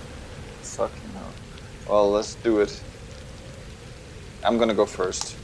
Fucking 0.61 1.09
hell. 1.13 1.31
Well, 1.89 2.11
let's 2.11 2.35
do 2.35 2.59
it. 2.61 2.81
I'm 4.43 4.57
gonna 4.57 4.73
go 4.73 4.85
first. 4.85 5.35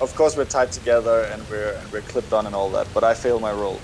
Of 0.00 0.14
course, 0.16 0.36
we're 0.36 0.44
tied 0.44 0.72
together 0.72 1.22
and 1.32 1.42
we're 1.48 1.72
and 1.72 1.92
we're 1.92 2.02
clipped 2.02 2.32
on 2.32 2.46
and 2.46 2.54
all 2.54 2.70
that, 2.70 2.86
but 2.92 3.04
I 3.04 3.14
fail 3.14 3.38
my 3.40 3.52
roll. 3.52 3.80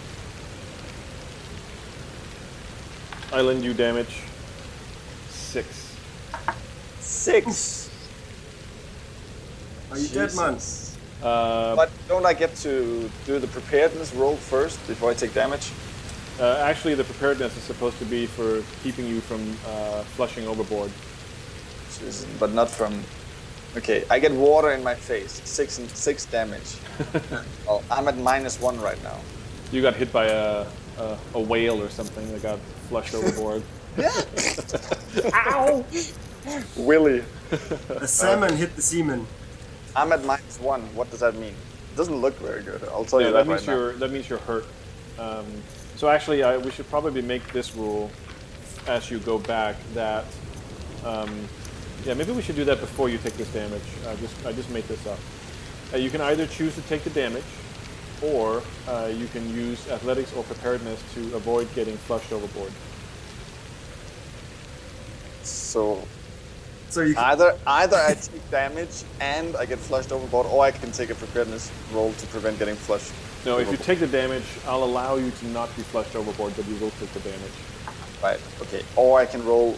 I 3.32 3.40
lend 3.42 3.62
you 3.64 3.72
damage. 3.74 4.22
Six. 5.28 5.96
Six. 6.98 7.90
Are 9.90 9.98
you 9.98 10.08
dead, 10.08 10.34
man? 10.34 10.58
Uh, 11.22 11.76
But 11.76 11.90
don't 12.08 12.26
I 12.26 12.32
get 12.34 12.54
to 12.56 13.08
do 13.26 13.38
the 13.38 13.46
preparedness 13.46 14.12
roll 14.14 14.36
first 14.36 14.84
before 14.86 15.10
I 15.10 15.14
take 15.14 15.32
damage? 15.34 15.70
uh, 16.40 16.56
actually, 16.62 16.94
the 16.94 17.04
preparedness 17.04 17.56
is 17.56 17.62
supposed 17.62 17.98
to 17.98 18.04
be 18.06 18.26
for 18.26 18.62
keeping 18.82 19.06
you 19.06 19.20
from 19.20 19.40
uh, 19.66 20.02
flushing 20.16 20.46
overboard. 20.48 20.90
Jesus, 21.98 22.26
But 22.38 22.52
not 22.52 22.70
from. 22.70 23.04
Okay, 23.76 24.04
I 24.10 24.18
get 24.18 24.32
water 24.32 24.72
in 24.72 24.82
my 24.82 24.94
face. 24.94 25.40
Six 25.44 25.78
and 25.78 25.88
six 25.90 26.24
damage. 26.26 26.76
oh, 27.68 27.82
I'm 27.90 28.08
at 28.08 28.18
minus 28.18 28.60
one 28.60 28.80
right 28.80 29.00
now. 29.02 29.18
You 29.70 29.80
got 29.80 29.94
hit 29.94 30.12
by 30.12 30.26
a, 30.26 30.66
a, 30.98 31.18
a 31.34 31.40
whale 31.40 31.80
or 31.80 31.88
something 31.88 32.30
that 32.32 32.42
got 32.42 32.58
flushed 32.88 33.14
overboard. 33.14 33.62
Yeah! 33.96 34.10
Ow! 35.34 35.84
Willy. 36.76 37.22
The 37.88 38.06
salmon 38.08 38.56
hit 38.56 38.74
the 38.74 38.82
seaman. 38.82 39.26
I'm 39.94 40.12
at 40.12 40.24
minus 40.24 40.58
one. 40.58 40.82
What 40.96 41.10
does 41.10 41.20
that 41.20 41.34
mean? 41.36 41.54
It 41.92 41.96
doesn't 41.96 42.16
look 42.16 42.36
very 42.38 42.62
good. 42.62 42.82
I'll 42.84 43.04
tell 43.04 43.20
Yeah, 43.20 43.28
you 43.28 43.32
that 43.34 43.46
that, 43.46 43.50
means 43.50 43.68
right 43.68 43.74
you're 43.74 43.92
that 43.94 44.10
means 44.10 44.28
you're 44.28 44.38
hurt. 44.40 44.64
Um, 45.18 45.46
so 45.96 46.08
actually, 46.08 46.42
I, 46.42 46.56
we 46.56 46.70
should 46.70 46.88
probably 46.88 47.22
make 47.22 47.52
this 47.52 47.76
rule 47.76 48.10
as 48.88 49.10
you 49.10 49.18
go 49.20 49.38
back 49.38 49.76
that. 49.94 50.24
Um, 51.04 51.48
yeah, 52.04 52.14
maybe 52.14 52.32
we 52.32 52.42
should 52.42 52.56
do 52.56 52.64
that 52.64 52.80
before 52.80 53.08
you 53.08 53.18
take 53.18 53.34
this 53.34 53.52
damage. 53.52 53.82
I 54.08 54.14
just 54.16 54.46
I 54.46 54.52
just 54.52 54.70
made 54.70 54.84
this 54.88 55.06
up. 55.06 55.18
Uh, 55.92 55.96
you 55.98 56.10
can 56.10 56.20
either 56.20 56.46
choose 56.46 56.74
to 56.76 56.82
take 56.82 57.04
the 57.04 57.10
damage, 57.10 57.44
or 58.22 58.62
uh, 58.88 59.10
you 59.12 59.26
can 59.28 59.48
use 59.54 59.88
athletics 59.90 60.32
or 60.34 60.44
preparedness 60.44 61.02
to 61.14 61.20
avoid 61.34 61.72
getting 61.74 61.96
flushed 61.96 62.32
overboard. 62.32 62.72
So 65.42 66.08
So 66.88 67.02
you 67.02 67.14
can, 67.14 67.24
either 67.24 67.56
either 67.66 67.96
I 67.96 68.14
take 68.14 68.50
damage 68.50 69.04
and 69.20 69.56
I 69.56 69.66
get 69.66 69.78
flushed 69.78 70.12
overboard, 70.12 70.46
or 70.46 70.64
I 70.64 70.70
can 70.70 70.92
take 70.92 71.10
a 71.10 71.14
preparedness 71.14 71.70
roll 71.92 72.12
to 72.12 72.26
prevent 72.28 72.58
getting 72.58 72.76
flushed. 72.76 73.12
No, 73.44 73.58
if 73.58 73.70
you 73.70 73.78
take 73.78 74.00
the 74.00 74.06
damage, 74.06 74.44
I'll 74.66 74.84
allow 74.84 75.16
you 75.16 75.30
to 75.30 75.46
not 75.48 75.74
be 75.76 75.82
flushed 75.82 76.14
overboard, 76.14 76.54
but 76.56 76.66
you 76.68 76.76
will 76.76 76.90
take 76.92 77.12
the 77.12 77.20
damage. 77.20 77.52
right, 78.22 78.40
okay, 78.62 78.82
or 78.96 79.18
I 79.20 79.26
can 79.26 79.44
roll. 79.44 79.76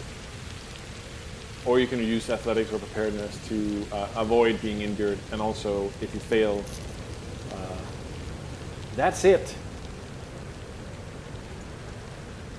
Or 1.65 1.79
you 1.79 1.87
can 1.87 1.99
use 1.99 2.29
athletics 2.29 2.73
or 2.73 2.79
preparedness 2.79 3.37
to 3.47 3.85
uh, 3.91 4.07
avoid 4.17 4.61
being 4.61 4.81
injured, 4.81 5.17
and 5.31 5.41
also 5.41 5.85
if 6.01 6.13
you 6.13 6.19
fail, 6.19 6.63
uh, 7.53 7.55
that's 8.97 9.23
it. 9.23 9.55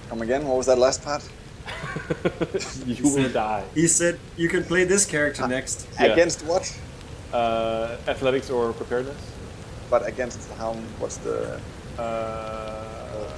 Come 0.09 0.23
again? 0.23 0.47
What 0.47 0.57
was 0.57 0.67
that 0.67 0.79
last 0.79 1.03
part? 1.05 1.23
you 2.87 3.05
will 3.05 3.25
said- 3.25 3.33
die. 3.33 3.65
he 3.75 3.87
said 3.87 4.19
you 4.37 4.49
can 4.49 4.65
play 4.65 4.85
this 4.85 5.05
character 5.05 5.47
next. 5.49 5.87
Yeah. 6.01 6.13
Against 6.13 6.43
what? 6.45 6.65
Uh, 7.33 7.97
athletics 8.07 8.49
or 8.49 8.73
preparedness? 8.73 9.21
But 9.91 10.07
against 10.07 10.51
how? 10.53 10.73
What's 10.99 11.19
the? 11.19 11.61
Uh, 11.99 13.29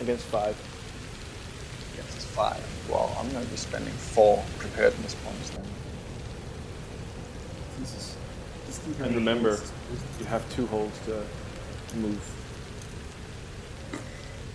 against 0.00 0.24
five. 0.26 0.56
Against 2.32 2.36
five. 2.36 2.90
Well, 2.90 3.14
I'm 3.18 3.30
gonna 3.32 3.46
be 3.46 3.56
spending 3.56 3.92
four 3.92 4.44
preparedness 4.58 5.14
points 5.14 5.50
then. 5.50 5.64
Jesus. 7.78 8.16
And 9.00 9.14
remember, 9.14 9.60
you 10.18 10.24
have 10.26 10.48
two 10.54 10.66
holds 10.66 10.98
to 11.00 11.22
move. 11.96 12.20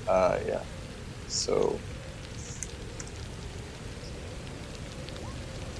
Uh, 0.07 0.39
yeah. 0.47 0.63
So. 1.27 1.79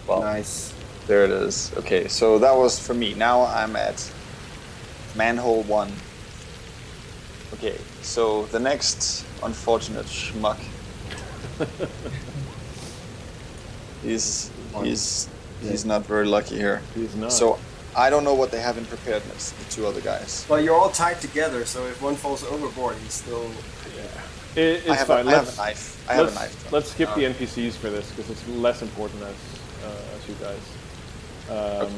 Well, 0.07 0.21
Nice. 0.21 0.73
there 1.07 1.25
it 1.25 1.31
is. 1.31 1.71
Okay, 1.77 2.07
so 2.07 2.39
that 2.39 2.55
was 2.55 2.79
for 2.79 2.93
me. 2.93 3.13
Now 3.13 3.45
I'm 3.45 3.75
at 3.75 4.09
manhole 5.15 5.63
one. 5.63 5.91
Okay, 7.55 7.77
so 8.01 8.45
the 8.47 8.59
next 8.59 9.25
unfortunate 9.43 10.05
schmuck. 10.05 10.59
he's 14.03 14.51
he's 14.83 15.29
he's 15.61 15.85
not 15.85 16.05
very 16.05 16.25
lucky 16.25 16.55
here. 16.55 16.81
He's 16.95 17.15
not. 17.15 17.31
So 17.31 17.59
I 17.95 18.09
don't 18.09 18.23
know 18.23 18.33
what 18.35 18.51
they 18.51 18.59
have 18.61 18.77
in 18.77 18.85
preparedness. 18.85 19.51
The 19.51 19.65
two 19.71 19.87
other 19.87 20.01
guys. 20.01 20.45
Well, 20.47 20.61
you're 20.61 20.75
all 20.75 20.89
tied 20.89 21.19
together, 21.19 21.65
so 21.65 21.85
if 21.85 22.01
one 22.01 22.15
falls 22.15 22.43
overboard, 22.43 22.95
he's 22.97 23.13
still. 23.13 23.49
It, 24.55 24.81
it's 24.85 24.89
I 24.89 24.95
have, 24.95 25.07
fine. 25.07 25.27
a, 25.27 25.29
I 25.29 25.33
have 25.33 25.45
let's, 25.45 25.57
a 25.57 25.61
knife. 25.61 26.09
I 26.09 26.13
have 26.13 26.31
a 26.31 26.33
knife. 26.33 26.63
John. 26.63 26.71
let's 26.73 26.91
skip 26.91 27.13
the 27.15 27.23
NPCs 27.23 27.73
for 27.73 27.89
this 27.89 28.09
because 28.11 28.29
it's 28.31 28.47
less 28.49 28.81
important 28.81 29.21
as 29.23 29.35
uh, 29.83 30.15
as 30.15 30.27
you 30.27 30.35
guys. 30.41 31.87
Um, 31.87 31.93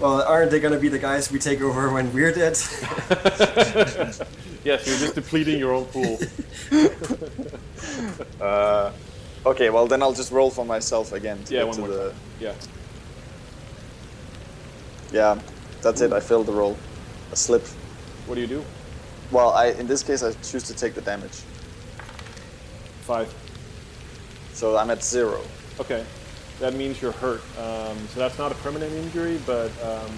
Well, 0.00 0.22
aren't 0.22 0.50
they 0.50 0.60
gonna 0.60 0.78
be 0.78 0.88
the 0.88 0.98
guys 0.98 1.30
we 1.30 1.38
take 1.38 1.60
over 1.60 1.90
when 1.92 2.12
we're 2.14 2.32
dead? 2.32 2.56
yes, 4.64 4.86
you're 4.86 4.98
just 4.98 5.14
depleting 5.14 5.58
your 5.58 5.72
own 5.74 5.84
pool. 5.86 6.18
Uh, 8.40 8.92
okay, 9.44 9.68
well 9.70 9.86
then 9.86 10.02
I'll 10.02 10.12
just 10.12 10.30
roll 10.32 10.50
for 10.50 10.64
myself 10.64 11.12
again. 11.12 11.42
To 11.44 11.54
Yeah, 11.54 11.60
get 11.60 11.66
one 11.68 11.76
to 11.76 11.80
more 11.82 11.90
the. 11.90 12.14
Yeah. 12.38 12.54
Yeah, 15.12 15.38
that's 15.82 16.00
it. 16.00 16.12
I 16.12 16.20
failed 16.20 16.46
the 16.46 16.52
roll. 16.52 16.76
A 17.32 17.36
slip. 17.36 17.66
What 18.26 18.34
do 18.36 18.40
you 18.40 18.46
do? 18.46 18.64
Well, 19.30 19.50
I 19.50 19.66
in 19.68 19.86
this 19.86 20.02
case 20.02 20.22
I 20.22 20.32
choose 20.42 20.62
to 20.64 20.74
take 20.74 20.94
the 20.94 21.00
damage. 21.00 21.42
Five. 23.02 23.32
So 24.52 24.76
I'm 24.76 24.90
at 24.90 25.02
zero. 25.02 25.40
Okay, 25.80 26.04
that 26.60 26.74
means 26.74 27.00
you're 27.02 27.12
hurt. 27.12 27.40
Um, 27.58 27.96
so 28.08 28.20
that's 28.20 28.38
not 28.38 28.52
a 28.52 28.54
permanent 28.56 28.92
injury, 28.92 29.38
but 29.46 29.70
um, 29.82 30.12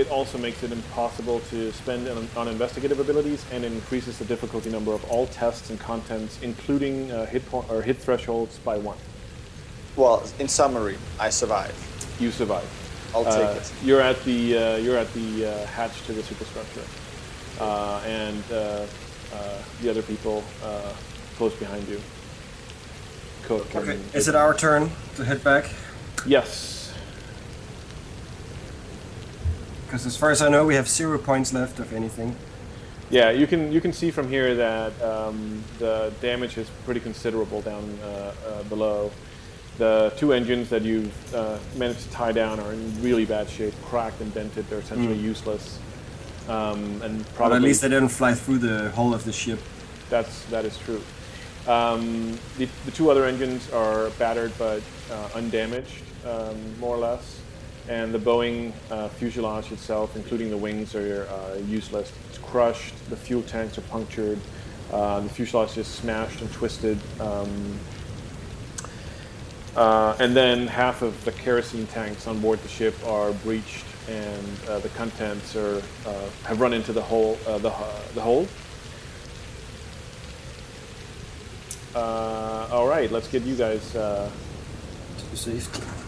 it 0.00 0.10
also 0.10 0.38
makes 0.38 0.62
it 0.62 0.72
impossible 0.72 1.40
to 1.50 1.70
spend 1.72 2.08
on, 2.08 2.26
on 2.36 2.48
investigative 2.48 2.98
abilities, 2.98 3.44
and 3.52 3.64
it 3.64 3.72
increases 3.72 4.18
the 4.18 4.24
difficulty 4.24 4.70
number 4.70 4.92
of 4.92 5.04
all 5.10 5.26
tests 5.26 5.70
and 5.70 5.78
contents, 5.78 6.38
including 6.42 7.12
uh, 7.12 7.26
hit 7.26 7.44
point 7.46 7.70
or 7.70 7.82
hit 7.82 7.98
thresholds, 7.98 8.58
by 8.60 8.78
one. 8.78 8.96
Well, 9.96 10.22
in 10.38 10.48
summary, 10.48 10.96
I 11.18 11.28
survive. 11.30 11.74
You 12.18 12.30
survive. 12.30 12.68
I'll 13.14 13.26
Uh, 13.26 13.54
take 13.54 13.62
it. 13.62 13.72
You're 13.84 14.00
at 14.00 14.22
the 14.24 14.56
uh, 14.56 14.76
you're 14.76 14.96
at 14.96 15.12
the 15.14 15.46
uh, 15.46 15.66
hatch 15.66 16.02
to 16.06 16.12
the 16.12 16.22
superstructure, 16.22 16.84
uh, 17.60 18.00
and 18.06 18.42
uh, 18.52 18.56
uh, 18.56 19.58
the 19.82 19.90
other 19.90 20.02
people 20.02 20.42
uh, 20.64 20.92
close 21.36 21.54
behind 21.54 21.86
you. 21.88 22.00
Cook. 23.42 23.74
okay. 23.74 23.98
Is 24.14 24.28
it 24.28 24.34
our 24.36 24.54
turn 24.54 24.90
to 25.16 25.24
head 25.24 25.42
back? 25.42 25.64
Yes. 26.24 26.79
Because 29.90 30.06
as 30.06 30.16
far 30.16 30.30
as 30.30 30.40
I 30.40 30.48
know, 30.48 30.64
we 30.64 30.76
have 30.76 30.88
zero 30.88 31.18
points 31.18 31.52
left 31.52 31.80
of 31.80 31.92
anything. 31.92 32.36
Yeah, 33.10 33.30
you 33.30 33.48
can 33.48 33.72
you 33.72 33.80
can 33.80 33.92
see 33.92 34.12
from 34.12 34.28
here 34.28 34.54
that 34.54 35.02
um, 35.02 35.64
the 35.80 36.12
damage 36.20 36.56
is 36.58 36.70
pretty 36.84 37.00
considerable 37.00 37.60
down 37.60 37.98
uh, 38.00 38.06
uh, 38.06 38.62
below. 38.68 39.10
The 39.78 40.12
two 40.16 40.32
engines 40.32 40.68
that 40.68 40.82
you've 40.82 41.34
uh, 41.34 41.58
managed 41.74 42.02
to 42.02 42.10
tie 42.10 42.30
down 42.30 42.60
are 42.60 42.72
in 42.72 43.02
really 43.02 43.24
bad 43.24 43.50
shape, 43.50 43.74
cracked 43.84 44.20
and 44.20 44.32
dented. 44.32 44.68
They're 44.70 44.78
essentially 44.78 45.18
useless, 45.18 45.80
um, 46.48 47.02
and 47.02 47.24
But 47.24 47.34
probably 47.34 47.56
at 47.56 47.62
least 47.62 47.82
they 47.82 47.88
didn't 47.88 48.10
fly 48.10 48.34
through 48.34 48.58
the 48.58 48.92
hull 48.92 49.12
of 49.12 49.24
the 49.24 49.32
ship. 49.32 49.58
that's 50.08 50.44
that 50.50 50.64
is 50.64 50.78
true. 50.78 51.02
Um, 51.66 52.38
the, 52.58 52.68
the 52.84 52.92
two 52.92 53.10
other 53.10 53.24
engines 53.24 53.68
are 53.72 54.10
battered 54.10 54.52
but 54.56 54.82
uh, 55.10 55.30
undamaged, 55.34 56.04
um, 56.24 56.78
more 56.78 56.94
or 56.94 56.98
less, 56.98 57.40
and 57.88 58.12
the 58.12 58.18
Boeing 58.18 58.72
uh, 58.90 59.08
fuselage 59.08 59.72
itself, 59.72 60.16
including 60.16 60.50
the 60.50 60.56
wings, 60.56 60.94
are 60.94 61.26
uh, 61.26 61.58
useless. 61.66 62.12
It's 62.28 62.38
crushed. 62.38 62.94
The 63.10 63.16
fuel 63.16 63.42
tanks 63.42 63.78
are 63.78 63.82
punctured. 63.82 64.38
Uh, 64.92 65.20
the 65.20 65.28
fuselage 65.28 65.76
is 65.78 65.86
smashed 65.86 66.40
and 66.40 66.52
twisted. 66.52 66.98
Um, 67.20 67.78
uh, 69.76 70.16
and 70.18 70.34
then 70.34 70.66
half 70.66 71.02
of 71.02 71.24
the 71.24 71.32
kerosene 71.32 71.86
tanks 71.86 72.26
on 72.26 72.40
board 72.40 72.60
the 72.60 72.68
ship 72.68 72.94
are 73.06 73.32
breached, 73.32 73.84
and 74.08 74.68
uh, 74.68 74.80
the 74.80 74.88
contents 74.90 75.54
are 75.54 75.80
uh, 76.06 76.28
have 76.44 76.60
run 76.60 76.72
into 76.72 76.92
the 76.92 77.02
hole. 77.02 77.38
The 77.44 77.72
the 78.14 78.20
hold. 78.20 78.48
Uh, 81.94 82.68
all 82.70 82.88
right, 82.88 83.10
let's 83.10 83.28
get 83.28 83.42
you 83.44 83.54
guys. 83.54 83.92
To 83.92 85.36
safety. 85.36 85.99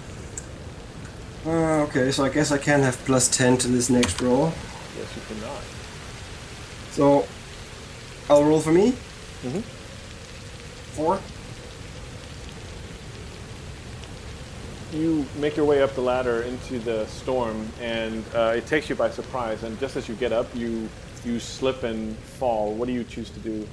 Uh, 1.45 1.83
okay, 1.89 2.11
so 2.13 2.25
I 2.25 2.29
guess 2.29 2.53
I 2.53 2.59
can 2.59 2.83
have 2.83 2.97
plus 3.05 3.29
10 3.29 3.59
to 3.59 3.69
this 3.69 3.91
next 3.91 4.21
roll. 4.21 4.53
yes, 4.97 5.09
you 5.17 5.23
cannot. 5.37 5.63
So, 6.93 7.27
I'll 8.31 8.45
roll 8.45 8.61
for 8.61 8.73
me. 8.73 8.93
Mhm. 9.43 9.63
Four. 10.95 11.19
You 14.93 15.27
make 15.37 15.57
your 15.57 15.65
way 15.65 15.83
up 15.83 15.95
the 15.95 16.03
ladder 16.03 16.43
into 16.43 16.79
the 16.79 17.07
storm, 17.07 17.67
and 17.81 18.23
uh, 18.35 18.53
it 18.57 18.67
takes 18.67 18.89
you 18.91 18.95
by 18.95 19.11
surprise. 19.11 19.63
And 19.63 19.79
just 19.81 19.97
as 19.97 20.09
you 20.09 20.15
get 20.15 20.33
up, 20.33 20.55
you 20.55 20.89
you 21.25 21.41
slip 21.41 21.83
and 21.83 22.17
fall. 22.39 22.75
What 22.75 22.87
do 22.87 22.93
you 22.93 23.05
choose 23.05 23.31
to 23.31 23.41
do? 23.41 23.67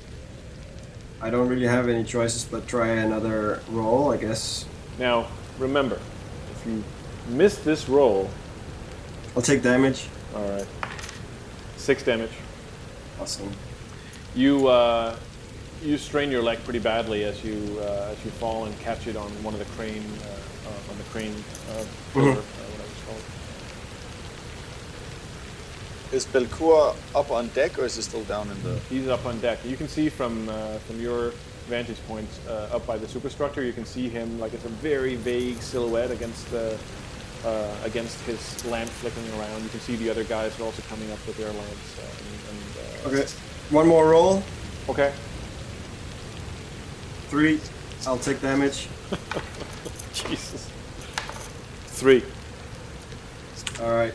I 1.21 1.29
don't 1.29 1.49
really 1.49 1.65
have 1.67 1.89
any 1.89 2.03
choices 2.05 2.45
but 2.45 2.67
try 2.67 2.87
another 2.87 3.61
roll, 3.69 4.11
I 4.13 4.17
guess. 4.17 4.65
Now, 4.97 5.27
remember, 5.57 5.99
if 6.51 6.65
you 6.65 6.83
miss 7.29 7.57
this 7.59 7.87
roll, 7.87 8.29
I'll 9.35 9.41
take 9.41 9.61
damage. 9.61 10.07
all 10.35 10.49
right, 10.49 10.67
six 11.77 12.03
damage. 12.03 12.31
Awesome. 13.19 13.51
You 14.35 14.67
uh, 14.67 15.15
you 15.81 15.97
strain 15.97 16.31
your 16.31 16.41
leg 16.41 16.63
pretty 16.63 16.79
badly 16.79 17.23
as 17.23 17.43
you 17.43 17.77
uh, 17.81 18.11
as 18.11 18.23
you 18.25 18.31
fall 18.31 18.65
and 18.65 18.79
catch 18.79 19.07
it 19.07 19.15
on 19.15 19.29
one 19.43 19.53
of 19.53 19.59
the 19.59 19.65
crane 19.75 20.03
uh, 20.21 20.69
uh, 20.69 20.91
on 20.91 20.97
the 20.97 21.03
crane 21.05 21.35
uh, 21.71 21.85
pillar, 22.13 22.31
uh, 22.31 22.35
whatever 22.35 22.93
called. 23.05 23.23
Is 26.11 26.25
Belcour 26.25 26.95
up 27.15 27.31
on 27.31 27.47
deck 27.49 27.77
or 27.77 27.85
is 27.85 27.95
he 27.95 28.01
still 28.01 28.23
down 28.23 28.49
in 28.49 28.63
the? 28.63 28.79
He's 28.89 29.07
up 29.07 29.25
on 29.25 29.39
deck. 29.39 29.59
You 29.65 29.77
can 29.77 29.87
see 29.87 30.09
from 30.09 30.49
uh, 30.49 30.79
from 30.79 30.99
your 30.99 31.33
vantage 31.67 31.99
point 32.07 32.27
uh, 32.47 32.75
up 32.75 32.85
by 32.87 32.97
the 32.97 33.07
superstructure. 33.07 33.63
You 33.63 33.73
can 33.73 33.85
see 33.85 34.09
him 34.09 34.39
like 34.39 34.53
it's 34.53 34.65
a 34.65 34.69
very 34.69 35.15
vague 35.15 35.61
silhouette 35.61 36.11
against 36.11 36.49
the 36.51 36.77
uh, 37.45 37.75
against 37.83 38.19
his 38.21 38.65
lamp 38.65 38.89
flickering 38.89 39.29
around. 39.39 39.63
You 39.63 39.69
can 39.69 39.79
see 39.79 39.95
the 39.95 40.09
other 40.09 40.23
guys 40.23 40.59
are 40.59 40.63
also 40.63 40.81
coming 40.83 41.11
up 41.11 41.25
with 41.25 41.37
their 41.37 41.51
lamps. 41.51 41.99
Uh, 41.99 43.09
and, 43.09 43.13
and, 43.13 43.15
uh, 43.15 43.19
Okay. 43.19 43.29
One 43.69 43.87
more 43.87 44.09
roll. 44.09 44.43
Okay. 44.89 45.13
Three. 47.29 47.59
I'll 48.07 48.17
take 48.17 48.41
damage. 48.41 48.87
Jesus. 50.13 50.69
Three. 51.87 52.23
All 53.81 53.91
right. 53.91 54.13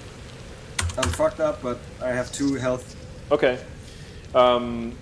I'm 0.99 1.09
fucked 1.11 1.41
up, 1.41 1.63
but 1.63 1.79
I 2.03 2.09
have 2.09 2.31
two 2.33 2.55
health. 2.55 2.97
Okay. 3.31 3.59
Um, 4.35 4.97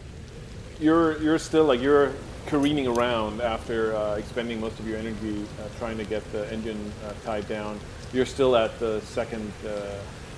you're 0.81 1.21
you're 1.23 1.39
still 1.39 1.65
like 1.65 1.81
you're 1.81 2.13
careening 2.47 2.87
around 2.87 3.41
after 3.41 3.95
uh, 3.97 4.17
expending 4.17 4.61
most 4.61 4.79
of 4.79 4.87
your 4.87 4.99
energy 4.99 5.45
uh, 5.59 5.69
trying 5.79 5.97
to 5.97 6.05
get 6.05 6.31
the 6.33 6.51
engine 6.53 6.93
uh, 7.07 7.13
tied 7.25 7.49
down. 7.49 7.79
You're 8.13 8.27
still 8.27 8.57
at 8.57 8.79
the 8.79 9.01
second 9.03 9.53
uh, 9.67 9.71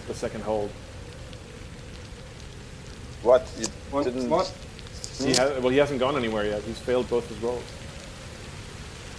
the 0.07 0.15
second 0.15 0.43
hold. 0.43 0.71
What? 3.23 3.47
You 3.59 3.67
What? 3.91 4.05
didn't. 4.05 4.29
What? 4.29 4.53
He 5.19 5.31
has, 5.35 5.61
well, 5.63 5.69
he 5.71 5.79
hasn't 5.79 6.01
gone 6.01 6.17
anywhere 6.17 6.45
yet. 6.45 6.63
He's 6.63 6.79
failed 6.79 7.09
both 7.09 7.29
his 7.29 7.39
rolls. 7.39 7.63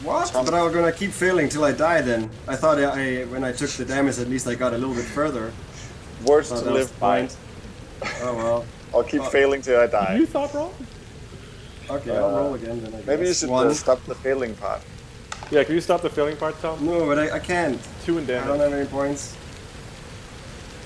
What? 0.04 0.32
But 0.34 0.54
I 0.54 0.62
was 0.62 0.74
gonna 0.74 0.92
keep 0.92 1.12
failing 1.12 1.50
till 1.50 1.64
I 1.64 1.72
die. 1.72 2.02
Then 2.02 2.30
I 2.48 2.56
thought 2.56 2.78
I, 2.80 3.24
when 3.26 3.44
I 3.44 3.52
took 3.52 3.70
the 3.72 3.86
damage, 3.86 4.20
at 4.20 4.28
least 4.30 4.48
I 4.48 4.56
got 4.56 4.74
a 4.74 4.78
little 4.78 4.94
bit 4.96 5.06
further. 5.06 5.52
Words 6.26 6.50
to 6.50 6.56
live 6.72 6.98
by. 7.00 7.22
point. 7.22 7.38
Oh 8.22 8.36
well. 8.36 8.66
I'll 8.94 9.04
keep 9.04 9.22
Oh. 9.22 9.30
failing 9.30 9.62
till 9.62 9.80
I 9.80 9.88
die. 9.88 10.16
You 10.18 10.26
thought 10.26 10.54
wrong? 10.54 10.74
Okay, 11.90 12.16
I'll 12.16 12.32
roll 12.32 12.54
again 12.56 12.82
then. 12.82 12.94
I 12.96 13.02
Maybe 13.06 13.28
you 13.28 13.34
should 13.34 13.50
One. 13.50 13.68
uh, 13.68 13.74
stop 13.74 14.04
the 14.06 14.16
failing 14.16 14.56
part. 14.56 14.82
Yeah. 15.52 15.64
Can 15.64 15.76
you 15.76 15.82
stop 15.82 16.02
the 16.02 16.10
failing 16.10 16.38
part, 16.38 16.60
Tom? 16.62 16.86
No, 16.86 17.06
but 17.06 17.20
I, 17.20 17.36
I 17.36 17.40
can't. 17.40 17.80
Two 18.04 18.18
and 18.18 18.30
I 18.30 18.46
don't 18.48 18.60
have 18.60 18.74
any 18.74 18.88
points. 18.88 19.36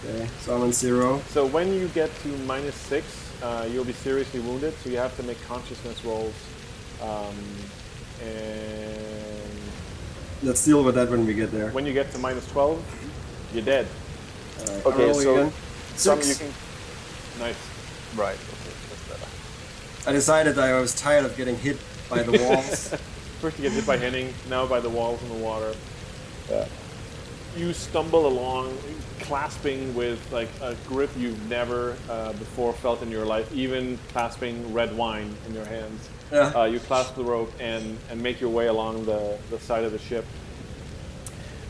Okay, 0.05 0.27
so 0.41 0.55
I'm 0.55 0.61
on 0.63 0.71
zero. 0.73 1.21
So 1.29 1.45
when 1.45 1.73
you 1.73 1.87
get 1.89 2.09
to 2.23 2.27
minus 2.39 2.75
six, 2.75 3.05
uh, 3.43 3.67
you'll 3.69 3.85
be 3.85 3.93
seriously 3.93 4.39
wounded. 4.39 4.73
So 4.83 4.89
you 4.89 4.97
have 4.97 5.15
to 5.17 5.23
make 5.23 5.41
consciousness 5.45 6.03
rolls. 6.05 6.33
Um, 7.01 7.35
and 8.23 9.49
Let's 10.43 10.63
deal 10.63 10.83
with 10.83 10.95
that 10.95 11.09
when 11.09 11.25
we 11.25 11.33
get 11.33 11.51
there. 11.51 11.69
when 11.71 11.85
you 11.85 11.93
get 11.93 12.11
to 12.13 12.17
minus 12.17 12.47
twelve, 12.51 12.81
you're 13.53 13.63
dead. 13.63 13.87
Alright, 14.61 14.85
Okay, 14.85 15.13
so 15.13 15.35
again. 15.35 15.53
Some 15.95 16.21
Six. 16.21 16.39
you 16.41 16.45
can. 16.47 16.53
Nice. 17.39 17.55
Right. 18.15 18.35
Okay, 18.35 18.75
that's 18.89 19.07
better. 19.09 20.09
I 20.09 20.13
decided 20.13 20.55
that 20.55 20.69
I 20.69 20.79
was 20.79 20.95
tired 20.95 21.25
of 21.25 21.35
getting 21.35 21.57
hit 21.57 21.77
by 22.09 22.23
the 22.23 22.31
walls. 22.43 22.93
First 23.39 23.57
you 23.57 23.63
get 23.63 23.71
hit 23.71 23.87
by 23.87 23.95
Henning, 23.95 24.33
now 24.49 24.67
by 24.67 24.81
the 24.81 24.89
walls 24.89 25.21
and 25.21 25.31
the 25.31 25.43
water. 25.43 25.73
Yeah. 26.49 26.67
You 27.55 27.71
stumble 27.71 28.27
along, 28.27 28.77
clasping 29.21 29.95
with 29.95 30.19
like 30.33 30.49
a 30.61 30.75
grip 30.87 31.09
you've 31.17 31.49
never 31.49 31.95
uh, 32.09 32.33
before 32.33 32.73
felt 32.73 33.01
in 33.01 33.09
your 33.09 33.25
life, 33.25 33.49
even 33.53 33.97
clasping 34.09 34.73
red 34.73 34.95
wine 34.95 35.33
in 35.47 35.53
your 35.53 35.63
hands. 35.63 36.09
Yeah. 36.33 36.51
Uh, 36.53 36.65
you 36.65 36.79
clasp 36.79 37.15
the 37.15 37.23
rope 37.23 37.53
and, 37.61 37.97
and 38.09 38.21
make 38.21 38.41
your 38.41 38.49
way 38.49 38.67
along 38.67 39.05
the, 39.05 39.37
the 39.49 39.59
side 39.59 39.85
of 39.85 39.93
the 39.93 39.99
ship. 39.99 40.25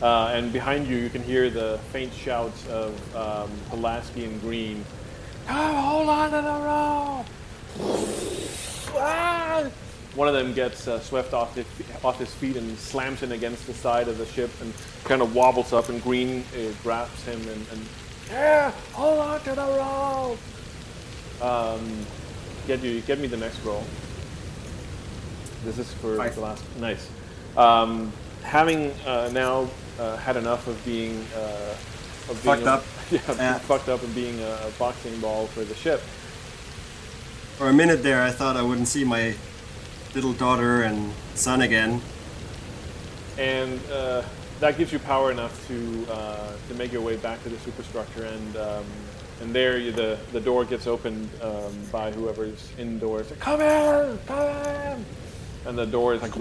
Uh, 0.02 0.32
and 0.34 0.52
behind 0.52 0.88
you, 0.88 0.96
you 0.96 1.08
can 1.08 1.22
hear 1.22 1.50
the 1.50 1.78
faint 1.92 2.12
shouts 2.12 2.66
of 2.66 3.16
um, 3.16 3.50
Pulaski 3.68 4.24
and 4.24 4.40
Green. 4.40 4.84
Hold 5.46 6.08
on 6.08 6.30
to 6.32 6.36
the 6.42 7.86
rope! 7.86 8.26
Ah! 8.92 9.70
One 10.16 10.26
of 10.26 10.34
them 10.34 10.52
gets 10.54 10.88
uh, 10.88 10.98
swept 11.00 11.32
off 11.32 11.54
his, 11.54 11.66
off 12.04 12.18
his 12.18 12.32
feet 12.34 12.56
and 12.56 12.76
slams 12.78 13.22
in 13.22 13.32
against 13.32 13.66
the 13.66 13.74
side 13.74 14.08
of 14.08 14.18
the 14.18 14.26
ship 14.26 14.50
and 14.60 14.72
kind 15.04 15.22
of 15.22 15.34
wobbles 15.34 15.72
up. 15.72 15.88
And 15.88 16.02
Green 16.02 16.44
uh, 16.54 16.72
grabs 16.82 17.22
him 17.24 17.40
and, 17.48 17.66
and 17.72 17.86
yeah, 18.28 18.70
hold 18.92 19.18
on 19.18 19.40
to 19.42 19.54
the 19.54 19.66
rope. 19.66 20.38
Um, 21.42 22.04
get 22.66 22.82
you, 22.82 23.00
get 23.02 23.18
me 23.20 23.28
the 23.28 23.36
next 23.36 23.62
roll. 23.64 23.84
This 25.64 25.78
is 25.78 25.92
for 25.94 26.16
Five. 26.16 26.34
the 26.34 26.40
last. 26.40 26.64
Nice. 26.78 27.08
Um, 27.56 28.12
having 28.42 28.92
uh, 29.06 29.30
now 29.32 29.68
uh, 29.98 30.16
had 30.16 30.36
enough 30.36 30.66
of 30.66 30.82
being 30.84 31.24
uh, 31.36 31.74
of 32.28 32.40
being 32.42 32.56
Fucked 32.56 32.62
a- 32.62 32.70
up. 32.72 32.84
yeah, 33.10 33.20
Yeah. 33.36 33.58
fucked 33.58 33.88
up 33.88 34.02
and 34.02 34.14
being 34.14 34.40
a, 34.40 34.50
a 34.66 34.70
boxing 34.78 35.18
ball 35.20 35.46
for 35.48 35.62
the 35.64 35.74
ship. 35.74 36.00
For 37.58 37.68
a 37.68 37.72
minute 37.72 38.02
there, 38.02 38.22
I 38.22 38.30
thought 38.30 38.56
I 38.56 38.62
wouldn't 38.62 38.88
see 38.88 39.04
my 39.04 39.34
little 40.14 40.32
daughter 40.32 40.82
and 40.82 41.12
son 41.34 41.62
again. 41.62 42.00
and 43.38 43.80
uh, 43.90 44.22
that 44.60 44.76
gives 44.76 44.92
you 44.92 44.98
power 44.98 45.30
enough 45.30 45.66
to 45.68 46.06
uh, 46.10 46.52
to 46.68 46.74
make 46.74 46.92
your 46.92 47.00
way 47.02 47.16
back 47.16 47.42
to 47.42 47.48
the 47.48 47.58
superstructure, 47.60 48.24
and 48.24 48.56
um, 48.56 48.84
and 49.40 49.54
there 49.54 49.78
you, 49.78 49.92
the 49.92 50.18
the 50.32 50.40
door 50.40 50.64
gets 50.64 50.86
opened 50.86 51.28
um, 51.42 51.72
by 51.90 52.10
whoever's 52.12 52.70
indoors. 52.78 53.32
Come 53.38 53.60
in, 53.62 54.18
come 54.26 54.48
in, 54.48 55.04
and 55.66 55.78
the 55.78 55.86
door 55.86 56.14
is 56.14 56.22
like 56.22 56.32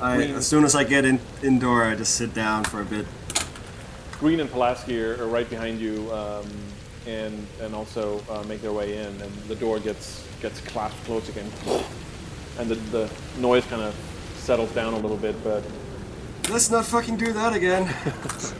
I, 0.00 0.22
as 0.22 0.46
soon 0.46 0.64
as 0.64 0.74
I 0.76 0.84
get 0.84 1.04
in 1.04 1.18
indoor, 1.42 1.84
I 1.84 1.94
just 1.96 2.14
sit 2.14 2.32
down 2.32 2.64
for 2.64 2.80
a 2.80 2.84
bit. 2.84 3.04
Green 4.20 4.40
and 4.40 4.50
Pulaski 4.50 5.00
are, 5.02 5.22
are 5.22 5.26
right 5.26 5.48
behind 5.50 5.80
you, 5.80 6.10
um, 6.12 6.46
and 7.06 7.46
and 7.60 7.74
also 7.74 8.22
uh, 8.30 8.42
make 8.44 8.62
their 8.62 8.72
way 8.72 8.96
in, 8.98 9.06
and 9.20 9.32
the 9.48 9.56
door 9.56 9.80
gets 9.80 10.27
gets 10.40 10.60
clasped 10.60 11.04
close 11.04 11.28
again, 11.28 11.50
and 12.58 12.68
the 12.70 12.76
the 12.90 13.10
noise 13.38 13.64
kind 13.66 13.82
of 13.82 13.94
settles 14.36 14.70
down 14.72 14.94
a 14.94 14.98
little 14.98 15.16
bit, 15.16 15.36
but 15.44 15.62
Let's 16.50 16.70
not 16.70 16.86
fucking 16.86 17.18
do 17.18 17.34
that 17.34 17.52
again. 17.52 17.94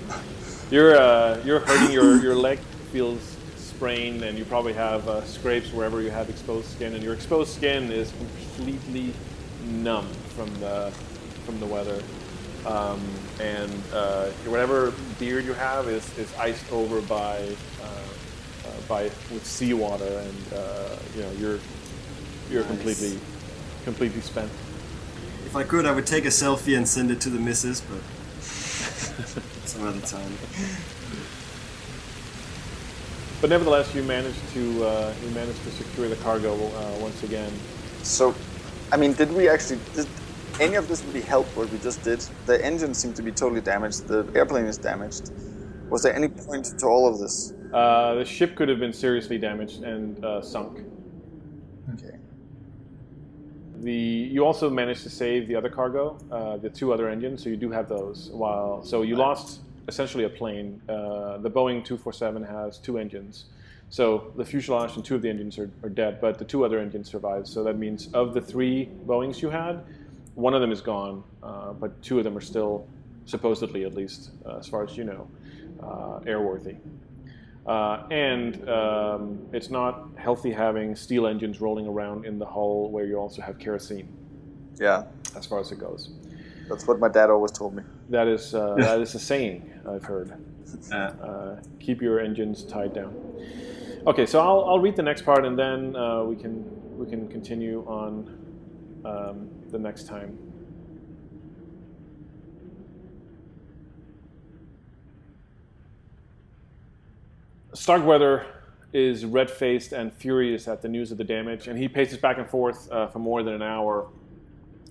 You're 0.70 0.94
uh, 0.98 1.40
you're 1.46 1.60
hurting 1.60 1.90
your 1.90 2.20
your 2.20 2.34
leg 2.34 2.58
feels 2.92 3.36
sprained, 3.56 4.22
and 4.22 4.38
you 4.38 4.44
probably 4.44 4.74
have 4.74 5.08
uh, 5.08 5.24
scrapes 5.24 5.72
wherever 5.72 6.02
you 6.02 6.10
have 6.10 6.28
exposed 6.28 6.68
skin, 6.68 6.92
and 6.92 7.02
your 7.02 7.14
exposed 7.14 7.54
skin 7.54 7.90
is 7.90 8.12
completely 8.12 9.14
numb 9.64 10.06
from 10.36 10.54
the 10.60 10.92
from 11.46 11.58
the 11.60 11.64
weather, 11.64 12.02
um, 12.66 13.00
and 13.40 13.72
uh, 13.94 14.26
whatever 14.44 14.92
beard 15.18 15.46
you 15.46 15.54
have 15.54 15.88
is, 15.88 16.04
is 16.18 16.30
iced 16.36 16.70
over 16.70 17.00
by 17.00 17.56
by 18.88 19.04
with 19.30 19.46
seawater, 19.46 20.04
and 20.18 20.52
uh, 20.54 20.96
you 21.14 21.22
know 21.22 21.32
you're 21.32 21.60
you're 22.50 22.64
Nice. 22.64 22.66
completely 22.66 23.20
completely 23.84 24.20
spent. 24.22 24.50
If 25.46 25.56
I 25.56 25.64
could, 25.64 25.86
I 25.86 25.92
would 25.92 26.06
take 26.06 26.24
a 26.24 26.28
selfie 26.30 26.76
and 26.76 26.88
send 26.88 27.10
it 27.10 27.20
to 27.22 27.30
the 27.30 27.38
missus, 27.38 27.80
but 27.82 28.02
some 29.68 29.86
other 29.86 30.00
time. 30.00 30.40
But 33.40 33.50
nevertheless, 33.50 33.94
you 33.94 34.02
managed 34.02 34.48
to 34.54 34.84
uh, 34.84 35.14
you 35.22 35.30
managed 35.30 35.62
to 35.64 35.70
secure 35.72 36.08
the 36.08 36.16
cargo 36.16 36.54
uh, 36.54 36.98
once 36.98 37.22
again. 37.22 37.64
So, 38.02 38.34
I 38.92 38.96
mean, 38.96 39.14
did 39.14 39.32
we 39.32 39.48
actually? 39.48 39.80
Did 39.94 40.08
any 40.58 40.74
of 40.76 40.88
this 40.88 41.04
really 41.04 41.22
help 41.22 41.54
what 41.56 41.70
we 41.70 41.78
just 41.78 42.02
did? 42.02 42.20
The 42.46 42.64
engine 42.64 42.94
seemed 42.94 43.16
to 43.16 43.22
be 43.22 43.32
totally 43.32 43.60
damaged. 43.60 44.08
The 44.08 44.28
airplane 44.34 44.66
is 44.66 44.78
damaged. 44.78 45.30
Was 45.88 46.02
there 46.02 46.14
any 46.14 46.28
point 46.28 46.66
to 46.78 46.86
all 46.86 47.06
of 47.12 47.20
this? 47.20 47.54
Uh, 47.72 48.14
the 48.14 48.24
ship 48.24 48.56
could 48.56 48.68
have 48.68 48.78
been 48.78 48.92
seriously 48.92 49.38
damaged 49.38 49.82
and 49.82 50.24
uh, 50.24 50.40
sunk. 50.42 50.84
Okay. 51.94 52.16
The 53.80 53.92
you 53.92 54.44
also 54.44 54.68
managed 54.70 55.02
to 55.04 55.10
save 55.10 55.46
the 55.46 55.54
other 55.54 55.68
cargo, 55.68 56.18
uh, 56.32 56.56
the 56.56 56.70
two 56.70 56.92
other 56.92 57.08
engines, 57.08 57.42
so 57.42 57.48
you 57.48 57.56
do 57.56 57.70
have 57.70 57.88
those. 57.88 58.30
While 58.32 58.82
so 58.82 59.02
you 59.02 59.16
lost 59.16 59.60
essentially 59.86 60.24
a 60.24 60.28
plane. 60.28 60.80
Uh, 60.88 61.38
the 61.38 61.50
Boeing 61.50 61.82
247 61.84 62.42
has 62.44 62.78
two 62.78 62.98
engines, 62.98 63.46
so 63.88 64.32
the 64.36 64.44
fuselage 64.44 64.96
and 64.96 65.04
two 65.04 65.14
of 65.14 65.22
the 65.22 65.30
engines 65.30 65.58
are, 65.58 65.70
are 65.82 65.88
dead, 65.88 66.20
but 66.20 66.38
the 66.38 66.44
two 66.44 66.64
other 66.64 66.78
engines 66.78 67.10
survived. 67.10 67.48
So 67.48 67.64
that 67.64 67.78
means 67.78 68.08
of 68.12 68.34
the 68.34 68.40
three 68.40 68.90
Boeings 69.06 69.40
you 69.40 69.48
had, 69.48 69.82
one 70.34 70.54
of 70.54 70.60
them 70.60 70.70
is 70.70 70.80
gone, 70.80 71.24
uh, 71.42 71.72
but 71.72 72.00
two 72.02 72.18
of 72.18 72.24
them 72.24 72.36
are 72.36 72.42
still 72.42 72.86
supposedly, 73.24 73.84
at 73.84 73.94
least 73.94 74.30
uh, 74.46 74.58
as 74.58 74.68
far 74.68 74.84
as 74.84 74.96
you 74.96 75.04
know, 75.04 75.28
uh, 75.82 76.20
airworthy. 76.20 76.76
Uh, 77.68 78.06
and 78.10 78.66
um, 78.68 79.38
it's 79.52 79.68
not 79.68 80.08
healthy 80.16 80.50
having 80.50 80.96
steel 80.96 81.26
engines 81.26 81.60
rolling 81.60 81.86
around 81.86 82.24
in 82.24 82.38
the 82.38 82.46
hull 82.46 82.90
where 82.90 83.04
you 83.04 83.16
also 83.18 83.42
have 83.42 83.58
kerosene, 83.58 84.08
Yeah, 84.80 85.04
as 85.36 85.44
far 85.46 85.60
as 85.60 85.70
it 85.70 85.78
goes. 85.78 86.10
that's 86.68 86.86
what 86.88 86.98
my 86.98 87.08
dad 87.08 87.28
always 87.30 87.52
told 87.52 87.74
me. 87.74 87.82
That 88.08 88.26
is 88.26 88.54
uh, 88.54 88.74
that 88.76 89.00
is 89.00 89.14
a 89.14 89.18
saying 89.18 89.70
I've 89.86 90.04
heard. 90.04 90.32
Uh, 90.92 90.96
Uh, 90.96 91.56
keep 91.78 92.00
your 92.00 92.20
engines 92.20 92.64
tied 92.64 92.94
down. 92.94 93.12
Okay, 94.06 94.24
so 94.26 94.40
I'll, 94.40 94.64
I'll 94.68 94.80
read 94.80 94.96
the 94.96 95.02
next 95.02 95.22
part 95.22 95.44
and 95.44 95.58
then 95.58 95.94
uh, 95.96 96.22
we 96.24 96.36
can 96.36 96.64
we 96.98 97.06
can 97.06 97.28
continue 97.28 97.84
on 97.86 98.10
um, 99.04 99.48
the 99.70 99.78
next 99.78 100.06
time. 100.06 100.38
Starkweather 107.74 108.46
is 108.92 109.24
red 109.24 109.50
faced 109.50 109.92
and 109.92 110.12
furious 110.12 110.66
at 110.68 110.80
the 110.80 110.88
news 110.88 111.12
of 111.12 111.18
the 111.18 111.24
damage, 111.24 111.68
and 111.68 111.78
he 111.78 111.88
paces 111.88 112.18
back 112.18 112.38
and 112.38 112.48
forth 112.48 112.90
uh, 112.90 113.06
for 113.08 113.18
more 113.18 113.42
than 113.42 113.54
an 113.54 113.62
hour, 113.62 114.08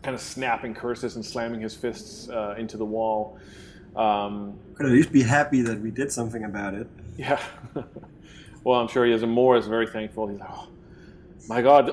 kind 0.04 0.14
of 0.14 0.22
snapping 0.22 0.74
curses 0.74 1.16
and 1.16 1.26
slamming 1.26 1.60
his 1.62 1.76
fists 1.76 2.30
uh, 2.30 2.56
into 2.58 2.78
the 2.78 2.86
wall. 2.86 3.40
Um, 3.95 4.60
Could 4.76 4.86
at 4.86 4.91
least 4.91 5.12
be 5.12 5.24
happy 5.24 5.62
that 5.62 5.80
we 5.80 5.90
did 5.90 6.12
something 6.12 6.44
about 6.44 6.76
it. 6.76 6.88
yeah. 7.18 7.41
well, 8.64 8.80
I'm 8.80 8.88
sure 8.88 9.06
he 9.06 9.12
is. 9.12 9.24
And 9.24 9.32
Moore 9.32 9.58
is 9.58 9.66
very 9.68 9.88
thankful. 9.88 10.28
He's 10.28 10.40
like, 10.40 10.49
oh, 10.52 10.68
my 11.48 11.62
God. 11.62 11.91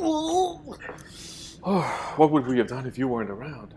Oh, 1.64 2.14
what 2.16 2.30
would 2.30 2.46
we 2.46 2.56
have 2.58 2.68
done 2.68 2.86
if 2.86 2.96
you 2.96 3.08
weren't 3.08 3.30
around? 3.30 3.74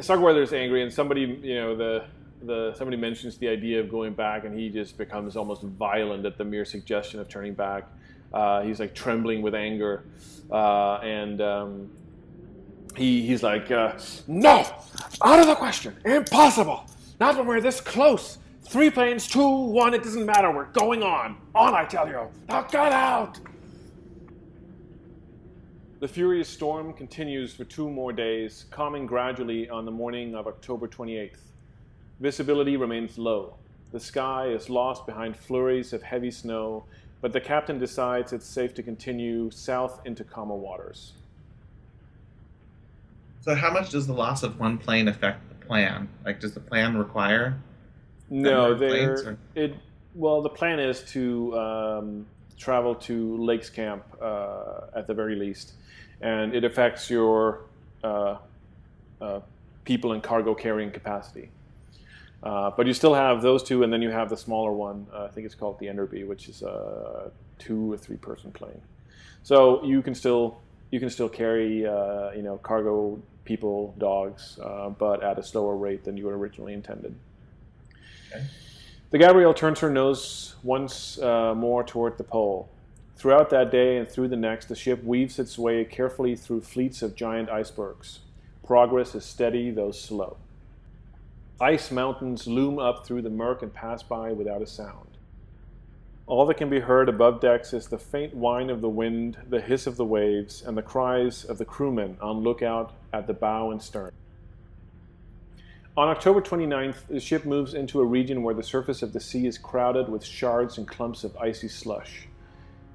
Starkweather 0.00 0.42
is 0.42 0.52
angry, 0.52 0.82
and 0.82 0.92
somebody, 0.92 1.38
you 1.42 1.54
know, 1.54 1.76
the 1.76 2.04
the 2.46 2.74
somebody 2.74 2.96
mentions 2.96 3.38
the 3.38 3.48
idea 3.48 3.80
of 3.80 3.90
going 3.90 4.14
back, 4.14 4.44
and 4.44 4.58
he 4.58 4.68
just 4.68 4.96
becomes 4.98 5.36
almost 5.36 5.62
violent 5.62 6.24
at 6.26 6.38
the 6.38 6.44
mere 6.44 6.64
suggestion 6.64 7.20
of 7.20 7.28
turning 7.28 7.54
back. 7.54 7.84
Uh, 8.32 8.62
he's 8.62 8.80
like 8.80 8.94
trembling 8.94 9.42
with 9.42 9.54
anger, 9.54 10.04
uh, 10.50 10.96
and 10.96 11.40
um, 11.40 11.90
he 12.96 13.26
he's 13.26 13.42
like, 13.42 13.70
uh, 13.70 13.98
"No, 14.26 14.66
out 15.22 15.40
of 15.40 15.46
the 15.46 15.54
question, 15.54 15.96
impossible! 16.04 16.86
Not 17.20 17.36
when 17.36 17.46
we're 17.46 17.60
this 17.60 17.80
close. 17.80 18.38
Three 18.66 18.90
planes, 18.90 19.28
two, 19.28 19.46
one. 19.46 19.94
It 19.94 20.02
doesn't 20.02 20.24
matter. 20.24 20.50
We're 20.50 20.64
going 20.66 21.02
on, 21.02 21.36
on. 21.54 21.74
I 21.74 21.84
tell 21.84 22.08
you. 22.08 22.28
Now 22.48 22.62
get 22.62 22.92
out!" 22.92 23.38
The 26.00 26.08
furious 26.08 26.48
storm 26.48 26.92
continues 26.92 27.54
for 27.54 27.64
two 27.64 27.88
more 27.88 28.12
days, 28.12 28.66
calming 28.70 29.06
gradually 29.06 29.70
on 29.70 29.84
the 29.84 29.90
morning 29.90 30.34
of 30.34 30.46
October 30.46 30.86
28th. 30.86 31.38
Visibility 32.24 32.78
remains 32.78 33.18
low. 33.18 33.52
The 33.92 34.00
sky 34.00 34.46
is 34.46 34.70
lost 34.70 35.04
behind 35.04 35.36
flurries 35.36 35.92
of 35.92 36.02
heavy 36.02 36.30
snow, 36.30 36.84
but 37.20 37.34
the 37.34 37.40
captain 37.40 37.78
decides 37.78 38.32
it's 38.32 38.46
safe 38.46 38.72
to 38.76 38.82
continue 38.82 39.50
south 39.50 40.00
into 40.06 40.24
calmer 40.24 40.54
waters. 40.54 41.12
So, 43.42 43.54
how 43.54 43.70
much 43.70 43.90
does 43.90 44.06
the 44.06 44.14
loss 44.14 44.42
of 44.42 44.58
one 44.58 44.78
plane 44.78 45.06
affect 45.08 45.46
the 45.50 45.66
plan? 45.66 46.08
Like, 46.24 46.40
does 46.40 46.54
the 46.54 46.60
plan 46.60 46.96
require? 46.96 47.60
No, 48.30 48.70
number 48.70 48.72
of 48.72 48.90
planes, 48.90 49.22
there. 49.22 49.36
It 49.54 49.74
well, 50.14 50.40
the 50.40 50.48
plan 50.48 50.80
is 50.80 51.02
to 51.12 51.58
um, 51.58 52.26
travel 52.56 52.94
to 52.94 53.36
Lakes 53.36 53.68
Camp 53.68 54.02
uh, 54.22 54.86
at 54.96 55.06
the 55.06 55.12
very 55.12 55.36
least, 55.36 55.74
and 56.22 56.54
it 56.54 56.64
affects 56.64 57.10
your 57.10 57.66
uh, 58.02 58.38
uh, 59.20 59.40
people 59.84 60.12
and 60.12 60.22
cargo 60.22 60.54
carrying 60.54 60.90
capacity. 60.90 61.50
Uh, 62.44 62.70
but 62.76 62.86
you 62.86 62.92
still 62.92 63.14
have 63.14 63.40
those 63.40 63.62
two, 63.62 63.82
and 63.82 63.92
then 63.92 64.02
you 64.02 64.10
have 64.10 64.28
the 64.28 64.36
smaller 64.36 64.70
one. 64.70 65.06
Uh, 65.12 65.24
I 65.24 65.28
think 65.28 65.46
it's 65.46 65.54
called 65.54 65.78
the 65.78 65.86
Enderby, 65.86 66.26
which 66.26 66.48
is 66.48 66.62
a 66.62 67.32
two 67.58 67.92
or 67.92 67.96
three 67.96 68.18
person 68.18 68.52
plane. 68.52 68.80
So 69.42 69.82
you 69.82 70.02
can 70.02 70.14
still 70.14 70.58
you 70.90 71.00
can 71.00 71.08
still 71.08 71.28
carry 71.28 71.86
uh, 71.86 72.32
you 72.32 72.42
know 72.42 72.58
cargo, 72.58 73.20
people, 73.46 73.94
dogs, 73.96 74.58
uh, 74.62 74.90
but 74.90 75.22
at 75.22 75.38
a 75.38 75.42
slower 75.42 75.74
rate 75.74 76.04
than 76.04 76.18
you 76.18 76.28
originally 76.28 76.74
intended. 76.74 77.14
The 79.10 79.18
Gabrielle 79.18 79.54
turns 79.54 79.78
her 79.78 79.90
nose 79.90 80.56
once 80.62 81.18
uh, 81.20 81.54
more 81.54 81.82
toward 81.82 82.18
the 82.18 82.24
pole. 82.24 82.68
Throughout 83.16 83.48
that 83.50 83.70
day 83.70 83.96
and 83.96 84.08
through 84.08 84.28
the 84.28 84.36
next, 84.36 84.66
the 84.66 84.74
ship 84.74 85.02
weaves 85.04 85.38
its 85.38 85.56
way 85.56 85.84
carefully 85.84 86.36
through 86.36 86.62
fleets 86.62 87.00
of 87.00 87.14
giant 87.14 87.48
icebergs. 87.48 88.20
Progress 88.66 89.14
is 89.14 89.24
steady, 89.24 89.70
though 89.70 89.92
slow. 89.92 90.36
Ice 91.60 91.92
mountains 91.92 92.48
loom 92.48 92.80
up 92.80 93.06
through 93.06 93.22
the 93.22 93.30
murk 93.30 93.62
and 93.62 93.72
pass 93.72 94.02
by 94.02 94.32
without 94.32 94.60
a 94.60 94.66
sound. 94.66 95.18
All 96.26 96.46
that 96.46 96.56
can 96.56 96.68
be 96.68 96.80
heard 96.80 97.08
above 97.08 97.40
decks 97.40 97.72
is 97.72 97.86
the 97.86 97.98
faint 97.98 98.34
whine 98.34 98.70
of 98.70 98.80
the 98.80 98.88
wind, 98.88 99.36
the 99.48 99.60
hiss 99.60 99.86
of 99.86 99.96
the 99.96 100.04
waves, 100.04 100.62
and 100.62 100.76
the 100.76 100.82
cries 100.82 101.44
of 101.44 101.58
the 101.58 101.64
crewmen 101.64 102.16
on 102.20 102.38
lookout 102.38 102.94
at 103.12 103.28
the 103.28 103.34
bow 103.34 103.70
and 103.70 103.80
stern. 103.80 104.10
On 105.96 106.08
October 106.08 106.40
29th, 106.40 107.06
the 107.08 107.20
ship 107.20 107.44
moves 107.44 107.74
into 107.74 108.00
a 108.00 108.04
region 108.04 108.42
where 108.42 108.54
the 108.54 108.62
surface 108.64 109.00
of 109.00 109.12
the 109.12 109.20
sea 109.20 109.46
is 109.46 109.56
crowded 109.56 110.08
with 110.08 110.24
shards 110.24 110.76
and 110.76 110.88
clumps 110.88 111.22
of 111.22 111.36
icy 111.36 111.68
slush. 111.68 112.26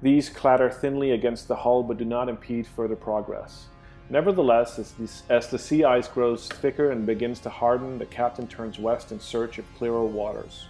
These 0.02 0.28
clatter 0.28 0.70
thinly 0.70 1.12
against 1.12 1.48
the 1.48 1.56
hull 1.56 1.82
but 1.82 1.96
do 1.96 2.04
not 2.04 2.28
impede 2.28 2.66
further 2.66 2.96
progress. 2.96 3.68
Nevertheless, 4.10 4.80
as 4.80 4.92
the, 4.92 5.32
as 5.32 5.48
the 5.48 5.58
sea 5.58 5.84
ice 5.84 6.08
grows 6.08 6.48
thicker 6.48 6.90
and 6.90 7.06
begins 7.06 7.38
to 7.40 7.48
harden, 7.48 7.96
the 7.96 8.06
captain 8.06 8.48
turns 8.48 8.76
west 8.76 9.12
in 9.12 9.20
search 9.20 9.58
of 9.58 9.74
clearer 9.76 10.04
waters. 10.04 10.66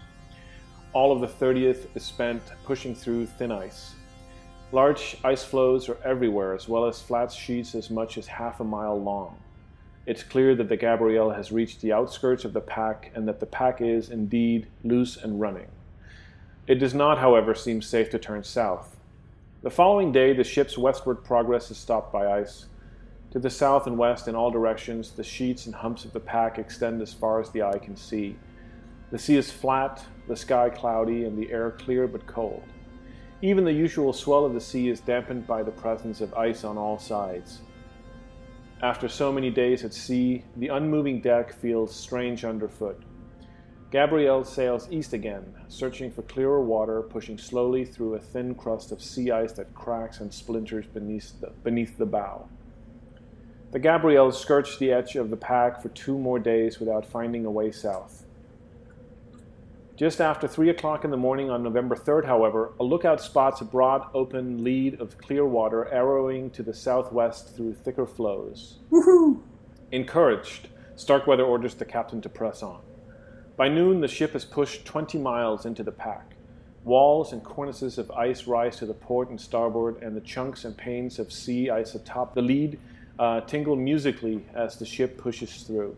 All 0.92 1.10
of 1.10 1.22
the 1.22 1.44
30th 1.46 1.86
is 1.94 2.04
spent 2.04 2.42
pushing 2.64 2.94
through 2.94 3.24
thin 3.24 3.50
ice. 3.50 3.94
Large 4.72 5.16
ice 5.24 5.42
floes 5.42 5.88
are 5.88 5.96
everywhere, 6.04 6.54
as 6.54 6.68
well 6.68 6.84
as 6.84 7.00
flat 7.00 7.32
sheets 7.32 7.74
as 7.74 7.88
much 7.88 8.18
as 8.18 8.26
half 8.26 8.60
a 8.60 8.64
mile 8.64 9.00
long. 9.00 9.38
It's 10.04 10.22
clear 10.22 10.54
that 10.56 10.68
the 10.68 10.76
Gabrielle 10.76 11.30
has 11.30 11.50
reached 11.50 11.80
the 11.80 11.92
outskirts 11.92 12.44
of 12.44 12.52
the 12.52 12.60
pack 12.60 13.10
and 13.14 13.26
that 13.26 13.40
the 13.40 13.46
pack 13.46 13.80
is, 13.80 14.10
indeed, 14.10 14.66
loose 14.84 15.16
and 15.16 15.40
running. 15.40 15.68
It 16.66 16.74
does 16.74 16.92
not, 16.92 17.18
however, 17.18 17.54
seem 17.54 17.80
safe 17.80 18.10
to 18.10 18.18
turn 18.18 18.44
south. 18.44 18.96
The 19.62 19.70
following 19.70 20.12
day, 20.12 20.34
the 20.34 20.44
ship's 20.44 20.76
westward 20.76 21.24
progress 21.24 21.70
is 21.70 21.78
stopped 21.78 22.12
by 22.12 22.30
ice. 22.30 22.66
To 23.32 23.38
the 23.38 23.50
south 23.50 23.86
and 23.86 23.96
west, 23.96 24.26
in 24.26 24.34
all 24.34 24.50
directions, 24.50 25.12
the 25.12 25.22
sheets 25.22 25.66
and 25.66 25.74
humps 25.74 26.04
of 26.04 26.12
the 26.12 26.18
pack 26.18 26.58
extend 26.58 27.00
as 27.00 27.14
far 27.14 27.40
as 27.40 27.50
the 27.50 27.62
eye 27.62 27.78
can 27.78 27.96
see. 27.96 28.36
The 29.12 29.18
sea 29.18 29.36
is 29.36 29.52
flat, 29.52 30.04
the 30.26 30.36
sky 30.36 30.68
cloudy, 30.68 31.24
and 31.24 31.38
the 31.38 31.50
air 31.52 31.70
clear 31.70 32.08
but 32.08 32.26
cold. 32.26 32.64
Even 33.42 33.64
the 33.64 33.72
usual 33.72 34.12
swell 34.12 34.44
of 34.44 34.52
the 34.52 34.60
sea 34.60 34.88
is 34.88 35.00
dampened 35.00 35.46
by 35.46 35.62
the 35.62 35.70
presence 35.70 36.20
of 36.20 36.34
ice 36.34 36.64
on 36.64 36.76
all 36.76 36.98
sides. 36.98 37.60
After 38.82 39.08
so 39.08 39.30
many 39.30 39.50
days 39.50 39.84
at 39.84 39.94
sea, 39.94 40.44
the 40.56 40.68
unmoving 40.68 41.20
deck 41.20 41.52
feels 41.52 41.94
strange 41.94 42.44
underfoot. 42.44 43.00
Gabrielle 43.90 44.44
sails 44.44 44.88
east 44.90 45.12
again, 45.12 45.54
searching 45.68 46.10
for 46.10 46.22
clearer 46.22 46.62
water, 46.62 47.02
pushing 47.02 47.38
slowly 47.38 47.84
through 47.84 48.14
a 48.14 48.20
thin 48.20 48.54
crust 48.54 48.90
of 48.90 49.02
sea 49.02 49.30
ice 49.30 49.52
that 49.52 49.74
cracks 49.74 50.20
and 50.20 50.32
splinters 50.32 50.86
beneath 50.86 51.40
the, 51.40 51.52
beneath 51.62 51.96
the 51.96 52.06
bow. 52.06 52.48
The 53.72 53.78
Gabrielle 53.78 54.32
skirts 54.32 54.76
the 54.78 54.90
edge 54.92 55.14
of 55.14 55.30
the 55.30 55.36
pack 55.36 55.80
for 55.80 55.90
two 55.90 56.18
more 56.18 56.40
days 56.40 56.80
without 56.80 57.06
finding 57.06 57.46
a 57.46 57.50
way 57.50 57.70
south. 57.70 58.24
Just 59.96 60.20
after 60.20 60.48
3 60.48 60.70
o'clock 60.70 61.04
in 61.04 61.10
the 61.10 61.16
morning 61.16 61.50
on 61.50 61.62
November 61.62 61.94
3rd, 61.94 62.24
however, 62.24 62.72
a 62.80 62.82
lookout 62.82 63.20
spots 63.20 63.60
a 63.60 63.64
broad 63.64 64.08
open 64.12 64.64
lead 64.64 65.00
of 65.00 65.18
clear 65.18 65.46
water 65.46 65.86
arrowing 65.92 66.50
to 66.50 66.62
the 66.64 66.74
southwest 66.74 67.54
through 67.54 67.74
thicker 67.74 68.06
floes. 68.06 68.78
Woohoo! 68.90 69.40
Encouraged, 69.92 70.68
Starkweather 70.96 71.44
orders 71.44 71.74
the 71.74 71.84
captain 71.84 72.20
to 72.22 72.28
press 72.28 72.62
on. 72.62 72.80
By 73.56 73.68
noon, 73.68 74.00
the 74.00 74.08
ship 74.08 74.32
has 74.32 74.44
pushed 74.44 74.84
20 74.84 75.18
miles 75.18 75.64
into 75.64 75.82
the 75.82 75.92
pack. 75.92 76.34
Walls 76.82 77.32
and 77.32 77.44
cornices 77.44 77.98
of 77.98 78.10
ice 78.10 78.46
rise 78.46 78.76
to 78.76 78.86
the 78.86 78.94
port 78.94 79.30
and 79.30 79.40
starboard, 79.40 80.02
and 80.02 80.16
the 80.16 80.20
chunks 80.20 80.64
and 80.64 80.76
panes 80.76 81.18
of 81.18 81.32
sea 81.32 81.70
ice 81.70 81.94
atop 81.94 82.34
the 82.34 82.42
lead 82.42 82.78
uh, 83.20 83.42
tingle 83.42 83.76
musically 83.76 84.42
as 84.54 84.78
the 84.78 84.86
ship 84.86 85.18
pushes 85.18 85.62
through. 85.64 85.94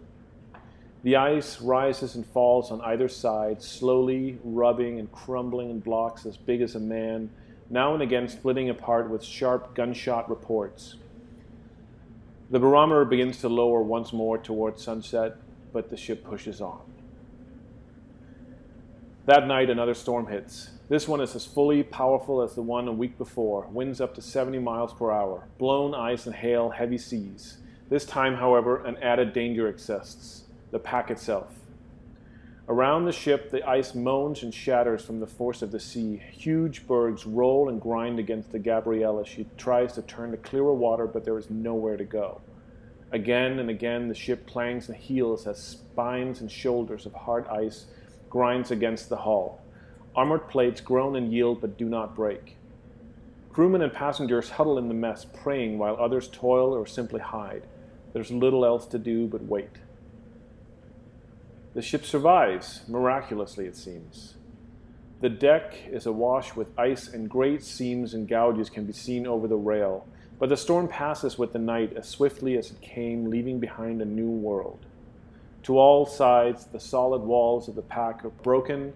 The 1.04 1.14
ice 1.16 1.60
rises 1.60 2.16
and 2.16 2.26
falls 2.26 2.72
on 2.72 2.80
either 2.80 3.08
side, 3.08 3.62
slowly 3.62 4.38
rubbing 4.42 4.98
and 4.98 5.10
crumbling 5.12 5.70
in 5.70 5.78
blocks 5.78 6.26
as 6.26 6.36
big 6.36 6.60
as 6.60 6.74
a 6.74 6.80
man, 6.80 7.30
now 7.70 7.94
and 7.94 8.02
again 8.02 8.28
splitting 8.28 8.70
apart 8.70 9.08
with 9.08 9.22
sharp 9.22 9.74
gunshot 9.74 10.28
reports. 10.28 10.96
The 12.50 12.58
barometer 12.58 13.04
begins 13.04 13.38
to 13.38 13.48
lower 13.48 13.82
once 13.82 14.12
more 14.12 14.36
towards 14.36 14.82
sunset, 14.82 15.36
but 15.72 15.90
the 15.90 15.96
ship 15.96 16.24
pushes 16.24 16.60
on. 16.60 16.80
That 19.26 19.46
night, 19.46 19.70
another 19.70 19.94
storm 19.94 20.26
hits. 20.26 20.70
This 20.92 21.08
one 21.08 21.22
is 21.22 21.34
as 21.34 21.46
fully 21.46 21.82
powerful 21.82 22.42
as 22.42 22.54
the 22.54 22.60
one 22.60 22.86
a 22.86 22.92
week 22.92 23.16
before, 23.16 23.66
winds 23.72 23.98
up 23.98 24.14
to 24.14 24.20
70 24.20 24.58
miles 24.58 24.92
per 24.92 25.10
hour, 25.10 25.48
blown 25.56 25.94
ice 25.94 26.26
and 26.26 26.34
hail, 26.34 26.68
heavy 26.68 26.98
seas. 26.98 27.56
This 27.88 28.04
time, 28.04 28.34
however, 28.34 28.84
an 28.84 28.98
added 28.98 29.32
danger 29.32 29.68
exists 29.68 30.42
the 30.70 30.78
pack 30.78 31.10
itself. 31.10 31.48
Around 32.68 33.06
the 33.06 33.12
ship, 33.12 33.50
the 33.50 33.66
ice 33.66 33.94
moans 33.94 34.42
and 34.42 34.52
shatters 34.52 35.02
from 35.02 35.18
the 35.18 35.26
force 35.26 35.62
of 35.62 35.72
the 35.72 35.80
sea. 35.80 36.20
Huge 36.30 36.86
bergs 36.86 37.24
roll 37.24 37.70
and 37.70 37.80
grind 37.80 38.18
against 38.18 38.52
the 38.52 38.58
Gabrielle 38.58 39.18
as 39.18 39.26
she 39.26 39.46
tries 39.56 39.94
to 39.94 40.02
turn 40.02 40.30
to 40.32 40.36
clearer 40.36 40.74
water, 40.74 41.06
but 41.06 41.24
there 41.24 41.38
is 41.38 41.48
nowhere 41.48 41.96
to 41.96 42.04
go. 42.04 42.42
Again 43.12 43.58
and 43.60 43.70
again, 43.70 44.08
the 44.08 44.14
ship 44.14 44.46
clangs 44.46 44.90
and 44.90 44.98
heels 44.98 45.46
as 45.46 45.58
spines 45.58 46.42
and 46.42 46.52
shoulders 46.52 47.06
of 47.06 47.14
hard 47.14 47.48
ice 47.48 47.86
grinds 48.28 48.70
against 48.70 49.08
the 49.08 49.16
hull. 49.16 49.61
Armored 50.14 50.48
plates 50.48 50.80
groan 50.80 51.16
and 51.16 51.32
yield 51.32 51.60
but 51.60 51.78
do 51.78 51.88
not 51.88 52.14
break. 52.14 52.56
Crewmen 53.52 53.82
and 53.82 53.92
passengers 53.92 54.50
huddle 54.50 54.78
in 54.78 54.88
the 54.88 54.94
mess, 54.94 55.24
praying 55.24 55.78
while 55.78 55.96
others 55.98 56.28
toil 56.28 56.74
or 56.74 56.86
simply 56.86 57.20
hide. 57.20 57.64
There's 58.12 58.30
little 58.30 58.64
else 58.64 58.86
to 58.86 58.98
do 58.98 59.26
but 59.26 59.42
wait. 59.42 59.70
The 61.74 61.82
ship 61.82 62.04
survives, 62.04 62.82
miraculously 62.88 63.66
it 63.66 63.76
seems. 63.76 64.34
The 65.22 65.30
deck 65.30 65.74
is 65.90 66.04
awash 66.04 66.54
with 66.56 66.78
ice, 66.78 67.08
and 67.08 67.30
great 67.30 67.62
seams 67.62 68.12
and 68.12 68.28
gouges 68.28 68.68
can 68.68 68.84
be 68.84 68.92
seen 68.92 69.26
over 69.26 69.46
the 69.46 69.56
rail. 69.56 70.06
But 70.38 70.48
the 70.48 70.56
storm 70.56 70.88
passes 70.88 71.38
with 71.38 71.52
the 71.52 71.58
night 71.58 71.92
as 71.96 72.08
swiftly 72.08 72.58
as 72.58 72.70
it 72.70 72.80
came, 72.80 73.30
leaving 73.30 73.60
behind 73.60 74.02
a 74.02 74.04
new 74.04 74.28
world. 74.28 74.84
To 75.64 75.78
all 75.78 76.04
sides, 76.04 76.66
the 76.66 76.80
solid 76.80 77.20
walls 77.20 77.68
of 77.68 77.76
the 77.76 77.82
pack 77.82 78.24
are 78.24 78.30
broken, 78.30 78.94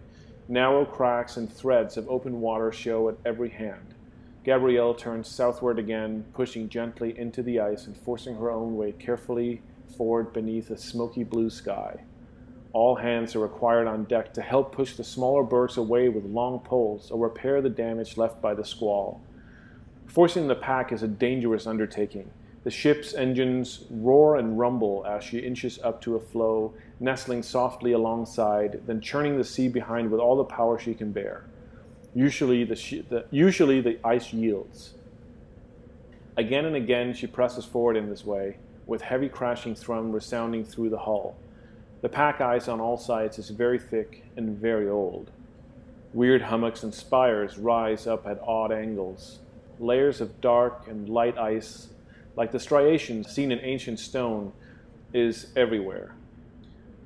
narrow 0.49 0.85
cracks 0.85 1.37
and 1.37 1.53
threads 1.53 1.97
of 1.97 2.09
open 2.09 2.41
water 2.41 2.73
show 2.73 3.09
at 3.09 3.17
every 3.25 3.51
hand. 3.51 3.95
Gabrielle 4.45 4.95
turns 4.95 5.29
southward 5.29 5.79
again, 5.79 6.25
pushing 6.33 6.69
gently 6.69 7.19
into 7.19 7.43
the 7.43 7.59
ice 7.59 7.87
and 7.87 7.97
forcing 7.97 8.37
her 8.37 8.51
own 8.51 8.77
way 8.77 8.93
carefully 8.93 9.61
forward 9.97 10.33
beneath 10.33 10.71
a 10.71 10.79
smoky 10.79 11.25
blue 11.25 11.51
sky. 11.51 11.97
All 12.73 12.95
hands 12.95 13.35
are 13.35 13.41
required 13.41 13.87
on 13.87 14.05
deck 14.05 14.35
to 14.35 14.43
help 14.43 14.73
push 14.73 14.95
the 14.95 15.03
smaller 15.03 15.43
bergs 15.43 15.79
away 15.79 16.09
with 16.09 16.25
long 16.25 16.61
poles 16.61 17.11
or 17.11 17.19
repair 17.19 17.61
the 17.61 17.71
damage 17.71 18.17
left 18.17 18.41
by 18.41 18.55
the 18.55 18.65
squall. 18.65 19.21
Forcing 20.07 20.47
the 20.47 20.55
pack 20.55 20.93
is 20.93 21.03
a 21.03 21.09
dangerous 21.09 21.67
undertaking. 21.67 22.31
The 22.65 22.71
ship's 22.71 23.15
engines 23.15 23.85
roar 23.91 24.37
and 24.37 24.59
rumble 24.59 25.05
as 25.07 25.25
she 25.25 25.39
inches 25.39 25.79
up 25.83 26.01
to 26.03 26.17
a 26.17 26.21
floe, 26.21 26.75
nestling 26.99 27.43
softly 27.43 27.93
alongside, 27.93 28.81
then 28.87 29.01
churning 29.01 29.37
the 29.37 29.45
sea 29.45 29.69
behind 29.69 30.11
with 30.11 30.21
all 30.21 30.37
the 30.37 30.45
power 30.45 30.79
she 30.79 30.95
can 30.95 31.13
bear. 31.13 31.45
Usually 32.15 32.65
the, 32.65 32.75
the, 33.09 33.27
usually 33.31 33.81
the 33.81 33.99
ice 34.05 34.33
yields. 34.33 34.95
Again 36.37 36.65
and 36.65 36.77
again 36.77 37.15
she 37.15 37.27
presses 37.27 37.65
forward 37.65 37.97
in 37.97 38.09
this 38.09 38.25
way, 38.25 38.57
with 38.87 39.03
heavy 39.03 39.29
crashing 39.29 39.75
thrum 39.75 40.13
resounding 40.13 40.65
through 40.65 40.91
the 40.91 40.99
hull. 40.99 41.37
The 42.03 42.09
pack 42.09 42.41
ice 42.41 42.69
on 42.69 42.81
all 42.81 42.97
sides 42.97 43.39
is 43.39 43.51
very 43.51 43.79
thick 43.79 44.25
and 44.37 44.57
very 44.57 44.89
old. 44.89 45.31
Weird 46.13 46.43
hummocks 46.43 46.83
and 46.83 46.95
spires 46.95 47.59
rise 47.59 48.07
up 48.07 48.27
at 48.27 48.41
odd 48.43 48.73
angles. 48.73 49.41
Layers 49.79 50.21
of 50.21 50.41
dark 50.41 50.87
and 50.89 51.09
light 51.09 51.37
ice, 51.37 51.89
like 52.37 52.53
the 52.53 52.61
striations 52.61 53.29
seen 53.29 53.53
in 53.53 53.59
ancient 53.61 53.99
stone, 53.99 54.53
is 55.13 55.49
everywhere. 55.57 56.15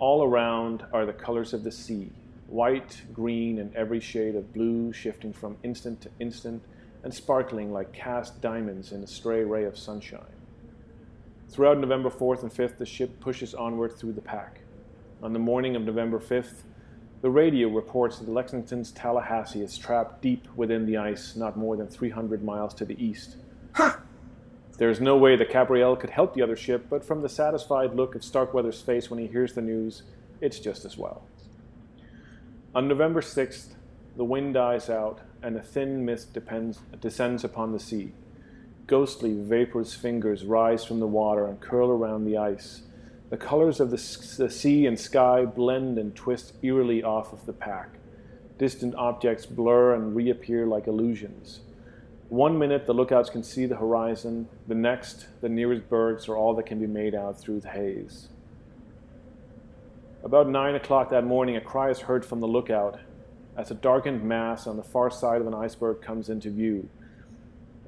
All 0.00 0.24
around 0.24 0.86
are 0.94 1.04
the 1.04 1.12
colors 1.12 1.52
of 1.52 1.62
the 1.62 1.70
sea 1.70 2.10
white, 2.46 3.02
green, 3.12 3.58
and 3.58 3.76
every 3.76 4.00
shade 4.00 4.34
of 4.34 4.52
blue, 4.54 4.92
shifting 4.94 5.30
from 5.32 5.58
instant 5.62 6.00
to 6.00 6.10
instant 6.18 6.62
and 7.04 7.12
sparkling 7.12 7.70
like 7.70 7.92
cast 7.92 8.40
diamonds 8.40 8.92
in 8.92 9.02
a 9.02 9.06
stray 9.06 9.44
ray 9.44 9.64
of 9.64 9.78
sunshine. 9.78 10.22
Throughout 11.50 11.78
November 11.78 12.08
4th 12.08 12.42
and 12.42 12.50
5th, 12.50 12.78
the 12.78 12.86
ship 12.86 13.20
pushes 13.20 13.54
onward 13.54 13.92
through 13.92 14.14
the 14.14 14.22
pack. 14.22 14.60
On 15.22 15.34
the 15.34 15.38
morning 15.38 15.76
of 15.76 15.82
November 15.82 16.18
5th, 16.18 16.62
the 17.20 17.30
radio 17.30 17.68
reports 17.68 18.18
that 18.18 18.28
Lexington's 18.28 18.92
Tallahassee 18.92 19.62
is 19.62 19.76
trapped 19.76 20.22
deep 20.22 20.48
within 20.56 20.86
the 20.86 20.96
ice, 20.96 21.36
not 21.36 21.58
more 21.58 21.76
than 21.76 21.86
300 21.86 22.42
miles 22.42 22.72
to 22.74 22.86
the 22.86 23.00
east. 23.04 23.36
There 24.80 24.88
is 24.88 24.98
no 24.98 25.18
way 25.18 25.36
that 25.36 25.52
Gabrielle 25.52 25.94
could 25.94 26.08
help 26.08 26.32
the 26.32 26.40
other 26.40 26.56
ship, 26.56 26.86
but 26.88 27.04
from 27.04 27.20
the 27.20 27.28
satisfied 27.28 27.94
look 27.94 28.14
of 28.14 28.24
Starkweather's 28.24 28.80
face 28.80 29.10
when 29.10 29.20
he 29.20 29.26
hears 29.26 29.52
the 29.52 29.60
news, 29.60 30.04
it's 30.40 30.58
just 30.58 30.86
as 30.86 30.96
well. 30.96 31.22
On 32.74 32.88
November 32.88 33.20
6th, 33.20 33.74
the 34.16 34.24
wind 34.24 34.54
dies 34.54 34.88
out 34.88 35.20
and 35.42 35.54
a 35.54 35.62
thin 35.62 36.06
mist 36.06 36.32
depends, 36.32 36.78
descends 36.98 37.44
upon 37.44 37.72
the 37.72 37.78
sea. 37.78 38.12
Ghostly, 38.86 39.34
vaporous 39.34 39.92
fingers 39.92 40.46
rise 40.46 40.82
from 40.82 40.98
the 40.98 41.06
water 41.06 41.46
and 41.46 41.60
curl 41.60 41.90
around 41.90 42.24
the 42.24 42.38
ice. 42.38 42.80
The 43.28 43.36
colors 43.36 43.80
of 43.80 43.90
the, 43.90 43.98
the 44.38 44.50
sea 44.50 44.86
and 44.86 44.98
sky 44.98 45.44
blend 45.44 45.98
and 45.98 46.16
twist 46.16 46.54
eerily 46.62 47.02
off 47.02 47.34
of 47.34 47.44
the 47.44 47.52
pack. 47.52 47.98
Distant 48.56 48.94
objects 48.94 49.44
blur 49.44 49.94
and 49.94 50.16
reappear 50.16 50.64
like 50.64 50.86
illusions. 50.86 51.60
One 52.30 52.60
minute 52.60 52.86
the 52.86 52.94
lookouts 52.94 53.28
can 53.28 53.42
see 53.42 53.66
the 53.66 53.74
horizon, 53.74 54.48
the 54.68 54.74
next, 54.76 55.26
the 55.40 55.48
nearest 55.48 55.88
bergs 55.88 56.28
are 56.28 56.36
all 56.36 56.54
that 56.54 56.64
can 56.64 56.78
be 56.78 56.86
made 56.86 57.12
out 57.12 57.40
through 57.40 57.58
the 57.58 57.70
haze. 57.70 58.28
About 60.22 60.48
nine 60.48 60.76
o'clock 60.76 61.10
that 61.10 61.24
morning, 61.24 61.56
a 61.56 61.60
cry 61.60 61.90
is 61.90 61.98
heard 61.98 62.24
from 62.24 62.38
the 62.38 62.46
lookout 62.46 63.00
as 63.56 63.72
a 63.72 63.74
darkened 63.74 64.22
mass 64.22 64.68
on 64.68 64.76
the 64.76 64.82
far 64.84 65.10
side 65.10 65.40
of 65.40 65.48
an 65.48 65.54
iceberg 65.54 66.02
comes 66.02 66.28
into 66.28 66.50
view. 66.50 66.88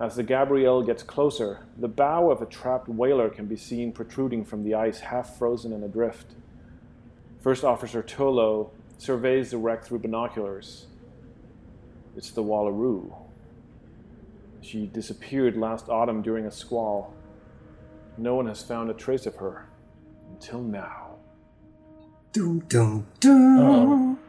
As 0.01 0.17
the 0.17 0.25
Gabrielle 0.25 0.83
gets 0.83 1.05
closer, 1.05 1.61
the 1.79 1.87
bow 1.87 2.29
of 2.29 2.43
a 2.43 2.47
trapped 2.47 2.89
whaler 2.89 3.31
can 3.31 3.47
be 3.47 3.57
seen 3.57 3.93
protruding 3.93 4.45
from 4.45 4.65
the 4.65 4.75
ice, 4.75 4.99
half 4.99 5.39
frozen 5.39 5.73
and 5.73 5.85
adrift. 5.85 6.33
First 7.41 7.63
Officer 7.63 8.03
Tolo 8.03 8.71
surveys 8.99 9.53
the 9.53 9.59
wreck 9.59 9.85
through 9.85 10.01
binoculars. 10.01 10.87
It's 12.17 12.33
the 12.33 12.43
Wallaroo. 12.43 13.22
She 14.63 14.87
disappeared 14.87 15.57
last 15.57 15.89
autumn 15.89 16.23
during 16.23 16.47
a 16.47 16.51
squall. 16.51 17.13
No 18.17 18.37
one 18.37 18.47
has 18.47 18.63
found 18.63 18.91
a 18.91 18.95
trace 18.95 19.27
of 19.27 19.35
her 19.37 19.69
until 20.31 20.63
now. 20.63 21.17
Dum 22.33 22.61
dum 22.69 23.07
dum. 23.21 23.59
Uh-huh. 23.59 24.22